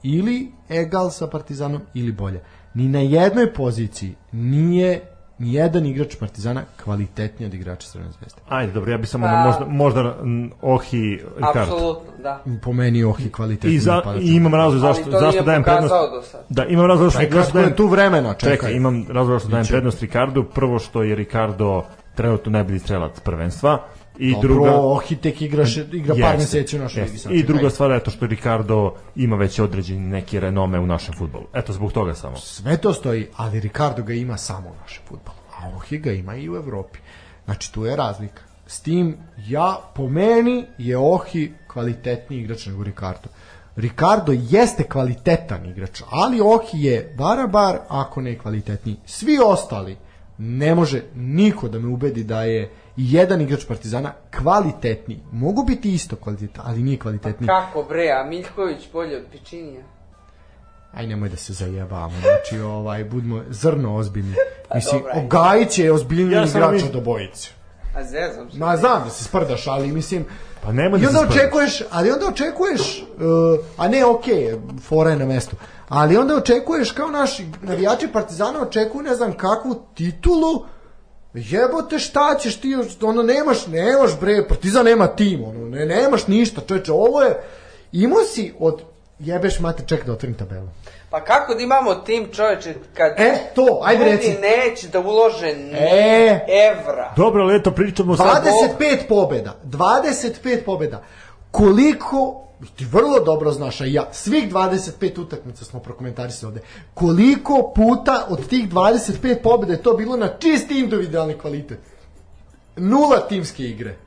ili 0.03 0.51
egal 0.69 1.09
sa 1.09 1.27
Partizanom 1.27 1.81
ili 1.93 2.11
bolje. 2.11 2.43
Ni 2.73 2.87
na 2.87 2.99
jednoj 2.99 3.53
poziciji 3.53 4.15
nije 4.31 5.10
ni 5.41 5.53
jedan 5.53 5.85
igrač 5.85 6.15
Partizana 6.15 6.63
kvalitetniji 6.83 7.47
od 7.47 7.53
igrača 7.53 7.87
Crvene 7.87 8.11
zvezde. 8.11 8.41
Ajde, 8.49 8.71
dobro, 8.73 8.91
ja 8.91 8.97
bi 8.97 9.07
samo 9.07 9.25
Pa- 9.25 9.31
na, 9.31 9.43
možda, 9.45 9.65
možda 9.65 10.15
Ohi 10.61 11.19
Ricardo. 11.37 11.61
Apsolutno, 11.61 12.11
da. 12.23 12.43
Po 12.63 12.73
meni 12.73 13.03
Ohi 13.03 13.29
kvalitetniji 13.31 13.75
I, 13.75 13.79
za. 13.79 14.01
I 14.21 14.35
imam 14.35 14.53
razlog 14.55 14.83
Ali 14.83 14.95
zašto, 14.95 15.11
to 15.11 15.19
zašto 15.19 15.43
dajem 15.43 15.63
prednost. 15.63 15.93
pokazao 15.93 16.15
do 16.15 16.21
sad. 16.21 16.41
Da, 16.49 16.65
imam 16.65 16.85
razlog 16.85 17.11
zašto, 17.11 17.29
Pa 17.29 17.35
zašto 17.35 17.53
dajem 17.53 17.69
je 17.69 17.75
tu 17.75 17.87
vremena, 17.87 18.33
čekaj. 18.33 18.55
Čekaj, 18.55 18.73
imam 18.73 19.05
razlog 19.09 19.39
zašto 19.39 19.49
dajem 19.49 19.65
prednost 19.67 20.01
Ricardo. 20.01 20.43
Prvo 20.43 20.79
što 20.79 21.03
je 21.03 21.15
Ricardo 21.15 21.83
trenutno 22.15 22.51
najbolji 22.51 22.79
strelac 22.79 23.19
prvenstva. 23.19 23.79
I 24.23 24.33
Dobro, 24.33 24.49
druga, 24.49 24.71
Ohi 24.71 25.15
tek 25.15 25.41
igra, 25.41 25.65
igra 25.91 26.13
par 26.13 26.35
Jeste, 26.35 26.37
meseci 26.37 26.75
u 26.77 26.79
našoj 26.79 27.03
jeste. 27.03 27.29
ligi. 27.29 27.39
I 27.39 27.43
druga 27.43 27.69
stvar 27.69 27.91
je 27.91 28.03
to 28.03 28.11
što 28.11 28.27
Ricardo 28.27 28.93
ima 29.15 29.35
već 29.35 29.59
određeni 29.59 29.99
neki 29.99 30.39
renome 30.39 30.79
u 30.79 30.85
našem 30.85 31.13
futbolu. 31.17 31.45
Eto, 31.53 31.73
zbog 31.73 31.91
toga 31.91 32.13
samo. 32.13 32.37
Sve 32.37 32.77
to 32.77 32.93
stoji, 32.93 33.27
ali 33.35 33.59
Ricardo 33.59 34.03
ga 34.03 34.13
ima 34.13 34.37
samo 34.37 34.69
u 34.69 34.75
našem 34.81 35.03
futbolu, 35.07 35.37
a 35.59 35.69
Ohi 35.75 35.97
ga 35.97 36.11
ima 36.11 36.35
i 36.35 36.49
u 36.49 36.55
Evropi. 36.55 36.99
Znači, 37.45 37.73
tu 37.73 37.85
je 37.85 37.95
razlika. 37.95 38.41
S 38.67 38.79
tim, 38.79 39.17
ja, 39.47 39.77
po 39.95 40.07
meni, 40.07 40.65
je 40.77 40.97
Ohi 40.97 41.51
kvalitetniji 41.67 42.41
igrač 42.41 42.65
nego 42.65 42.83
Ricardo. 42.83 43.29
Ricardo 43.75 44.31
jeste 44.35 44.83
kvalitetan 44.83 45.65
igrač, 45.65 46.01
ali 46.09 46.41
Ohi 46.41 46.83
je 46.83 47.15
barabar 47.17 47.79
ako 47.89 48.21
ne 48.21 48.37
kvalitetniji. 48.37 48.97
Svi 49.05 49.39
ostali, 49.45 49.97
ne 50.37 50.75
može 50.75 51.03
niko 51.15 51.69
da 51.69 51.79
me 51.79 51.87
ubedi 51.87 52.23
da 52.23 52.43
je 52.43 52.69
i 53.01 53.13
jedan 53.13 53.41
igrač 53.41 53.65
Partizana 53.65 54.13
kvalitetniji. 54.37 55.19
Mogu 55.31 55.63
biti 55.63 55.93
isto 55.93 56.15
kvalitetan, 56.15 56.63
ali 56.67 56.83
nije 56.83 56.97
kvalitetniji. 56.99 57.47
Kako 57.47 57.83
bre, 57.83 58.09
a 58.11 58.23
Miljković 58.23 58.89
bolje 58.93 59.17
od 59.17 59.23
Pičinija? 59.31 59.83
Aj 60.93 61.07
nemoj 61.07 61.29
da 61.29 61.35
se 61.35 61.53
zajebamo, 61.53 62.13
znači 62.21 62.61
ovaj 62.61 63.03
budimo 63.03 63.41
zrno 63.49 63.95
ozbiljni. 63.95 64.35
Mislim, 64.75 65.01
dobra. 65.01 65.13
Ogajić 65.17 65.79
je 65.79 65.91
ozbiljniji 65.91 66.33
Ja 66.33 66.45
igrač 66.45 66.81
mi- 66.81 66.89
od 66.89 66.95
obojice. 66.95 67.49
A 67.95 68.03
zezam 68.03 68.51
se. 68.51 68.57
Ma 68.57 68.77
znam 68.77 69.03
da 69.03 69.09
se 69.09 69.23
sprdaš, 69.23 69.67
ali 69.67 69.87
mislim 69.87 70.25
Pa 70.63 70.71
nemoj 70.71 70.99
I 70.99 71.01
da 71.01 71.07
se 71.07 71.17
onda 71.17 71.19
sprdaš. 71.21 71.35
očekuješ, 71.37 71.81
ali 71.91 72.11
onda 72.11 72.27
očekuješ, 72.27 73.01
uh, 73.01 73.19
a 73.77 73.87
ne 73.87 74.05
okej, 74.05 74.55
fora 74.81 75.09
je 75.09 75.15
na 75.15 75.25
mestu, 75.25 75.55
ali 75.89 76.17
onda 76.17 76.35
očekuješ 76.35 76.91
kao 76.91 77.07
naši 77.07 77.45
navijači 77.61 78.07
Partizana 78.07 78.61
očekuju 78.61 79.03
ne 79.03 79.15
znam 79.15 79.33
kakvu 79.33 79.75
titulu, 79.95 80.65
jebote 81.33 81.99
šta 81.99 82.35
ćeš 82.39 82.57
ti, 82.57 82.69
još, 82.69 82.85
ono 83.01 83.23
nemaš, 83.23 83.67
nemaš 83.67 84.19
bre, 84.19 84.47
Partizan 84.47 84.85
nema 84.85 85.07
tim, 85.07 85.43
ono, 85.43 85.69
ne, 85.69 85.85
nemaš 85.85 86.27
ništa, 86.27 86.61
čoveče, 86.67 86.91
ovo 86.91 87.21
je, 87.21 87.35
imao 87.91 88.23
si 88.23 88.53
od, 88.59 88.81
jebeš 89.19 89.59
mate, 89.59 89.83
čekaj 89.87 90.05
da 90.05 90.13
otvorim 90.13 90.37
tabelu. 90.37 90.67
Pa 91.09 91.23
kako 91.23 91.53
da 91.55 91.61
imamo 91.61 91.95
tim 91.95 92.29
čoveče 92.33 92.73
kad 92.93 93.13
E, 93.17 93.37
to, 93.55 93.81
ajde 93.83 94.03
ljudi 94.03 94.15
reci. 94.17 94.37
neće 94.41 94.87
da 94.87 94.99
ulože 94.99 95.53
ni 95.55 95.77
E. 95.79 96.39
evra. 96.71 97.13
Dobro, 97.17 97.43
ali 97.43 97.55
eto, 97.55 97.71
pričamo 97.71 98.17
sad... 98.17 98.43
25 98.79 99.07
pobeda, 99.09 99.55
25 99.65 100.63
pobeda. 100.65 101.03
Koliko, 101.51 102.47
ti 102.75 102.85
vrlo 102.85 103.19
dobro 103.25 103.51
znaš, 103.51 103.81
a 103.81 103.85
i 103.85 103.93
ja, 103.93 104.07
svih 104.11 104.53
25 104.53 105.21
utakmica 105.21 105.65
smo 105.65 105.79
prokomentarisali 105.79 106.49
ovde, 106.49 106.61
koliko 106.93 107.71
puta 107.75 108.25
od 108.29 108.47
tih 108.47 108.69
25 108.69 109.41
pobeda 109.43 109.73
je 109.73 109.83
to 109.83 109.93
bilo 109.93 110.17
na 110.17 110.29
čisti 110.39 110.79
individualni 110.79 111.33
kvalitet? 111.37 111.79
Nula 112.75 113.27
timske 113.29 113.63
igre. 113.63 113.97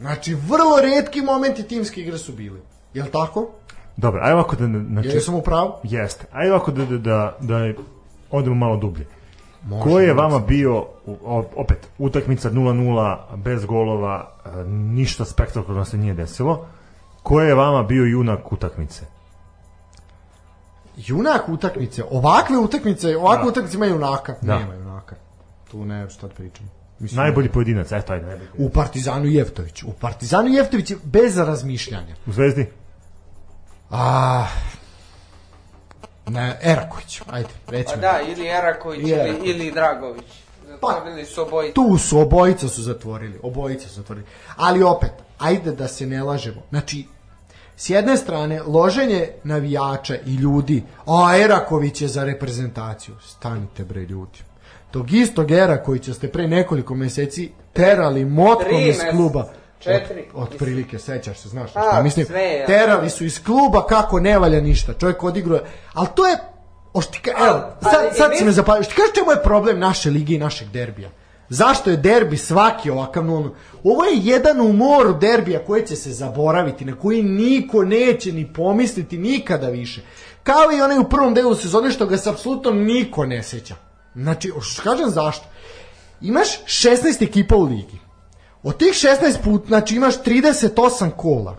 Znači, 0.00 0.34
vrlo 0.34 0.80
redki 0.82 1.20
momenti 1.20 1.62
timske 1.62 2.00
igre 2.00 2.18
su 2.18 2.32
bili. 2.32 2.60
Jel 2.94 3.06
tako? 3.12 3.50
Dobro, 3.96 4.20
ajde 4.22 4.34
ovako 4.34 4.56
da... 4.56 4.66
Znači, 4.66 5.08
Jel 5.08 5.20
sam 5.20 5.34
u 5.34 5.42
pravu? 5.42 5.72
Jeste. 5.82 6.26
Ajde 6.32 6.52
ovako 6.52 6.70
da, 6.70 6.84
da, 6.84 6.98
da, 6.98 7.36
da 7.40 7.72
odemo 8.30 8.54
malo 8.54 8.76
dublje. 8.76 9.06
Može, 9.64 9.82
Ko 9.82 10.00
je 10.00 10.14
vama 10.14 10.38
bio, 10.38 10.86
opet, 11.56 11.88
utakmica 11.98 12.50
0-0, 12.50 13.36
bez 13.36 13.64
golova, 13.64 14.30
e, 14.44 14.64
ništa 14.68 15.24
spektakularno 15.24 15.84
se 15.84 15.98
nije 15.98 16.14
desilo. 16.14 16.66
Ko 17.22 17.40
je 17.40 17.54
vama 17.54 17.82
bio 17.82 18.04
junak 18.04 18.52
utakmice? 18.52 19.04
Junak 20.96 21.48
utakmice, 21.48 22.04
ovakve 22.10 22.56
utakmice, 22.58 23.16
ovakve 23.16 23.42
Da. 23.42 23.48
utakmice 23.50 23.76
ima 23.76 23.86
junaka. 23.86 24.34
Da. 24.42 24.58
Nema 24.58 24.74
junaka. 24.74 25.16
Tu 25.70 25.84
ne 25.84 26.10
šta 26.10 26.26
da 26.26 26.34
pričam. 26.34 26.70
Mislim, 26.98 27.16
Najbolji 27.16 27.48
pojedinac, 27.48 27.92
eto, 27.92 28.12
ajde, 28.12 28.26
najbolji. 28.26 28.48
U 28.58 28.70
Partizanu 28.70 29.26
Jeftović. 29.26 29.82
U 29.82 29.92
Partizanu 29.92 30.48
Jeftović 30.48 30.90
je 30.90 30.96
bez 31.04 31.38
razmišljanja. 31.38 32.14
U 32.26 32.32
Zvezdi? 32.32 32.70
A, 33.90 34.46
ne, 36.26 36.58
Eraković. 36.62 37.22
Ajde, 37.30 37.48
Pa 37.66 37.72
recimo. 37.72 38.00
da, 38.00 38.20
ili 38.28 38.46
Eraković 38.48 38.98
I 38.98 39.02
ili, 39.02 39.12
Eraković. 39.12 39.40
ili 39.46 39.70
Dragović. 39.72 40.24
Zatvorili 40.68 41.24
su 41.26 41.42
obojice. 41.42 41.74
Tu 41.74 41.98
su, 41.98 42.18
obojica 42.20 42.68
su 42.68 42.82
zatvorili. 42.82 43.38
Obojica 43.42 43.88
su 43.88 43.94
zatvorili. 43.94 44.26
Ali 44.56 44.82
opet, 44.82 45.10
ajde 45.42 45.72
da 45.72 45.88
se 45.88 46.06
ne 46.06 46.22
lažemo. 46.22 46.62
Znači, 46.70 47.04
s 47.76 47.90
jedne 47.90 48.16
strane, 48.16 48.62
loženje 48.62 49.28
navijača 49.44 50.16
i 50.26 50.34
ljudi, 50.34 50.82
a 51.06 51.36
Eraković 51.38 52.02
je 52.02 52.08
za 52.08 52.24
reprezentaciju. 52.24 53.14
Stanite 53.22 53.84
bre 53.84 54.00
ljudi. 54.00 54.38
Tog 54.90 55.12
istog 55.12 55.50
Erakovića 55.50 56.14
ste 56.14 56.28
pre 56.28 56.48
nekoliko 56.48 56.94
meseci 56.94 57.50
terali 57.72 58.24
motkom 58.24 58.80
iz 58.80 58.98
kluba. 59.10 59.48
Četiri. 59.78 60.24
Od, 60.34 60.48
od 60.52 60.58
prilike, 60.58 60.98
sećaš 60.98 61.38
se, 61.38 61.48
znaš 61.48 61.70
A, 61.76 61.82
šta 61.82 62.02
mislim. 62.02 62.26
sve 62.26 62.42
je. 62.42 62.66
Terali 62.66 63.10
su 63.10 63.24
iz 63.24 63.44
kluba 63.44 63.86
kako 63.86 64.20
ne 64.20 64.38
valja 64.38 64.60
ništa. 64.60 64.94
Čovjek 64.94 65.22
odigrao. 65.22 65.60
Ali 65.94 66.08
to 66.14 66.26
je 66.26 66.36
Oštika, 66.94 67.30
evo, 67.30 67.60
sad, 67.82 67.94
ali 68.00 68.14
sad 68.14 68.30
si 68.38 68.44
me 68.44 68.52
zapalio. 68.52 68.82
Što 68.82 68.94
kažeš 68.94 69.14
čemu 69.14 69.30
je 69.30 69.42
problem 69.42 69.78
naše 69.78 70.10
lige 70.10 70.34
i 70.34 70.38
našeg 70.38 70.68
derbija? 70.68 71.10
Zašto 71.52 71.90
je 71.90 71.96
derbi 71.96 72.36
svaki 72.36 72.90
ovakav 72.90 73.24
nul? 73.24 73.50
Ovo 73.84 74.04
je 74.04 74.20
jedan 74.22 74.60
u 74.60 74.72
moru 74.72 75.12
derbija 75.12 75.64
koji 75.64 75.86
će 75.86 75.96
se 75.96 76.10
zaboraviti, 76.12 76.84
na 76.84 76.96
koji 76.96 77.22
niko 77.22 77.84
neće 77.84 78.32
ni 78.32 78.52
pomisliti 78.52 79.18
nikada 79.18 79.68
više. 79.68 80.00
Kao 80.42 80.72
i 80.72 80.80
onaj 80.80 80.98
u 80.98 81.08
prvom 81.08 81.34
delu 81.34 81.54
sezone 81.54 81.90
što 81.90 82.06
ga 82.06 82.16
se 82.16 82.30
apsolutno 82.30 82.70
niko 82.70 83.26
ne 83.26 83.42
seća. 83.42 83.74
Znači, 84.14 84.52
kažem 84.82 85.10
zašto? 85.10 85.44
Imaš 86.20 86.64
16 86.64 87.22
ekipa 87.22 87.56
u 87.56 87.64
ligi. 87.64 87.98
Od 88.62 88.76
tih 88.76 88.92
16 88.92 89.42
put, 89.44 89.66
znači 89.66 89.96
imaš 89.96 90.22
38 90.22 91.10
kola. 91.10 91.56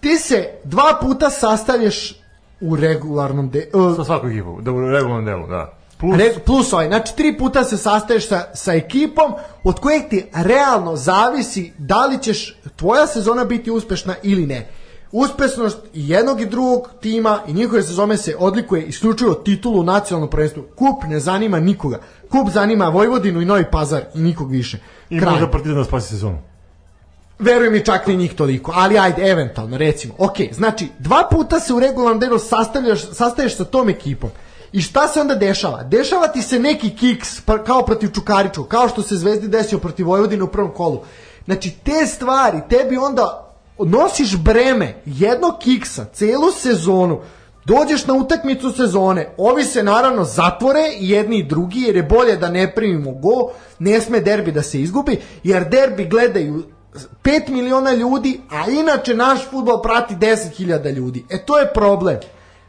Ti 0.00 0.16
se 0.16 0.48
dva 0.64 0.98
puta 1.02 1.30
sastavljaš 1.30 2.14
u 2.60 2.76
regularnom 2.76 3.50
de, 3.50 3.70
uh, 3.74 3.96
Sa 3.96 4.04
svaku 4.04 4.26
ekipu, 4.26 4.60
da 4.60 4.72
u 4.72 4.80
regularnom 4.80 5.24
delu, 5.24 5.46
da. 5.46 5.77
Plus, 5.98 6.16
Re, 6.16 6.34
plus 6.46 6.72
ovaj, 6.72 6.88
znači 6.88 7.16
tri 7.16 7.38
puta 7.38 7.64
se 7.64 7.76
sastaješ 7.76 8.28
sa, 8.28 8.44
sa 8.54 8.74
ekipom 8.74 9.32
od 9.64 9.80
kojeg 9.80 10.08
ti 10.10 10.24
realno 10.32 10.96
zavisi 10.96 11.72
da 11.78 12.06
li 12.06 12.18
ćeš 12.18 12.56
tvoja 12.76 13.06
sezona 13.06 13.44
biti 13.44 13.70
uspešna 13.70 14.14
ili 14.22 14.46
ne. 14.46 14.68
Uspešnost 15.12 15.78
i 15.94 16.08
jednog 16.08 16.40
i 16.40 16.46
drugog 16.46 16.90
tima 17.00 17.40
i 17.48 17.52
njihove 17.52 17.82
sezone 17.82 18.16
se 18.16 18.36
odlikuje 18.38 18.86
isključivo 18.86 19.34
titulu 19.34 19.80
u 19.80 19.84
nacionalnom 19.84 20.30
prvenstvu. 20.30 20.62
Kup 20.62 21.04
ne 21.08 21.20
zanima 21.20 21.60
nikoga. 21.60 22.00
Kup 22.28 22.48
zanima 22.52 22.88
Vojvodinu 22.88 23.40
i 23.40 23.44
Novi 23.44 23.64
Pazar 23.70 24.02
i 24.14 24.20
nikog 24.20 24.50
više. 24.50 24.78
I 25.10 25.20
Kraj. 25.20 25.32
možda 25.32 25.50
Partizan 25.50 25.76
da 25.76 25.84
spasi 25.84 26.08
sezonu. 26.08 26.38
Verujem 27.38 27.72
mi 27.72 27.84
čak 27.84 28.06
ni 28.06 28.16
njih 28.16 28.34
toliko, 28.34 28.72
ali 28.74 28.98
ajde, 28.98 29.22
eventualno, 29.22 29.78
recimo. 29.78 30.14
Ok, 30.18 30.36
znači, 30.52 30.88
dva 30.98 31.28
puta 31.30 31.60
se 31.60 31.74
u 31.74 31.80
regularnom 31.80 32.20
delu 32.20 32.38
sastavljaš, 32.38 33.10
sastaješ 33.12 33.56
sa 33.56 33.64
tom 33.64 33.88
ekipom. 33.88 34.30
I 34.72 34.82
šta 34.82 35.08
se 35.08 35.20
onda 35.20 35.34
dešava? 35.34 35.82
Dešava 35.82 36.28
ti 36.28 36.42
se 36.42 36.58
neki 36.58 36.90
kiks, 36.90 37.40
kao 37.66 37.82
protiv 37.82 38.08
Čukaričkog, 38.14 38.68
kao 38.68 38.88
što 38.88 39.02
se 39.02 39.16
Zvezdi 39.16 39.48
desio 39.48 39.78
protiv 39.78 40.06
Vojvodine 40.06 40.42
u 40.42 40.48
prvom 40.48 40.70
kolu. 40.70 41.00
Znači, 41.44 41.70
te 41.84 42.06
stvari, 42.06 42.60
tebi 42.68 42.96
onda 42.96 43.54
nosiš 43.78 44.36
breme 44.36 45.02
jednog 45.04 45.54
kiksa, 45.60 46.04
celu 46.04 46.52
sezonu, 46.52 47.20
dođeš 47.64 48.06
na 48.06 48.14
utakmicu 48.14 48.72
sezone, 48.72 49.34
ovi 49.38 49.64
se 49.64 49.82
naravno 49.82 50.24
zatvore 50.24 50.80
jedni 50.98 51.38
i 51.38 51.44
drugi, 51.44 51.80
jer 51.80 51.96
je 51.96 52.02
bolje 52.02 52.36
da 52.36 52.50
ne 52.50 52.74
primimo 52.74 53.12
go, 53.12 53.50
ne 53.78 54.00
sme 54.00 54.20
derbi 54.20 54.52
da 54.52 54.62
se 54.62 54.80
izgubi, 54.80 55.20
jer 55.44 55.68
derbi 55.68 56.04
gledaju 56.04 56.62
5 57.22 57.48
miliona 57.48 57.92
ljudi, 57.92 58.40
a 58.50 58.70
inače 58.70 59.14
naš 59.14 59.38
futbol 59.50 59.82
prati 59.82 60.14
10.000 60.14 60.92
ljudi. 60.94 61.24
E 61.30 61.44
to 61.44 61.58
je 61.58 61.72
problem. 61.74 62.18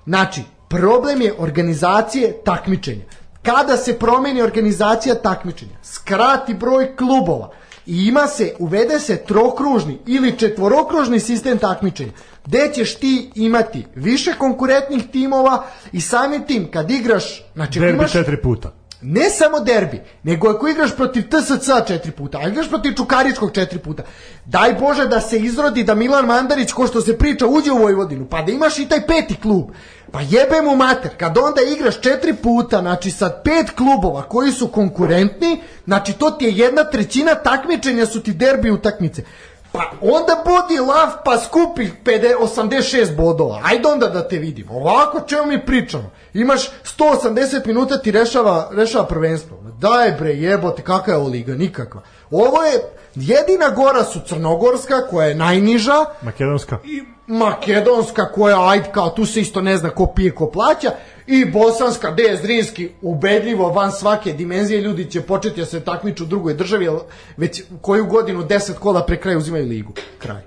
Znači, 0.05 0.43
problem 0.69 1.21
je 1.21 1.33
organizacije 1.37 2.41
takmičenja. 2.45 3.03
Kada 3.41 3.77
se 3.77 3.99
promeni 3.99 4.41
organizacija 4.41 5.15
takmičenja, 5.15 5.75
skrati 5.83 6.53
broj 6.53 6.95
klubova 6.95 7.51
i 7.85 8.07
ima 8.07 8.27
se, 8.27 8.55
uvede 8.59 8.99
se 8.99 9.17
trokružni 9.17 9.97
ili 10.07 10.37
četvorokružni 10.37 11.19
sistem 11.19 11.57
takmičenja, 11.57 12.11
gde 12.45 12.71
ćeš 12.73 12.95
ti 12.95 13.31
imati 13.35 13.85
više 13.95 14.33
konkurentnih 14.37 15.03
timova 15.11 15.65
i 15.91 16.01
samim 16.01 16.45
tim 16.47 16.71
kad 16.71 16.91
igraš, 16.91 17.45
znači 17.53 17.79
Derbi 17.79 17.97
imaš, 17.97 18.11
četiri 18.11 18.41
puta. 18.41 18.78
Ne 19.01 19.29
samo 19.29 19.59
derbi, 19.59 20.01
nego 20.23 20.49
ako 20.49 20.67
igraš 20.67 20.95
protiv 20.95 21.23
TSC 21.29 21.87
četiri 21.87 22.11
puta, 22.11 22.37
a 22.37 22.47
igraš 22.47 22.69
protiv 22.69 22.93
Čukaričkog 22.93 23.51
četiri 23.53 23.79
puta, 23.79 24.03
daj 24.45 24.73
Bože 24.73 25.07
da 25.07 25.21
se 25.21 25.39
izrodi 25.39 25.83
da 25.83 25.95
Milan 25.95 26.25
Mandarić, 26.25 26.71
ko 26.71 26.87
što 26.87 27.01
se 27.01 27.17
priča, 27.17 27.47
uđe 27.47 27.71
u 27.71 27.77
Vojvodinu, 27.77 28.25
pa 28.25 28.41
da 28.41 28.51
imaš 28.51 28.79
i 28.79 28.89
taj 28.89 29.07
peti 29.07 29.35
klub. 29.35 29.65
Pa 30.11 30.19
jebe 30.21 30.61
mu 30.61 30.75
mater, 30.75 31.11
kad 31.17 31.37
onda 31.37 31.61
igraš 31.61 32.01
četiri 32.01 32.33
puta, 32.33 32.79
znači 32.79 33.11
sa 33.11 33.29
pet 33.43 33.71
klubova 33.77 34.21
koji 34.21 34.51
su 34.51 34.67
konkurentni, 34.67 35.61
znači 35.85 36.13
to 36.13 36.31
ti 36.31 36.45
je 36.45 36.51
jedna 36.51 36.83
trećina 36.83 37.35
takmičenja 37.35 38.05
su 38.05 38.23
ti 38.23 38.33
derbi 38.33 38.71
utakmice. 38.71 39.23
Pa 39.71 39.91
onda 40.01 40.43
budi 40.45 40.79
lav 40.79 41.09
pa 41.25 41.37
skupi 41.37 41.87
50 42.05 42.33
86 42.57 43.15
bodova. 43.15 43.61
Ajde 43.63 43.87
onda 43.87 44.07
da 44.07 44.27
te 44.27 44.37
vidimo. 44.37 44.73
Ovako 44.73 45.21
čemu 45.27 45.45
mi 45.45 45.65
pričamo? 45.65 46.11
Imaš 46.33 46.69
180 46.97 47.67
minuta 47.67 47.97
ti 47.97 48.11
rešava, 48.11 48.69
rešava 48.71 49.05
prvenstvo. 49.05 49.57
Daj 49.79 50.11
bre 50.11 50.33
jebote, 50.33 50.81
kakva 50.81 51.13
je 51.13 51.17
ovo 51.17 51.27
liga? 51.27 51.55
Nikakva. 51.55 52.01
Ovo 52.31 52.63
je, 52.63 52.79
jedina 53.15 53.69
gora 53.69 54.03
su 54.03 54.19
Crnogorska 54.27 55.07
koja 55.09 55.27
je 55.27 55.35
najniža 55.35 56.05
Makedonska. 56.21 56.77
i 56.85 57.01
Makedonska 57.27 58.31
koja, 58.31 58.69
ajde 58.69 58.89
kao 58.91 59.09
tu 59.09 59.25
se 59.25 59.41
isto 59.41 59.61
ne 59.61 59.77
zna 59.77 59.89
ko 59.89 60.05
pije 60.05 60.35
ko 60.35 60.51
plaća 60.51 60.91
i 61.27 61.45
Bosanska 61.45 62.11
gde 62.11 62.23
je 62.23 62.37
Zrinski 62.37 62.89
ubedljivo 63.01 63.69
van 63.69 63.91
svake 63.91 64.33
dimenzije 64.33 64.81
ljudi 64.81 65.11
će 65.11 65.21
početi 65.21 65.59
da 65.59 65.65
se 65.65 65.79
takmiču 65.79 66.23
u 66.23 66.27
drugoj 66.27 66.53
državi 66.53 66.85
jer 66.85 66.93
već 67.37 67.63
koju 67.81 68.05
godinu 68.05 68.43
10 68.43 68.73
kola 68.73 69.05
pre 69.05 69.17
kraja 69.17 69.37
uzimaju 69.37 69.65
ligu. 69.65 69.93
Kraj. 70.19 70.41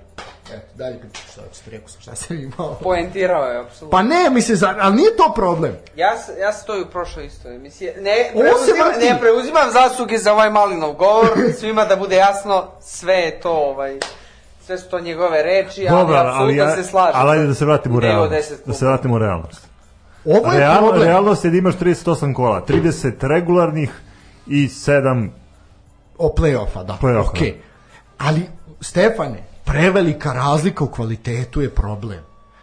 Eto, 0.53 0.67
dalje 0.75 0.99
pričam 0.99 1.21
šta 1.31 1.41
hoćete, 1.63 1.71
rekao 1.71 1.89
sam 1.89 2.01
šta 2.01 2.15
sam 2.15 2.37
imao. 2.37 2.75
Poentirao 2.83 3.43
je, 3.43 3.59
apsolutno. 3.59 3.89
Pa 3.89 4.03
ne, 4.03 4.29
mislim, 4.29 4.57
za- 4.57 4.75
ali 4.79 4.95
nije 4.95 5.17
to 5.17 5.31
problem. 5.35 5.75
Ja, 5.95 6.09
ja 6.41 6.53
sam 6.53 6.65
to 6.67 6.77
i 6.77 6.81
u 6.81 6.85
prošloj 6.85 7.25
isto 7.25 7.49
emisiji. 7.49 7.87
Ne, 7.97 8.31
preuzimam, 8.31 8.91
ne 8.99 9.19
preuzimam 9.19 9.71
zasluge 9.71 10.17
za 10.17 10.33
ovaj 10.33 10.49
malinov 10.49 10.93
govor. 10.93 11.29
Svima 11.59 11.85
da 11.85 11.95
bude 11.95 12.15
jasno, 12.15 12.67
sve 12.81 13.13
je 13.13 13.39
to, 13.39 13.51
ovaj, 13.51 13.99
sve 14.65 14.77
su 14.77 14.89
to 14.89 14.99
njegove 14.99 15.43
reči, 15.43 15.87
Dobro, 15.89 16.15
ali 16.15 16.19
ali, 16.19 16.29
apsolutno 16.29 16.63
ja, 16.63 16.75
se 16.75 16.83
slažem. 16.83 17.13
ali 17.15 17.31
ajde 17.31 17.47
da 17.47 17.53
se 17.53 17.65
vratimo 17.65 17.97
u 17.97 17.99
realnost. 17.99 18.33
10 18.33 18.53
Da 18.65 18.73
se 18.73 18.85
vratimo 18.85 19.15
u 19.15 19.19
realnost. 19.19 19.61
Ovo 20.25 20.51
je 20.51 20.59
Real, 20.59 20.77
problem. 20.77 21.03
realnost 21.03 21.45
je 21.45 21.51
da 21.51 21.57
imaš 21.57 21.75
38 21.75 22.33
kola, 22.33 22.61
30 22.61 23.13
regularnih 23.21 23.91
i 24.47 24.67
7 24.67 25.29
O 26.17 26.33
play-offa, 26.37 26.83
da. 26.83 26.97
Play-offa, 27.01 27.29
Okej. 27.29 27.55
Ali, 28.17 28.41
Stefane, 28.81 29.43
prevelika 29.65 30.33
razlika 30.33 30.83
u 30.83 30.87
kvalitetu 30.87 31.61
je 31.61 31.69
problem. 31.69 32.19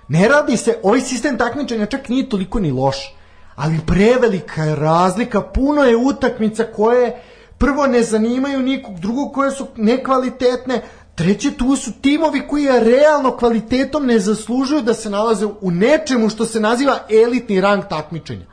Ne 0.08 0.28
radi 0.28 0.56
se, 0.56 0.78
ovaj 0.82 1.00
sistem 1.00 1.38
takmičenja 1.38 1.86
čak 1.86 2.08
nije 2.08 2.28
toliko 2.28 2.60
ni 2.60 2.72
loš, 2.72 3.14
ali 3.56 3.80
prevelika 3.86 4.62
je 4.62 4.76
razlika, 4.76 5.40
puno 5.40 5.84
je 5.84 5.96
utakmica 5.96 6.64
koje 6.64 7.22
prvo 7.58 7.86
ne 7.86 8.02
zanimaju 8.02 8.60
nikog, 8.60 9.00
drugo 9.00 9.28
koje 9.28 9.50
su 9.50 9.66
nekvalitetne, 9.76 10.82
treće 11.14 11.50
tu 11.50 11.76
su 11.76 11.92
timovi 12.00 12.46
koji 12.48 12.64
je 12.64 12.80
realno 12.80 13.36
kvalitetom 13.36 14.06
ne 14.06 14.18
zaslužuju 14.18 14.82
da 14.82 14.94
se 14.94 15.10
nalaze 15.10 15.46
u 15.60 15.70
nečemu 15.70 16.28
što 16.28 16.46
se 16.46 16.60
naziva 16.60 16.98
elitni 17.08 17.60
rang 17.60 17.84
takmičenja 17.88 18.46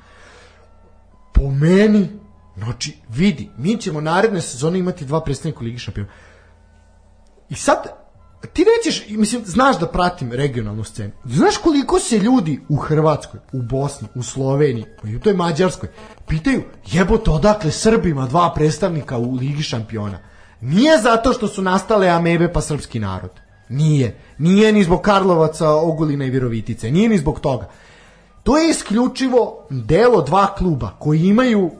po 1.37 1.51
meni, 1.51 2.09
znači, 2.57 2.97
vidi, 3.09 3.49
mi 3.57 3.77
ćemo 3.77 4.01
naredne 4.01 4.41
sezone 4.41 4.79
imati 4.79 5.05
dva 5.05 5.21
predstavnika 5.21 5.59
u 5.61 5.63
Ligi 5.63 5.79
šampiona. 5.79 6.09
I 7.49 7.55
sad, 7.55 7.77
ti 8.53 8.65
nećeš, 8.77 9.09
mislim, 9.09 9.41
znaš 9.45 9.79
da 9.79 9.87
pratim 9.87 10.31
regionalnu 10.31 10.83
scenu. 10.83 11.11
Znaš 11.25 11.57
koliko 11.57 11.99
se 11.99 12.19
ljudi 12.19 12.61
u 12.69 12.75
Hrvatskoj, 12.75 13.39
u 13.53 13.61
Bosni, 13.61 14.07
u 14.15 14.23
Sloveniji, 14.23 14.85
pa 15.01 15.07
i 15.07 15.15
u 15.15 15.19
toj 15.19 15.33
Mađarskoj, 15.33 15.89
pitaju, 16.27 16.63
jebote, 16.85 17.31
odakle 17.31 17.71
Srbima 17.71 18.27
dva 18.27 18.53
predstavnika 18.55 19.17
u 19.17 19.35
Ligi 19.35 19.63
šampiona? 19.63 20.19
Nije 20.61 20.97
zato 21.01 21.33
što 21.33 21.47
su 21.47 21.61
nastale 21.61 22.09
amebe 22.09 22.53
pa 22.53 22.61
srpski 22.61 22.99
narod. 22.99 23.31
Nije. 23.69 24.15
Nije 24.37 24.71
ni 24.71 24.83
zbog 24.83 25.01
Karlovaca, 25.01 25.69
Ogulina 25.69 26.25
i 26.25 26.29
Virovitice. 26.29 26.91
Nije 26.91 27.09
ni 27.09 27.17
zbog 27.17 27.39
toga. 27.39 27.69
To 28.43 28.57
je 28.57 28.69
isključivo 28.69 29.67
delo 29.69 30.21
dva 30.21 30.55
kluba 30.55 30.91
koji 30.99 31.19
imaju 31.19 31.71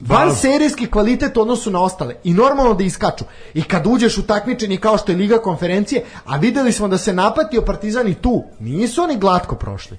van 0.00 0.34
serijski 0.34 0.86
kvalitet 0.86 1.36
u 1.36 1.40
odnosu 1.40 1.70
na 1.70 1.82
ostale 1.82 2.14
i 2.24 2.34
normalno 2.34 2.74
da 2.74 2.84
iskaču. 2.84 3.24
I 3.54 3.62
kad 3.62 3.86
uđeš 3.86 4.18
u 4.18 4.26
takmičenje 4.26 4.76
kao 4.76 4.98
što 4.98 5.12
je 5.12 5.18
Liga 5.18 5.38
konferencije, 5.38 6.04
a 6.24 6.36
videli 6.36 6.72
smo 6.72 6.88
da 6.88 6.98
se 6.98 7.12
napatio 7.12 7.62
Partizan 7.62 8.08
i 8.08 8.14
tu, 8.14 8.44
nisu 8.58 9.02
oni 9.02 9.16
glatko 9.16 9.54
prošli. 9.54 9.98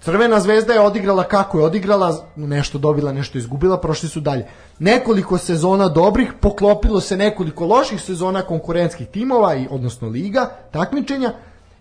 Crvena 0.00 0.40
zvezda 0.40 0.72
je 0.72 0.80
odigrala 0.80 1.24
kako 1.24 1.58
je 1.58 1.64
odigrala, 1.64 2.26
nešto 2.36 2.78
dobila, 2.78 3.12
nešto 3.12 3.38
izgubila, 3.38 3.80
prošli 3.80 4.08
su 4.08 4.20
dalje. 4.20 4.46
Nekoliko 4.78 5.38
sezona 5.38 5.88
dobrih, 5.88 6.32
poklopilo 6.40 7.00
se 7.00 7.16
nekoliko 7.16 7.66
loših 7.66 8.00
sezona 8.02 8.42
konkurentskih 8.42 9.06
timova, 9.06 9.54
i, 9.54 9.66
odnosno 9.70 10.08
liga, 10.08 10.50
takmičenja, 10.70 11.32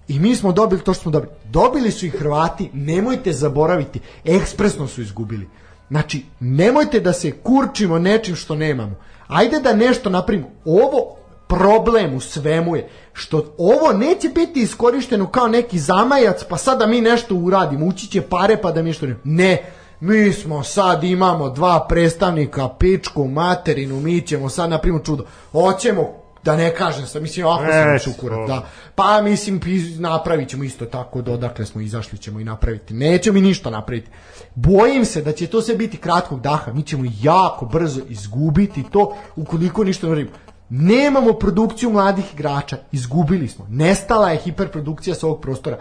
i 0.07 0.19
mi 0.19 0.35
smo 0.35 0.51
dobili 0.51 0.81
to 0.81 0.93
što 0.93 1.01
smo 1.01 1.11
dobili. 1.11 1.33
Dobili 1.45 1.91
su 1.91 2.05
i 2.05 2.09
Hrvati, 2.09 2.69
nemojte 2.73 3.33
zaboraviti, 3.33 3.99
ekspresno 4.25 4.87
su 4.87 5.01
izgubili. 5.01 5.47
Znači, 5.91 6.25
nemojte 6.39 6.99
da 6.99 7.13
se 7.13 7.31
kurčimo 7.31 7.99
nečim 7.99 8.35
što 8.35 8.55
nemamo. 8.55 8.95
Ajde 9.27 9.59
da 9.59 9.73
nešto 9.73 10.09
napravimo. 10.09 10.47
Ovo 10.65 11.17
problem 11.47 12.13
u 12.13 12.19
svemu 12.19 12.75
je 12.75 12.89
što 13.13 13.55
ovo 13.57 13.93
neće 13.93 14.29
biti 14.29 14.61
iskorišteno 14.61 15.27
kao 15.27 15.47
neki 15.47 15.79
zamajac 15.79 16.43
pa 16.49 16.57
sada 16.57 16.87
mi 16.87 17.01
nešto 17.01 17.35
uradimo, 17.35 17.85
ući 17.85 18.07
će 18.07 18.21
pare 18.21 18.57
pa 18.61 18.71
da 18.71 18.81
mi 18.81 18.89
nešto 18.89 19.05
ne... 19.05 19.15
Ne, 19.23 19.63
mi 19.99 20.33
smo 20.33 20.63
sad 20.63 21.03
imamo 21.03 21.49
dva 21.49 21.85
predstavnika, 21.89 22.69
pičku, 22.79 23.27
materinu, 23.27 23.99
mi 23.99 24.21
ćemo 24.21 24.49
sad 24.49 24.69
napravimo 24.69 24.99
čudo. 24.99 25.25
Hoćemo 25.51 26.21
da 26.43 26.55
ne 26.55 26.75
kažem 26.75 27.05
sad, 27.05 27.21
mislim, 27.21 27.47
ako 27.47 27.63
sam 27.63 27.99
šukurat, 27.99 28.47
da. 28.47 28.65
Pa 28.95 29.21
mislim, 29.21 29.61
napravit 29.99 30.49
ćemo 30.49 30.63
isto 30.63 30.85
tako, 30.85 31.21
do 31.21 31.33
odakle 31.33 31.65
smo 31.65 31.81
izašli 31.81 32.17
ćemo 32.17 32.39
i 32.39 32.43
napraviti. 32.43 32.93
Nećemo 32.93 33.33
mi 33.33 33.41
ništa 33.41 33.69
napraviti. 33.69 34.09
Bojim 34.55 35.05
se 35.05 35.21
da 35.21 35.31
će 35.31 35.47
to 35.47 35.61
sve 35.61 35.75
biti 35.75 35.97
kratkog 35.97 36.41
daha, 36.41 36.73
mi 36.73 36.83
ćemo 36.83 37.03
jako 37.21 37.65
brzo 37.65 38.01
izgubiti 38.09 38.83
to 38.91 39.15
ukoliko 39.35 39.83
ništa 39.83 40.07
ne 40.07 40.15
radimo. 40.15 40.31
Nemamo 40.69 41.33
produkciju 41.33 41.89
mladih 41.89 42.33
igrača, 42.33 42.77
izgubili 42.91 43.47
smo. 43.47 43.65
Nestala 43.69 44.29
je 44.29 44.37
hiperprodukcija 44.37 45.15
sa 45.15 45.27
ovog 45.27 45.41
prostora. 45.41 45.77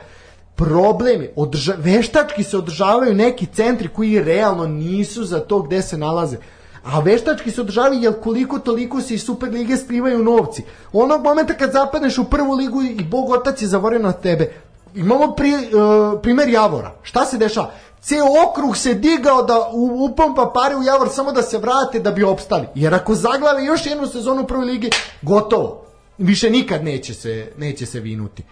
Problem 0.55 1.23
je, 1.23 1.33
održa, 1.37 1.75
veštački 1.79 2.43
se 2.43 2.57
održavaju 2.57 3.15
neki 3.15 3.47
centri 3.47 3.89
koji 3.89 4.23
realno 4.23 4.67
nisu 4.67 5.25
za 5.25 5.41
to 5.41 5.63
gde 5.63 5.83
se 5.83 5.99
nalaze. 5.99 6.37
A 6.85 7.01
veštački 7.01 7.51
se 7.51 7.61
održavaju 7.61 8.01
jer 8.01 8.21
koliko 8.21 8.59
toliko 8.59 9.01
se 9.01 9.15
iz 9.15 9.25
Super 9.25 9.53
lige 9.53 9.77
slivaju 9.77 10.25
novci. 10.25 10.65
Onog 10.93 11.23
momenta 11.23 11.55
kad 11.55 11.73
zapadneš 11.73 12.19
u 12.19 12.25
prvu 12.25 12.55
ligu 12.55 12.83
i 12.83 13.05
Bog 13.05 13.31
otac 13.31 13.63
je 13.63 13.69
zaboravio 13.69 14.07
na 14.07 14.13
tebe. 14.13 14.53
Imamo 14.95 15.35
pri, 15.35 15.53
uh, 15.53 16.21
primer 16.23 16.49
Javora. 16.49 16.95
Šta 17.03 17.25
se 17.25 17.39
dešava? 17.39 17.71
Ceo 18.03 18.25
okrug 18.49 18.77
se 18.77 18.95
digao 18.95 19.43
da 19.43 19.71
upompa 20.09 20.51
pare 20.55 20.77
u 20.77 20.83
Javor 20.83 21.09
samo 21.09 21.33
da 21.33 21.43
se 21.43 21.59
vrate 21.59 22.01
da 22.01 22.11
bi 22.11 22.25
opstali. 22.25 22.67
Jer 22.75 22.95
ako 22.95 23.15
zaglave 23.15 23.65
još 23.65 23.87
jednu 23.87 24.07
sezonu 24.07 24.43
u 24.43 24.47
prvoj 24.47 24.65
ligi, 24.65 24.91
gotovo. 25.23 25.87
Više 26.19 26.51
nikad 26.51 26.85
neće 26.85 27.15
se, 27.15 27.53
neće 27.59 27.87
se 27.87 28.01
vinuti. 28.01 28.43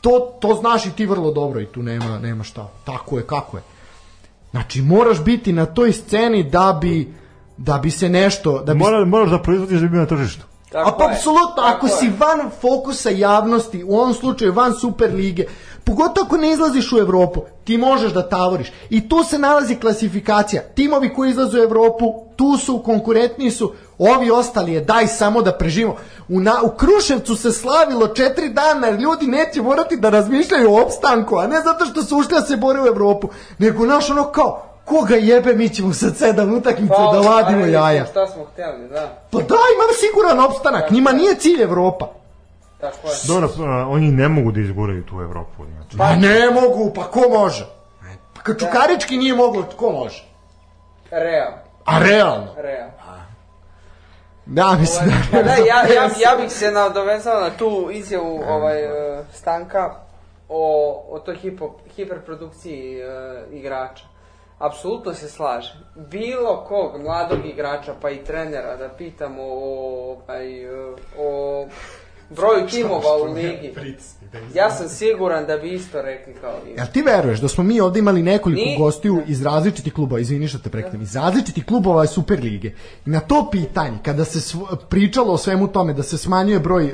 To, 0.00 0.36
to 0.40 0.54
znaš 0.54 0.86
i 0.86 0.90
ti 0.90 1.06
vrlo 1.06 1.32
dobro 1.32 1.60
i 1.60 1.66
tu 1.66 1.82
nema, 1.82 2.18
nema 2.18 2.44
šta. 2.44 2.70
Tako 2.84 3.18
je, 3.18 3.26
kako 3.26 3.56
je. 3.56 3.62
Znači, 4.50 4.82
moraš 4.82 5.24
biti 5.24 5.52
na 5.52 5.66
toj 5.66 5.92
sceni 5.92 6.42
da 6.42 6.78
bi, 6.80 7.14
da 7.56 7.78
bi 7.78 7.90
se 7.90 8.08
nešto... 8.08 8.62
Da 8.62 8.74
bi 8.74 8.78
Mora, 8.78 9.04
moraš 9.04 9.30
da 9.30 9.42
proizvodiš 9.42 9.80
da 9.80 9.88
bi 9.88 9.96
na 9.96 10.06
tržištu. 10.06 10.44
Tako 10.70 10.88
A 10.88 10.96
pa 10.98 11.04
apsolutno, 11.04 11.62
ako 11.62 11.86
je. 11.86 11.92
si 11.92 12.12
van 12.18 12.50
fokusa 12.60 13.10
javnosti, 13.10 13.84
u 13.84 13.96
ovom 13.96 14.14
slučaju 14.14 14.52
van 14.52 14.74
Super 14.74 15.14
lige, 15.14 15.44
pogotovo 15.84 16.26
ako 16.26 16.36
ne 16.36 16.50
izlaziš 16.50 16.92
u 16.92 16.98
Evropu, 16.98 17.40
ti 17.64 17.78
možeš 17.78 18.12
da 18.12 18.28
tavoriš. 18.28 18.72
I 18.90 19.08
tu 19.08 19.24
se 19.24 19.38
nalazi 19.38 19.74
klasifikacija. 19.74 20.62
Timovi 20.62 21.14
koji 21.14 21.30
izlaze 21.30 21.60
u 21.60 21.62
Evropu, 21.62 22.04
tu 22.36 22.56
su, 22.56 22.82
konkurentni 22.84 23.50
su, 23.50 23.72
ovi 23.98 24.30
ostali 24.30 24.72
je, 24.72 24.80
daj 24.80 25.06
samo 25.06 25.42
da 25.42 25.52
preživimo. 25.52 25.96
U, 26.28 26.40
na, 26.40 26.62
u 26.62 26.68
Kruševcu 26.68 27.36
se 27.36 27.52
slavilo 27.52 28.08
četiri 28.08 28.48
dana, 28.48 28.86
jer 28.86 29.00
ljudi 29.00 29.26
neće 29.26 29.62
morati 29.62 29.96
da 29.96 30.10
razmišljaju 30.10 30.72
o 30.72 30.82
opstanku, 30.82 31.36
a 31.36 31.46
ne 31.46 31.60
zato 31.60 31.86
što 31.86 32.02
su 32.02 32.16
ušli 32.16 32.34
da 32.34 32.46
se 32.46 32.56
bore 32.56 32.80
u 32.80 32.86
Evropu, 32.86 33.28
nego 33.58 33.86
naš 33.86 34.10
ono 34.10 34.24
kao, 34.24 34.75
koga 34.86 35.14
jebe, 35.14 35.54
mi 35.54 35.68
ćemo 35.68 35.92
sad 35.92 36.16
sedam 36.16 36.54
utakmica 36.54 36.94
da 37.12 37.20
ladimo 37.20 37.62
ajde, 37.62 37.72
jaja. 37.72 38.06
Šta 38.06 38.26
smo 38.26 38.44
htjeli, 38.44 38.88
da. 38.88 39.22
Pa 39.30 39.38
da, 39.38 39.62
imam 39.74 39.92
siguran 40.00 40.40
opstanak, 40.40 40.90
njima 40.90 41.12
nije 41.12 41.34
cilj 41.34 41.62
Evropa. 41.62 42.06
Tako 42.80 43.08
je. 43.08 43.14
Dobro, 43.26 43.48
a, 43.66 43.88
oni 43.88 44.10
ne 44.10 44.28
mogu 44.28 44.52
da 44.52 44.60
izguraju 44.60 45.02
tu 45.06 45.20
Evropu. 45.20 45.64
Znači, 45.76 45.98
Pa 45.98 46.14
ne 46.14 46.50
mogu, 46.50 46.92
pa 46.94 47.02
ko 47.02 47.20
može? 47.28 47.66
Pa 48.34 48.42
kad 48.42 48.58
Čukarički 48.58 49.16
nije 49.16 49.34
moglo, 49.34 49.64
ko 49.76 49.90
može? 49.90 50.24
Real. 51.10 51.52
A 51.84 51.98
realno? 51.98 52.48
Real. 52.56 52.88
Da, 54.46 54.76
mislim 54.80 55.10
Pa 55.30 55.36
da... 55.36 55.42
da, 55.42 55.50
ja, 55.50 55.94
ja, 55.94 56.02
ja 56.02 56.36
bih 56.40 56.52
se 56.52 56.70
nadovezao 56.70 57.40
na 57.40 57.50
tu 57.50 57.88
izjavu 57.92 58.42
ovaj, 58.48 58.84
e, 58.84 59.24
Stanka 59.32 59.94
o, 60.48 61.04
o 61.10 61.18
toj 61.18 61.36
hipo, 61.36 61.74
hiperprodukciji 61.96 62.98
e, 62.98 63.06
igrača. 63.52 64.04
Apsolutno 64.58 65.14
se 65.14 65.28
slažem. 65.28 65.76
Bilo 65.94 66.64
kog 66.68 67.00
mladog 67.02 67.46
igrača, 67.46 67.94
pa 68.02 68.10
i 68.10 68.24
trenera, 68.24 68.76
da 68.76 68.88
pitamo 68.88 69.42
o, 69.42 70.10
ovaj, 70.10 70.64
e, 70.64 70.94
o 71.18 71.66
broju 72.30 72.66
timova 72.68 73.16
u 73.22 73.34
ligi. 73.34 73.74
Ja 74.54 74.70
sam 74.70 74.88
siguran 74.88 75.46
da 75.46 75.56
bi 75.56 75.70
isto 75.70 76.02
rekli 76.02 76.34
kao 76.34 76.52
vi. 76.64 76.70
Jel 76.70 76.86
ti 76.92 77.02
veruješ 77.02 77.40
da 77.40 77.48
smo 77.48 77.64
mi 77.64 77.80
ovde 77.80 77.98
imali 77.98 78.22
nekoliko 78.22 78.60
Ni- 78.60 78.76
gostiju 78.78 79.22
iz 79.26 79.42
različitih 79.42 79.94
klubova, 79.94 80.20
izvini 80.20 80.48
što 80.48 80.58
te 80.58 80.70
prekidam, 80.70 81.02
iz 81.02 81.16
različitih 81.16 81.64
klubova 81.64 82.06
Super 82.06 82.40
lige. 82.40 82.70
Na 83.04 83.20
to 83.20 83.48
pitanje, 83.50 83.98
kada 84.02 84.24
se 84.24 84.40
sv- 84.40 84.58
pričalo 84.88 85.32
o 85.32 85.38
svemu 85.38 85.68
tome 85.68 85.92
da 85.92 86.02
se 86.02 86.18
smanjuje 86.18 86.60
broj 86.60 86.84
e, 86.84 86.90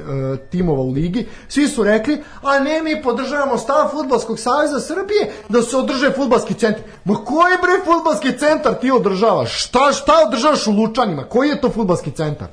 timova 0.51 0.83
u 0.83 0.91
ligi, 0.91 1.27
svi 1.49 1.69
su 1.69 1.85
rekli, 1.85 2.23
a 2.43 2.59
ne, 2.59 2.83
mi 2.83 3.03
podržavamo 3.03 3.59
stav 3.59 3.89
Futbalskog 3.91 4.39
saveza 4.39 4.81
Srbije 4.81 5.31
da 5.49 5.63
se 5.63 5.77
održe 5.77 6.11
futbalski 6.11 6.55
centar. 6.55 6.83
Ma 7.05 7.15
koji 7.15 7.55
bre 7.63 7.85
futbalski 7.85 8.39
centar 8.39 8.75
ti 8.75 8.91
održavaš? 8.91 9.65
Šta, 9.65 9.93
šta 9.93 10.13
održavaš 10.27 10.67
u 10.67 10.73
Lučanima? 10.73 11.25
Koji 11.25 11.49
je 11.49 11.61
to 11.61 11.71
futbalski 11.71 12.11
centar? 12.11 12.49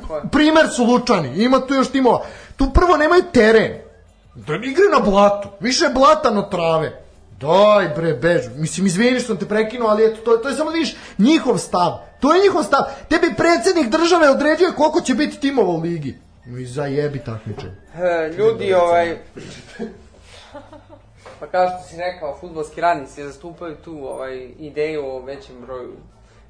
Tako 0.00 0.16
je. 0.16 0.22
Primer 0.32 0.68
su 0.76 0.84
Lučani, 0.84 1.42
ima 1.44 1.66
tu 1.66 1.74
još 1.74 1.90
timova. 1.90 2.24
Tu 2.56 2.70
prvo 2.74 2.96
nemaju 2.96 3.22
teren. 3.32 3.72
Da 4.34 4.54
igre 4.54 4.84
na 4.92 5.00
blatu. 5.00 5.48
Više 5.60 5.88
blata 5.94 6.30
no 6.30 6.42
trave. 6.42 7.04
Daj 7.40 7.88
bre, 7.88 8.14
bež. 8.14 8.42
Mislim, 8.56 8.86
izvini 8.86 9.20
što 9.20 9.26
sam 9.26 9.36
te 9.36 9.46
prekinuo, 9.46 9.88
ali 9.88 10.06
eto, 10.06 10.20
to, 10.20 10.36
to 10.36 10.48
je 10.48 10.54
samo 10.54 10.70
da 10.70 10.74
vidiš 10.74 10.96
njihov 11.18 11.58
stav. 11.58 11.98
To 12.20 12.34
je 12.34 12.42
njihov 12.42 12.62
stav. 12.62 12.80
Tebi 13.08 13.34
predsjednik 13.36 13.88
države 13.88 14.30
određuje 14.30 14.72
koliko 14.76 15.00
će 15.00 15.14
biti 15.14 15.40
timova 15.40 15.70
u 15.70 15.80
ligi. 15.80 16.18
No 16.46 16.58
i 16.58 16.66
zajebi 16.66 17.18
takmičenje. 17.18 17.72
E, 17.94 18.32
ljudi, 18.38 18.74
ovaj... 18.74 19.18
Pa 21.40 21.46
kao 21.46 21.68
što 21.68 21.88
si 21.88 21.96
rekao, 21.96 22.36
futbolski 22.40 22.80
radnici 22.80 23.24
zastupaju 23.24 23.76
tu 23.84 24.06
ovaj, 24.06 24.48
ideju 24.58 25.06
o 25.06 25.20
većem 25.20 25.60
broju, 25.60 25.92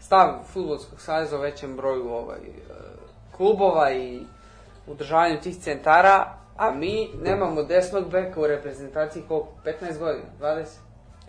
stav 0.00 0.28
futbolskog 0.52 1.00
saveza 1.00 1.36
o 1.36 1.40
većem 1.40 1.76
broju 1.76 2.08
ovaj, 2.08 2.38
klubova 3.36 3.92
i 3.92 4.20
udržavanju 4.86 5.40
tih 5.40 5.56
centara, 5.56 6.38
a 6.56 6.70
mi 6.70 7.08
nemamo 7.22 7.62
desnog 7.62 8.10
beka 8.10 8.40
u 8.40 8.46
reprezentaciji 8.46 9.22
koliko? 9.28 9.48
15 9.64 9.98
godina? 9.98 10.26
20? 10.40 10.64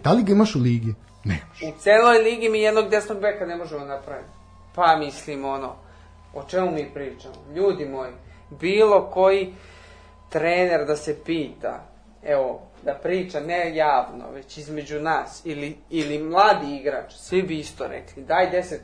Da 0.03 0.11
li 0.11 0.23
ga 0.23 0.32
imaš 0.32 0.56
u 0.56 0.60
ligi? 0.60 0.95
Nemaš. 1.23 1.61
U 1.61 1.80
celoj 1.80 2.18
ligi 2.18 2.49
mi 2.49 2.61
jednog 2.61 2.90
desnog 2.90 3.19
beka 3.19 3.45
ne 3.45 3.56
možemo 3.56 3.86
napraviti. 3.86 4.30
Pa 4.76 4.95
mislim 4.99 5.45
ono, 5.45 5.76
o 6.34 6.44
čemu 6.44 6.72
mi 6.72 6.90
pričamo? 6.94 7.36
Ljudi 7.56 7.86
moji, 7.86 8.11
bilo 8.49 9.10
koji 9.14 9.53
trener 10.30 10.86
da 10.86 10.95
se 10.95 11.23
pita, 11.26 11.84
evo, 12.23 12.61
da 12.84 12.94
priča 12.94 13.40
ne 13.40 13.76
javno, 13.76 14.32
već 14.32 14.57
između 14.57 14.99
nas, 14.99 15.41
ili, 15.45 15.77
ili 15.90 16.23
mladi 16.23 16.76
igrač, 16.76 17.14
svi 17.14 17.41
bi 17.41 17.60
isto 17.60 17.88
rekli, 17.88 18.23
daj 18.23 18.52
10 18.52 18.77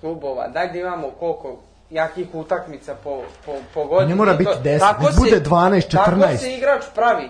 klubova, 0.00 0.48
daj 0.48 0.72
da 0.72 0.78
imamo 0.78 1.10
koliko 1.10 1.58
jakih 1.90 2.26
utakmica 2.34 2.94
po, 2.94 3.10
po, 3.46 3.52
po 3.74 3.84
godini. 3.84 4.08
Ne 4.08 4.14
mora 4.14 4.34
biti 4.34 4.50
to- 4.52 4.60
10, 4.60 4.78
tako 4.80 5.04
se- 5.04 5.18
bude 5.18 5.40
12, 5.40 5.90
Tako 5.90 6.10
14. 6.10 6.36
se 6.38 6.52
igrač 6.52 6.82
pravi. 6.94 7.28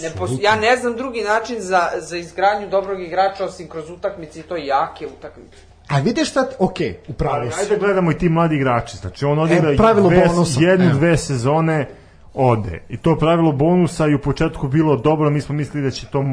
Ne 0.00 0.10
pos- 0.10 0.38
ja 0.40 0.56
ne 0.56 0.76
znam 0.76 0.96
drugi 0.96 1.20
način 1.22 1.56
za, 1.60 1.80
za 1.98 2.16
izgradnju 2.16 2.68
dobrog 2.68 3.00
igrača 3.00 3.44
osim 3.44 3.68
kroz 3.68 3.90
utakmice 3.90 4.40
i 4.40 4.44
to 4.44 4.56
jake 4.56 5.06
utakmice. 5.08 5.56
A 5.88 5.98
vidiš 5.98 6.32
sad, 6.32 6.54
ok, 6.58 6.76
upravo 7.08 7.50
si. 7.50 7.60
ajde 7.60 7.76
gledamo 7.76 8.10
i 8.10 8.18
ti 8.18 8.28
mladi 8.28 8.56
igrači. 8.56 8.96
Znači 8.96 9.24
on 9.24 9.38
odigra 9.38 9.70
E, 9.70 9.76
pravilo 9.76 10.08
dve, 10.08 10.26
bonusa, 10.26 10.60
jednu, 10.60 10.86
evo. 10.86 10.94
dve 10.94 11.16
sezone 11.16 11.88
ode. 12.34 12.82
I 12.88 12.96
to 12.96 13.16
pravilo 13.16 13.52
bonusa 13.52 14.06
i 14.06 14.14
u 14.14 14.20
početku 14.20 14.68
bilo 14.68 14.96
dobro, 14.96 15.30
mi 15.30 15.40
smo 15.40 15.54
mislili 15.54 15.84
da 15.84 15.90
će 15.90 16.06
to 16.06 16.24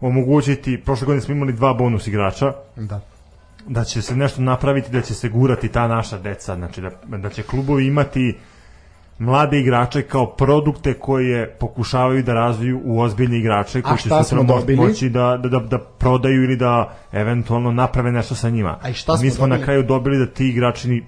omogućiti, 0.00 0.82
prošle 0.84 1.04
godine 1.06 1.20
smo 1.20 1.34
imali 1.34 1.52
dva 1.52 1.74
bonus 1.74 2.06
igrača, 2.06 2.52
Da. 2.76 3.00
Da 3.68 3.84
će 3.84 4.02
se 4.02 4.16
nešto 4.16 4.42
napraviti, 4.42 4.92
da 4.92 5.00
će 5.00 5.14
se 5.14 5.28
gurati 5.28 5.68
ta 5.68 5.88
naša 5.88 6.18
deca, 6.18 6.54
znači 6.54 6.80
da, 6.80 6.90
da 7.18 7.28
će 7.28 7.42
klubovi 7.42 7.86
imati 7.86 8.38
mlade 9.18 9.60
igrače 9.60 10.02
kao 10.02 10.26
produkte 10.26 10.94
koje 10.94 11.50
pokušavaju 11.50 12.22
da 12.22 12.34
razviju 12.34 12.80
u 12.84 13.00
ozbiljne 13.00 13.38
igrače 13.38 13.82
koji 13.82 13.98
će 13.98 14.08
sutra 14.08 14.42
dobili? 14.42 14.76
moći 14.78 15.08
da, 15.08 15.40
da, 15.42 15.48
da, 15.48 15.58
da 15.60 15.78
prodaju 15.78 16.44
ili 16.44 16.56
da 16.56 16.96
eventualno 17.12 17.72
naprave 17.72 18.12
nešto 18.12 18.34
sa 18.34 18.50
njima. 18.50 18.78
A 18.82 18.92
šta 18.92 19.16
smo 19.16 19.24
Mi 19.24 19.30
smo 19.30 19.46
na 19.46 19.54
dobili? 19.54 19.64
kraju 19.64 19.82
dobili 19.82 20.18
da 20.18 20.26
ti 20.26 20.48
igrači 20.48 20.88
ni- 20.88 21.06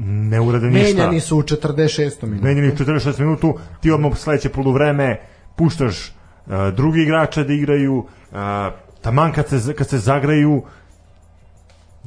ne 0.00 0.40
urade 0.40 0.66
ništa. 0.66 0.96
Menjani 0.96 1.20
su 1.20 1.38
u 1.38 1.42
46. 1.42 2.22
minutu. 2.22 2.44
Menjani 2.44 2.68
u 2.68 2.72
46 2.72 3.20
minutu, 3.20 3.54
ti 3.80 3.90
odmah 3.90 4.16
sledeće 4.16 4.48
poluvreme 4.48 5.20
puštaš 5.56 6.08
uh, 6.46 6.52
drugi 6.74 7.02
igrače 7.02 7.44
da 7.44 7.52
igraju, 7.52 7.96
uh, 7.96 8.38
taman 9.02 9.32
kad 9.32 9.48
se, 9.48 9.74
kad 9.74 9.88
se 9.88 9.98
zagraju, 9.98 10.62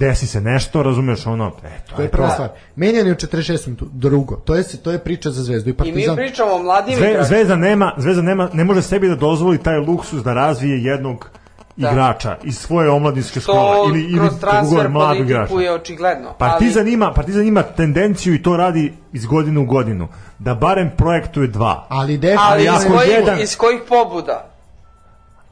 desi 0.02 0.28
se 0.28 0.42
nešto, 0.42 0.84
razumeš 0.84 1.26
ono, 1.28 1.52
eto, 1.66 1.96
To 1.96 2.02
je 2.02 2.10
prva 2.10 2.30
stvar. 2.30 2.50
Menjani 2.76 3.12
u 3.12 3.16
46. 3.16 3.68
minutu. 3.68 3.86
Drugo, 3.88 4.36
to 4.36 4.56
je, 4.56 4.64
to 4.78 4.92
je 4.92 5.00
priča 5.00 5.30
za 5.32 5.44
zvezdu 5.44 5.70
i 5.70 5.72
I 5.72 5.74
mi 5.74 5.78
partizan. 5.78 6.16
pričamo 6.16 6.52
o 6.52 6.60
mladim 6.60 6.96
Zve, 6.96 7.06
igračima. 7.06 7.28
Zvezda 7.28 7.56
nema, 7.58 7.94
Zvezda 7.98 8.22
nema, 8.24 8.50
ne 8.54 8.64
može 8.64 8.82
sebi 8.84 9.10
da 9.10 9.16
dozvoli 9.18 9.58
taj 9.60 9.78
luksus 9.80 10.24
da 10.24 10.34
razvije 10.36 10.84
jednog 10.84 11.30
Da. 11.78 11.90
igrača 11.90 12.38
iz 12.44 12.58
svoje 12.58 12.90
omladinske 12.90 13.40
škole 13.40 13.60
To 13.76 13.86
ili 13.90 14.02
ili 14.02 14.20
kroz 14.20 14.40
transfer 14.40 14.78
drugog 14.78 14.92
mladog 14.94 15.20
igrača. 15.20 15.40
politiku 15.40 15.62
je 15.62 15.74
očigledno. 15.74 16.34
Partizan 16.34 16.88
ima, 16.88 17.14
Partizan 17.14 17.46
ima 17.46 17.64
tendenciju 17.64 18.34
i 18.34 18.42
to 18.42 18.58
radi 18.58 18.94
iz 19.14 19.26
godine 19.26 19.60
u 19.60 19.66
godinu 19.66 20.08
da 20.40 20.56
barem 20.56 20.92
projektuje 20.98 21.48
dva. 21.48 21.86
Ali 21.90 22.00
ali, 22.02 22.18
definitivno... 22.18 22.52
ali 22.52 22.64
iz, 22.64 22.86
ako 22.86 22.94
kojih, 22.96 23.12
jedan- 23.12 23.40
iz 23.40 23.58
kojih 23.58 23.82
pobuda? 23.90 24.51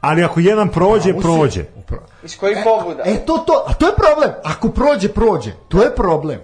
Ali 0.00 0.24
ako 0.24 0.40
jedan 0.40 0.68
prođe, 0.68 1.12
Usi- 1.14 1.22
prođe. 1.22 1.64
Iz 2.22 2.38
kojih 2.38 2.58
pobuda? 2.64 3.02
E, 3.06 3.24
to, 3.26 3.38
to, 3.38 3.64
a 3.66 3.74
to 3.74 3.86
je 3.86 3.92
problem. 3.94 4.30
Ako 4.44 4.68
prođe, 4.68 5.08
prođe. 5.08 5.52
To 5.68 5.82
je 5.82 5.94
problem. 5.94 6.40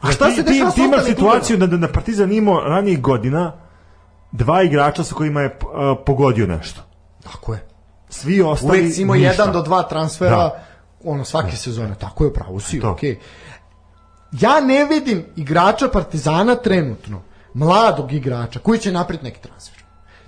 A 0.00 0.12
šta 0.12 0.26
ti, 0.28 0.34
se 0.34 0.42
dešava 0.42 0.70
ti 0.70 0.76
sa 0.80 0.84
imaš 0.84 0.98
ostalim 0.98 1.16
situaciju 1.16 1.56
da, 1.56 1.66
da, 1.66 1.76
da 1.76 1.88
Partizan 1.88 2.32
imao 2.32 2.60
ranijih 2.60 3.00
godina 3.00 3.52
dva 4.32 4.62
igrača 4.62 5.04
sa 5.04 5.14
kojima 5.14 5.40
je 5.40 5.46
uh, 5.46 5.98
pogodio 6.06 6.46
nešto. 6.46 6.80
Tako 7.22 7.52
je. 7.52 7.66
Svi 8.08 8.42
ostali 8.42 8.90
si 8.92 9.02
imao 9.02 9.16
ništa. 9.16 9.30
jedan 9.30 9.52
do 9.52 9.62
dva 9.62 9.82
transfera 9.82 10.36
Da. 10.36 10.64
ono 11.04 11.24
svake 11.24 11.56
sezone. 11.56 11.94
Tako 11.94 12.24
je 12.24 12.32
pravo 12.32 12.60
si, 12.60 12.80
To. 12.80 12.90
okej. 12.90 13.18
Ja 14.32 14.60
ne 14.60 14.84
vidim 14.84 15.24
igrača 15.36 15.88
Partizana 15.88 16.54
trenutno, 16.54 17.22
mladog 17.54 18.12
igrača, 18.12 18.58
koji 18.58 18.78
će 18.78 18.92
napraviti 18.92 19.24
neki 19.24 19.40
transfer. 19.40 19.82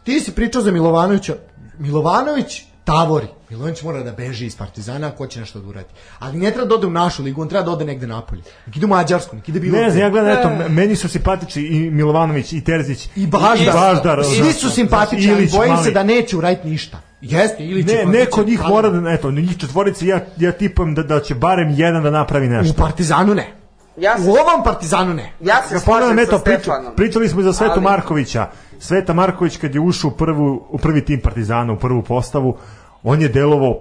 Ti 0.04 0.20
si 0.20 0.34
pričao 0.34 0.62
za 0.62 0.70
Milovanovića. 0.70 1.34
Milovanović 1.78 2.62
tavori. 2.84 3.26
Milojević 3.50 3.82
mora 3.82 4.02
da 4.02 4.12
beži 4.12 4.46
iz 4.46 4.56
Partizana 4.56 5.06
ako 5.06 5.26
će 5.26 5.40
nešto 5.40 5.60
da 5.60 5.68
uradi. 5.68 5.88
Ali 6.18 6.38
ne 6.38 6.50
treba 6.50 6.66
da 6.68 6.74
ode 6.74 6.86
u 6.86 6.90
našu 6.90 7.22
ligu, 7.22 7.42
on 7.42 7.48
treba 7.48 7.64
da 7.64 7.70
ode 7.70 7.84
negde 7.84 8.06
napolje. 8.06 8.42
Nek 8.66 8.76
ide 8.76 8.86
u 8.86 8.88
Mađarsku, 8.88 9.36
nek 9.36 9.48
ide 9.48 9.60
bilo 9.60 9.78
Ne 9.78 9.90
znam, 9.90 10.02
ja 10.02 10.10
gledam, 10.10 10.38
eto, 10.38 10.68
meni 10.68 10.96
su 10.96 11.08
simpatični 11.08 11.62
i 11.62 11.90
Milovanović 11.90 12.52
i 12.52 12.64
Terzić. 12.64 13.08
I 13.16 13.26
Baždar. 13.26 13.68
I 13.68 13.70
Baždar. 13.72 14.24
Svi 14.24 14.52
su 14.52 14.70
simpatični, 14.70 15.32
ali 15.32 15.48
bojim 15.52 15.76
se 15.84 15.90
da 15.90 16.02
neće 16.02 16.36
uraditi 16.36 16.68
ništa. 16.68 17.00
Jeste, 17.20 17.64
ili 17.64 17.88
će 17.88 17.94
Ne, 17.94 18.04
neko 18.04 18.40
od 18.40 18.48
njih 18.48 18.60
mora 18.68 18.90
da, 18.90 19.10
eto, 19.10 19.30
njih 19.30 19.58
četvorice, 19.58 20.06
ja, 20.06 20.26
ja 20.36 20.52
tipujem 20.52 20.94
da, 20.94 21.02
da 21.02 21.20
će 21.20 21.34
barem 21.34 21.74
jedan 21.76 22.02
da 22.02 22.10
napravi 22.10 22.46
U 22.46 22.50
nešto. 22.50 22.82
Partizanu 22.82 23.34
ne. 23.34 23.67
Ja 23.98 24.18
se, 24.18 24.30
U 24.30 24.32
ovom 24.32 24.64
Partizanu 24.64 25.14
ne. 25.14 25.32
ja 25.40 25.62
se 25.62 25.78
slažem 25.78 26.26
sa 26.26 26.38
priča, 26.38 26.58
Stefanom. 26.60 26.96
pričali 26.96 27.28
smo 27.28 27.40
i 27.40 27.44
za 27.44 27.52
Svetu 27.52 27.72
Ali- 27.74 27.82
Markovića. 27.82 28.46
Sveta 28.78 29.14
Marković 29.14 29.56
kad 29.56 29.74
je 29.74 29.80
ušao 29.80 30.08
u, 30.08 30.16
prvu, 30.16 30.66
u 30.70 30.78
prvi 30.78 31.04
tim 31.04 31.20
Partizana, 31.20 31.72
u 31.72 31.76
prvu 31.76 32.02
postavu, 32.02 32.56
on 33.02 33.22
je 33.22 33.28
delovo 33.28 33.80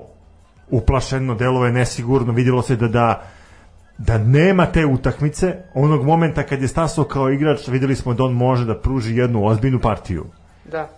uplašeno, 0.70 1.36
delovo 1.36 1.66
je 1.66 1.72
nesigurno, 1.72 2.34
vidjelo 2.34 2.62
se 2.62 2.76
da, 2.76 2.88
da 2.88 3.24
da 3.98 4.18
nema 4.18 4.66
te 4.66 4.86
utakmice, 4.86 5.56
onog 5.74 6.04
momenta 6.06 6.44
kad 6.44 6.62
je 6.62 6.68
stasao 6.68 7.04
kao 7.04 7.30
igrač, 7.30 7.68
vidjeli 7.68 7.96
smo 7.96 8.14
da 8.14 8.24
on 8.24 8.34
može 8.34 8.66
da 8.66 8.80
pruži 8.80 9.16
jednu 9.16 9.46
ozbiljnu 9.46 9.80
partiju. 9.80 10.26
Da. 10.66 10.90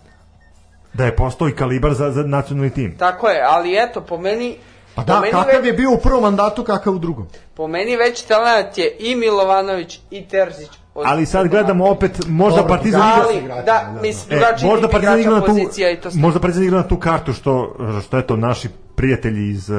Da 0.93 1.05
je 1.05 1.15
postao 1.15 1.49
i 1.49 1.55
kalibar 1.55 1.93
za, 1.93 2.11
za 2.11 2.23
nacionalni 2.23 2.69
tim. 2.69 2.95
Tako 2.97 3.27
je, 3.27 3.41
ali 3.49 3.75
eto, 3.77 4.01
po 4.01 4.17
meni... 4.17 4.57
Pa 4.99 5.03
da, 5.05 5.19
meni 5.19 5.31
kakav 5.33 5.55
već, 5.55 5.65
je 5.65 5.73
bio 5.73 5.91
u 5.91 5.97
prvom 5.97 6.21
mandatu, 6.21 6.63
kakav 6.63 6.93
u 6.93 6.99
drugom. 6.99 7.27
Po 7.53 7.67
meni 7.67 7.95
već 7.97 8.21
talent 8.21 8.77
je 8.77 8.95
i 8.99 9.15
Milovanović 9.15 9.99
i 10.11 10.21
Terzić. 10.23 10.69
od- 10.95 11.05
Ali 11.07 11.25
sad 11.25 11.47
gledamo 11.47 11.87
opet, 11.87 12.11
možda 12.27 12.57
Dobro, 12.57 12.69
Partizan 12.69 13.01
da, 13.01 13.07
igra... 13.07 13.15
ali- 13.19 13.27
Ali, 13.29 13.37
igrača, 13.37 13.61
da, 13.61 13.91
da, 13.93 14.01
mislim, 14.01 14.39
E, 14.39 14.43
možda 14.63 14.87
Partizan 14.87 15.19
igra 15.19 15.31
na 15.31 15.39
tu, 15.39 15.45
pozicija 15.47 15.91
i 15.91 15.97
to 15.97 16.11
sve. 16.11 16.21
možda 16.21 16.39
Partizan 16.39 16.63
igra 16.63 16.77
na 16.77 16.83
tu 16.83 16.97
kartu 16.97 17.33
što, 17.33 17.75
što 18.01 18.17
eto 18.17 18.35
naši 18.35 18.67
prijatelji 18.95 19.49
iz 19.49 19.69
uh, 19.69 19.77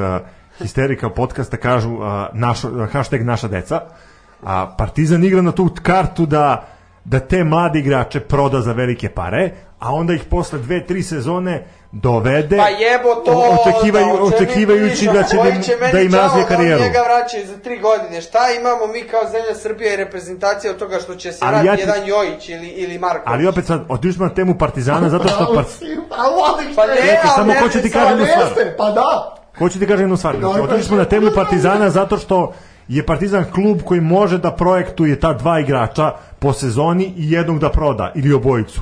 Histerika 0.58 1.10
podcasta 1.10 1.56
kažu 1.56 1.90
uh, 1.90 2.02
naš, 2.32 2.58
hashtag 2.92 3.22
naša 3.22 3.48
deca, 3.48 3.80
a 4.42 4.74
Partizan 4.78 5.24
igra 5.24 5.42
na 5.42 5.52
tu 5.52 5.68
kartu 5.82 6.26
da 6.26 6.66
da 7.04 7.20
te 7.20 7.44
mlade 7.44 7.78
igrače 7.78 8.20
proda 8.20 8.60
za 8.60 8.72
velike 8.72 9.08
pare, 9.08 9.50
a 9.80 9.94
onda 9.94 10.12
ih 10.14 10.24
posle 10.24 10.58
dve, 10.58 10.86
tri 10.86 11.02
sezone 11.02 11.64
dovede 11.92 12.56
Pa 12.56 12.68
jebo 12.68 13.14
to, 13.14 13.56
očekivaju, 13.60 14.06
da, 14.06 14.22
očekivajući 14.22 15.06
da 15.06 15.22
će 15.22 15.36
da, 15.36 15.62
će 15.62 15.76
da 15.92 16.00
im 16.00 16.10
đavo 16.10 16.22
razvije 16.22 16.42
da 16.42 16.48
karijeru. 16.48 16.82
njega 16.82 16.98
vraćaju 16.98 17.46
za 17.46 17.56
tri 17.56 17.78
godine. 17.78 18.20
Šta 18.20 18.38
imamo 18.60 18.86
mi 18.86 19.02
kao 19.02 19.20
zemlja 19.24 19.54
Srbije 19.54 19.94
i 19.94 19.96
reprezentacija 19.96 20.72
od 20.72 20.78
toga 20.78 20.98
što 21.00 21.14
će 21.14 21.32
se 21.32 21.38
Ali 21.42 21.52
vratiti 21.52 21.68
ja 21.68 21.76
ti- 21.76 21.80
jedan 21.80 22.08
Jojić 22.08 22.48
ili, 22.48 22.68
ili 22.68 22.98
Marković? 22.98 23.26
Ali 23.26 23.46
opet 23.46 23.66
sad, 23.66 23.84
otišli 23.88 24.12
smo 24.12 24.24
na 24.26 24.34
temu 24.34 24.58
Partizana 24.58 25.08
zato 25.08 25.28
što... 25.28 25.54
Par... 25.54 25.64
Pa 26.10 26.16
Pa 26.76 26.86
te. 26.86 26.94
ne, 26.94 27.20
ali 27.22 27.30
samo 27.34 27.52
ne, 27.52 27.82
ti 27.82 27.90
kaže 27.90 28.10
jednu 28.10 28.26
stvar? 28.26 28.46
Jeste, 28.46 28.74
pa 28.78 28.90
da. 28.90 29.36
Hoću 29.58 29.78
ti 29.78 29.86
kažem 29.86 30.00
jednu 30.00 30.16
stvar. 30.16 30.36
Otišli 30.62 30.82
smo 30.82 30.96
na 30.96 31.04
temu 31.04 31.30
Partizana 31.34 31.90
zato 31.90 32.18
što 32.18 32.52
je 32.88 33.06
Partizan 33.06 33.44
klub 33.54 33.82
koji 33.84 34.00
može 34.00 34.38
da 34.38 34.50
projektuje 34.52 35.20
ta 35.20 35.32
dva 35.32 35.60
igrača 35.60 36.12
po 36.38 36.52
sezoni 36.52 37.04
i 37.16 37.30
jednog 37.32 37.58
da 37.58 37.68
proda 37.68 38.12
ili 38.14 38.32
obojicu. 38.32 38.80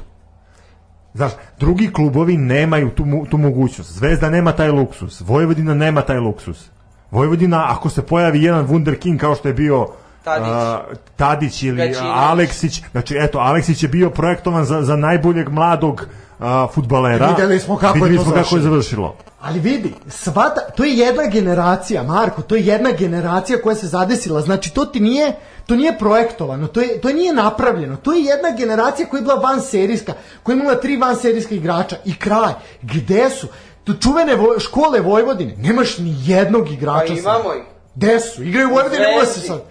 Znaš, 1.18 1.32
drugi 1.60 1.92
klubovi 1.92 2.36
nemaju 2.36 2.90
tu, 2.90 3.04
tu 3.30 3.38
mogućnost. 3.38 3.92
Zvezda 3.92 4.30
nema 4.30 4.52
taj 4.52 4.70
luksus. 4.70 5.20
Vojvodina 5.20 5.74
nema 5.74 6.02
taj 6.02 6.18
luksus. 6.18 6.70
Vojvodina, 7.10 7.64
ako 7.68 7.88
se 7.88 8.02
pojavi 8.02 8.42
jedan 8.42 8.66
Wunderkind 8.66 9.18
kao 9.18 9.34
što 9.34 9.48
je 9.48 9.54
bio 9.54 9.86
Tadić. 10.28 10.48
a, 10.52 10.80
Tadić 11.16 11.62
ili 11.62 11.76
Gaćinović. 11.76 12.16
Aleksić, 12.16 12.82
znači 12.92 13.16
eto, 13.20 13.38
Aleksić 13.38 13.82
je 13.82 13.88
bio 13.88 14.10
projektovan 14.10 14.64
za, 14.64 14.82
za 14.82 14.96
najboljeg 14.96 15.48
mladog 15.48 16.06
a, 16.40 16.66
futbalera. 16.74 17.28
Vidjeli 17.28 17.60
smo 17.60 17.76
kako 17.76 17.98
je 17.98 18.04
Vidjeli 18.04 18.16
to 18.16 18.24
smo 18.24 18.32
kako 18.42 18.56
je 18.56 18.62
završilo. 18.62 19.16
Ali 19.40 19.60
vidi, 19.60 19.94
svata, 20.08 20.60
to 20.76 20.84
je 20.84 20.98
jedna 20.98 21.26
generacija, 21.26 22.02
Marko, 22.02 22.42
to 22.42 22.56
je 22.56 22.66
jedna 22.66 22.90
generacija 22.90 23.62
koja 23.62 23.74
se 23.74 23.86
zadesila. 23.86 24.40
Znači, 24.40 24.74
to 24.74 24.84
ti 24.84 25.00
nije, 25.00 25.32
to 25.66 25.76
nije 25.76 25.98
projektovano, 25.98 26.66
to, 26.66 26.80
je, 26.80 27.00
to 27.00 27.08
nije 27.08 27.34
napravljeno. 27.34 27.96
To 27.96 28.12
je 28.12 28.24
jedna 28.24 28.50
generacija 28.58 29.08
koja 29.08 29.18
je 29.18 29.22
bila 29.22 29.34
van 29.34 29.60
serijska, 29.60 30.12
koja 30.42 30.54
je 30.54 30.60
imala 30.60 30.80
tri 30.80 30.96
van 30.96 31.16
serijska 31.16 31.54
igrača 31.54 31.96
i 32.04 32.18
kraj. 32.18 32.52
Gde 32.82 33.30
su? 33.30 33.46
Tu 33.84 33.94
čuvene 33.94 34.36
vo, 34.36 34.58
škole 34.58 35.00
Vojvodine, 35.00 35.54
nemaš 35.56 35.98
ni 35.98 36.14
jednog 36.18 36.70
igrača. 36.70 37.14
Pa 37.14 37.20
imamo 37.20 37.54
ih. 37.54 37.62
Gde 37.94 38.20
su? 38.20 38.42
Igraju 38.42 38.68
u 38.68 38.72
Vojvodine, 38.72 39.04
Zvezdi. 39.04 39.16
ula 39.16 39.26
se 39.26 39.40
sad. 39.40 39.62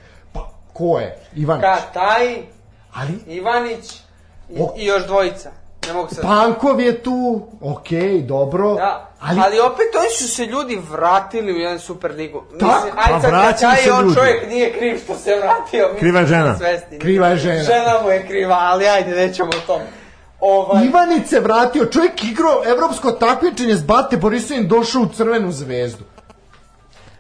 Ko 0.78 1.00
je? 1.00 1.18
Ivanić. 1.36 1.64
Kataj, 1.64 2.38
Ali 2.94 3.14
Ivanić 3.28 3.94
i, 4.50 4.56
O- 4.60 4.74
i 4.78 4.86
još 4.86 5.06
dvojica. 5.06 5.52
Ne 5.88 5.94
mogu 5.94 6.10
sad. 6.10 6.22
Pankov 6.24 6.82
je 6.82 7.04
tu, 7.04 7.48
okej, 7.62 8.22
dobro. 8.22 8.74
Da, 8.74 9.10
ali, 9.20 9.40
ali, 9.42 9.60
opet 9.62 9.86
oni 10.00 10.10
su 10.12 10.28
se 10.28 10.46
ljudi 10.46 10.82
vratili 10.92 11.54
u 11.54 11.58
jedan 11.58 11.80
super 11.80 12.12
ligu. 12.12 12.44
Mislim, 12.52 12.70
ajde 12.96 13.14
pa 13.14 13.22
sad 13.22 13.32
vraćaju 13.32 13.84
se 13.84 13.92
on 13.92 14.04
ljudi. 14.04 14.16
čovjek 14.16 14.48
nije 14.48 14.74
kriv 14.74 15.00
što 15.04 15.16
se 15.16 15.36
vratio. 15.36 15.90
mi 15.94 16.00
Kriva 16.00 16.20
je 16.20 16.26
žena. 16.26 16.58
svesni. 16.58 17.00
Kriva 17.00 17.28
je 17.28 17.36
žena. 17.38 17.64
Žena 17.64 18.02
mu 18.04 18.10
je 18.10 18.28
kriva, 18.28 18.58
ali 18.60 18.88
ajde, 18.88 19.12
nećemo 19.12 19.50
o 19.50 19.68
tom. 19.68 19.82
Ovaj, 20.40 20.86
Ivanić 20.86 21.28
se 21.28 21.40
vratio, 21.40 21.86
čovjek 21.86 22.24
igrao 22.24 22.64
evropsko 22.66 23.12
takmičenje 23.12 23.76
s 23.76 23.84
Bate 23.84 24.18
Borisovim 24.18 24.68
došao 24.68 25.02
u 25.02 25.08
crvenu 25.08 25.52
zvezdu. 25.52 26.04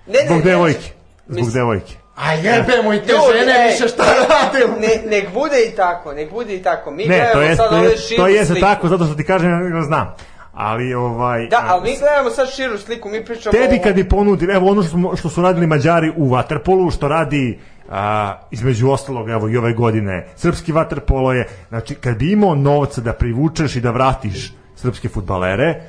ne, 0.07 0.13
ne, 0.13 0.25
Zbog 0.25 0.38
ne, 0.38 0.43
devojke. 0.43 0.91
Zbog 1.25 1.35
Mislim- 1.35 1.53
devojke. 1.53 1.93
A 2.18 2.34
jebemo 2.34 2.94
i 2.94 2.99
te 2.99 3.11
Ljudi, 3.14 3.39
žene 3.39 3.53
ej, 3.60 3.72
više 3.72 3.88
šta 3.88 4.03
rade. 4.03 4.65
Ne, 4.80 5.18
nek 5.18 5.34
bude 5.34 5.56
i 5.73 5.76
tako, 5.76 6.14
nek 6.14 6.31
bude 6.31 6.56
i 6.56 6.64
tako. 6.64 6.91
Mi 6.91 7.06
Ne, 7.06 7.30
to 7.34 7.41
gledamo 7.41 7.56
sad 7.56 7.69
to 7.69 7.76
ove 7.76 7.89
je, 7.89 7.98
širu 7.98 8.18
to 8.18 8.27
je 8.27 8.45
tako, 8.60 8.88
zato 8.88 9.06
što 9.06 9.15
ti 9.15 9.23
kažem, 9.23 9.49
ja 9.52 9.69
ga 9.69 9.81
znam. 9.81 10.15
Ali, 10.53 10.94
ovaj... 10.94 11.48
Da, 11.48 11.57
a, 11.57 11.64
ali 11.68 11.91
mi 11.91 11.98
gledamo 11.98 12.30
sad 12.30 12.49
širu 12.49 12.77
sliku, 12.77 13.10
mi 13.10 13.26
pričamo 13.26 13.52
Tebi 13.52 13.80
kad 13.84 13.95
bi 13.95 14.10
ponudili, 14.10 14.53
evo 14.53 14.72
ono 14.72 14.81
što, 14.84 14.91
smo- 14.91 15.15
što 15.15 15.30
su 15.30 15.41
radili 15.41 15.68
Mađari 15.68 16.14
u 16.18 16.30
Waterpolu, 16.30 16.95
što 16.95 17.07
radi 17.07 17.60
a, 17.89 18.34
između 18.52 18.89
ostalog, 18.89 19.30
evo 19.30 19.49
i 19.49 19.57
ove 19.57 19.73
godine, 19.73 20.27
srpski 20.35 20.73
Waterpolo 20.73 21.31
je, 21.31 21.48
znači 21.69 21.95
kad 21.95 22.18
bi 22.18 22.31
imao 22.31 22.56
novca 22.56 23.02
da 23.02 23.14
privučeš 23.14 23.76
i 23.76 23.81
da 23.81 23.91
vratiš 23.91 24.53
srpske 24.76 25.10
futbalere, 25.10 25.81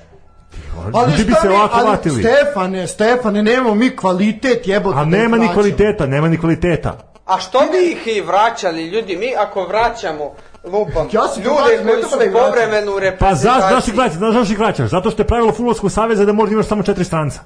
Ali 0.94 1.10
ljudi 1.10 1.24
bi 1.24 1.32
šta 1.32 1.40
se 1.40 1.48
ovako 1.48 1.76
ali 1.76 1.88
vratili. 1.88 2.22
Stefane, 2.22 2.86
Stefane, 2.86 3.42
nemamo 3.42 3.74
mi 3.74 3.96
kvalitet 3.96 4.66
jebote. 4.66 4.98
A 4.98 5.04
da 5.04 5.10
nema 5.10 5.36
ni 5.36 5.48
kvaliteta, 5.54 6.06
nema 6.06 6.28
ni 6.28 6.38
kvaliteta. 6.38 6.98
A 7.26 7.40
što 7.40 7.58
bi 7.60 7.92
ih 7.92 8.16
i 8.16 8.20
vraćali 8.20 8.86
ljudi? 8.86 9.16
Mi 9.16 9.34
ako 9.38 9.64
vraćamo 9.64 10.32
lupam, 10.64 11.08
Ja 11.12 11.28
sam 11.28 11.42
ljude 11.42 11.90
koji 11.90 12.02
su 12.02 12.18
da 12.18 12.24
ih 12.24 12.32
vraćam. 12.32 12.50
povremeno 12.50 12.92
u 12.92 13.00
Pa 13.18 13.34
zašto 13.34 13.90
ih 13.90 13.96
vraćaš? 13.96 14.16
Znaš 14.16 14.34
zašto 14.34 14.52
ih 14.52 14.58
vraćaš? 14.58 14.90
Zato 14.90 15.10
što 15.10 15.22
je 15.22 15.26
pravilo 15.26 15.52
Futbolskog 15.52 15.92
saveza 15.92 16.24
da 16.24 16.32
možda 16.32 16.52
imaš 16.52 16.66
samo 16.66 16.82
četiri 16.82 17.04
stranca. 17.04 17.40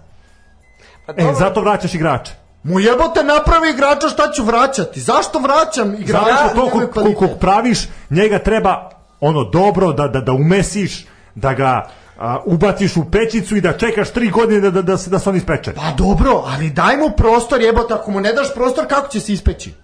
Pa 1.06 1.12
E, 1.12 1.34
zato 1.38 1.60
vraćaš 1.60 1.94
igrače. 1.94 2.32
Mu 2.62 2.80
jebote 2.80 3.22
napravi 3.24 3.70
igrača, 3.70 4.08
šta 4.08 4.32
ću 4.32 4.44
vraćati? 4.44 5.00
Zašto 5.00 5.38
vraćam 5.38 5.94
igrača? 5.94 6.24
Zato 6.24 6.68
što 6.68 7.02
to 7.02 7.14
kog 7.18 7.30
praviš, 7.40 7.78
njega 8.10 8.38
treba 8.38 8.90
ono 9.20 9.44
dobro 9.44 9.92
da, 9.92 10.08
da, 10.08 10.20
da 10.20 10.32
umesiš, 10.32 11.06
da 11.34 11.52
ga 11.52 11.88
a, 12.18 12.42
ubaciš 12.44 12.96
u 12.96 13.04
pećicu 13.10 13.56
i 13.56 13.60
da 13.60 13.78
čekaš 13.78 14.10
tri 14.10 14.30
godine 14.30 14.60
da, 14.60 14.70
da, 14.70 14.82
da, 14.82 14.96
se, 14.96 15.10
da 15.10 15.18
se 15.18 15.28
on 15.30 15.36
ispeče. 15.36 15.72
Pa 15.74 15.90
dobro, 15.96 16.44
ali 16.46 16.70
daj 16.70 16.96
mu 16.96 17.10
prostor 17.16 17.60
jebote, 17.60 17.94
ako 17.94 18.10
mu 18.10 18.20
ne 18.20 18.32
daš 18.32 18.54
prostor, 18.54 18.86
kako 18.86 19.08
će 19.08 19.20
se 19.20 19.32
ispeći? 19.32 19.74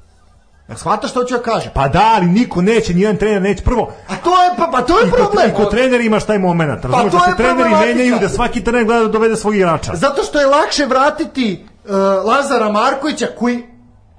Ja 0.69 0.77
shvataš 0.77 1.11
što 1.11 1.25
ću 1.25 1.35
ja 1.35 1.43
kažem? 1.43 1.71
Pa 1.75 1.89
da, 1.89 2.13
ali 2.15 2.27
niko 2.27 2.63
neće, 2.63 2.95
nijedan 2.95 3.17
trener 3.17 3.43
neće. 3.43 3.63
Prvo, 3.63 3.93
A 4.09 4.17
to 4.17 4.31
je, 4.31 4.51
pa, 4.57 4.69
pa 4.73 4.83
to 4.83 4.99
je 4.99 5.09
i 5.09 5.11
problem. 5.11 5.51
i 5.51 5.55
kod 5.55 5.71
trenera 5.71 6.03
imaš 6.03 6.25
taj 6.25 6.39
moment. 6.39 6.85
Razumeš 6.85 7.13
to 7.13 7.19
da 7.19 7.25
se 7.25 7.37
treneri 7.37 7.75
menjaju 7.75 8.19
da 8.21 8.29
svaki 8.29 8.65
trener 8.65 8.85
gleda 8.85 9.03
da 9.03 9.09
dovede 9.09 9.37
svog 9.37 9.57
igrača. 9.57 9.97
Zato 9.97 10.23
što 10.23 10.41
je 10.41 10.47
lakše 10.47 10.87
vratiti 10.87 11.65
uh, 11.85 11.91
Lazara 12.25 12.73
Markovića 12.73 13.27
koji 13.39 13.63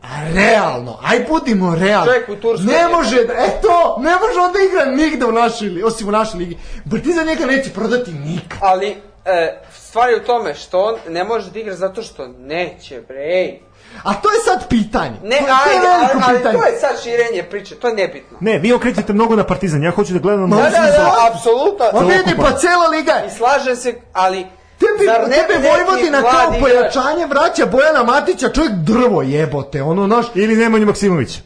a 0.02 0.34
realno, 0.34 0.98
aj 1.04 1.26
budimo 1.30 1.76
realni. 1.76 2.06
Čovjek 2.08 2.30
u 2.30 2.36
Turskoj 2.36 2.74
Ne 2.74 2.88
može, 2.88 3.16
da, 3.26 3.34
eto, 3.34 3.98
ne 4.00 4.12
može 4.12 4.40
on 4.40 4.54
da 4.54 4.60
igra 4.60 4.86
nigde 4.86 5.26
u 5.26 5.32
našoj 5.32 5.68
ligi, 5.68 5.84
osim 5.84 6.08
u 6.08 6.12
našoj 6.12 6.38
ligi. 6.38 6.58
Partizan 6.92 7.26
njega 7.28 7.46
neće 7.46 7.70
prodati 7.74 8.12
nikad. 8.12 8.60
Ali, 8.62 8.98
e, 9.26 9.62
stvar 9.74 10.10
je 10.10 10.16
u 10.18 10.24
tome 10.24 10.56
što 10.56 10.80
on 10.80 10.96
ne 11.10 11.24
može 11.24 11.52
da 11.52 11.60
igra 11.60 11.76
zato 11.76 12.02
što 12.04 12.28
neće, 12.28 13.02
bre, 13.08 13.24
ej. 13.24 13.60
A 14.04 14.14
to 14.14 14.30
je 14.32 14.40
sad 14.46 14.68
pitanje. 14.70 15.18
Ne, 15.24 15.38
to, 15.38 15.46
to 15.46 15.70
je 15.70 15.76
ajde, 15.78 15.88
ali, 15.88 16.06
veliko 16.06 16.26
ali 16.28 16.38
pitanje. 16.38 16.58
to 16.58 16.66
je 16.66 16.80
sad 16.80 17.04
širenje 17.04 17.44
priče, 17.44 17.76
to 17.76 17.88
je 17.88 17.94
nebitno. 17.94 18.38
Ne, 18.42 18.58
vi 18.60 18.74
okrećete 18.74 19.14
mnogo 19.14 19.36
na 19.36 19.44
partizan, 19.44 19.84
ja 19.84 19.92
hoću 19.92 20.14
da 20.14 20.20
gledam 20.20 20.50
na 20.50 20.56
Da, 20.56 20.64
na- 20.64 20.70
da, 20.70 20.92
da, 20.92 21.32
apsolutno. 21.32 21.86
Ma 21.94 22.00
vidi, 22.00 22.36
pa 22.38 22.58
cela 22.58 22.88
liga 22.88 23.12
je. 23.12 23.28
I 23.28 23.32
slažem 23.32 23.76
se, 23.76 23.96
ali... 24.14 24.46
Tebi, 24.80 25.06
zar 25.06 25.30
ne 25.30 25.36
tebe 25.36 25.68
Vojvodina 25.68 26.22
kao 26.22 26.60
pojačanje 26.60 27.26
vraća 27.26 27.66
Bojana 27.66 28.04
Matića, 28.04 28.50
čovjek 28.50 28.74
drvo 28.74 29.22
jebote, 29.22 29.84
ono 29.84 30.08
naš... 30.08 30.26
Ili 30.36 30.56
Nemanju 30.56 30.86
Maksimović. 30.86 31.40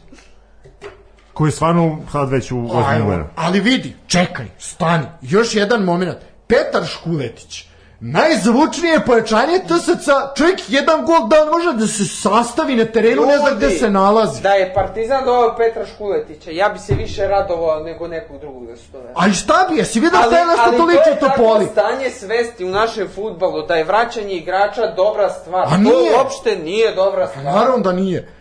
Koji 1.32 1.48
je 1.48 1.52
stvarno 1.52 1.98
sad 2.12 2.30
već 2.30 2.50
u 2.50 2.66
vremenu. 2.66 3.24
ali 3.36 3.60
vidi, 3.60 3.96
čekaj, 4.06 4.46
stani, 4.58 5.06
još 5.22 5.54
jedan 5.54 5.82
moment. 5.82 6.18
Petar 6.46 6.86
Škuletić, 6.86 7.64
Najzvučnije 8.06 9.00
pojačanje 9.06 9.58
TSC, 9.58 10.08
čovjek 10.36 10.60
jedan 10.68 11.06
gol 11.06 11.28
dan 11.28 11.48
može 11.48 11.72
da 11.72 11.86
se 11.86 12.04
sastavi 12.04 12.76
na 12.76 12.84
terenu, 12.84 13.26
ne 13.26 13.38
zna 13.38 13.50
gde 13.50 13.66
Ljudi, 13.66 13.78
se 13.78 13.90
nalazi. 13.90 14.42
Da 14.42 14.52
je 14.52 14.74
Partizan 14.74 15.24
doveo 15.24 15.56
Petra 15.56 15.86
Škuletića, 15.86 16.50
ja 16.50 16.68
bi 16.68 16.78
se 16.78 16.94
više 16.94 17.26
radovao 17.26 17.80
nego 17.80 18.08
nekog 18.08 18.40
drugog 18.40 18.66
da 18.66 18.76
su 18.76 18.82
doveli. 18.92 19.10
A 19.16 19.28
i 19.28 19.32
šta 19.32 19.66
bi, 19.70 19.76
jesi 19.76 20.00
vidio 20.00 20.18
šta 20.26 20.38
je 20.38 20.46
nešto 20.46 20.78
to 20.78 20.84
liči 20.84 21.08
je 21.10 21.18
to 21.20 21.28
poli? 21.36 21.66
takvo 21.66 21.82
stanje 21.82 22.10
svesti 22.10 22.64
u 22.64 22.68
našem 22.68 23.08
futbalu, 23.14 23.66
da 23.66 23.74
je 23.74 23.84
vraćanje 23.84 24.34
igrača 24.34 24.86
dobra 24.96 25.30
stvar. 25.30 25.66
A 25.70 25.76
nije. 25.76 26.12
To 26.12 26.18
uopšte 26.18 26.56
nije 26.56 26.94
dobra 26.94 27.26
stvar. 27.26 27.44
Naravno 27.44 27.78
da 27.78 27.92
nije. 27.92 28.33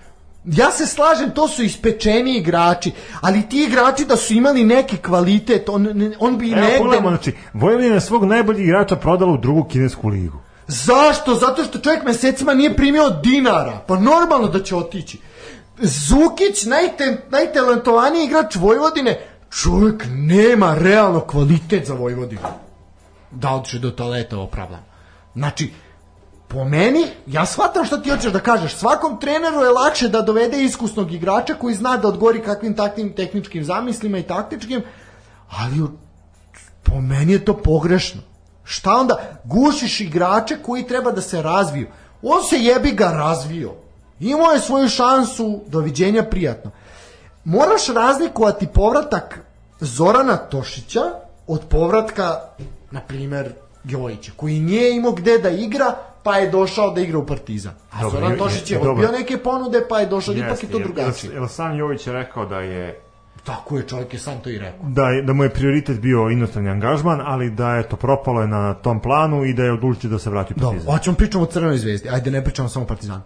Ja 0.45 0.71
se 0.71 0.85
slažem, 0.87 1.31
to 1.31 1.47
su 1.47 1.63
ispečeni 1.63 2.37
igrači, 2.37 2.91
ali 3.21 3.49
ti 3.49 3.63
igrači 3.63 4.05
da 4.05 4.17
su 4.17 4.33
imali 4.33 4.63
neki 4.63 4.97
kvalitet, 4.97 5.69
on, 5.69 6.13
on 6.19 6.37
bi 6.37 6.51
Evo 6.51 6.61
negde... 6.61 6.77
pogledamo, 6.77 7.09
znači, 7.09 7.33
Vojvodina 7.53 7.95
je 7.95 8.01
svog 8.01 8.25
najboljeg 8.25 8.61
igrača 8.61 8.95
prodala 8.95 9.31
u 9.31 9.37
drugu 9.37 9.63
kinesku 9.63 10.07
ligu. 10.07 10.37
Zašto? 10.67 11.35
Zato 11.35 11.63
što 11.63 11.79
čovjek 11.79 12.05
mesecima 12.05 12.53
nije 12.53 12.75
primio 12.75 13.09
dinara. 13.09 13.79
Pa 13.87 13.99
normalno 13.99 14.47
da 14.47 14.63
će 14.63 14.75
otići. 14.75 15.19
Zukić, 15.79 16.65
najte, 16.65 17.17
najtalentovaniji 17.29 18.25
igrač 18.25 18.55
Vojvodine, 18.55 19.19
čovjek 19.61 20.05
nema 20.09 20.75
realno 20.79 21.19
kvalitet 21.19 21.87
za 21.87 21.93
Vojvodinu. 21.93 22.41
Da 23.31 23.49
odše 23.49 23.79
do 23.79 23.91
toaleta 23.91 24.39
opravdano. 24.39 24.83
Znači, 25.33 25.71
po 26.53 26.65
meni, 26.65 27.07
ja 27.27 27.45
shvatam 27.45 27.85
šta 27.85 28.01
ti 28.01 28.09
hoćeš 28.09 28.31
da 28.31 28.39
kažeš. 28.39 28.75
Svakom 28.75 29.19
treneru 29.19 29.61
je 29.61 29.69
lakše 29.69 30.07
da 30.07 30.21
dovede 30.21 30.63
iskusnog 30.63 31.11
igrača 31.11 31.53
koji 31.53 31.75
zna 31.75 31.97
da 31.97 32.07
odgovori 32.07 32.43
kakvim 32.43 32.75
takvim 32.75 33.13
tehničkim 33.15 33.63
zamislima 33.63 34.17
i 34.17 34.23
taktičkim, 34.23 34.83
ali 35.49 35.87
po 36.83 37.01
meni 37.01 37.33
je 37.33 37.45
to 37.45 37.57
pogrešno. 37.57 38.21
Šta 38.63 38.91
onda? 38.91 39.15
Gušiš 39.43 40.01
igrače 40.01 40.57
koji 40.61 40.87
treba 40.87 41.11
da 41.11 41.21
se 41.21 41.41
razviju. 41.41 41.87
On 42.21 42.43
se 42.43 42.57
jebi 42.57 42.91
ga 42.91 43.05
razvio. 43.05 43.73
Imao 44.19 44.51
je 44.51 44.59
svoju 44.59 44.89
šansu, 44.89 45.61
doviđenja 45.67 46.23
prijatno. 46.23 46.71
Moraš 47.43 47.87
razlikovati 47.87 48.67
povratak 48.67 49.39
Zorana 49.79 50.37
Tošića 50.37 51.01
od 51.47 51.61
povratka, 51.69 52.39
na 52.91 53.01
primer, 53.01 53.53
Jojića, 53.83 54.31
koji 54.35 54.59
nije 54.59 54.95
imao 54.95 55.11
gde 55.11 55.37
da 55.37 55.49
igra, 55.49 55.95
pa 56.23 56.35
je 56.35 56.49
došao 56.49 56.91
da 56.91 57.01
igra 57.01 57.17
u 57.17 57.25
Partizan. 57.25 57.73
A 57.91 58.01
Dobro, 58.01 58.19
Zoran 58.19 58.37
Tošić 58.37 58.71
je 58.71 58.75
je- 58.75 58.79
odbio 58.79 58.93
dobro. 58.95 59.11
neke 59.11 59.37
ponude, 59.39 59.81
pa 59.89 59.99
je 59.99 60.05
došao, 60.07 60.33
ipak 60.35 60.63
je 60.63 60.69
to 60.69 60.79
drugačije. 60.79 61.33
Jer 61.33 61.49
sam 61.49 61.77
Jović 61.77 62.07
je 62.07 62.13
rekao 62.13 62.45
da 62.45 62.59
je 62.59 62.99
Tako 63.43 63.77
je, 63.77 63.83
čovjek 63.83 64.13
je 64.13 64.19
sam 64.19 64.39
to 64.39 64.49
i 64.49 64.57
rekao. 64.57 64.79
da, 64.83 65.03
da 65.23 65.33
mu 65.33 65.43
je 65.43 65.49
prioritet 65.51 65.99
bio 65.99 66.29
inostrani 66.29 66.69
angažman, 66.69 67.21
ali 67.23 67.49
da 67.51 67.69
je 67.71 67.83
to 67.83 67.95
propalo 67.97 68.41
je 68.41 68.47
na 68.47 68.73
tom 68.75 68.99
planu 68.99 69.45
i 69.45 69.53
da 69.53 69.63
je 69.63 69.71
odlučio 69.71 70.09
da 70.09 70.19
se 70.19 70.29
vrati 70.29 70.53
u 70.53 70.57
Dobro, 70.57 70.69
Partizan. 70.69 70.93
hoćemo 70.93 71.15
pričamo 71.15 71.43
o 71.43 71.47
Crvenoj 71.47 71.77
zvezdi. 71.77 72.09
Ajde, 72.09 72.31
ne 72.31 72.43
pričamo 72.43 72.69
samo 72.69 72.85
o 72.85 72.87
Partizanu. 72.87 73.21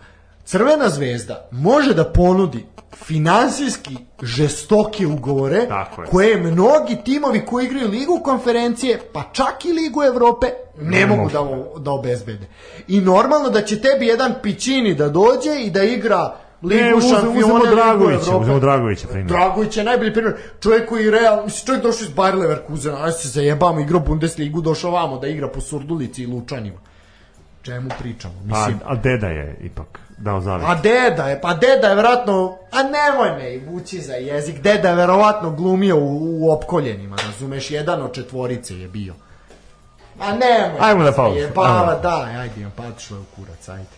Crvena 0.48 0.90
zvezda 0.90 1.48
može 1.52 1.94
da 1.94 2.06
ponudi 2.06 2.66
finansijski 2.96 3.98
žestoke 4.22 5.08
ugovore 5.08 5.68
Tako 5.68 6.02
je. 6.02 6.08
koje 6.08 6.38
mnogi 6.38 6.98
timovi 6.98 7.42
koji 7.42 7.66
igraju 7.66 7.88
ligu 7.88 8.22
konferencije, 8.24 9.00
pa 9.14 9.24
čak 9.24 9.66
i 9.66 9.74
ligu 9.74 10.04
Evrope, 10.04 10.48
ne, 10.80 11.00
Ne 11.00 11.06
mogu 11.06 11.22
može. 11.24 11.34
da, 11.34 11.44
da 11.80 11.92
obezbede. 11.92 12.48
I 12.88 13.02
normalno 13.02 13.50
da 13.50 13.62
će 13.62 13.80
tebi 13.80 14.08
jedan 14.08 14.34
Pićini 14.44 14.96
da 14.96 15.10
dođe 15.10 15.60
i 15.60 15.70
da 15.72 15.84
igra 15.84 16.34
ligu 16.64 16.84
Ne, 16.84 16.96
uzem- 16.96 17.10
šampiona, 17.12 17.30
uzmemo 17.38 17.56
ligu 17.56 17.76
Dragovića, 17.76 18.38
uzmemo 18.38 18.60
Dragovića 18.60 19.08
primjer. 19.08 19.28
Dragović 19.28 19.78
je 19.78 19.84
najbolji 19.84 20.14
primjer. 20.14 20.36
Čovjek 20.62 20.90
koji 20.90 21.06
je 21.06 21.12
real, 21.12 21.44
mislim, 21.44 21.66
čovjek 21.66 21.84
došao 21.84 22.04
iz 22.04 22.12
Bayer 22.12 22.36
Leverkusena, 22.36 23.04
aj 23.04 23.12
se 23.12 23.28
zajebamo, 23.30 23.80
igrao 23.80 24.00
Bundesligu, 24.02 24.62
došao 24.62 24.92
vamo 24.92 25.18
da 25.18 25.28
igra 25.28 25.48
po 25.48 25.62
Surdulici 25.62 26.24
i 26.24 26.28
Lučanima. 26.28 26.78
Čemu 27.62 27.90
pričamo? 28.00 28.34
Pa, 28.42 28.58
Mislim, 28.58 28.80
a 28.86 28.96
deda 28.96 29.28
je 29.28 29.58
ipak 29.62 30.00
dao 30.18 30.42
zavjet. 30.42 30.70
a 30.70 30.76
deda 30.76 31.24
je, 31.24 31.42
pa 31.42 31.54
deda 31.54 31.88
je 31.88 31.96
verovatno, 31.96 32.58
a 32.72 32.84
nemoj 32.84 33.38
me 33.38 33.54
i 33.54 33.60
vući 33.60 34.02
za 34.02 34.14
jezik, 34.14 34.62
deda 34.62 34.90
je 34.90 34.96
verovatno 34.96 35.52
glumio 35.52 35.98
u, 35.98 36.18
u 36.42 36.52
opkoljenima, 36.52 37.16
razumeš, 37.26 37.72
jedan 37.72 38.02
od 38.02 38.14
četvorice 38.14 38.80
je 38.80 38.88
bio. 38.88 39.14
A 40.20 40.32
nemoj. 40.32 40.80
Ajmo 40.80 41.04
na 41.04 41.12
pauzu. 41.12 41.38
Jebava, 41.38 41.90
Ajmo. 41.90 42.02
da, 42.02 42.42
ajde, 42.42 42.68
patišlo 42.76 43.18
je 43.18 43.22
u 43.22 43.26
kurac, 43.36 43.70
ajde. 43.70 43.98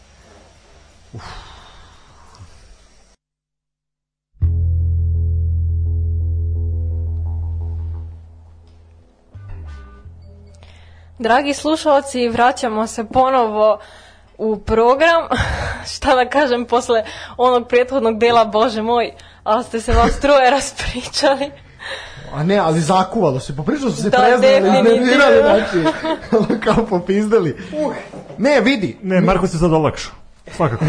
Dragi 11.19 11.53
slušalci, 11.53 12.29
vraćamo 12.29 12.87
se 12.87 13.05
ponovo 13.13 13.79
u 14.39 14.57
program. 14.57 15.27
Šta 15.95 16.15
da 16.15 16.29
kažem 16.29 16.65
posle 16.65 17.03
onog 17.37 17.67
prethodnog 17.67 18.19
dela, 18.19 18.45
bože 18.45 18.81
moj, 18.81 19.11
ali 19.43 19.63
ste 19.63 19.81
se 19.81 19.93
vas 19.93 20.19
troje 20.19 20.49
raspričali. 20.57 21.51
A 22.33 22.43
ne, 22.43 22.57
ali 22.57 22.81
zakuvalo 22.81 23.39
se, 23.39 23.55
poprično 23.55 23.91
su 23.91 24.01
se 24.01 24.09
Da, 24.09 24.17
preznali, 24.17 24.57
iznervirali, 24.57 25.41
znači, 25.43 25.85
kao 26.65 26.85
popizdali. 26.85 27.57
Ne, 28.37 28.61
vidi, 28.61 28.97
Ne, 29.01 29.21
Marko 29.21 29.47
se 29.47 29.57
sad 29.57 29.73
olakšao. 29.73 30.13
Svakako. 30.55 30.85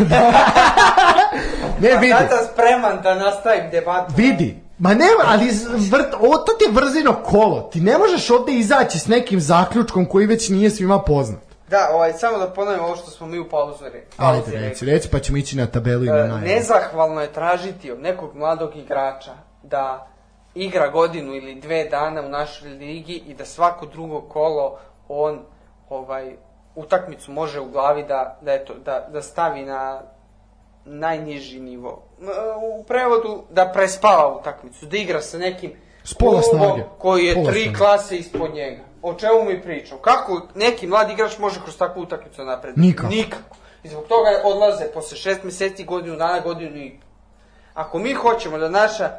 ne, 1.81 1.97
vidi. 2.01 2.12
Sada 2.12 2.28
sam 2.28 2.47
spreman 2.52 3.02
da 3.02 3.14
nastavim 3.14 3.70
debatu. 3.70 4.12
Vidi, 4.16 4.56
ma 4.78 4.94
ne, 4.94 5.06
ali 5.24 5.44
vrt, 5.90 6.14
ovo 6.20 6.36
to 6.36 6.52
ti 6.52 6.64
je 6.64 6.70
vrzino 6.72 7.14
kolo. 7.14 7.60
Ti 7.72 7.81
ne 7.81 7.98
možeš 7.98 8.31
ovde 8.31 8.52
izaći 8.52 8.98
s 8.98 9.06
nekim 9.06 9.40
zaključkom 9.40 10.06
koji 10.06 10.27
već 10.27 10.48
nije 10.48 10.70
svima 10.70 10.98
poznat. 11.02 11.49
Da, 11.70 11.88
ovaj, 11.92 12.12
samo 12.12 12.38
da 12.38 12.48
ponovim 12.48 12.80
ovo 12.80 12.97
što 12.97 13.10
smo 13.10 13.26
mi 13.26 13.38
u 13.38 13.48
pauzu 13.48 13.84
rekli. 13.84 14.01
Ajde, 14.18 14.59
reci, 14.59 14.84
reci, 14.84 15.09
pa 15.10 15.18
ćemo 15.18 15.38
ići 15.38 15.56
na 15.56 15.66
tabelu 15.66 16.05
i 16.05 16.09
na 16.09 16.14
E, 16.14 16.18
najavu. 16.18 16.40
nezahvalno 16.40 17.20
je 17.20 17.32
tražiti 17.32 17.92
od 17.92 18.01
nekog 18.01 18.34
mladog 18.34 18.76
igrača 18.76 19.32
da 19.62 20.06
igra 20.55 20.88
godinu 20.88 21.34
ili 21.34 21.55
dve 21.55 21.84
dana 21.84 22.20
u 22.22 22.28
našoj 22.28 22.68
ligi 22.70 23.22
i 23.26 23.34
da 23.34 23.44
svako 23.44 23.86
drugo 23.86 24.20
kolo 24.20 24.78
on 25.09 25.40
ovaj 25.88 26.32
utakmicu 26.74 27.32
može 27.32 27.60
u 27.60 27.68
glavi 27.68 28.02
da, 28.02 28.38
da, 28.40 28.52
eto, 28.52 28.74
da, 28.74 29.09
da 29.09 29.22
stavi 29.22 29.62
na 29.62 30.02
najniži 30.84 31.60
nivo. 31.60 32.02
M, 32.20 32.26
U 32.72 32.84
prevodu 32.84 33.42
da 33.51 33.66
prespava 33.66 34.36
utakmicu, 34.36 34.86
da 34.86 34.97
igra 34.97 35.20
sa 35.20 35.38
nekim 35.38 35.72
S 36.05 36.14
pola 36.14 36.40
klubom 36.42 36.66
snage. 36.66 36.82
koji 36.98 37.24
je 37.24 37.34
Pola 37.34 37.47
tri 37.47 37.62
snage. 37.62 37.78
klase 37.78 38.16
ispod 38.16 38.55
njega. 38.55 38.82
O 39.02 39.14
čemu 39.14 39.44
mi 39.44 39.62
pričamo? 39.62 40.01
Kako 40.01 40.47
neki 40.55 40.86
mladi 40.86 41.12
igrač 41.12 41.39
može 41.39 41.60
kroz 41.62 41.78
takvu 41.78 42.01
utakmicu 42.01 42.44
napred? 42.44 42.78
Nikako. 42.78 43.09
Nikako. 43.09 43.56
I 43.82 43.89
zbog 43.89 44.05
toga 44.09 44.28
odlaze 44.44 44.85
posle 44.94 45.16
šest 45.16 45.44
meseci, 45.44 45.85
godinu 45.85 46.16
dana, 46.16 46.40
godinu 46.40 46.77
i. 46.77 47.01
Ako 47.74 47.98
mi 47.98 48.14
hoćemo 48.14 48.59
da 48.59 48.68
naša 48.68 49.10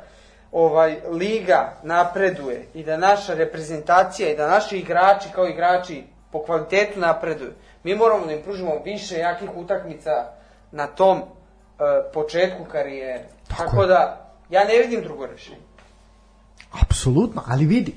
ovaj 0.52 0.99
liga 1.12 1.74
napreduje 1.84 2.68
i 2.74 2.84
da 2.84 2.98
naša 2.98 3.34
reprezentacija 3.34 4.30
i 4.30 4.36
da 4.38 4.48
naši 4.48 4.78
igrači 4.78 5.30
kao 5.36 5.48
igrači 5.48 6.03
po 6.32 6.44
kvalitetu 6.44 6.99
napreduju, 6.99 7.52
mi 7.84 7.95
moramo 7.95 8.26
da 8.26 8.34
im 8.34 8.41
pružimo 8.44 8.82
više 8.86 9.18
jakih 9.18 9.49
utakmica 9.56 10.12
na 10.72 10.88
tom 10.88 11.18
e, 11.18 11.24
početku 12.14 12.66
karijere. 12.72 13.24
Tako 13.48 13.64
Tako, 13.64 13.86
da, 13.86 14.32
ja 14.49 14.64
ne 14.64 14.78
vidim 14.78 15.03
drugo 15.03 15.26
rešenje. 15.26 15.62
Apsolutno, 16.82 17.44
ali 17.48 17.66
vidi, 17.66 17.95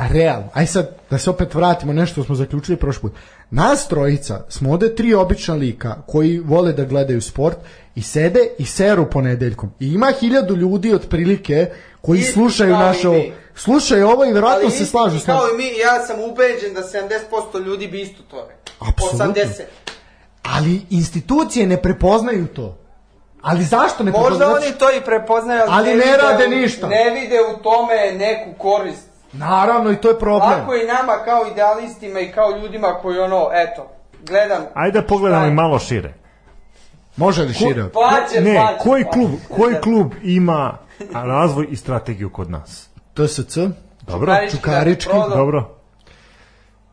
realno, 0.00 0.48
aj 0.52 0.66
sad 0.66 0.96
da 1.10 1.18
se 1.18 1.30
opet 1.30 1.54
vratimo 1.54 1.92
nešto 1.92 2.12
što 2.12 2.24
smo 2.24 2.34
zaključili 2.34 2.76
prošli 2.76 3.00
put. 3.00 3.12
Nas 3.50 3.88
trojica 3.88 4.44
smo 4.48 4.72
ovde 4.72 4.94
tri 4.94 5.14
obična 5.14 5.54
lika 5.54 5.96
koji 6.06 6.38
vole 6.38 6.72
da 6.72 6.84
gledaju 6.84 7.20
sport 7.22 7.56
i 7.94 8.02
sede 8.02 8.48
i 8.58 8.64
seru 8.64 9.06
ponedeljkom. 9.06 9.70
I 9.80 9.86
ima 9.86 10.12
hiljadu 10.20 10.56
ljudi 10.56 10.94
otprilike 10.94 11.70
koji 12.00 12.18
Isti 12.18 12.32
slušaju 12.32 12.72
naše 12.72 13.08
ovo. 13.08 13.22
Slušaju 13.54 14.08
ovo 14.08 14.24
i 14.24 14.32
verovatno 14.32 14.60
Ali 14.60 14.70
se 14.70 14.76
isti 14.76 14.86
slažu 14.86 15.18
s 15.18 15.26
nama. 15.26 15.40
Kao 15.40 15.48
i 15.48 15.56
mi, 15.56 15.64
ja 15.68 16.06
sam 16.06 16.16
ubeđen 16.22 16.74
da 16.74 16.82
70% 17.54 17.64
ljudi 17.64 17.88
bi 17.88 18.00
isto 18.00 18.22
to 18.22 18.36
rekao. 18.40 18.88
Apsolutno. 18.88 19.26
80. 19.34 19.62
Ali 20.42 20.80
institucije 20.90 21.66
ne 21.66 21.82
prepoznaju 21.82 22.46
to. 22.46 22.78
Ali 23.42 23.64
zašto 23.64 24.04
ne 24.04 24.10
Možda 24.10 24.28
prepoznaju? 24.28 24.56
oni 24.56 24.78
to 24.78 24.90
i 24.92 25.00
prepoznaju, 25.00 25.60
ali, 25.60 25.70
Ali 25.70 25.88
ne 25.88 25.94
vide 25.94 26.16
rade 26.18 26.46
u- 26.46 26.50
ništa. 26.50 26.86
Ne 26.86 27.10
vide 27.10 27.36
u 27.50 27.62
tome 27.62 27.94
neku 28.14 28.58
korist. 28.58 29.08
Naravno 29.32 29.90
i 29.90 29.96
to 29.96 30.08
je 30.08 30.18
problem. 30.18 30.50
Lako 30.52 30.74
je 30.74 30.84
i 30.84 30.88
nama 30.88 31.12
kao 31.24 31.46
idealistima 31.46 32.20
i 32.20 32.32
kao 32.32 32.50
ljudima 32.52 32.88
koji 32.92 33.18
ono, 33.18 33.48
eto, 33.54 33.86
gledam... 34.22 34.62
Ajde 34.74 35.00
da 35.00 35.06
pogledamo 35.06 35.46
i 35.46 35.50
malo 35.50 35.78
šire. 35.78 36.14
Može 37.16 37.42
li 37.42 37.54
šire? 37.54 37.82
od- 37.82 37.92
Plaće, 37.92 38.40
Ne, 38.40 38.54
plaće, 38.56 38.78
koji 38.80 39.04
plaće. 39.04 39.18
klub, 39.18 39.30
koji 39.50 39.74
klub 39.84 40.12
ima 40.22 40.78
razvoj 41.14 41.66
i 41.70 41.76
strategiju 41.76 42.30
kod 42.30 42.50
nas? 42.50 42.88
TSC 43.14 43.56
Dobro? 44.02 44.26
Čukarički 44.26 44.56
Čukarički, 44.56 45.12
da 45.30 45.36
Dobro. 45.36 45.68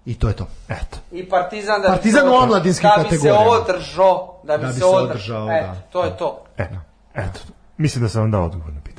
i 0.05 0.19
to 0.19 0.27
je 0.27 0.33
to. 0.35 0.47
Eto. 0.69 0.97
I 1.11 1.29
Partizan 1.29 1.81
da 1.81 1.87
Partizan 1.87 2.29
u 2.29 2.33
omladinskim 2.33 2.89
Da 2.89 3.03
bi 3.03 3.09
se 3.09 3.15
kategorijama. 3.17 3.51
održao, 3.51 4.39
da 4.43 4.57
bi, 4.57 4.61
Da 4.61 4.67
bi 4.67 4.73
se, 4.73 4.85
održao. 4.85 5.03
održao, 5.03 5.47
Eto, 5.51 5.67
da. 5.67 5.75
to 5.83 6.03
je 6.03 6.17
to. 6.17 6.43
Eto. 6.57 6.75
Eto. 7.15 7.39
Mislim 7.77 8.03
da 8.03 8.09
sam 8.09 8.21
vam 8.21 8.31
dao 8.31 8.45
odgovor 8.45 8.73
na 8.73 8.79
pitanje. 8.81 8.94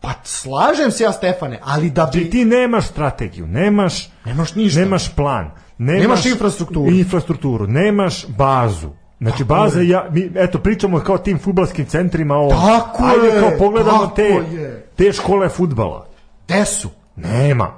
Pa 0.00 0.12
slažem 0.24 0.90
se 0.90 1.04
ja 1.04 1.12
Stefane, 1.12 1.58
ali 1.62 1.90
da 1.90 2.02
Znači 2.02 2.18
bi... 2.18 2.30
ti 2.30 2.44
nemaš 2.44 2.86
strategiju, 2.86 3.46
nemaš 3.46 4.10
Nemaš 4.24 4.54
ništa. 4.54 4.80
nemaš 4.80 5.14
plan. 5.14 5.50
Nemaš 5.78 6.26
infrastrukturu. 6.26 6.90
infrastrukturu, 6.90 7.66
nemaš 7.66 8.26
bazu. 8.28 8.88
Znači 9.20 9.44
baza 9.44 9.80
ja 9.80 10.06
mi 10.10 10.30
eto 10.34 10.58
pričamo 10.58 11.00
kao 11.00 11.18
tim 11.18 11.38
fudbalskim 11.38 11.86
centrima 11.86 12.36
o 12.36 12.50
Tako 12.50 13.04
ajde 13.04 13.26
je, 13.26 13.40
kao 13.40 13.50
pogledamo 13.58 14.06
te 14.06 14.22
je. 14.22 14.86
te 14.96 15.12
škole 15.12 15.48
fudbala. 15.48 16.06
Gde 16.46 16.64
su? 16.64 16.88
Nema. 17.16 17.74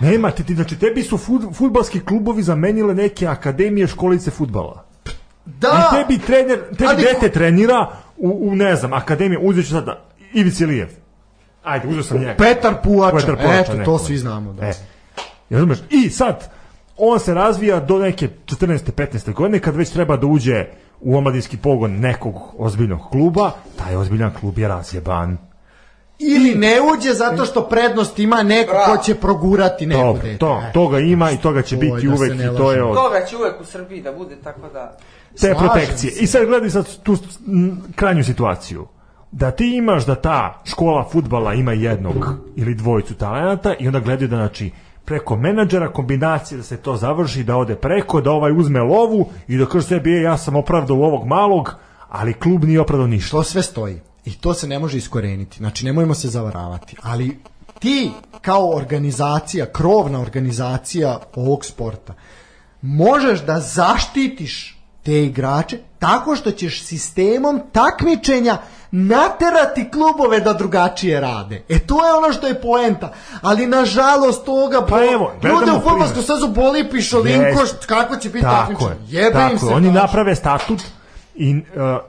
Nema, 0.00 0.30
ti, 0.30 0.44
ti, 0.44 0.54
znači 0.54 0.78
tebi 0.78 1.02
su 1.02 1.18
fud, 1.18 1.54
fudbalski 1.54 2.00
klubovi 2.00 2.42
zamenile 2.42 2.94
neke 2.94 3.26
akademije 3.26 3.86
školice 3.86 4.30
fudbala. 4.30 4.84
Da! 5.46 5.90
I 5.92 5.96
tebi 5.96 6.18
trener, 6.18 6.58
tebi 6.68 6.84
Ali- 6.86 7.02
dete 7.04 7.28
trenira 7.28 7.88
u, 8.16 8.38
u 8.42 8.56
ne 8.56 8.76
znam, 8.76 8.92
akademiju, 8.92 9.40
uzet 9.42 9.64
ću 9.64 9.70
sada 9.70 10.04
Ivici 10.32 10.66
Lijev. 10.66 10.88
Ajde, 11.68 11.88
uzeo 11.88 12.02
sam 12.02 12.18
njega. 12.18 12.34
Petar 12.34 12.74
Puvača. 12.84 13.16
Petar 13.16 13.36
Puvača, 13.36 13.60
Eto, 13.60 13.72
to 13.72 13.78
neko. 13.78 13.98
svi 13.98 14.16
znamo. 14.16 14.52
Da. 14.52 14.66
E, 14.66 14.72
razumeš? 15.50 15.78
I 15.90 16.10
sad, 16.10 16.50
on 16.96 17.20
se 17.20 17.34
razvija 17.34 17.80
do 17.80 17.98
neke 17.98 18.28
14. 18.46 18.78
15. 18.92 19.32
godine, 19.32 19.58
kad 19.58 19.76
već 19.76 19.90
treba 19.90 20.16
da 20.16 20.26
uđe 20.26 20.64
u 21.00 21.16
omladinski 21.16 21.56
pogon 21.56 21.92
nekog 21.92 22.34
ozbiljnog 22.58 23.00
kluba, 23.10 23.50
taj 23.76 23.96
ozbiljan 23.96 24.30
klub 24.40 24.58
je 24.58 24.68
razjeban. 24.68 25.38
Ili 26.18 26.54
ne 26.54 26.76
uđe 26.94 27.12
zato 27.12 27.44
što 27.44 27.62
prednost 27.62 28.18
ima 28.18 28.42
neko 28.42 28.72
Bravo. 28.72 28.96
ko 28.96 29.02
će 29.02 29.14
progurati 29.14 29.86
neko 29.86 30.02
Dobro, 30.02 30.22
dete. 30.22 30.38
to, 30.38 30.62
toga 30.72 30.98
ima 30.98 31.30
i 31.30 31.36
toga 31.36 31.62
će 31.62 31.76
To 31.76 31.80
biti 31.80 32.06
da 32.06 32.14
uvek 32.14 32.34
i 32.34 32.56
to 32.56 32.72
je 32.72 32.82
od 32.82 32.94
Toga 32.94 33.24
će 33.24 33.36
uvek 33.36 33.60
u 33.60 33.64
Srbiji 33.64 34.02
da 34.02 34.12
bude, 34.12 34.36
tako 34.36 34.60
da... 34.72 34.96
te 35.32 35.38
Slažem 35.38 35.58
protekcije. 35.58 36.12
se. 36.12 36.20
I 36.20 36.26
sad 36.26 36.46
gledaj 36.46 36.70
sad 36.70 36.96
tu 37.02 37.16
krajnju 37.94 38.24
situaciju. 38.24 38.86
Da 39.32 39.50
ti 39.50 39.76
imaš 39.76 40.06
da 40.06 40.14
ta 40.14 40.62
škola 40.64 41.08
futbala 41.12 41.54
ima 41.54 41.72
jednog 41.72 42.34
ili 42.56 42.74
dvojicu 42.74 43.14
talenata 43.14 43.74
i 43.78 43.86
onda 43.86 44.00
gledaju 44.00 44.28
da 44.28 44.36
znači 44.36 44.70
preko 45.04 45.36
menadžera 45.36 45.92
kombinacije 45.92 46.58
da 46.58 46.64
se 46.64 46.76
to 46.76 46.96
završi, 46.96 47.44
da 47.44 47.56
ode 47.56 47.74
preko, 47.74 48.20
da 48.20 48.30
ovaj 48.30 48.52
uzme 48.52 48.80
lovu 48.80 49.28
i 49.48 49.56
da 49.56 49.66
kaže 49.66 49.86
sebi, 49.86 50.16
"E, 50.16 50.22
ja 50.22 50.36
sam 50.36 50.56
opravdao 50.56 50.96
ovog 50.96 51.26
malog, 51.26 51.74
ali 52.08 52.34
klub 52.34 52.64
nije 52.64 52.80
opravdao 52.80 53.06
ništa. 53.06 53.30
To 53.30 53.42
sve 53.42 53.62
stoji. 53.62 54.00
I 54.24 54.32
to 54.32 54.54
se 54.54 54.68
ne 54.68 54.78
može 54.78 54.98
iskoreniti. 54.98 55.58
Znači, 55.58 55.84
nemojmo 55.84 56.14
se 56.14 56.28
zavaravati. 56.28 56.96
Ali 57.02 57.38
ti, 57.78 58.10
kao 58.40 58.76
organizacija, 58.76 59.66
krovna 59.66 60.20
organizacija 60.20 61.20
ovog 61.34 61.64
sporta, 61.64 62.14
možeš 62.82 63.40
da 63.40 63.60
zaštitiš 63.60 64.78
te 65.02 65.24
igrače 65.24 65.78
tako 65.98 66.36
što 66.36 66.50
ćeš 66.50 66.82
sistemom 66.82 67.60
takmičenja 67.72 68.58
naterati 68.90 69.90
klubove 69.90 70.40
da 70.40 70.52
drugačije 70.52 71.20
rade. 71.20 71.62
E 71.68 71.78
to 71.78 72.06
je 72.06 72.12
ono 72.14 72.32
što 72.32 72.46
je 72.46 72.60
poenta. 72.60 73.12
Ali 73.42 73.66
nažalost 73.66 74.44
toga 74.44 74.86
Pa 74.86 74.96
evo, 75.04 75.32
ljude 75.44 75.72
u 75.72 75.80
fudbalsku 75.80 75.88
primer. 76.08 76.24
stazu 76.24 76.48
boli 76.48 76.90
pišolinko, 76.90 77.60
Jest. 77.60 77.74
št- 77.74 77.86
kako 77.86 78.16
će 78.16 78.28
biti 78.28 78.42
Tako 78.42 78.72
takmičenje. 78.74 79.06
Jebe 79.08 79.32
tako 79.32 79.52
im 79.52 79.58
se. 79.58 79.66
Oni 79.66 79.90
naprave 79.90 80.34
statut 80.34 80.82
i, 81.34 81.54
uh, 81.54 81.60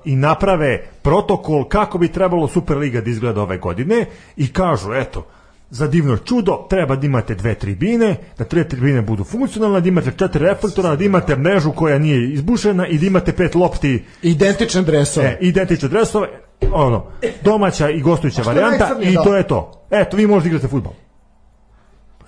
i 0.06 0.16
naprave 0.16 0.88
protokol 1.02 1.64
kako 1.64 1.98
bi 1.98 2.08
trebalo 2.08 2.48
Superliga 2.48 3.02
da 3.02 3.10
izgleda 3.10 3.42
ove 3.42 3.58
godine 3.58 4.06
i 4.38 4.54
kažu, 4.54 4.94
eto, 4.94 5.26
za 5.70 5.88
divno 5.88 6.18
čudo 6.18 6.66
treba 6.70 6.96
da 6.96 7.06
imate 7.06 7.36
dve 7.36 7.56
tribine, 7.56 8.16
da 8.38 8.44
tre 8.44 8.64
tribine 8.64 9.02
budu 9.02 9.24
funkcionalne, 9.24 9.82
da 9.82 9.88
imate 9.88 10.12
četiri 10.12 10.46
reflektora, 10.46 10.96
da 10.96 11.04
imate 11.04 11.36
mrežu 11.36 11.72
koja 11.72 12.00
nije 12.00 12.34
izbušena 12.34 12.88
i 12.88 12.98
da 12.98 13.06
imate 13.06 13.32
pet 13.32 13.56
lopti 13.56 14.06
Identične 14.22 14.82
dresove. 14.82 15.28
e, 15.28 15.38
identične 15.42 15.90
dresove, 15.90 16.28
ono, 16.74 17.06
domaća 17.42 17.90
i 17.90 18.02
gostujuća 18.02 18.42
je 18.42 18.46
varijanta 18.46 18.96
i 19.02 19.14
da. 19.14 19.24
to 19.24 19.36
je 19.36 19.48
to. 19.48 19.72
Eto, 19.90 20.18
vi 20.18 20.28
možete 20.28 20.48
igrati 20.48 20.68
futbol. 20.68 20.94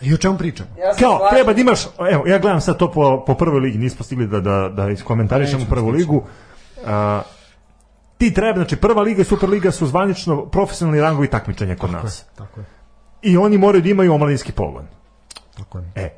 I 0.02 0.14
o 0.14 0.18
čemu 0.18 0.38
pričamo? 0.38 0.70
Ja 0.78 0.94
Kao, 1.00 1.18
slažem. 1.18 1.36
treba 1.36 1.54
da 1.54 1.62
imaš, 1.62 1.86
evo, 2.12 2.28
ja 2.28 2.40
gledam 2.40 2.62
sad 2.62 2.78
to 2.78 2.92
po, 2.92 3.24
po 3.28 3.34
prvoj 3.34 3.60
ligi, 3.60 3.78
nismo 3.78 4.06
stigli 4.06 4.28
da, 4.28 4.40
da, 4.40 4.70
da 4.70 4.90
iskomentarišemo 4.90 5.66
prvu 5.70 5.90
ligu. 5.90 6.24
A, 6.86 7.22
ti 8.18 8.34
treba, 8.34 8.56
znači 8.56 8.76
prva 8.76 9.02
liga 9.02 9.22
i 9.22 9.26
superliga 9.26 9.72
su 9.72 9.88
zvanično 9.88 10.46
profesionalni 10.46 11.02
rangovi 11.02 11.28
takmičenja 11.28 11.76
kod 11.76 11.92
nas. 11.92 12.26
Tako 12.36 12.60
je. 12.60 12.66
I 13.22 13.38
oni 13.38 13.58
moraju 13.58 13.82
da 13.82 13.90
imaju 13.90 14.14
omladinski 14.14 14.52
pogon. 14.52 14.86
Tako 15.58 15.78
je. 15.78 15.92
E, 15.96 16.10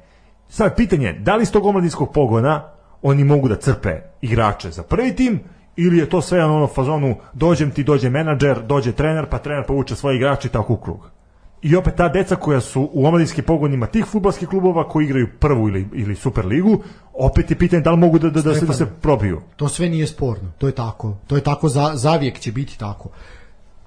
sad 0.50 0.76
pitanje 0.76 1.08
je, 1.08 1.14
da 1.14 1.36
li 1.36 1.44
iz 1.44 1.52
tog 1.52 1.66
omladinskog 1.66 2.14
pogona 2.14 2.64
oni 3.02 3.24
mogu 3.24 3.48
da 3.48 3.56
crpe 3.56 4.02
igrače 4.22 4.72
za 4.72 4.84
prvi 4.84 5.16
tim 5.16 5.40
ili 5.76 5.98
je 5.98 6.10
to 6.10 6.22
sve 6.22 6.40
na 6.40 6.54
ono 6.54 6.68
fazonu 6.68 7.16
dođem 7.34 7.72
ti, 7.72 7.84
dođe 7.84 8.10
menadžer, 8.10 8.62
dođe 8.62 8.92
trener, 8.92 9.26
pa 9.30 9.38
trener 9.38 9.66
povuče 9.68 9.96
svoje 9.96 10.16
igrače 10.16 10.48
i 10.48 10.52
tako 10.52 10.74
u 10.74 10.78
krug. 10.78 11.10
I 11.62 11.76
opet 11.76 11.96
ta 11.96 12.10
deca 12.10 12.36
koja 12.36 12.62
su 12.62 12.90
u 12.94 13.06
omladinskim 13.08 13.44
pogonima 13.44 13.88
tih 13.88 14.06
fudbalskih 14.06 14.48
klubova 14.48 14.90
koji 14.90 15.06
igraju 15.06 15.28
prvu 15.40 15.70
ili, 15.70 15.88
ili 15.94 16.16
super 16.16 16.46
ligu, 16.46 16.84
opet 17.14 17.52
je 17.52 17.58
pitanje 17.58 17.82
da 17.82 17.92
li 17.92 17.98
mogu 17.98 18.20
da, 18.20 18.30
da, 18.30 18.42
da, 18.42 18.56
se, 18.56 18.66
da 18.66 18.74
se 18.74 18.86
probiju. 19.02 19.42
To 19.56 19.68
sve 19.68 19.90
nije 19.90 20.08
sporno. 20.08 20.52
To 20.58 20.68
je 20.68 20.76
tako. 20.76 21.18
To 21.28 21.36
je 21.36 21.42
tako 21.42 21.70
za, 21.70 21.92
zavijek 21.94 22.40
će 22.40 22.52
biti 22.52 22.80
tako. 22.80 23.10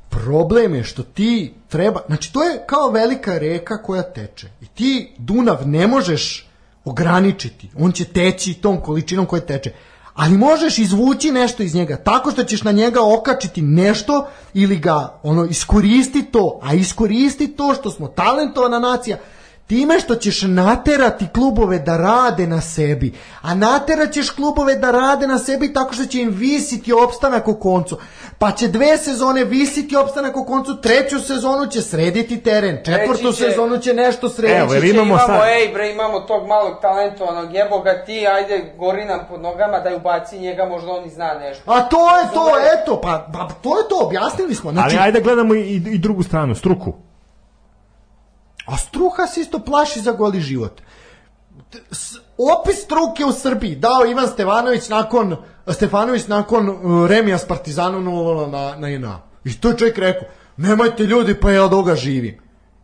Problem 0.09 0.75
je 0.75 0.85
što 0.85 1.03
ti 1.03 1.55
treba, 1.69 2.01
znači 2.07 2.33
to 2.33 2.43
je 2.43 2.63
kao 2.67 2.91
velika 2.91 3.39
reka 3.39 3.83
koja 3.83 4.03
teče. 4.03 4.49
I 4.61 4.67
ti 4.67 5.15
Dunav 5.19 5.69
ne 5.69 5.87
možeš 5.87 6.49
ograničiti. 6.85 7.71
On 7.79 7.93
će 7.93 8.05
teći 8.05 8.55
tom 8.55 8.81
količinom 8.81 9.27
koja 9.27 9.41
teče. 9.41 9.73
Ali 10.17 10.39
možeš 10.39 10.79
izvući 10.79 11.31
nešto 11.31 11.63
iz 11.63 11.75
njega 11.75 11.97
tako 11.97 12.31
što 12.31 12.45
ćeš 12.45 12.63
na 12.63 12.73
njega 12.73 13.01
okačiti 13.03 13.63
nešto 13.63 14.29
ili 14.55 14.77
ga 14.77 15.19
ono 15.23 15.45
iskoristi 15.45 16.23
to, 16.23 16.61
a 16.63 16.75
iskoristi 16.75 17.49
to 17.49 17.75
što 17.75 17.91
smo 17.91 18.09
talentovana 18.09 18.79
nacija 18.79 19.19
time 19.67 20.01
što 20.01 20.15
ćeš 20.15 20.43
naterati 20.43 21.27
klubove 21.29 21.79
da 21.79 21.97
rade 21.97 22.47
na 22.47 22.61
sebi, 22.61 23.13
a 23.43 23.55
naterat 23.55 24.13
ćeš 24.13 24.31
klubove 24.31 24.75
da 24.75 24.91
rade 24.91 25.27
na 25.27 25.39
sebi 25.39 25.73
tako 25.73 25.95
što 25.95 26.05
će 26.05 26.21
im 26.21 26.31
visiti 26.31 26.93
opstanak 26.95 27.49
u 27.49 27.55
koncu. 27.55 27.99
Pa 28.39 28.51
će 28.51 28.69
dve 28.69 28.99
sezone 28.99 29.45
visiti 29.45 29.97
opstanak 29.97 30.37
u 30.37 30.45
koncu, 30.45 30.77
treću 30.77 31.21
sezonu 31.21 31.67
će 31.67 31.83
srediti 31.83 32.37
teren, 32.39 32.79
četvrtu 32.85 33.33
će- 33.33 33.45
sezonu 33.45 33.79
će 33.79 33.95
nešto 33.95 34.29
srediti. 34.29 34.59
Evo, 34.59 34.75
imamo 34.75 35.03
imamo, 35.03 35.19
sad- 35.19 35.41
ej 35.51 35.73
bre, 35.73 35.91
imamo 35.91 36.21
tog 36.21 36.47
malog 36.47 36.73
talentovanog, 36.83 37.55
jebo 37.55 37.79
ga 37.79 38.05
ti, 38.05 38.27
ajde, 38.29 38.75
gori 38.79 39.05
nam 39.05 39.21
pod 39.31 39.41
nogama, 39.41 39.81
daj 39.81 39.95
ubaci 39.95 40.39
njega, 40.39 40.65
možda 40.65 40.91
on 40.91 41.05
i 41.07 41.11
zna 41.11 41.35
nešto. 41.35 41.63
A 41.67 41.81
to 41.81 42.19
je 42.19 42.25
to, 42.25 42.45
Zove- 42.45 42.83
eto, 42.83 43.01
pa, 43.01 43.29
pa 43.33 43.49
to 43.63 43.79
je 43.79 43.89
to, 43.89 43.99
objasnili 44.01 44.55
smo. 44.55 44.73
Znači, 44.73 44.97
Ali 44.97 45.05
ajde 45.05 45.21
gledamo 45.21 45.55
i, 45.55 45.61
i 45.87 45.99
drugu 45.99 46.23
stranu, 46.23 46.55
struku. 46.55 46.93
A 48.67 48.77
struka 48.77 49.27
se 49.27 49.41
isto 49.41 49.59
plaši 49.59 50.01
za 50.01 50.13
goli 50.13 50.41
život. 50.41 50.81
Opis 52.61 52.85
struke 52.85 53.25
u 53.25 53.33
Srbiji 53.33 53.77
dao 53.77 54.07
Ivan 54.11 54.29
Stevanović 54.29 54.89
nakon 54.89 55.37
Stefanović 55.73 56.27
nakon 56.27 56.69
uh, 56.69 57.09
remija 57.09 57.39
s 57.39 57.49
Partizanom 57.49 58.05
0 58.05 58.51
na, 58.51 58.77
na 58.77 58.89
INA. 58.89 59.23
I 59.45 59.61
to 59.61 59.69
je 59.69 59.77
čovjek 59.77 59.99
rekao, 59.99 60.29
nemojte 60.57 61.03
ljudi, 61.03 61.35
pa 61.35 61.51
ja 61.51 61.65
od 61.65 61.73
ovoga 61.73 61.95
živim. 61.95 62.39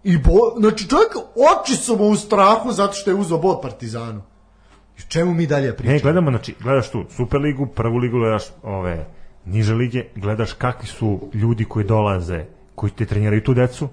I 0.04 0.18
bo, 0.18 0.58
znači 0.58 0.88
čovjek, 0.88 1.16
oči 1.16 1.76
su 1.76 1.96
mu 1.96 2.04
u 2.04 2.16
strahu 2.16 2.72
zato 2.72 2.92
što 2.92 3.10
je 3.10 3.14
uzeo 3.14 3.38
bod 3.38 3.58
Partizanu. 3.62 4.22
I 4.98 5.00
čemu 5.08 5.34
mi 5.34 5.46
dalje 5.46 5.76
pričamo? 5.76 5.94
Ne, 5.94 6.00
gledamo, 6.00 6.30
znači, 6.30 6.54
gledaš 6.60 6.90
tu 6.90 7.04
Superligu, 7.16 7.66
prvu 7.66 7.96
ligu, 7.96 8.18
gledaš 8.18 8.42
ove 8.62 9.06
niže 9.44 9.74
lige, 9.74 10.04
gledaš 10.16 10.52
kakvi 10.52 10.86
su 10.86 11.20
ljudi 11.34 11.64
koji 11.64 11.84
dolaze, 11.84 12.44
koji 12.74 12.92
te 12.92 13.06
treniraju 13.06 13.44
tu 13.44 13.54
decu, 13.54 13.88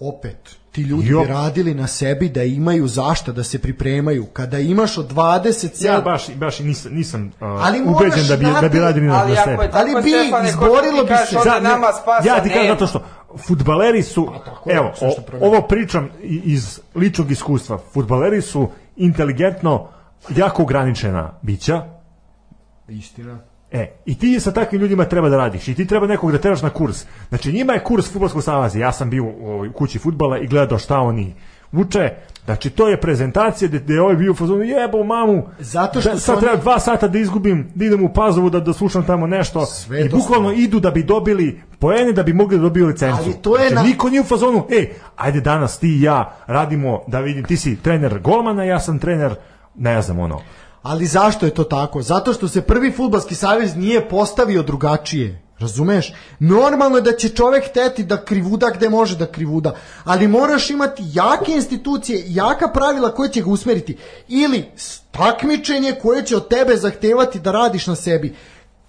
Opet, 0.00 0.36
ti 0.72 0.82
ljudi 0.82 1.08
Jo. 1.08 1.20
bi 1.20 1.26
radili 1.26 1.74
na 1.74 1.86
sebi 1.86 2.28
da 2.28 2.42
imaju 2.42 2.88
zašta 2.88 3.32
da 3.32 3.44
se 3.44 3.58
pripremaju. 3.58 4.26
Kada 4.26 4.58
imaš 4.58 4.98
od 4.98 5.08
27... 5.08 5.84
Ja 5.84 6.00
baš, 6.00 6.30
baš 6.30 6.58
nisam, 6.58 6.92
nisam 6.92 7.26
uh, 7.26 7.32
Ali 7.40 7.82
ubeđen 7.82 8.26
da 8.28 8.36
bi, 8.36 8.46
da 8.60 8.68
bi 8.68 8.78
radili 8.80 9.06
na, 9.06 9.14
Ali 9.14 9.32
na 9.32 9.40
ako 9.40 9.50
sebi. 9.50 9.62
je 9.62 9.70
tako, 9.70 9.78
Ali 9.78 10.02
bi, 10.02 10.10
Stefane, 10.10 10.48
izborilo 10.48 11.04
bi 11.04 11.12
se. 11.28 11.50
ne, 11.50 11.60
nama 11.60 11.92
spasa 11.92 12.28
ja 12.28 12.42
ti 12.42 12.48
kažem 12.48 12.68
zato 12.68 12.86
što 12.86 13.02
futbaleri 13.38 14.02
su, 14.02 14.26
Pa, 14.26 14.38
tako 14.44 14.70
je, 14.70 14.76
evo, 14.76 14.92
o- 15.00 15.14
ovo 15.40 15.62
pričam 15.62 16.08
iz 16.22 16.80
ličnog 16.94 17.30
iskustva, 17.30 17.78
futbaleri 17.92 18.42
su 18.42 18.68
inteligentno 18.96 19.88
jako 20.30 20.62
ograničena 20.62 21.32
bića, 21.42 21.82
Istina. 22.88 23.38
E, 23.72 23.90
i 24.06 24.18
ti 24.18 24.40
sa 24.40 24.50
takvim 24.52 24.80
ljudima 24.80 25.04
treba 25.04 25.28
da 25.28 25.36
radiš 25.36 25.68
i 25.68 25.74
ti 25.74 25.86
treba 25.86 26.06
nekog 26.06 26.32
da 26.32 26.38
teraš 26.38 26.62
na 26.62 26.70
kurs. 26.70 27.04
Znači 27.28 27.52
njima 27.52 27.72
je 27.72 27.84
kurs 27.84 28.12
Fudbalskog 28.12 28.42
saveza. 28.42 28.78
Ja 28.78 28.92
sam 28.92 29.10
bio 29.10 29.24
u 29.24 29.46
ovoj 29.46 29.72
kući 29.72 29.98
futbala 29.98 30.38
i 30.38 30.46
gledao 30.46 30.78
šta 30.78 30.98
oni 30.98 31.34
uče. 31.72 32.10
Znači 32.44 32.70
to 32.70 32.88
je 32.88 33.00
prezentacija 33.00 33.68
gde, 33.68 33.78
gde 33.78 33.94
je 33.94 34.02
ovaj 34.02 34.16
bio 34.16 34.32
u 34.32 34.34
fazonu 34.34 34.62
jebo 34.62 35.04
mamu. 35.04 35.42
Zato 35.58 36.00
što 36.00 36.10
da, 36.10 36.18
sad 36.18 36.34
oni- 36.34 36.42
treba 36.42 36.56
dva 36.56 36.78
sata 36.78 37.08
da 37.08 37.18
izgubim, 37.18 37.70
da 37.74 37.84
idem 37.84 38.04
u 38.04 38.12
Pazovu 38.12 38.50
da, 38.50 38.60
da 38.60 38.72
slušam 38.72 39.06
tamo 39.06 39.26
nešto. 39.26 39.66
Sve 39.66 40.04
I 40.04 40.08
bukvalno 40.08 40.52
idu 40.52 40.80
da 40.80 40.90
bi 40.90 41.02
dobili 41.02 41.60
poene 41.78 42.12
da 42.12 42.22
bi 42.22 42.32
mogli 42.32 42.56
da 42.56 42.62
dobiju 42.62 42.86
licencu. 42.86 43.22
Ali 43.24 43.34
to 43.34 43.56
je 43.56 43.68
znači, 43.68 43.74
na- 43.74 43.82
niko 43.82 44.08
nije 44.08 44.20
u 44.20 44.24
fazonu, 44.24 44.66
e, 44.70 44.86
ajde 45.16 45.40
danas 45.40 45.78
ti 45.78 45.88
i 45.88 46.02
ja 46.02 46.36
radimo 46.46 47.00
da 47.06 47.20
vidim, 47.20 47.44
ti 47.44 47.56
si 47.56 47.76
trener 47.76 48.18
golmana, 48.18 48.64
ja 48.64 48.80
sam 48.80 48.98
trener, 48.98 49.34
ne 49.74 50.02
znam 50.02 50.18
ono. 50.18 50.40
Ali 50.82 51.06
zašto 51.06 51.46
je 51.46 51.54
to 51.54 51.64
tako? 51.64 52.02
Zato 52.02 52.32
što 52.32 52.48
se 52.48 52.62
prvi 52.62 52.92
futbalski 52.92 53.34
savez 53.34 53.76
nije 53.76 54.08
postavio 54.08 54.62
drugačije. 54.62 55.42
Razumeš? 55.58 56.12
Normalno 56.38 56.96
je 56.96 57.02
da 57.02 57.12
će 57.12 57.28
čovek 57.28 57.72
teti 57.74 58.04
da 58.04 58.24
krivuda 58.24 58.70
gde 58.74 58.88
može 58.88 59.16
da 59.16 59.26
krivuda, 59.26 59.74
ali 60.04 60.28
moraš 60.28 60.70
imati 60.70 61.02
jake 61.12 61.52
institucije, 61.52 62.22
jaka 62.26 62.68
pravila 62.68 63.14
koje 63.14 63.30
će 63.30 63.42
ga 63.42 63.50
usmeriti. 63.50 63.96
Ili 64.28 64.64
takmičenje 65.10 65.94
koje 66.02 66.24
će 66.24 66.36
od 66.36 66.48
tebe 66.48 66.76
zahtevati 66.76 67.40
da 67.40 67.52
radiš 67.52 67.86
na 67.86 67.96
sebi. 67.96 68.34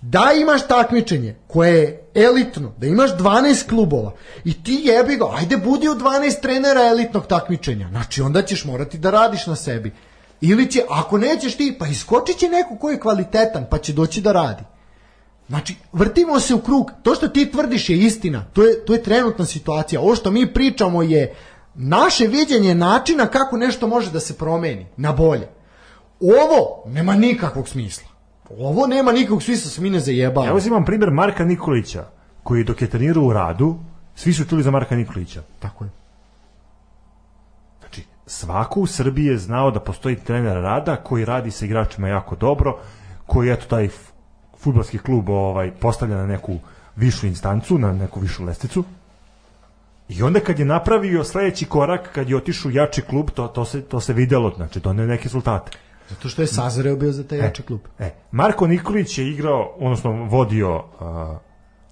Da 0.01 0.31
imaš 0.41 0.67
takmičenje 0.67 1.35
koje 1.47 1.77
je 1.77 2.03
elitno, 2.15 2.73
da 2.77 2.87
imaš 2.87 3.11
12 3.11 3.69
klubova 3.69 4.11
i 4.43 4.63
ti 4.63 4.81
jebi 4.83 5.15
ga, 5.15 5.25
ajde 5.39 5.57
budi 5.57 5.89
u 5.89 5.95
12 5.95 6.41
trenera 6.41 6.81
elitnog 6.81 7.27
takmičenja. 7.27 7.87
Znači 7.89 8.21
onda 8.21 8.41
ćeš 8.41 8.65
morati 8.65 8.97
da 8.97 9.11
radiš 9.11 9.47
na 9.47 9.55
sebi. 9.55 9.93
Ili 10.41 10.71
će, 10.71 10.81
ako 10.89 11.17
nećeš 11.17 11.57
ti, 11.57 11.75
pa 11.79 11.87
iskočit 11.87 12.37
će 12.37 12.49
neko 12.49 12.75
ko 12.75 12.89
je 12.89 12.99
kvalitetan, 12.99 13.65
pa 13.69 13.77
će 13.77 13.93
doći 13.93 14.21
da 14.21 14.31
radi. 14.31 14.63
Znači, 15.47 15.75
vrtimo 15.93 16.39
se 16.39 16.55
u 16.55 16.59
krug. 16.61 16.91
To 17.03 17.15
što 17.15 17.27
ti 17.27 17.51
tvrdiš 17.51 17.89
je 17.89 17.97
istina. 17.97 18.45
To 18.53 18.63
je, 18.63 18.85
to 18.85 18.93
je 18.93 19.03
trenutna 19.03 19.45
situacija. 19.45 20.01
Ovo 20.01 20.15
što 20.15 20.31
mi 20.31 20.53
pričamo 20.53 21.03
je 21.03 21.35
naše 21.75 22.27
viđenje 22.27 22.75
načina 22.75 23.27
kako 23.27 23.57
nešto 23.57 23.87
može 23.87 24.11
da 24.11 24.19
se 24.19 24.37
promeni 24.37 24.87
na 24.97 25.11
bolje. 25.11 25.47
Ovo 26.19 26.83
nema 26.85 27.15
nikakvog 27.15 27.67
smisla. 27.67 28.09
Ovo 28.49 28.87
nema 28.87 29.11
nikakvog 29.11 29.43
smisla, 29.43 29.71
se 29.71 29.81
mi 29.81 29.89
ne 29.89 29.99
zajebamo. 29.99 30.47
Ja 30.47 30.53
uzimam 30.53 30.85
primjer 30.85 31.11
Marka 31.11 31.45
Nikolića, 31.45 32.05
koji 32.43 32.63
dok 32.63 32.81
je 32.81 32.89
trenirao 32.89 33.23
u 33.23 33.33
radu, 33.33 33.75
svi 34.15 34.33
su 34.33 34.45
čuli 34.45 34.63
za 34.63 34.71
Marka 34.71 34.95
Nikolića. 34.95 35.41
Tako 35.59 35.83
je. 35.83 36.00
Svako 38.31 38.79
u 38.79 38.87
Srbiji 38.87 39.25
je 39.25 39.37
znao 39.37 39.71
da 39.71 39.79
postoji 39.79 40.15
trener 40.15 40.53
rada 40.63 40.95
koji 40.95 41.25
radi 41.25 41.51
sa 41.51 41.65
igračima 41.65 42.07
jako 42.07 42.35
dobro, 42.35 42.77
koji 43.25 43.51
eto 43.51 43.65
taj 43.65 43.89
futbolski 44.57 44.97
klub 44.97 45.29
ovaj 45.29 45.71
postavlja 45.71 46.15
na 46.15 46.27
neku 46.27 46.59
višu 46.95 47.27
instancu, 47.27 47.77
na 47.77 47.93
neku 47.93 48.19
višu 48.19 48.43
lesticu. 48.43 48.83
I 50.09 50.23
onda 50.23 50.39
kad 50.39 50.59
je 50.59 50.65
napravio 50.65 51.23
sledeći 51.23 51.65
korak, 51.65 52.09
kad 52.13 52.29
je 52.29 52.37
otišao 52.37 52.71
jači 52.71 53.01
klub, 53.01 53.29
to, 53.29 53.47
to, 53.47 53.65
se, 53.65 53.81
to 53.81 53.99
se 53.99 54.13
videlo, 54.13 54.53
znači 54.55 54.79
donio 54.79 55.05
neke 55.05 55.23
rezultate. 55.23 55.77
Zato 56.09 56.29
što 56.29 56.41
je 56.41 56.47
sazreo 56.47 56.95
bio 56.95 57.11
za 57.11 57.23
taj 57.23 57.37
jači 57.37 57.63
klub. 57.63 57.79
E, 57.99 58.11
Marko 58.31 58.67
Nikolić 58.67 59.17
je 59.17 59.29
igrao, 59.29 59.75
odnosno 59.79 60.11
vodio 60.11 60.75
uh, 60.75 60.83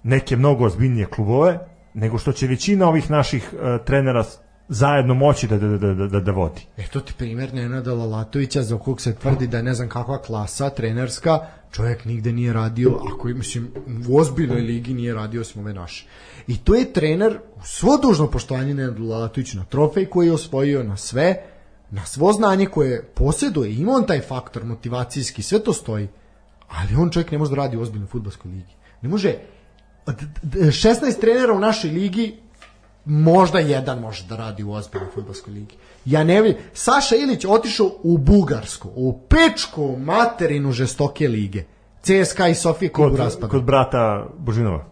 neke 0.02 0.36
mnogo 0.36 0.64
ozbiljnije 0.64 1.06
klubove, 1.06 1.58
nego 1.94 2.18
što 2.18 2.32
će 2.32 2.46
većina 2.46 2.88
ovih 2.88 3.10
naših 3.10 3.52
uh, 3.52 3.84
trenera 3.84 4.24
zajedno 4.70 5.14
moći 5.14 5.46
da, 5.46 5.58
da, 5.58 5.68
da, 5.68 5.94
da, 5.94 6.06
da, 6.06 6.20
da 6.20 6.32
vodi. 6.32 6.60
Eto 6.76 7.00
ti 7.00 7.12
primjer 7.18 7.54
Nenada 7.54 7.94
Lalatovića 7.94 8.62
za 8.62 8.78
kog 8.78 9.00
se 9.00 9.14
tvrdi 9.14 9.46
da 9.46 9.56
je 9.56 9.62
ne 9.62 9.74
znam 9.74 9.88
kakva 9.88 10.18
klasa 10.22 10.70
trenerska, 10.70 11.38
čovjek 11.72 12.04
nigde 12.04 12.32
nije 12.32 12.52
radio, 12.52 13.00
ako 13.14 13.28
je, 13.28 13.34
mislim, 13.34 13.70
u 14.08 14.18
ozbiljnoj 14.18 14.60
ligi 14.60 14.94
nije 14.94 15.14
radio 15.14 15.40
osim 15.40 15.62
ove 15.62 15.74
naše. 15.74 16.06
I 16.46 16.58
to 16.58 16.74
je 16.74 16.92
trener, 16.92 17.38
svo 17.64 17.96
dužno 17.96 18.26
poštovanje 18.26 18.74
Nenadu 18.74 19.04
Lalatoviću 19.04 19.56
na 19.58 19.64
trofej 19.64 20.06
koji 20.06 20.26
je 20.26 20.32
osvojio 20.32 20.82
na 20.82 20.96
sve, 20.96 21.42
na 21.90 22.06
svo 22.06 22.32
znanje 22.32 22.66
koje 22.66 23.02
posjeduje, 23.14 23.74
ima 23.74 23.92
on 23.92 24.06
taj 24.06 24.20
faktor 24.20 24.64
motivacijski, 24.64 25.42
sve 25.42 25.58
to 25.64 25.72
stoji, 25.72 26.08
ali 26.68 26.94
on 26.98 27.10
čovjek 27.10 27.30
ne 27.30 27.38
može 27.38 27.50
da 27.50 27.56
radi 27.56 27.76
u 27.76 27.80
ozbiljnoj 27.80 28.08
futbolskoj 28.08 28.50
ligi. 28.50 28.74
Ne 29.02 29.08
može, 29.08 29.34
16 30.06 31.20
trenera 31.20 31.52
u 31.52 31.58
našoj 31.58 31.90
ligi 31.90 32.36
možda 33.04 33.58
jedan 33.58 34.00
može 34.00 34.24
da 34.24 34.36
radi 34.36 34.64
u 34.64 34.72
ozbiljnoj 34.72 35.10
futbolskoj 35.14 35.52
ligi. 35.52 35.74
Ja 36.04 36.24
ne 36.24 36.42
vidim. 36.42 36.62
Saša 36.74 37.16
Ilić 37.16 37.44
otišao 37.44 37.90
u 38.02 38.18
Bugarsku, 38.18 38.88
u 38.94 39.18
pečku 39.28 39.96
materinu 39.98 40.72
žestoke 40.72 41.28
lige. 41.28 41.64
CSKA 42.02 42.48
i 42.48 42.54
Sofije 42.54 42.88
Kod, 42.88 43.16
raspada. 43.16 43.48
kod 43.48 43.64
brata 43.64 44.26
Božinova. 44.38 44.84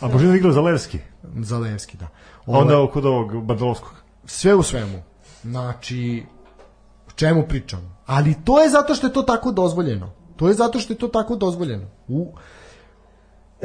A 0.00 0.08
Božinov 0.08 0.36
igrao 0.36 0.52
za 0.52 0.60
Levski. 0.60 0.98
Za 1.36 1.58
Levski, 1.58 1.96
da. 1.96 2.04
A 2.04 2.08
Ovaj, 2.46 2.60
onda 2.62 2.92
kod 2.92 3.06
ovog 3.06 3.44
Badlovskog. 3.44 3.94
sve 4.24 4.54
u 4.54 4.62
svemu. 4.62 5.02
Znači, 5.42 6.22
o 7.08 7.10
čemu 7.10 7.42
pričam? 7.48 7.96
Ali 8.06 8.34
to 8.44 8.62
je 8.62 8.70
zato 8.70 8.94
što 8.94 9.06
je 9.06 9.12
to 9.12 9.22
tako 9.22 9.52
dozvoljeno. 9.52 10.10
To 10.36 10.48
je 10.48 10.54
zato 10.54 10.78
što 10.78 10.92
je 10.92 10.98
to 10.98 11.08
tako 11.08 11.36
dozvoljeno. 11.36 11.86
U, 12.08 12.32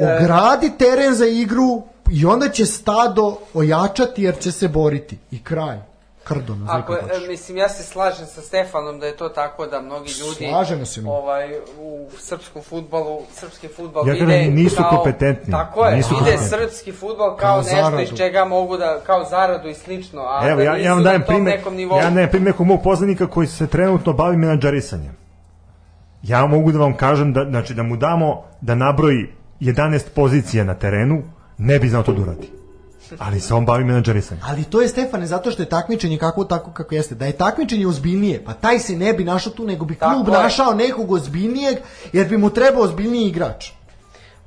ogradi 0.00 0.70
teren 0.70 1.14
za 1.14 1.26
igru 1.26 1.82
i 2.10 2.26
onda 2.26 2.48
će 2.48 2.66
stado 2.66 3.38
ojačati 3.54 4.22
jer 4.22 4.38
će 4.38 4.52
se 4.52 4.68
boriti. 4.68 5.18
I 5.30 5.42
kraj. 5.42 5.78
Krdo, 6.24 6.54
nazvaj 6.54 6.78
Ako, 6.78 6.94
e, 6.94 7.00
hoćeš. 7.02 7.28
mislim, 7.28 7.56
ja 7.56 7.68
se 7.68 7.82
slažem 7.82 8.26
sa 8.26 8.40
Stefanom 8.42 9.00
da 9.00 9.06
je 9.06 9.16
to 9.16 9.28
tako 9.28 9.66
da 9.66 9.80
mnogi 9.80 10.10
ljudi 10.12 10.46
Slažemo 10.46 10.84
se 10.84 11.00
mi. 11.02 11.08
ovaj, 11.08 11.48
u 11.78 12.08
srpskom 12.18 12.62
futbalu, 12.62 13.18
srpski 13.32 13.68
futbal 13.68 14.08
Ja 14.08 14.12
vide 14.14 14.26
kažem, 14.28 14.54
nisu 14.54 14.76
kao, 14.76 14.90
kompetentni. 14.90 15.50
Tako 15.52 15.84
je, 15.84 15.96
Nisu 15.96 16.08
vide 16.10 16.18
kompetentni. 16.20 16.48
srpski 16.50 16.92
futbal 16.92 17.28
kao, 17.28 17.36
Kao 17.38 17.56
nešto 17.58 17.76
zaradu. 17.76 18.02
iz 18.02 18.08
čega 18.10 18.44
mogu 18.44 18.76
da, 18.76 19.00
kao 19.00 19.24
zaradu 19.24 19.68
i 19.68 19.74
slično, 19.74 20.22
a 20.22 20.40
Evo, 20.44 20.56
da 20.56 20.62
ja, 20.62 20.72
nisu 20.72 20.84
ja 20.84 20.92
vam 20.92 20.98
na 20.98 21.04
dajem 21.04 21.22
tom 21.22 21.26
primjer, 21.28 21.58
nekom 21.58 21.74
nivou. 21.74 21.98
ja 21.98 22.10
dajem 22.10 22.30
primjer 22.30 22.46
nekog 22.46 22.66
mog 22.66 22.82
poznanika 22.82 23.26
koji 23.26 23.46
se 23.46 23.66
trenutno 23.66 24.12
bavi 24.12 24.36
menadžerisanjem. 24.36 25.16
Ja 26.22 26.46
mogu 26.46 26.72
da 26.72 26.78
vam 26.78 26.96
kažem 26.96 27.32
da, 27.32 27.44
znači, 27.44 27.74
da 27.74 27.82
mu 27.82 27.96
damo 27.96 28.44
da 28.60 28.74
nabroji 28.74 29.26
11 29.60 30.00
pozicija 30.14 30.64
na 30.64 30.74
terenu, 30.74 31.22
ne 31.58 31.78
bi 31.78 31.88
znao 31.88 32.02
to 32.02 32.12
da 32.12 32.22
uradi. 32.22 32.50
Ali 33.18 33.40
se 33.40 33.54
on 33.54 33.64
bavi 33.66 33.84
menadžerisanjem. 33.84 34.44
Ali 34.48 34.64
to 34.64 34.80
je 34.80 34.88
Stefane 34.88 35.26
zato 35.26 35.50
što 35.50 35.62
je 35.62 35.68
takmičenje 35.68 36.18
kako 36.18 36.44
tako 36.44 36.70
kako 36.70 36.94
jeste. 36.94 37.14
Da 37.14 37.26
je 37.26 37.32
takmičenje 37.32 37.86
ozbiljnije, 37.86 38.44
pa 38.44 38.52
taj 38.52 38.78
se 38.78 38.96
ne 38.96 39.12
bi 39.12 39.24
našao 39.24 39.52
tu, 39.52 39.64
nego 39.66 39.84
bi 39.84 39.94
Tako 39.94 40.14
klub 40.14 40.28
je. 40.28 40.42
našao 40.42 40.74
nekog 40.74 41.12
ozbiljnijeg, 41.12 41.78
jer 42.12 42.28
bi 42.28 42.36
mu 42.36 42.50
trebao 42.50 42.82
ozbiljniji 42.82 43.28
igrač. 43.28 43.70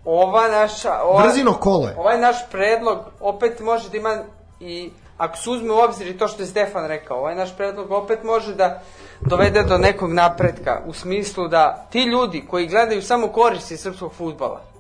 Ova 0.06 0.48
naša... 0.48 1.02
Ova, 1.04 1.24
Brzino 1.24 1.54
kolo 1.54 1.88
je. 1.88 1.96
Ovaj 1.98 2.20
naš 2.22 2.36
predlog 2.52 3.00
opet 3.20 3.60
može 3.60 3.90
da 3.90 3.98
ima 3.98 4.18
i 4.60 4.90
ako 5.18 5.38
se 5.38 5.50
uzme 5.50 5.74
u 5.74 5.78
obzir 5.78 6.08
i 6.08 6.18
to 6.18 6.28
što 6.28 6.42
je 6.42 6.48
Stefan 6.48 6.88
rekao, 6.88 7.18
ovaj 7.18 7.36
naš 7.36 7.58
predlog 7.58 7.92
opet 7.92 8.24
može 8.24 8.56
da 8.56 8.82
dovede 9.22 9.64
do 9.64 9.78
nekog 9.78 10.14
napretka 10.14 10.82
u 10.86 10.94
smislu 10.94 11.48
da 11.48 11.88
ti 11.92 12.04
ljudi 12.04 12.44
koji 12.50 12.68
gledaju 12.68 13.02
samo 13.02 13.28
koristi 13.28 13.78
srpskog 13.78 14.14
futbala 14.14 14.71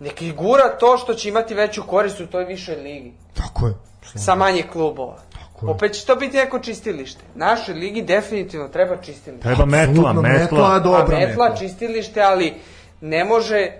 nek 0.00 0.22
ih 0.22 0.36
gura 0.36 0.78
to 0.80 0.96
što 0.98 1.14
će 1.14 1.28
imati 1.28 1.54
veću 1.54 1.82
korist 1.82 2.20
u 2.20 2.26
toj 2.26 2.44
višoj 2.44 2.76
ligi 2.76 3.12
Tako 3.34 3.66
je. 3.66 3.74
sa 4.14 4.34
manje 4.34 4.62
klubova. 4.72 5.16
Tako 5.32 5.66
je. 5.66 5.70
Opet 5.70 5.92
će 5.92 6.06
to 6.06 6.16
biti 6.16 6.36
neko 6.36 6.58
čistilište. 6.58 7.20
Našoj 7.34 7.74
ligi 7.74 8.02
definitivno 8.02 8.68
treba 8.68 8.96
čistilište. 8.96 9.42
Treba 9.42 9.66
metla, 9.66 10.12
metla. 10.12 10.22
metla, 10.22 10.78
dobra 10.78 11.16
A 11.16 11.18
metla, 11.18 11.44
metla. 11.44 11.56
čistilište, 11.56 12.20
ali 12.20 12.54
ne 13.00 13.24
može 13.24 13.70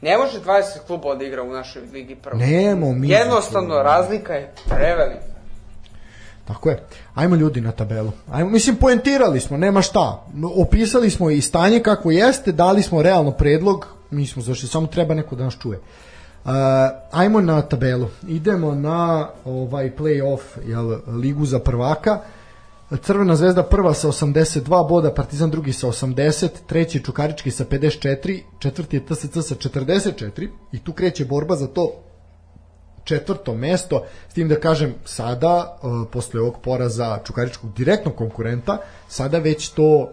ne 0.00 0.18
može 0.18 0.40
20 0.40 0.62
klubova 0.86 1.14
da 1.14 1.24
igra 1.24 1.42
u 1.42 1.52
našoj 1.52 1.82
ligi 1.92 2.14
prvo. 2.14 2.38
Nemo 2.38 2.92
mi. 2.92 3.08
Jednostavno, 3.08 3.82
razlika 3.82 4.32
je 4.32 4.52
prevelika. 4.68 5.36
Tako 6.44 6.70
je. 6.70 6.84
Ajmo 7.14 7.36
ljudi 7.36 7.60
na 7.60 7.72
tabelu. 7.72 8.10
Ajmo, 8.32 8.50
mislim, 8.50 8.76
poentirali 8.76 9.40
smo, 9.40 9.56
nema 9.56 9.82
šta. 9.82 10.24
Opisali 10.56 11.10
smo 11.10 11.30
i 11.30 11.40
stanje 11.40 11.80
kako 11.80 12.10
jeste, 12.10 12.52
dali 12.52 12.82
smo 12.82 13.02
realno 13.02 13.30
predlog, 13.30 13.95
mi 14.10 14.26
smo 14.26 14.42
zašli, 14.42 14.68
samo 14.68 14.86
treba 14.86 15.14
neko 15.14 15.36
da 15.36 15.44
nas 15.44 15.58
čuje. 15.62 15.78
Uh, 15.78 16.52
ajmo 17.10 17.40
na 17.40 17.62
tabelu. 17.62 18.08
Idemo 18.28 18.74
na 18.74 19.28
ovaj 19.44 19.96
play-off, 19.96 20.40
jel, 20.66 20.98
ligu 21.06 21.46
za 21.46 21.58
prvaka. 21.58 22.20
Crvena 23.02 23.36
zvezda 23.36 23.62
prva 23.62 23.94
sa 23.94 24.08
82 24.08 24.88
boda, 24.88 25.14
Partizan 25.14 25.50
drugi 25.50 25.72
sa 25.72 25.86
80, 25.86 26.48
treći 26.66 27.02
Čukarički 27.04 27.50
sa 27.50 27.64
54, 27.64 28.40
četvrti 28.58 28.96
je 28.96 29.06
TSC 29.06 29.32
sa 29.32 29.54
44 29.54 30.48
i 30.72 30.78
tu 30.78 30.92
kreće 30.92 31.24
borba 31.24 31.56
za 31.56 31.66
to 31.66 32.05
četvrto 33.06 33.54
mesto, 33.54 34.02
s 34.28 34.34
tim 34.34 34.48
da 34.48 34.60
kažem 34.60 34.94
sada, 35.04 35.78
uh, 35.82 36.08
posle 36.12 36.40
ovog 36.40 36.60
poraza 36.62 37.18
Čukaričkog 37.24 37.72
direktnog 37.72 38.16
konkurenta, 38.16 38.78
sada 39.08 39.38
već 39.38 39.68
to 39.68 39.98
uh, 39.98 40.08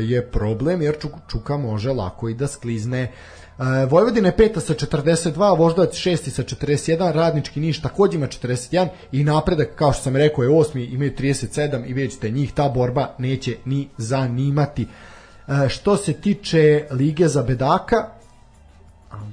je 0.00 0.26
problem, 0.26 0.82
jer 0.82 0.98
Čuk, 0.98 1.12
Čuka 1.30 1.56
može 1.56 1.92
lako 1.92 2.28
i 2.28 2.34
da 2.34 2.46
sklizne. 2.46 3.12
Uh, 3.58 3.64
Vojvodina 3.90 4.28
je 4.28 4.36
peta 4.36 4.60
sa 4.60 4.74
42, 4.74 5.58
Voždovac 5.58 5.94
šesti 5.94 6.30
sa 6.30 6.42
41, 6.42 7.12
Radnički 7.12 7.60
Niš 7.60 7.82
takođe 7.82 8.16
ima 8.16 8.26
41 8.26 8.88
i 9.12 9.24
napredak, 9.24 9.74
kao 9.74 9.92
što 9.92 10.02
sam 10.02 10.16
rekao, 10.16 10.42
je 10.42 10.50
osmi, 10.50 10.84
imaju 10.84 11.12
37 11.18 11.86
i 11.86 11.92
vidjet 11.92 12.12
ćete 12.12 12.30
njih, 12.30 12.52
ta 12.52 12.68
borba 12.68 13.14
neće 13.18 13.56
ni 13.64 13.88
zanimati. 13.96 14.86
Što 15.68 15.96
se 15.96 16.12
tiče 16.12 16.86
Lige 16.90 17.28
za 17.28 17.42
bedaka, 17.42 18.08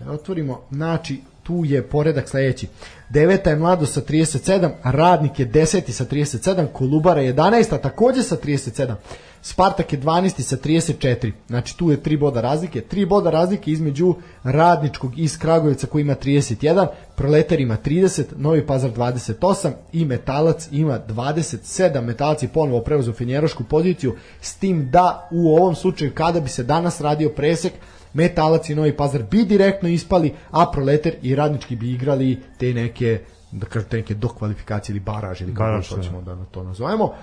da 0.06 0.12
otvorimo, 0.12 0.62
znači 0.72 1.22
tu 1.44 1.66
je 1.66 1.84
poredak 1.88 2.30
sledeći. 2.30 2.68
Deveta 3.10 3.50
je 3.50 3.56
Mlado 3.56 3.86
sa 3.86 4.02
37, 4.02 4.70
Radnik 4.84 5.40
je 5.40 5.46
deseti 5.46 5.94
sa 5.94 6.06
37, 6.06 6.68
Kolubara 6.74 7.22
je 7.22 7.34
11, 7.34 7.76
a 7.76 7.78
takođe 7.78 8.24
sa 8.24 8.38
37. 8.38 8.96
Spartak 9.42 9.94
je 9.94 10.00
12 10.00 10.42
sa 10.42 10.58
34. 10.58 11.32
Znači 11.48 11.78
tu 11.78 11.92
je 11.92 11.98
3 11.98 12.20
boda 12.20 12.42
razlike. 12.42 12.82
3 12.92 13.08
boda 13.08 13.30
razlike 13.30 13.72
između 13.72 14.16
Radničkog 14.44 15.20
iz 15.20 15.38
Kragujevca 15.38 15.88
koji 15.88 16.02
ima 16.02 16.16
31, 16.16 16.88
Proletar 17.16 17.60
ima 17.60 17.78
30, 17.86 18.24
Novi 18.36 18.68
Pazar 18.68 18.92
28 18.92 19.72
i 19.92 20.06
Metalac 20.06 20.68
ima 20.72 21.00
27. 21.08 22.02
Metalac 22.02 22.44
je 22.44 22.50
ponovo 22.50 22.82
preuzeo 22.82 23.14
finjerošku 23.14 23.64
poziciju 23.64 24.16
s 24.42 24.56
tim 24.56 24.90
da 24.92 25.28
u 25.32 25.56
ovom 25.56 25.76
slučaju 25.76 26.12
kada 26.14 26.40
bi 26.40 26.50
se 26.50 26.64
danas 26.64 27.02
radio 27.02 27.30
presek 27.30 27.74
Metalac 28.14 28.70
i 28.70 28.76
Novi 28.76 28.98
Pazar 28.98 29.24
bi 29.24 29.46
direktno 29.46 29.90
ispali, 29.90 30.34
a 30.52 30.72
Proleter 30.72 31.16
i 31.22 31.36
Radnički 31.36 31.76
bi 31.76 31.94
igrali 31.94 32.42
te 32.58 32.74
neke 32.74 33.20
da 33.52 33.66
kažem, 33.66 33.90
te 33.90 33.98
neke 33.98 34.14
dokvalifikacije 34.14 34.94
ili 34.94 35.00
baraže 35.00 35.44
ili 35.46 35.56
kako 35.56 35.82
što 35.82 35.96
da. 35.96 36.02
hoćemo 36.02 36.22
da 36.22 36.46
to 36.52 36.64
nazovemo. 36.64 37.14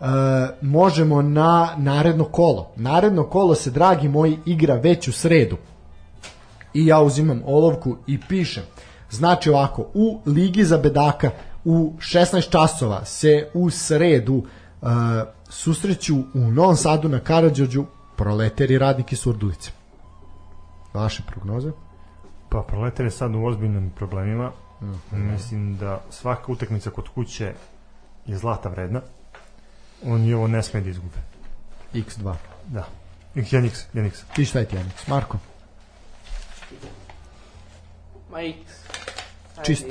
E, 0.00 0.04
možemo 0.60 1.22
na 1.22 1.74
naredno 1.76 2.24
kolo. 2.24 2.70
Naredno 2.76 3.24
kolo 3.24 3.54
se, 3.54 3.70
dragi 3.70 4.08
moji, 4.08 4.38
igra 4.46 4.74
već 4.74 5.08
u 5.08 5.12
sredu. 5.12 5.56
I 6.74 6.86
ja 6.86 7.00
uzimam 7.00 7.42
olovku 7.46 7.96
i 8.06 8.20
pišem. 8.28 8.62
Znači 9.10 9.50
ovako, 9.50 9.86
u 9.94 10.20
Ligi 10.26 10.64
za 10.64 10.78
bedaka 10.78 11.30
u 11.64 11.92
16 11.98 12.50
časova 12.50 13.04
se 13.04 13.48
u 13.54 13.70
sredu 13.70 14.42
e, 14.82 14.86
susreću 15.48 16.16
u 16.16 16.38
Novom 16.38 16.76
Sadu 16.76 17.08
na 17.08 17.20
Karadžođu 17.20 17.84
proleteri 18.16 18.78
radnike 18.78 19.16
Surdulice. 19.16 19.75
Vaše 20.96 21.22
prognoze? 21.26 21.70
Pa 22.48 22.62
Proletar 22.62 23.06
je 23.06 23.10
sad 23.10 23.34
u 23.34 23.44
ozbiljnim 23.44 23.90
problemima. 23.90 24.52
Uh 24.80 24.88
-huh. 24.88 25.32
Mislim 25.32 25.76
da 25.76 26.00
svaka 26.10 26.52
utakmica 26.52 26.90
kod 26.90 27.08
kuće 27.08 27.54
je 28.26 28.38
zlata 28.38 28.68
vredna. 28.68 29.00
On 30.04 30.24
je 30.24 30.36
ovo 30.36 30.46
ne 30.46 30.62
sme 30.62 30.80
da 30.80 30.90
izgube. 30.90 31.18
X2. 31.94 32.34
Da. 32.66 32.86
X1X. 33.34 33.84
1X. 33.94 34.22
I 34.38 34.44
šta 34.44 34.58
je 34.58 34.68
ti 34.68 34.76
1X? 34.76 35.08
Marko? 35.08 35.38
Ma 38.30 38.42
X. 38.42 38.56
Čist. 39.62 39.86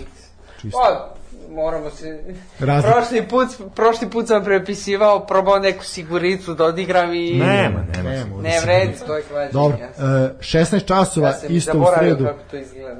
Čist. 0.61 0.73
Pa, 0.73 1.15
moramo 1.49 1.89
se... 1.89 2.23
Razlik. 2.59 2.93
prošli 2.93 3.27
put, 3.27 3.47
prošli 3.75 4.09
put 4.09 4.27
sam 4.27 4.43
prepisivao, 4.43 5.25
probao 5.25 5.59
neku 5.59 5.83
siguricu 5.83 6.53
da 6.53 6.65
odigram 6.65 7.13
i... 7.13 7.33
Nema, 7.33 7.85
nema. 7.95 8.09
Nema, 8.09 8.41
ne 8.41 8.59
vredi, 8.61 8.93
to 9.07 9.17
je 9.17 9.23
kvađenje. 9.23 9.51
Dobro, 9.53 9.77
e, 9.77 9.89
16 10.39 10.85
časova, 10.85 11.27
ja 11.27 11.35
isto 11.49 11.79
u 11.79 11.85
sredu. 11.97 12.27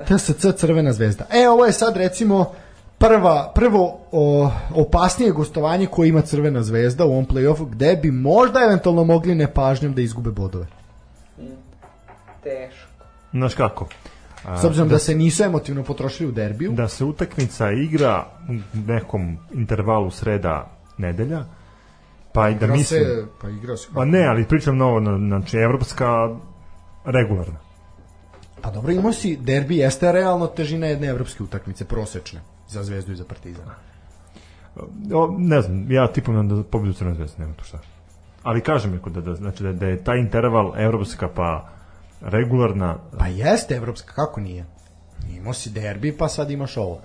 TSC 0.08 0.46
Crvena 0.56 0.94
zvezda. 0.94 1.26
E, 1.34 1.50
ovo 1.50 1.66
je 1.66 1.72
sad 1.72 1.98
recimo 1.98 2.54
prva, 2.98 3.52
prvo 3.56 4.00
o, 4.12 4.52
opasnije 4.76 5.32
gostovanje 5.32 5.88
koje 5.88 6.10
ima 6.10 6.22
Crvena 6.22 6.64
zvezda 6.64 7.06
u 7.06 7.12
ovom 7.12 7.28
play-offu, 7.28 7.70
gde 7.70 7.96
bi 7.96 8.12
možda 8.12 8.60
eventualno 8.60 9.04
mogli 9.04 9.36
nepažnjom 9.36 9.94
da 9.94 10.02
izgube 10.02 10.32
bodove. 10.32 10.66
Mm, 11.40 11.44
teško. 12.44 12.90
Znaš 13.32 13.56
kako? 13.56 13.88
S 14.62 14.64
obzirom 14.64 14.88
da, 14.88 14.96
da 14.96 15.00
se 15.00 15.16
nisu 15.16 15.44
emotivno 15.44 15.84
potrošili 15.84 16.30
u 16.30 16.32
derbiju. 16.32 16.72
Da 16.72 16.88
se 16.88 17.06
utakmica 17.06 17.72
igra 17.72 18.26
u 18.50 18.78
nekom 18.88 19.38
intervalu 19.54 20.12
sreda 20.12 20.72
nedelja, 20.98 21.46
pa 22.34 22.50
i 22.50 22.56
da 22.56 22.68
mislim... 22.68 23.04
Se, 23.04 23.26
pa 23.42 23.50
igra 23.50 23.78
se. 23.78 23.88
Pa 23.94 24.06
ne, 24.06 24.26
ali 24.28 24.46
pričam 24.46 24.78
novo, 24.78 25.18
znači 25.18 25.58
evropska 25.58 26.30
regularna. 27.06 27.60
Pa 28.62 28.72
dobro, 28.72 28.92
imao 28.92 29.14
si 29.14 29.38
derbi, 29.38 29.78
jeste 29.78 30.12
realno 30.12 30.48
težina 30.48 30.88
jedne 30.88 31.08
evropske 31.08 31.44
utakmice, 31.44 31.86
prosečne, 31.86 32.42
za 32.68 32.84
Zvezdu 32.84 33.12
i 33.12 33.16
za 33.16 33.24
Partizan. 33.24 33.66
O, 35.14 35.36
ne 35.38 35.62
znam, 35.62 35.92
ja 35.92 36.08
tipom 36.08 36.48
da 36.48 36.64
pobedu 36.64 36.94
Crna 36.94 37.14
Zvezda, 37.14 37.44
nema 37.44 37.54
tu 37.54 37.64
šta. 37.64 37.80
Ali 38.44 38.62
kažem 38.62 38.94
je 38.94 39.00
da, 39.10 39.22
da, 39.22 39.36
znači 39.36 39.64
da, 39.64 39.74
da 39.74 39.86
je 39.86 40.04
taj 40.04 40.20
interval 40.20 40.74
evropska 40.78 41.30
pa 41.36 41.70
regularna... 42.22 42.98
Pa 43.20 43.28
jeste 43.28 43.76
evropska, 43.76 44.14
kako 44.14 44.42
nije? 44.42 44.66
Imao 45.30 45.54
si 45.54 45.70
derbi, 45.70 46.18
pa 46.18 46.28
sad 46.28 46.52
imaš 46.52 46.78
ovo. 46.78 47.02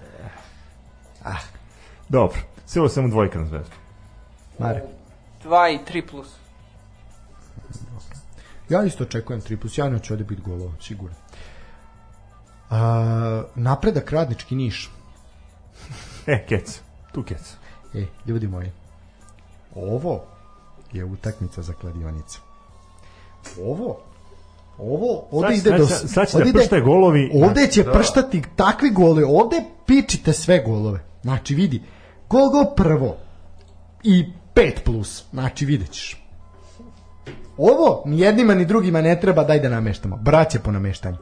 Ah. 1.24 1.42
Dobro, 2.08 2.38
Sve 2.70 2.88
sam 2.88 2.88
samo 2.88 3.08
dvojka 3.08 3.38
na 3.38 3.46
zvezdu. 3.46 3.74
Mare? 4.58 4.82
2 5.44 5.74
i 5.74 5.78
3 5.92 6.10
plus. 6.10 6.28
Ja 8.68 8.84
isto 8.84 9.04
očekujem 9.04 9.40
3 9.40 9.56
plus, 9.56 9.78
ja 9.78 9.88
ne 9.88 9.96
hoću 9.96 10.14
ovde 10.14 10.24
biti 10.24 10.42
golova, 10.42 10.72
sigurno. 10.80 11.16
Uh, 12.70 12.76
napredak 13.54 14.12
radnički 14.12 14.54
niš. 14.54 14.90
e, 16.26 16.46
kec, 16.46 16.80
tu 17.12 17.22
kec. 17.22 17.54
E, 17.94 18.06
ljudi 18.26 18.46
moji, 18.46 18.72
ovo 19.74 20.24
je 20.92 21.04
utakmica 21.04 21.62
za 21.62 21.72
kladionicu. 21.72 22.40
Ovo 23.62 24.00
Ovo, 24.82 25.28
ovde 25.30 25.54
ide 25.54 25.70
do... 25.70 25.86
Sad 25.86 26.30
će 26.30 26.38
da 26.38 26.52
pršte 26.52 26.80
golovi. 26.80 27.30
Ovde 27.34 27.66
će 27.66 27.82
da. 27.82 27.92
prštati 27.92 28.42
takvi 28.56 28.90
golovi 28.90 29.22
ovde 29.22 29.62
pičite 29.86 30.32
sve 30.32 30.62
golove. 30.66 31.00
Znači, 31.22 31.54
vidi, 31.54 31.82
gol, 32.28 32.50
gol 32.50 32.64
prvo 32.76 33.16
i 34.02 34.24
5 34.54 34.72
plus. 34.84 35.24
Znači, 35.30 35.66
videćeš. 35.66 36.24
Ovo 37.56 38.02
ni 38.06 38.20
jednima 38.20 38.54
ni 38.54 38.64
drugima 38.64 39.00
ne 39.00 39.20
treba, 39.20 39.44
daj 39.44 39.60
da 39.60 39.68
nameštamo. 39.68 40.16
Braće 40.16 40.58
po 40.58 40.70
nameštanju. 40.70 41.16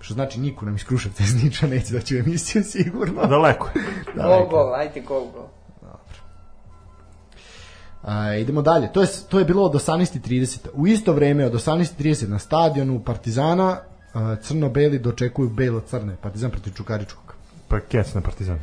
Što 0.00 0.14
znači 0.14 0.40
niko 0.40 0.64
nam 0.64 0.76
iz 0.76 0.84
Kruševca 0.84 1.22
iz 1.22 1.44
Niča 1.44 1.66
neće 1.66 1.92
doći 1.92 2.16
u 2.16 2.18
emisiju 2.18 2.64
sigurno. 2.64 3.26
Daleko. 3.26 3.68
Daleko. 4.16 4.50
Gol, 4.50 4.64
gol, 4.64 4.74
ajte 4.74 5.00
gol, 5.00 5.24
gol. 5.34 5.59
A, 8.02 8.34
idemo 8.34 8.62
dalje. 8.62 8.92
To 8.92 9.00
je, 9.00 9.08
to 9.28 9.38
je 9.38 9.44
bilo 9.44 9.64
od 9.64 9.72
18.30. 9.72 10.68
U 10.72 10.86
isto 10.86 11.12
vreme 11.12 11.46
od 11.46 11.52
18.30 11.52 12.28
na 12.28 12.38
stadionu 12.38 13.00
Partizana 13.00 13.80
crno-beli 14.42 14.98
dočekuju 14.98 15.48
belo-crne. 15.48 16.16
Partizan 16.16 16.50
protiv 16.50 16.72
Čukaričkog. 16.72 17.34
Pa 17.68 17.80
kec 17.80 18.14
na 18.14 18.20
Partizan. 18.20 18.58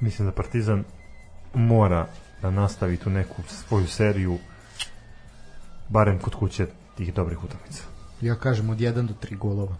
Mislim 0.00 0.28
da 0.28 0.32
Partizan 0.32 0.84
mora 1.54 2.06
da 2.42 2.50
nastavi 2.50 2.96
tu 2.96 3.10
neku 3.10 3.42
svoju 3.42 3.86
seriju 3.86 4.38
barem 5.88 6.18
kod 6.18 6.34
kuće 6.34 6.66
tih 6.96 7.14
dobrih 7.14 7.44
utakmica. 7.44 7.82
Ja 8.20 8.34
kažem 8.34 8.70
od 8.70 8.78
1 8.78 9.06
do 9.06 9.14
3 9.22 9.38
golova. 9.38 9.76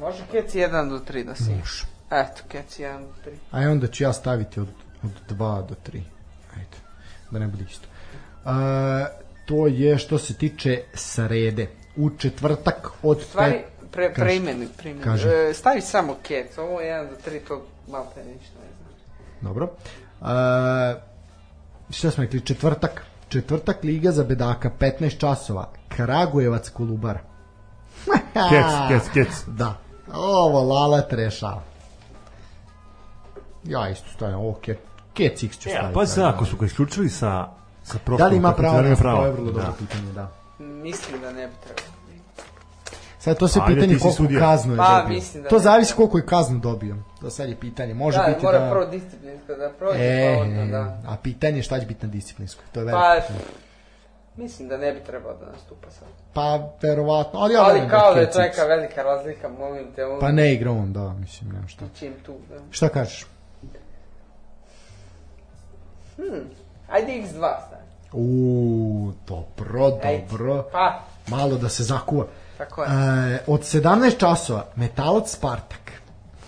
Može 0.00 0.22
kec 0.30 0.54
1 0.54 0.88
do 0.88 0.98
3 1.12 1.24
da 1.24 1.34
si. 1.34 1.50
Može. 1.50 1.84
Eto, 2.10 2.42
kec 2.48 2.78
1 2.78 2.98
do 3.00 3.30
3. 3.30 3.34
A 3.50 3.70
onda 3.70 3.86
ću 3.86 4.04
ja 4.04 4.12
staviti 4.12 4.60
od 4.60 4.68
od 5.06 5.36
2 5.36 5.66
do 5.66 5.74
3. 5.92 6.00
Ajde, 6.56 6.76
da 7.30 7.38
ne 7.38 7.46
bude 7.46 7.64
isto. 7.70 7.88
A, 8.44 9.06
to 9.46 9.66
je 9.66 9.98
što 9.98 10.18
se 10.18 10.34
tiče 10.34 10.82
srede. 10.94 11.68
U 11.96 12.10
četvrtak 12.10 12.90
od... 13.02 13.18
U 13.18 13.20
stvari, 13.20 13.64
pre, 13.90 14.12
preimeni, 14.14 14.68
preimeni. 14.76 15.04
Kaže. 15.04 15.28
E, 15.28 15.54
stavi 15.54 15.80
samo 15.80 16.16
kec, 16.22 16.58
ovo 16.58 16.80
je 16.80 16.94
1 16.94 17.08
do 17.10 17.30
3, 17.30 17.40
to 17.48 17.66
malo 17.88 18.06
te 18.14 18.24
ništa 18.24 18.54
ne 18.54 18.68
znači. 18.78 19.02
Dobro. 19.40 19.70
A, 20.20 20.94
šta 21.90 22.10
smo 22.10 22.24
rekli, 22.24 22.40
četvrtak. 22.40 23.02
Četvrtak 23.28 23.82
Liga 23.82 24.10
za 24.12 24.24
bedaka, 24.24 24.70
15 24.80 25.18
časova. 25.18 25.68
Kragujevac 25.88 26.68
Kulubar. 26.68 27.18
kec, 28.50 28.66
kec, 28.88 29.02
kec. 29.14 29.44
Da. 29.46 29.74
Ovo 30.14 30.62
Lala 30.62 31.00
trešava. 31.00 31.62
Ja 33.64 33.88
isto 33.88 34.08
stavljam, 34.14 34.40
ovo 34.40 34.50
okay. 34.52 34.60
kec 34.60 34.78
Kecix 35.16 35.58
ću 35.58 35.68
e, 35.68 35.72
staviti. 35.72 35.90
Ja, 35.90 35.90
pa 35.94 36.06
se, 36.06 36.20
da, 36.20 36.28
ako 36.28 36.44
da. 36.44 36.50
su 36.50 36.56
ga 36.56 36.66
isključili 36.66 37.08
sa, 37.08 37.48
sa 37.82 37.98
prošlom... 38.04 38.18
Da 38.18 38.26
li 38.26 38.36
ima 38.36 38.52
pravo? 38.52 38.82
Da, 38.82 38.96
pravo? 38.96 39.24
Je 39.24 39.32
vrlo 39.32 39.46
da. 39.46 39.52
dobro 39.52 39.72
da. 39.72 39.76
pitanje, 39.78 40.12
da. 40.12 40.28
Mislim 40.58 41.20
da 41.20 41.32
ne 41.32 41.46
bi 41.46 41.54
trebalo. 41.64 41.96
Sad 43.26 43.38
to 43.38 43.48
se 43.48 43.60
Ajde, 43.62 43.74
pitanje 43.74 43.98
koliko 43.98 44.16
sudija. 44.16 44.40
kaznu 44.40 44.72
je 44.72 44.76
pa, 44.76 45.02
dobio. 45.02 45.20
Da 45.42 45.48
to 45.48 45.58
zavisi 45.58 45.94
koliko 45.94 46.18
je 46.18 46.26
kaznu 46.26 46.58
dobio. 46.58 46.96
To 47.20 47.30
sad 47.30 47.48
je 47.48 47.56
pitanje. 47.56 47.94
Može 47.94 48.18
da, 48.18 48.24
biti 48.24 48.44
mora 48.44 48.58
da... 48.58 48.64
mora 48.64 48.80
prvo 48.80 48.90
disciplinsko 48.90 49.54
da 49.54 49.70
prođe, 49.78 49.98
e, 50.00 50.34
pa 50.36 50.42
onda 50.42 50.64
da... 50.64 51.12
A 51.12 51.16
pitanje 51.22 51.62
šta 51.62 51.80
će 51.80 51.86
biti 51.86 52.06
na 52.06 52.12
disciplinsko? 52.12 52.62
To 52.72 52.80
je 52.80 52.92
pa, 52.92 53.08
veliko. 53.08 53.26
Pa, 53.28 54.42
Mislim 54.42 54.68
da 54.68 54.76
ne 54.76 54.92
bi 54.92 55.00
trebao 55.00 55.34
da 55.34 55.46
nastupa 55.52 55.90
sad. 55.90 56.08
Pa, 56.32 56.68
verovatno. 56.82 57.40
Ali, 57.40 57.54
ja 57.54 57.62
ali 57.62 57.80
kao 57.90 58.14
da 58.14 58.20
je 58.20 58.30
to 58.30 58.38
neka 58.38 58.64
velika 58.64 59.02
razlika, 59.02 59.48
molim 59.48 59.92
te. 59.96 60.04
On... 60.04 60.20
Pa 60.20 60.32
ne 60.32 60.54
igra 60.54 60.70
on, 60.70 60.92
da, 60.92 61.12
mislim, 61.12 61.50
nema 61.50 61.68
šta. 61.68 61.84
Čim 61.98 62.12
tu, 62.26 62.34
da. 62.48 62.56
Šta 62.70 62.88
kažeš? 62.88 63.26
Hmm. 66.16 66.50
Ajde 66.88 67.12
x2 67.12 67.32
stavim. 67.66 67.86
Uuu, 68.12 69.12
dobro, 69.26 69.90
dobro. 69.90 70.54
Ajde. 70.54 70.68
Pa. 70.72 71.02
Malo 71.28 71.56
da 71.56 71.68
se 71.68 71.84
zakuva. 71.84 72.26
Tako 72.58 72.82
je. 72.82 72.88
E, 72.88 73.38
od 73.46 73.60
17 73.60 74.18
časova, 74.18 74.66
Metalac 74.76 75.30
Spartak. 75.30 75.92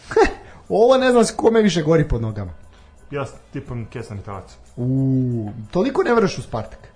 Ovo 0.68 0.96
ne 0.96 1.10
znam 1.10 1.24
kome 1.36 1.62
više 1.62 1.82
gori 1.82 2.08
pod 2.08 2.22
nogama. 2.22 2.52
Ja 3.10 3.26
tipam 3.52 3.86
Kesa 3.86 4.14
Metalac. 4.14 4.56
Uuu, 4.76 5.52
toliko 5.70 6.02
ne 6.02 6.14
vreš 6.14 6.38
u 6.38 6.42
Spartak. 6.42 6.88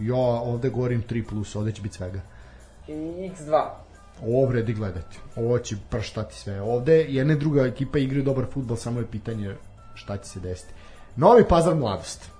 Ja 0.00 0.16
ovde 0.16 0.70
gorim 0.70 1.04
3+, 1.08 1.28
plus, 1.28 1.56
ovde 1.56 1.72
će 1.72 1.82
biti 1.82 1.96
svega. 1.96 2.20
I 2.88 2.92
x2 2.92 3.68
ovo 4.22 4.46
vredi 4.46 4.74
gledati. 4.74 5.18
Ovo 5.36 5.58
će 5.58 5.76
prštati 5.90 6.34
sve. 6.34 6.60
Ovde 6.60 7.04
jedna 7.08 7.34
druga 7.34 7.66
ekipa 7.66 7.98
igra 7.98 8.22
dobar 8.22 8.44
futbol, 8.52 8.76
samo 8.76 9.00
je 9.00 9.06
pitanje 9.06 9.54
šta 9.94 10.16
će 10.16 10.28
se 10.28 10.40
desiti. 10.40 10.72
Novi 11.16 11.44
Pazar 11.48 11.74
mladost. 11.74 12.30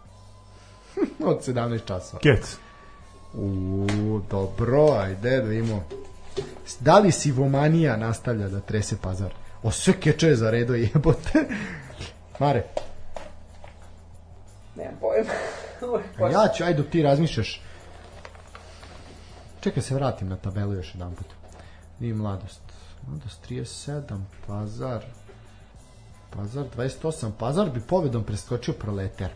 Od 1.26 1.46
17 1.46 1.84
časova. 1.86 2.20
Kec. 2.20 2.56
U, 3.34 4.20
dobro, 4.30 4.92
ajde 4.92 5.40
da 5.40 5.52
imamo. 5.52 5.84
Da 6.80 6.98
li 6.98 7.12
Sivomanija 7.12 7.96
nastavlja 7.96 8.48
da 8.48 8.60
trese 8.60 8.96
Pazar? 9.02 9.34
O, 9.62 9.70
sve 9.70 10.00
keče 10.00 10.34
za 10.34 10.50
redo 10.50 10.74
jebote. 10.94 11.48
Mare. 12.38 12.64
Nemam 14.76 14.94
pojma. 15.00 15.32
Pa 16.18 16.28
ja 16.28 16.48
ću, 16.56 16.64
ajde 16.64 16.82
dok 16.82 16.90
ti 16.90 17.02
razmišljaš. 17.02 17.62
Čekaj 19.60 19.82
se 19.82 19.94
vratim 19.94 20.28
na 20.28 20.36
tabelu 20.36 20.74
još 20.74 20.94
jedan 20.94 21.14
put. 21.14 21.26
Nije 22.00 22.14
mladost. 22.14 22.60
Mladost 23.06 23.46
37, 23.50 24.20
Pazar 24.46 25.04
Pazar 26.36 26.64
28. 26.76 27.30
Pazar 27.38 27.70
bi 27.70 27.80
pobedom 27.80 28.24
preskočio 28.24 28.74
proleter. 28.74 29.30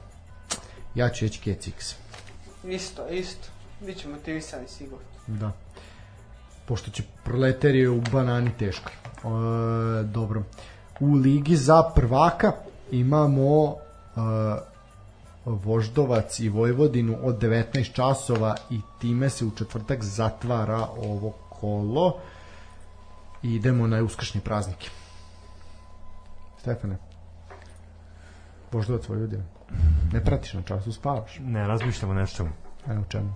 Ja 0.95 1.09
ću 1.09 1.25
reći 1.25 1.41
Kecix. 1.45 1.95
Isto, 2.65 3.09
isto. 3.09 3.49
Biće 3.81 4.09
motivisani 4.09 4.69
sigurno. 4.69 5.05
Da. 5.27 5.53
Pošto 6.67 6.91
će 6.91 7.03
proleter 7.25 7.75
je 7.75 7.91
u 7.91 8.01
banani 8.01 8.51
teško. 8.59 8.91
E, 8.91 10.03
dobro. 10.03 10.43
U 11.01 11.15
ligi 11.15 11.57
za 11.57 11.83
prvaka 11.95 12.53
imamo 12.91 13.75
e, 13.75 14.21
Voždovac 15.45 16.41
i 16.41 16.49
Vojvodinu 16.49 17.19
od 17.23 17.39
19 17.39 17.93
časova 17.93 18.57
i 18.71 18.81
time 19.01 19.31
se 19.31 19.45
u 19.45 19.51
četvrtak 19.51 20.05
zatvara 20.05 20.89
ovo 20.97 21.31
kolo 21.31 22.17
idemo 23.43 23.87
na 23.87 24.03
uskršnje 24.03 24.41
praznike. 24.41 24.91
Stefane. 26.61 26.97
Voždovac 28.73 29.09
Vojvodina. 29.09 29.43
Ne 30.13 30.21
pratiš 30.21 30.53
na 30.55 30.63
času, 30.63 30.93
spavaš. 30.93 31.39
Ne, 31.41 31.67
razmišljamo 31.67 32.15
nešto. 32.15 32.49
Evo 32.87 33.05
čemu. 33.09 33.35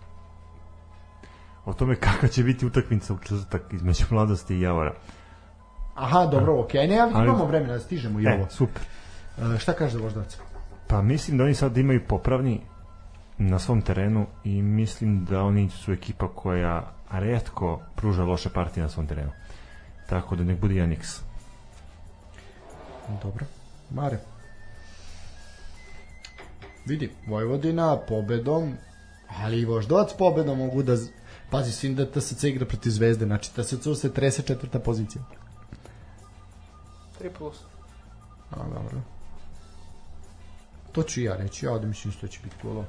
O 1.64 1.72
tome 1.72 1.96
kakva 1.96 2.28
će 2.28 2.42
biti 2.42 2.66
utakmica 2.66 3.14
u 3.14 3.18
četvrtak 3.18 3.72
između 3.72 4.04
mladosti 4.10 4.54
i 4.54 4.60
Javora. 4.60 4.94
Aha, 5.94 6.26
dobro, 6.26 6.60
okej. 6.60 6.88
Ne, 6.88 6.94
ja 6.94 7.10
Ali- 7.14 7.24
imamo 7.24 7.44
vremena 7.46 7.72
da 7.72 7.80
stižemo 7.80 8.20
i 8.20 8.24
E, 8.24 8.34
ovo. 8.34 8.46
super. 8.50 8.82
E, 9.54 9.58
šta 9.58 9.72
kaže 9.72 9.92
za 9.92 10.04
Voždovac? 10.04 10.38
Pa 10.88 11.02
mislim 11.02 11.38
da 11.38 11.44
oni 11.44 11.54
sad 11.54 11.76
imaju 11.76 12.06
popravni 12.08 12.60
na 13.38 13.58
svom 13.58 13.82
terenu 13.82 14.26
i 14.44 14.62
mislim 14.62 15.24
da 15.24 15.42
oni 15.42 15.70
su 15.70 15.92
ekipa 15.92 16.28
koja 16.28 16.82
redko 17.10 17.80
pruža 17.96 18.24
loše 18.24 18.50
partije 18.50 18.82
na 18.82 18.88
svom 18.88 19.06
terenu. 19.06 19.30
Tako 20.08 20.36
da 20.36 20.44
nek 20.44 20.60
bude 20.60 20.74
1x. 20.74 21.20
Dobro. 23.22 23.44
Mare. 23.90 24.18
Vidi, 26.86 27.10
Vojvodina 27.26 27.96
pobedom, 27.96 28.74
ali 29.28 29.60
i 29.60 29.64
Voždovac 29.64 30.12
pobedom 30.18 30.58
mogu 30.58 30.82
da... 30.82 30.96
Pazi, 31.50 31.72
svim 31.72 31.94
da 31.94 32.10
TSC 32.10 32.44
igra 32.44 32.66
protiv 32.66 32.90
Zvezde, 32.90 33.24
znači 33.24 33.50
TSC 33.52 34.00
se 34.00 34.12
trese 34.12 34.42
četvrta 34.42 34.78
pozicija. 34.78 35.22
3 37.20 37.28
plus. 37.38 37.56
A, 38.50 38.56
dobro. 38.56 39.00
To 40.92 41.02
ću 41.02 41.20
ja 41.20 41.36
reći, 41.36 41.66
ja 41.66 41.78
da 41.78 41.86
mislim 41.86 42.12
što 42.12 42.28
će 42.28 42.40
biti 42.44 42.56
kolo. 42.62 42.84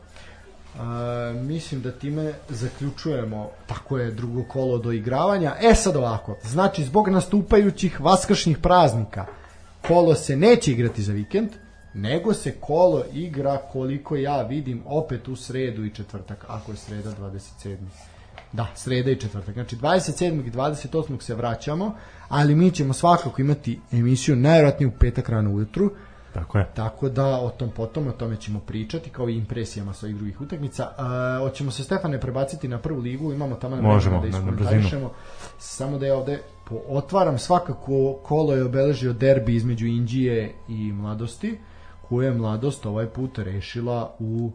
A, 0.79 1.33
mislim 1.35 1.81
da 1.81 1.91
time 1.91 2.33
zaključujemo 2.49 3.49
tako 3.67 3.97
je 3.97 4.11
drugo 4.11 4.43
kolo 4.43 4.77
do 4.77 4.91
igravanja. 4.91 5.55
E 5.61 5.75
sad 5.75 5.95
ovako, 5.95 6.37
znači 6.43 6.83
zbog 6.83 7.07
nastupajućih 7.09 8.01
vaskršnjih 8.01 8.57
praznika 8.57 9.25
kolo 9.87 10.15
se 10.15 10.35
neće 10.35 10.71
igrati 10.71 11.03
za 11.03 11.13
vikend, 11.13 11.49
nego 11.93 12.33
se 12.33 12.51
kolo 12.51 13.03
igra 13.13 13.57
koliko 13.57 14.15
ja 14.15 14.41
vidim 14.41 14.81
opet 14.85 15.27
u 15.27 15.35
sredu 15.35 15.85
i 15.85 15.89
četvrtak, 15.89 16.45
ako 16.47 16.71
je 16.71 16.77
sreda 16.77 17.11
27. 17.11 17.75
Da, 18.53 18.67
sreda 18.75 19.11
i 19.11 19.15
četvrtak. 19.15 19.53
Znači 19.53 19.75
27. 19.75 20.47
i 20.47 20.51
28. 20.51 21.21
se 21.21 21.35
vraćamo, 21.35 21.95
ali 22.27 22.55
mi 22.55 22.71
ćemo 22.71 22.93
svakako 22.93 23.41
imati 23.41 23.79
emisiju 23.91 24.35
najvjerojatnije 24.35 24.87
u 24.87 24.99
petak 24.99 25.29
rano 25.29 25.51
ujutru, 25.51 25.91
Tako 26.33 26.57
je. 26.57 26.67
tako 26.73 27.09
da 27.09 27.25
o 27.27 27.49
tom 27.49 27.69
potom, 27.71 28.07
o 28.07 28.11
tome 28.11 28.35
ćemo 28.37 28.59
pričati, 28.59 29.09
kao 29.09 29.29
i 29.29 29.37
impresijama 29.37 29.93
sa 29.93 30.05
ovih 30.05 30.15
drugih 30.15 30.41
utakmica. 30.41 30.89
A, 30.97 31.37
hoćemo 31.39 31.71
se 31.71 31.83
Stefane 31.83 32.19
prebaciti 32.19 32.67
na 32.67 32.79
prvu 32.79 32.99
ligu, 32.99 33.33
imamo 33.33 33.55
tamo 33.55 33.75
Možemo, 33.75 34.15
da 34.15 34.27
na- 34.29 34.29
na 34.29 34.37
iskomentarišemo. 34.39 35.11
Samo 35.59 35.97
da 35.97 36.05
ja 36.05 36.15
ovde 36.15 36.39
po, 36.69 36.81
otvaram 36.87 37.37
svakako 37.37 38.13
kolo 38.23 38.53
je 38.53 38.65
obeležio 38.65 39.13
derbi 39.13 39.55
između 39.55 39.85
Indije 39.85 40.53
i 40.69 40.91
Mladosti, 40.91 41.57
koju 42.09 42.21
je 42.21 42.33
Mladost 42.33 42.85
ovaj 42.85 43.07
put 43.07 43.37
rešila 43.37 44.15
u 44.19 44.51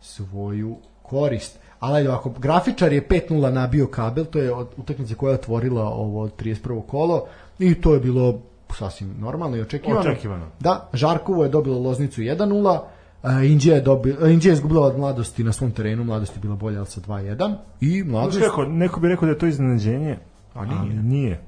svoju 0.00 0.76
korist. 1.02 1.58
Ali 1.80 2.08
ovako, 2.08 2.30
grafičar 2.38 2.92
je 2.92 3.08
5-0 3.08 3.52
nabio 3.52 3.86
kabel, 3.86 4.24
to 4.24 4.38
je 4.38 4.54
utakmica 4.76 5.14
koja 5.14 5.30
je 5.30 5.38
otvorila 5.38 5.84
ovo 5.84 6.28
31. 6.28 6.82
kolo 6.86 7.26
i 7.58 7.74
to 7.74 7.94
je 7.94 8.00
bilo 8.00 8.40
sasvim 8.74 9.14
normalno 9.18 9.56
i 9.56 9.60
očekivano. 9.60 10.00
Očekivano. 10.00 10.46
Da, 10.60 10.88
Žarkovo 10.92 11.42
je 11.44 11.48
dobilo 11.48 11.78
Loznicu 11.78 12.20
1-0, 12.20 12.80
a, 13.22 13.42
Indija 13.42 13.74
je, 13.74 13.80
dobi, 13.80 14.16
a, 14.22 14.28
Indija 14.28 14.50
je 14.50 14.54
izgubila 14.54 14.86
od 14.86 14.98
mladosti 14.98 15.44
na 15.44 15.52
svom 15.52 15.70
terenu, 15.70 16.04
mladost 16.04 16.36
je 16.36 16.40
bila 16.40 16.56
bolja 16.56 16.78
ali 16.78 16.86
sa 16.86 17.00
2-1 17.00 17.54
i 17.80 18.02
mladost... 18.02 18.40
Kako, 18.40 18.64
neko 18.64 19.00
bi 19.00 19.08
rekao 19.08 19.26
da 19.26 19.32
je 19.32 19.38
to 19.38 19.46
iznenađenje, 19.46 20.18
A 20.54 20.64
nije. 20.64 20.78
ali 20.80 20.94
nije. 20.94 21.40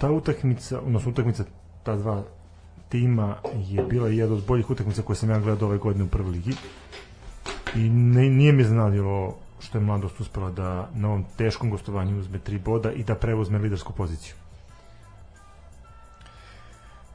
Ta 0.00 0.10
utakmica, 0.10 0.80
odnosno 0.80 1.10
utakmica 1.10 1.44
ta 1.82 1.96
dva 1.96 2.22
tima 2.88 3.36
je 3.54 3.82
bila 3.82 4.08
jedna 4.08 4.34
od 4.34 4.46
boljih 4.46 4.70
utakmica 4.70 5.02
koje 5.02 5.16
sam 5.16 5.30
ja 5.30 5.38
gledao 5.38 5.68
ove 5.68 5.78
godine 5.78 6.04
u 6.04 6.08
prvoj 6.08 6.32
ligi. 6.32 6.54
I 7.76 7.88
ne, 7.88 8.30
nije 8.30 8.52
mi 8.52 8.62
iznenadilo 8.62 9.36
što 9.60 9.78
je 9.78 9.84
mladost 9.84 10.20
uspela 10.20 10.50
da 10.50 10.88
na 10.94 11.08
ovom 11.08 11.24
teškom 11.36 11.70
gostovanju 11.70 12.18
uzme 12.18 12.38
tri 12.38 12.58
boda 12.58 12.92
i 12.92 13.04
da 13.04 13.14
preuzme 13.14 13.58
lidersku 13.58 13.92
poziciju. 13.92 14.34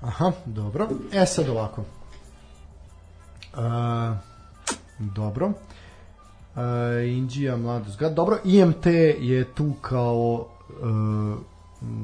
Aha, 0.02 0.32
dobro. 0.46 0.88
E 1.14 1.26
sad 1.26 1.50
ovako. 1.50 1.84
A, 3.54 4.18
dobro. 5.00 5.52
A, 6.56 6.92
Indija, 7.08 7.58
mladost. 7.58 8.00
Dobro, 8.00 8.38
IMT 8.44 8.86
je 9.20 9.54
tu 9.54 9.74
kao 9.82 10.46
uh, 10.82 11.38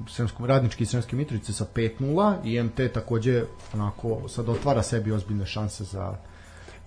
Sremsko, 0.10 0.48
radnički 0.48 0.84
iz 0.84 0.90
Sremske 0.90 1.16
Mitrovice 1.16 1.54
sa 1.54 1.66
5-0. 1.76 2.36
IMT 2.44 2.94
takođe 2.94 3.44
onako 3.74 4.30
sad 4.30 4.50
otvara 4.50 4.84
sebi 4.84 5.12
ozbiljne 5.12 5.46
šanse 5.46 5.84
za 5.84 6.16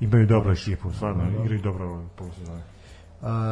Imaju 0.01 0.27
dobru 0.27 0.53
ekipu, 0.53 0.93
stvarno, 0.93 1.43
igraju 1.45 1.61
dobro 1.63 2.03
polusezone. 2.17 2.63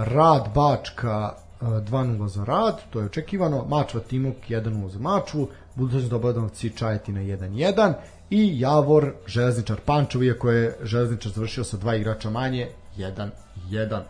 Rad 0.04 0.48
Bačka 0.54 1.32
a, 1.60 1.66
2-0 1.66 2.26
za 2.26 2.44
Rad, 2.44 2.80
to 2.90 3.00
je 3.00 3.06
očekivano. 3.06 3.64
Mačva 3.68 4.00
Timok 4.00 4.36
1-0 4.48 4.88
za 4.88 4.98
Mačvu, 4.98 5.48
Budućnost 5.74 6.10
Dobanovci 6.10 6.70
Čajetina 6.70 7.20
1-1 7.20 7.94
i 8.30 8.60
Javor 8.60 9.12
Železničar 9.26 9.80
Pančevo, 9.84 10.24
iako 10.24 10.50
je 10.50 10.76
Železničar 10.82 11.32
završio 11.32 11.64
sa 11.64 11.76
dva 11.76 11.94
igrača 11.94 12.30
manje, 12.30 12.68
1-1. 12.96 14.00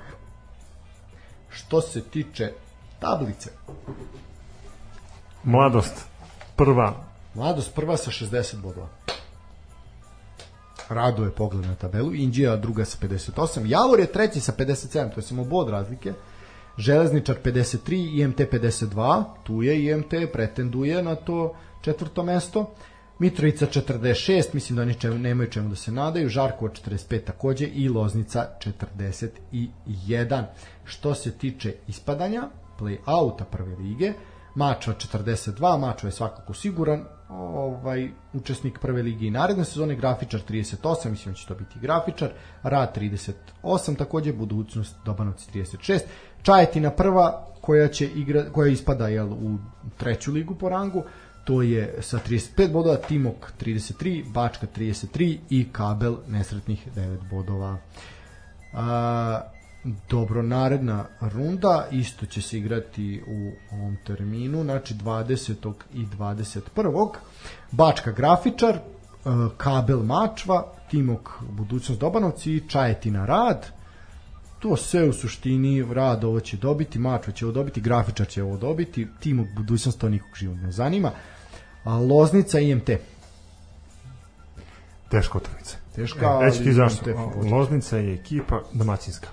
Što 1.51 1.81
se 1.81 2.03
tiče 2.03 2.53
tablice, 2.98 3.51
Mladost, 5.47 6.05
prva, 6.56 6.94
Mladost 7.35 7.74
prva 7.74 7.97
sa 7.97 8.10
60 8.10 8.60
bodova. 8.60 8.89
Rado 10.89 11.24
je 11.24 11.31
pogled 11.31 11.66
na 11.66 11.74
tabelu, 11.74 12.14
Indija 12.14 12.56
druga 12.56 12.85
sa 12.85 12.98
58, 13.02 13.66
Javor 13.66 14.01
je 14.01 14.06
treći 14.06 14.40
sa 14.40 14.52
57, 14.52 15.14
to 15.14 15.20
je 15.20 15.23
samo 15.23 15.44
bod 15.44 15.68
razlike, 15.68 16.12
Železničar 16.78 17.36
53, 17.44 18.20
IMT 18.20 18.39
52, 18.39 19.24
tu 19.44 19.62
je 19.62 19.85
IMT, 19.85 20.14
pretenduje 20.32 21.02
na 21.02 21.14
to 21.14 21.55
četvrto 21.81 22.23
mesto, 22.23 22.74
Mitrovica 23.18 23.66
46, 23.66 24.44
mislim 24.52 24.77
da 24.77 24.82
oni 24.82 24.94
čemu, 24.94 25.18
nemaju 25.18 25.51
čemu 25.51 25.68
da 25.68 25.77
se 25.77 25.93
nadaju, 25.93 26.28
Žarkovo 26.28 26.70
45 26.70 27.24
takođe 27.24 27.66
i 27.66 27.89
Loznica 27.89 28.48
41. 29.52 30.44
Što 30.85 31.14
se 31.14 31.32
tiče 31.32 31.74
ispadanja, 31.89 32.48
play-outa 32.78 33.44
prve 33.44 33.77
lige, 33.77 34.12
Mačva 34.57 34.95
42, 34.95 35.78
Mačva 35.78 36.09
je 36.09 36.12
svakako 36.12 36.55
siguran 36.55 37.05
ovaj 37.28 38.09
učesnik 38.33 38.78
prve 38.78 39.03
lige 39.03 39.27
i 39.27 39.31
naredne 39.31 39.65
sezone, 39.65 39.95
Grafičar 39.95 40.41
38, 40.49 41.11
mislim 41.11 41.35
da 41.35 41.39
će 41.39 41.47
to 41.47 41.55
biti 41.55 41.78
Grafičar, 41.81 42.31
Rad 42.62 42.97
38, 43.62 43.97
takođe 43.97 44.33
budućnost 44.33 44.97
Dobanovci 45.05 45.51
36, 45.53 46.01
Čajetina 46.43 46.91
prva 46.91 47.47
koja 47.61 47.89
će 47.89 48.07
igra, 48.07 48.45
koja 48.53 48.69
ispada 48.69 49.09
jel, 49.09 49.33
u 49.33 49.59
treću 49.97 50.33
ligu 50.33 50.55
po 50.55 50.69
rangu, 50.69 51.05
to 51.45 51.62
je 51.62 51.99
sa 52.01 52.19
35 52.28 52.73
bodova, 52.73 52.97
Timok 52.97 53.53
33, 53.61 54.33
Bačka 54.33 54.66
33 54.77 55.39
i 55.51 55.69
Kabel 55.73 56.16
nesretnih 56.28 56.89
9 56.97 57.31
bodova. 57.31 57.77
A, 58.73 59.41
dobro, 60.11 60.43
naredna 60.43 61.05
runda 61.21 61.89
isto 61.91 62.27
će 62.27 62.43
se 62.43 62.59
igrati 62.59 63.23
u 63.27 63.53
ovom 63.73 63.97
terminu, 64.07 64.63
znači 64.63 64.95
20. 64.95 65.73
i 65.95 66.07
21. 66.07 67.11
Bačka 67.71 68.13
Grafičar, 68.13 68.75
e, 68.75 68.81
Kabel 69.57 70.03
Mačva, 70.03 70.73
Timok 70.91 71.31
Budućnost 71.51 72.01
Dobanovci 72.01 72.53
i 72.53 72.69
Čajetina 72.69 73.27
Rad. 73.27 73.67
To 74.59 74.77
sve 74.77 75.09
u 75.09 75.13
suštini 75.13 75.95
Rad 75.95 76.25
ovo 76.25 76.41
će 76.41 76.57
dobiti, 76.57 76.99
Mačva 76.99 77.33
će 77.33 77.45
ovo 77.47 77.53
dobiti, 77.53 77.81
Grafičar 77.81 78.27
će 78.27 78.43
ovo 78.43 78.57
dobiti, 78.57 79.07
Timok 79.21 79.47
Budućnost 79.57 80.01
to 80.01 80.09
nikog 80.09 80.31
živog 80.35 80.57
ne 80.57 80.73
zanima. 80.73 81.11
Loznica 81.85 82.61
i 82.61 82.71
IMT. 82.71 82.91
teška 85.11 85.39
utakmica. 85.39 85.77
Teška, 85.95 86.39
E, 86.43 86.45
Reći 86.45 86.59
ti 86.59 86.65
ali 86.65 86.75
zašto. 86.75 87.31
Loznica 87.51 87.97
je 87.97 88.15
ekipa 88.15 88.61
domaćinska. 88.73 89.29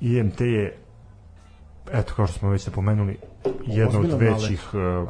IMT 0.00 0.40
je 0.40 0.76
eto, 1.92 2.12
kao 2.14 2.26
što 2.26 2.38
smo 2.38 2.50
već 2.50 2.66
napomenuli, 2.66 3.18
jedno 3.66 4.00
od 4.00 4.12
većih 4.12 4.68
uh, 4.74 5.08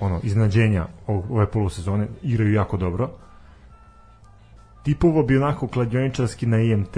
ono, 0.00 0.20
iznenađenja 0.22 0.86
ov- 1.06 1.22
ove 1.30 1.46
polusezone, 1.46 2.08
igraju 2.22 2.52
jako 2.52 2.76
dobro. 2.76 3.10
Tipovo 4.82 5.22
bi 5.22 5.36
onako 5.36 5.68
kladioničarski 5.68 6.46
na 6.46 6.58
IMT, 6.58 6.96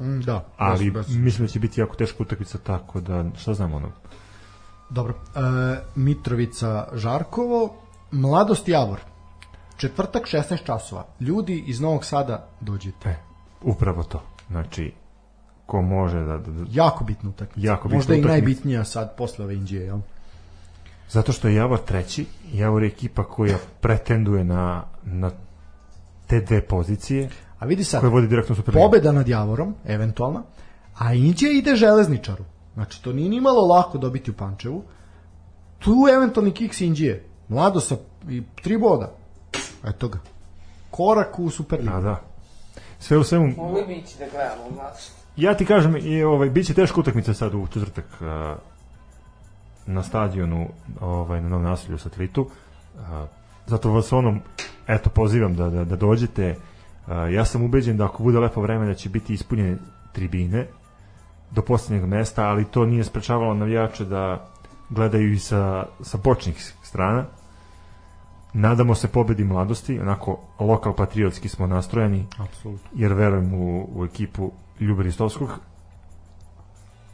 Mm, 0.00 0.20
da, 0.20 0.44
ali 0.56 0.90
baš, 0.90 1.06
baš. 1.06 1.16
mislim 1.16 1.46
da 1.46 1.52
će 1.52 1.58
biti 1.58 1.80
jako 1.80 1.96
teška 1.96 2.16
utakmica 2.20 2.58
tako 2.58 3.00
da, 3.00 3.24
šta 3.36 3.54
znam 3.54 3.74
ono, 3.74 3.92
Dobro. 4.90 5.14
E, 5.14 5.40
Mitrovica 5.94 6.88
Žarkovo, 6.94 7.74
Mladost 8.10 8.68
Javor. 8.68 9.00
Četvrtak 9.76 10.22
16 10.24 10.64
časova. 10.64 11.06
Ljudi 11.20 11.64
iz 11.66 11.80
Novog 11.80 12.04
Sada 12.04 12.48
dođite. 12.60 13.08
e, 13.08 13.16
upravo 13.62 14.02
to. 14.02 14.22
Znači, 14.48 14.92
ko 15.68 15.82
može 15.82 16.18
da, 16.20 16.38
da, 16.38 16.52
da 16.52 16.64
Jako 16.70 17.04
bitna 17.04 17.30
utakmica. 17.30 17.68
Jako 17.68 17.88
bitna 17.88 17.96
Možda 17.96 18.14
i 18.14 18.18
utakmica. 18.18 18.32
najbitnija 18.32 18.84
sad 18.84 19.16
posle 19.16 19.44
ove 19.44 19.54
Indije, 19.54 19.84
jel? 19.84 19.98
Zato 21.10 21.32
što 21.32 21.48
je 21.48 21.54
Javor 21.54 21.78
treći, 21.78 22.26
Javor 22.52 22.82
je 22.82 22.86
ekipa 22.86 23.24
koja 23.24 23.56
pretenduje 23.80 24.44
na, 24.44 24.84
na 25.04 25.30
te 26.26 26.40
dve 26.40 26.60
pozicije, 26.62 27.28
A 27.58 27.66
vidi 27.66 27.84
sad, 27.84 28.00
koje 28.00 28.10
vodi 28.10 28.26
direktno 28.26 28.52
u 28.52 28.56
Superligu. 28.56 28.84
pobeda 28.86 29.12
nad 29.12 29.28
Javorom, 29.28 29.74
eventualna, 29.86 30.42
a 30.98 31.14
Indija 31.14 31.52
ide 31.52 31.76
železničaru. 31.76 32.44
Znači, 32.74 33.02
to 33.02 33.12
nije 33.12 33.28
ni 33.28 33.40
malo 33.40 33.66
lako 33.66 33.98
dobiti 33.98 34.30
u 34.30 34.34
Pančevu. 34.34 34.82
Tu 35.78 35.94
eventualni 36.16 36.50
kiks 36.52 36.80
Indije. 36.80 37.24
Mlado 37.48 37.80
sa 37.80 37.96
i 38.28 38.42
tri 38.62 38.78
boda. 38.78 39.12
Eto 39.84 40.08
ga. 40.08 40.18
Korak 40.90 41.38
u 41.38 41.50
Superligu. 41.50 41.96
A 41.96 42.00
da. 42.00 42.20
Sve 43.00 43.18
u 43.18 43.24
svemu, 43.24 43.52
Mogli 43.56 43.86
bi 43.86 43.94
ići 43.94 44.18
da 44.18 44.24
gledamo 44.32 44.62
mlađe. 44.70 45.18
Ja 45.38 45.54
ti 45.54 45.66
kažem, 45.66 45.96
i, 45.96 46.22
ovaj, 46.22 46.50
bit 46.50 46.66
će 46.66 46.74
teška 46.74 47.00
utakmica 47.00 47.34
sad 47.34 47.54
u 47.54 47.66
četvrtak 47.66 48.04
a, 48.20 48.56
na 49.86 50.02
stadionu 50.02 50.68
ovaj, 51.00 51.40
na 51.40 51.48
Novom 51.48 51.64
naselju 51.64 51.94
u 51.94 51.98
satelitu. 51.98 52.50
A, 52.98 53.26
zato 53.66 53.92
vas 53.92 54.12
onom, 54.12 54.40
eto, 54.86 55.10
pozivam 55.10 55.54
da, 55.54 55.70
da, 55.70 55.84
da 55.84 55.96
dođete. 55.96 56.56
A, 57.06 57.14
ja 57.14 57.44
sam 57.44 57.64
ubeđen 57.64 57.96
da 57.96 58.04
ako 58.04 58.22
bude 58.22 58.38
lepo 58.38 58.60
vreme 58.60 58.86
da 58.86 58.94
će 58.94 59.08
biti 59.08 59.34
ispunjene 59.34 59.76
tribine 60.12 60.66
do 61.50 61.62
posljednjeg 61.62 62.08
mesta, 62.08 62.48
ali 62.48 62.64
to 62.64 62.86
nije 62.86 63.04
sprečavalo 63.04 63.54
navijače 63.54 64.04
da 64.04 64.48
gledaju 64.90 65.32
i 65.32 65.38
sa, 65.38 65.86
sa 66.00 66.18
bočnih 66.24 66.72
strana. 66.82 67.24
Nadamo 68.52 68.94
se 68.94 69.08
pobedi 69.08 69.44
mladosti, 69.44 70.00
onako 70.00 70.38
lokal 70.58 70.94
patriotski 70.94 71.48
smo 71.48 71.66
nastrojeni, 71.66 72.26
Apsolutno. 72.38 72.88
jer 72.94 73.12
verujem 73.12 73.54
u, 73.54 73.88
u 73.94 74.04
ekipu 74.04 74.52
Ljuba 74.80 75.02
Ristovskog. 75.02 75.50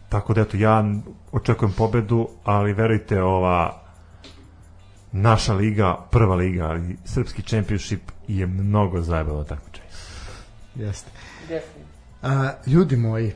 Tako 0.09 0.35
da 0.35 0.41
eto, 0.41 0.57
ja 0.57 0.85
očekujem 1.33 1.73
pobedu, 1.73 2.29
ali 2.45 2.73
verujte, 2.73 3.23
ova 3.23 3.81
naša 5.13 5.55
liga, 5.55 5.97
prva 6.11 6.35
liga, 6.35 6.65
ali 6.65 6.97
srpski 7.05 7.43
championship 7.43 8.01
je 8.29 8.47
mnogo 8.47 9.01
zajebalo 9.01 9.45
takmičenje. 9.45 9.89
Jeste. 10.75 11.11
A, 12.23 12.51
ljudi 12.67 12.97
moji, 12.97 13.33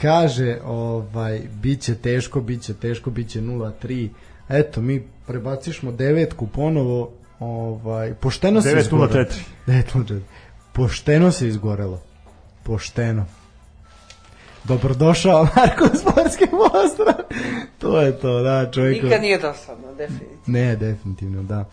kaže, 0.00 0.58
ovaj, 0.64 1.40
bit 1.62 1.80
će 1.80 1.94
teško, 1.94 2.40
bit 2.40 2.62
će 2.62 2.74
teško, 2.74 3.10
bit 3.10 3.28
će 3.28 3.40
0-3. 3.40 4.08
Eto, 4.48 4.80
mi 4.80 5.06
prebacišmo 5.26 5.92
devetku 5.92 6.46
ponovo, 6.46 7.10
ovaj, 7.38 8.14
pošteno 8.14 8.62
se 8.62 8.68
9:04. 8.68 8.80
izgorelo. 8.80 9.08
9:04. 9.66 10.20
Pošteno 10.72 11.32
se 11.32 11.48
izgorelo. 11.48 12.02
Pošteno. 12.62 13.26
Dobrodošao 14.64 15.44
Marko 15.56 15.84
u 15.84 15.98
sportski 15.98 16.44
pozdrav. 16.46 17.24
to 17.78 18.00
je 18.00 18.18
to, 18.18 18.42
da, 18.42 18.70
čovjek. 18.70 19.02
Nikad 19.02 19.20
nije 19.20 19.38
dosadno, 19.38 19.94
definitivno. 19.94 20.42
Ne, 20.46 20.76
definitivno, 20.76 21.42
da. 21.42 21.64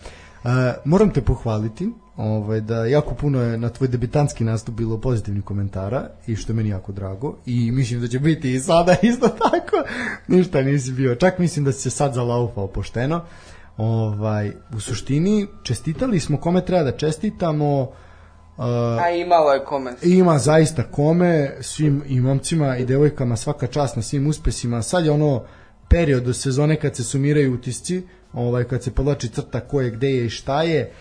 Uh, 0.43 0.51
moram 0.85 1.09
te 1.09 1.21
pohvaliti 1.21 1.89
ovaj, 2.17 2.61
da 2.61 2.85
jako 2.85 3.15
puno 3.15 3.41
je 3.41 3.57
na 3.57 3.69
tvoj 3.69 3.87
debitanski 3.87 4.43
nastup 4.43 4.75
bilo 4.75 4.97
pozitivnih 4.97 5.43
komentara 5.43 6.09
i 6.27 6.35
što 6.35 6.51
je 6.51 6.55
meni 6.55 6.69
jako 6.69 6.91
drago 6.91 7.35
i 7.45 7.71
mislim 7.71 8.01
da 8.01 8.07
će 8.07 8.19
biti 8.19 8.53
i 8.53 8.59
sada 8.59 8.95
isto 9.11 9.27
tako 9.27 9.77
ništa 10.27 10.61
nisi 10.61 10.91
bio 10.91 11.15
čak 11.15 11.39
mislim 11.39 11.65
da 11.65 11.71
si 11.71 11.81
se 11.81 11.89
sad 11.89 12.13
zalaufao 12.13 12.67
pošteno 12.67 13.23
ovaj, 13.77 14.51
u 14.75 14.79
suštini 14.79 15.47
čestitali 15.63 16.19
smo 16.19 16.37
kome 16.37 16.65
treba 16.65 16.83
da 16.83 16.97
čestitamo 16.97 17.81
uh, 17.81 17.87
A 18.57 19.09
imalo 19.09 19.51
je 19.51 19.65
kome. 19.65 19.93
ima 20.01 20.37
zaista 20.37 20.83
kome 20.83 21.51
svim 21.61 22.03
i 22.07 22.19
momcima 22.21 22.77
i 22.77 22.85
devojkama 22.85 23.35
svaka 23.35 23.67
čast 23.67 23.95
na 23.95 24.01
svim 24.01 24.27
uspesima 24.27 24.81
sad 24.81 25.05
je 25.05 25.11
ono 25.11 25.43
period 25.89 26.23
do 26.23 26.33
sezone 26.33 26.75
kad 26.75 26.95
se 26.95 27.03
sumiraju 27.03 27.53
utisci 27.53 28.03
ovaj 28.33 28.63
kad 28.63 28.83
se 28.83 28.91
povlači 28.91 29.27
crta 29.27 29.59
ko 29.59 29.81
je 29.81 29.91
gde 29.91 30.09
je 30.09 30.25
i 30.25 30.29
šta 30.29 30.63
je 30.63 30.79
e, 30.79 30.91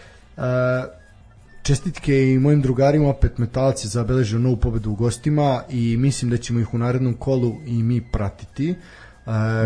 čestitke 1.62 2.32
i 2.32 2.38
mojim 2.38 2.62
drugarima 2.62 3.08
opet 3.08 3.38
metalci 3.38 3.88
zabeležio 3.88 4.38
novu 4.38 4.56
pobedu 4.56 4.90
u 4.90 4.94
gostima 4.94 5.62
i 5.70 5.96
mislim 5.96 6.30
da 6.30 6.36
ćemo 6.36 6.60
ih 6.60 6.74
u 6.74 6.78
narednom 6.78 7.14
kolu 7.14 7.54
i 7.66 7.82
mi 7.82 8.00
pratiti 8.12 8.70
e, 8.70 8.74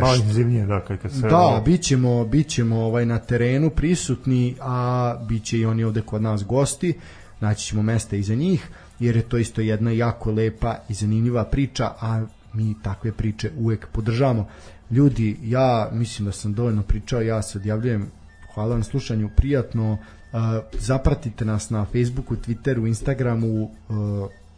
Malo 0.01 0.15
intenzivnije, 0.17 0.67
da, 0.67 0.81
kad, 0.81 0.99
kad 0.99 1.13
se... 1.13 1.21
da, 1.21 1.63
bićemo, 1.65 2.25
bićemo 2.25 2.81
ovaj 2.81 3.07
na 3.07 3.19
terenu 3.19 3.71
prisutni, 3.71 4.57
a 4.61 5.17
biće 5.29 5.59
i 5.59 5.67
oni 5.67 5.85
ovde 5.85 6.03
kod 6.03 6.23
nas 6.23 6.45
gosti. 6.45 6.99
Naći 7.41 7.67
ćemo 7.67 7.83
mesta 7.83 8.17
i 8.17 8.23
za 8.23 8.35
njih, 8.35 8.69
jer 8.99 9.17
je 9.17 9.23
to 9.23 9.39
isto 9.39 9.61
jedna 9.61 9.91
jako 9.91 10.33
lepa 10.33 10.77
i 10.89 10.95
zanimljiva 10.95 11.45
priča, 11.45 11.93
a 12.01 12.25
mi 12.53 12.75
takve 12.83 13.13
priče 13.13 13.51
uvek 13.59 13.87
podržavamo. 13.93 14.49
Ljudi, 14.91 15.37
ja 15.43 15.91
mislim 15.93 16.27
da 16.27 16.33
sam 16.33 16.55
dovoljno 16.55 16.83
pričao, 16.83 17.21
ja 17.21 17.43
se 17.43 17.59
odjavljujem. 17.59 18.07
Hvala 18.55 18.77
na 18.77 18.83
slušanju, 18.83 19.31
prijatno. 19.37 19.93
Uh, 19.93 20.39
zapratite 20.73 21.45
nas 21.45 21.71
na 21.71 21.85
Facebooku, 21.85 22.37
Twitteru, 22.37 22.87
Instagramu, 22.87 23.63
uh, 23.63 23.71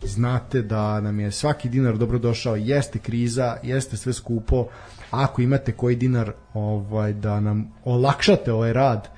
znate 0.04 0.62
da 0.62 1.00
nam 1.00 1.20
je 1.20 1.30
svaki 1.30 1.68
dinar 1.68 1.98
dobrodošao, 1.98 2.56
jeste 2.56 2.98
kriza, 2.98 3.56
jeste 3.62 3.96
sve 3.96 4.12
skupo, 4.12 4.66
ako 5.10 5.42
imate 5.42 5.72
koji 5.72 5.96
dinar 5.96 6.32
ovaj 6.54 7.12
da 7.12 7.40
nam 7.40 7.72
olakšate 7.84 8.52
ovaj 8.52 8.72
rad, 8.72 9.08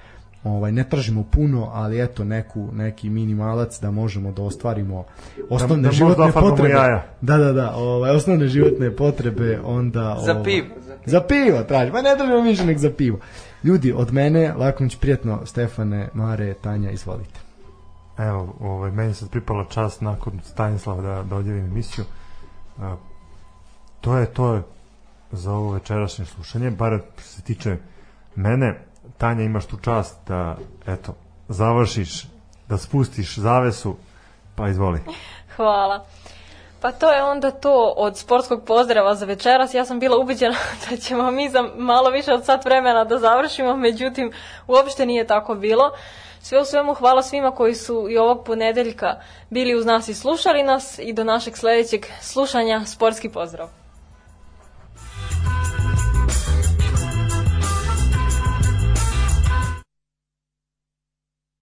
ovaj 0.45 0.73
ne 0.73 0.85
tražimo 0.89 1.25
puno, 1.31 1.71
ali 1.73 2.03
eto 2.03 2.25
neku 2.25 2.69
neki 2.73 3.11
minimalac 3.11 3.81
da 3.81 3.91
možemo 3.91 4.33
da 4.33 4.43
ostvarimo 4.43 5.05
osnovne 5.51 5.83
da 5.83 5.89
možda 5.89 5.97
životne 5.97 6.25
ofarbamo 6.25 6.57
potrebe. 6.57 6.75
jaja. 6.75 7.07
Da, 7.21 7.37
da, 7.37 7.53
da, 7.53 7.75
ovaj 7.75 8.11
osnovne 8.11 8.47
životne 8.49 8.97
potrebe 8.97 9.61
onda 9.65 10.17
Za 10.25 10.33
ovaj, 10.33 10.45
pivo, 10.45 10.67
za 10.81 10.93
pivo. 10.93 11.03
Za 11.07 11.21
pivo 11.21 11.63
traži, 11.63 11.93
pa 11.93 12.03
ne 12.03 12.17
tražimo 12.17 12.41
više 12.41 12.65
nek 12.65 12.79
za 12.79 12.91
pivo. 12.91 13.19
Ljudi, 13.65 13.93
od 13.93 14.13
mene, 14.13 14.53
Laković 14.57 14.97
prijatno, 14.97 15.47
Stefane, 15.47 16.09
Mare, 16.15 16.55
Tanja, 16.55 16.91
izvolite. 16.91 17.41
Evo, 18.19 18.55
ovaj, 18.61 18.91
meni 18.91 19.15
se 19.15 19.29
pripala 19.31 19.65
čast 19.65 20.01
nakon 20.01 20.41
Stanislava 20.45 21.03
da, 21.03 21.23
da 21.23 21.37
odjavim 21.37 21.65
emisiju. 21.65 22.05
A, 22.81 22.97
to 24.01 24.19
je 24.19 24.27
to 24.27 24.55
je 24.55 24.63
za 25.33 25.53
ovo 25.53 25.73
večerašnje 25.73 26.25
slušanje, 26.25 26.71
bar 26.71 27.01
se 27.19 27.43
tiče 27.43 27.77
mene. 28.37 28.81
Tanja, 29.19 29.43
imaš 29.43 29.67
tu 29.67 29.77
čast 29.77 30.19
da, 30.29 30.57
eto, 30.87 31.15
završiš, 31.49 32.25
da 32.69 32.79
spustiš 32.79 33.39
zavesu, 33.39 33.97
pa 34.55 34.69
izvoli. 34.69 35.01
Hvala. 35.57 36.05
Pa 36.81 36.93
to 36.93 37.13
je 37.13 37.23
onda 37.23 37.51
to 37.51 37.95
od 37.97 38.19
sportskog 38.19 38.65
pozdrava 38.67 39.15
za 39.15 39.27
večeras. 39.27 39.75
Ja 39.75 39.85
sam 39.85 40.01
bila 40.01 40.19
ubeđena 40.19 40.57
da 40.91 40.97
ćemo 40.97 41.31
mi 41.31 41.49
za 41.49 41.63
malo 41.77 42.11
više 42.11 42.33
od 42.33 42.45
sat 42.45 42.65
vremena 42.65 43.05
da 43.05 43.19
završimo, 43.19 43.77
međutim 43.77 44.33
uopšte 44.67 45.07
nije 45.07 45.27
tako 45.27 45.55
bilo. 45.55 45.91
Sve 46.41 46.61
u 46.61 46.65
svemu 46.65 46.95
hvala 46.95 47.23
svima 47.23 47.51
koji 47.51 47.75
su 47.75 48.07
i 48.11 48.19
ovog 48.19 48.45
ponedeljka 48.45 49.21
bili 49.51 49.75
uz 49.75 49.87
nas 49.87 50.09
i 50.09 50.15
slušali 50.15 50.63
nas 50.63 50.99
i 50.99 51.13
do 51.13 51.25
našeg 51.25 51.57
sledećeg 51.57 52.07
slušanja 52.21 52.85
sportski 52.85 53.29
pozdrav. 53.29 53.84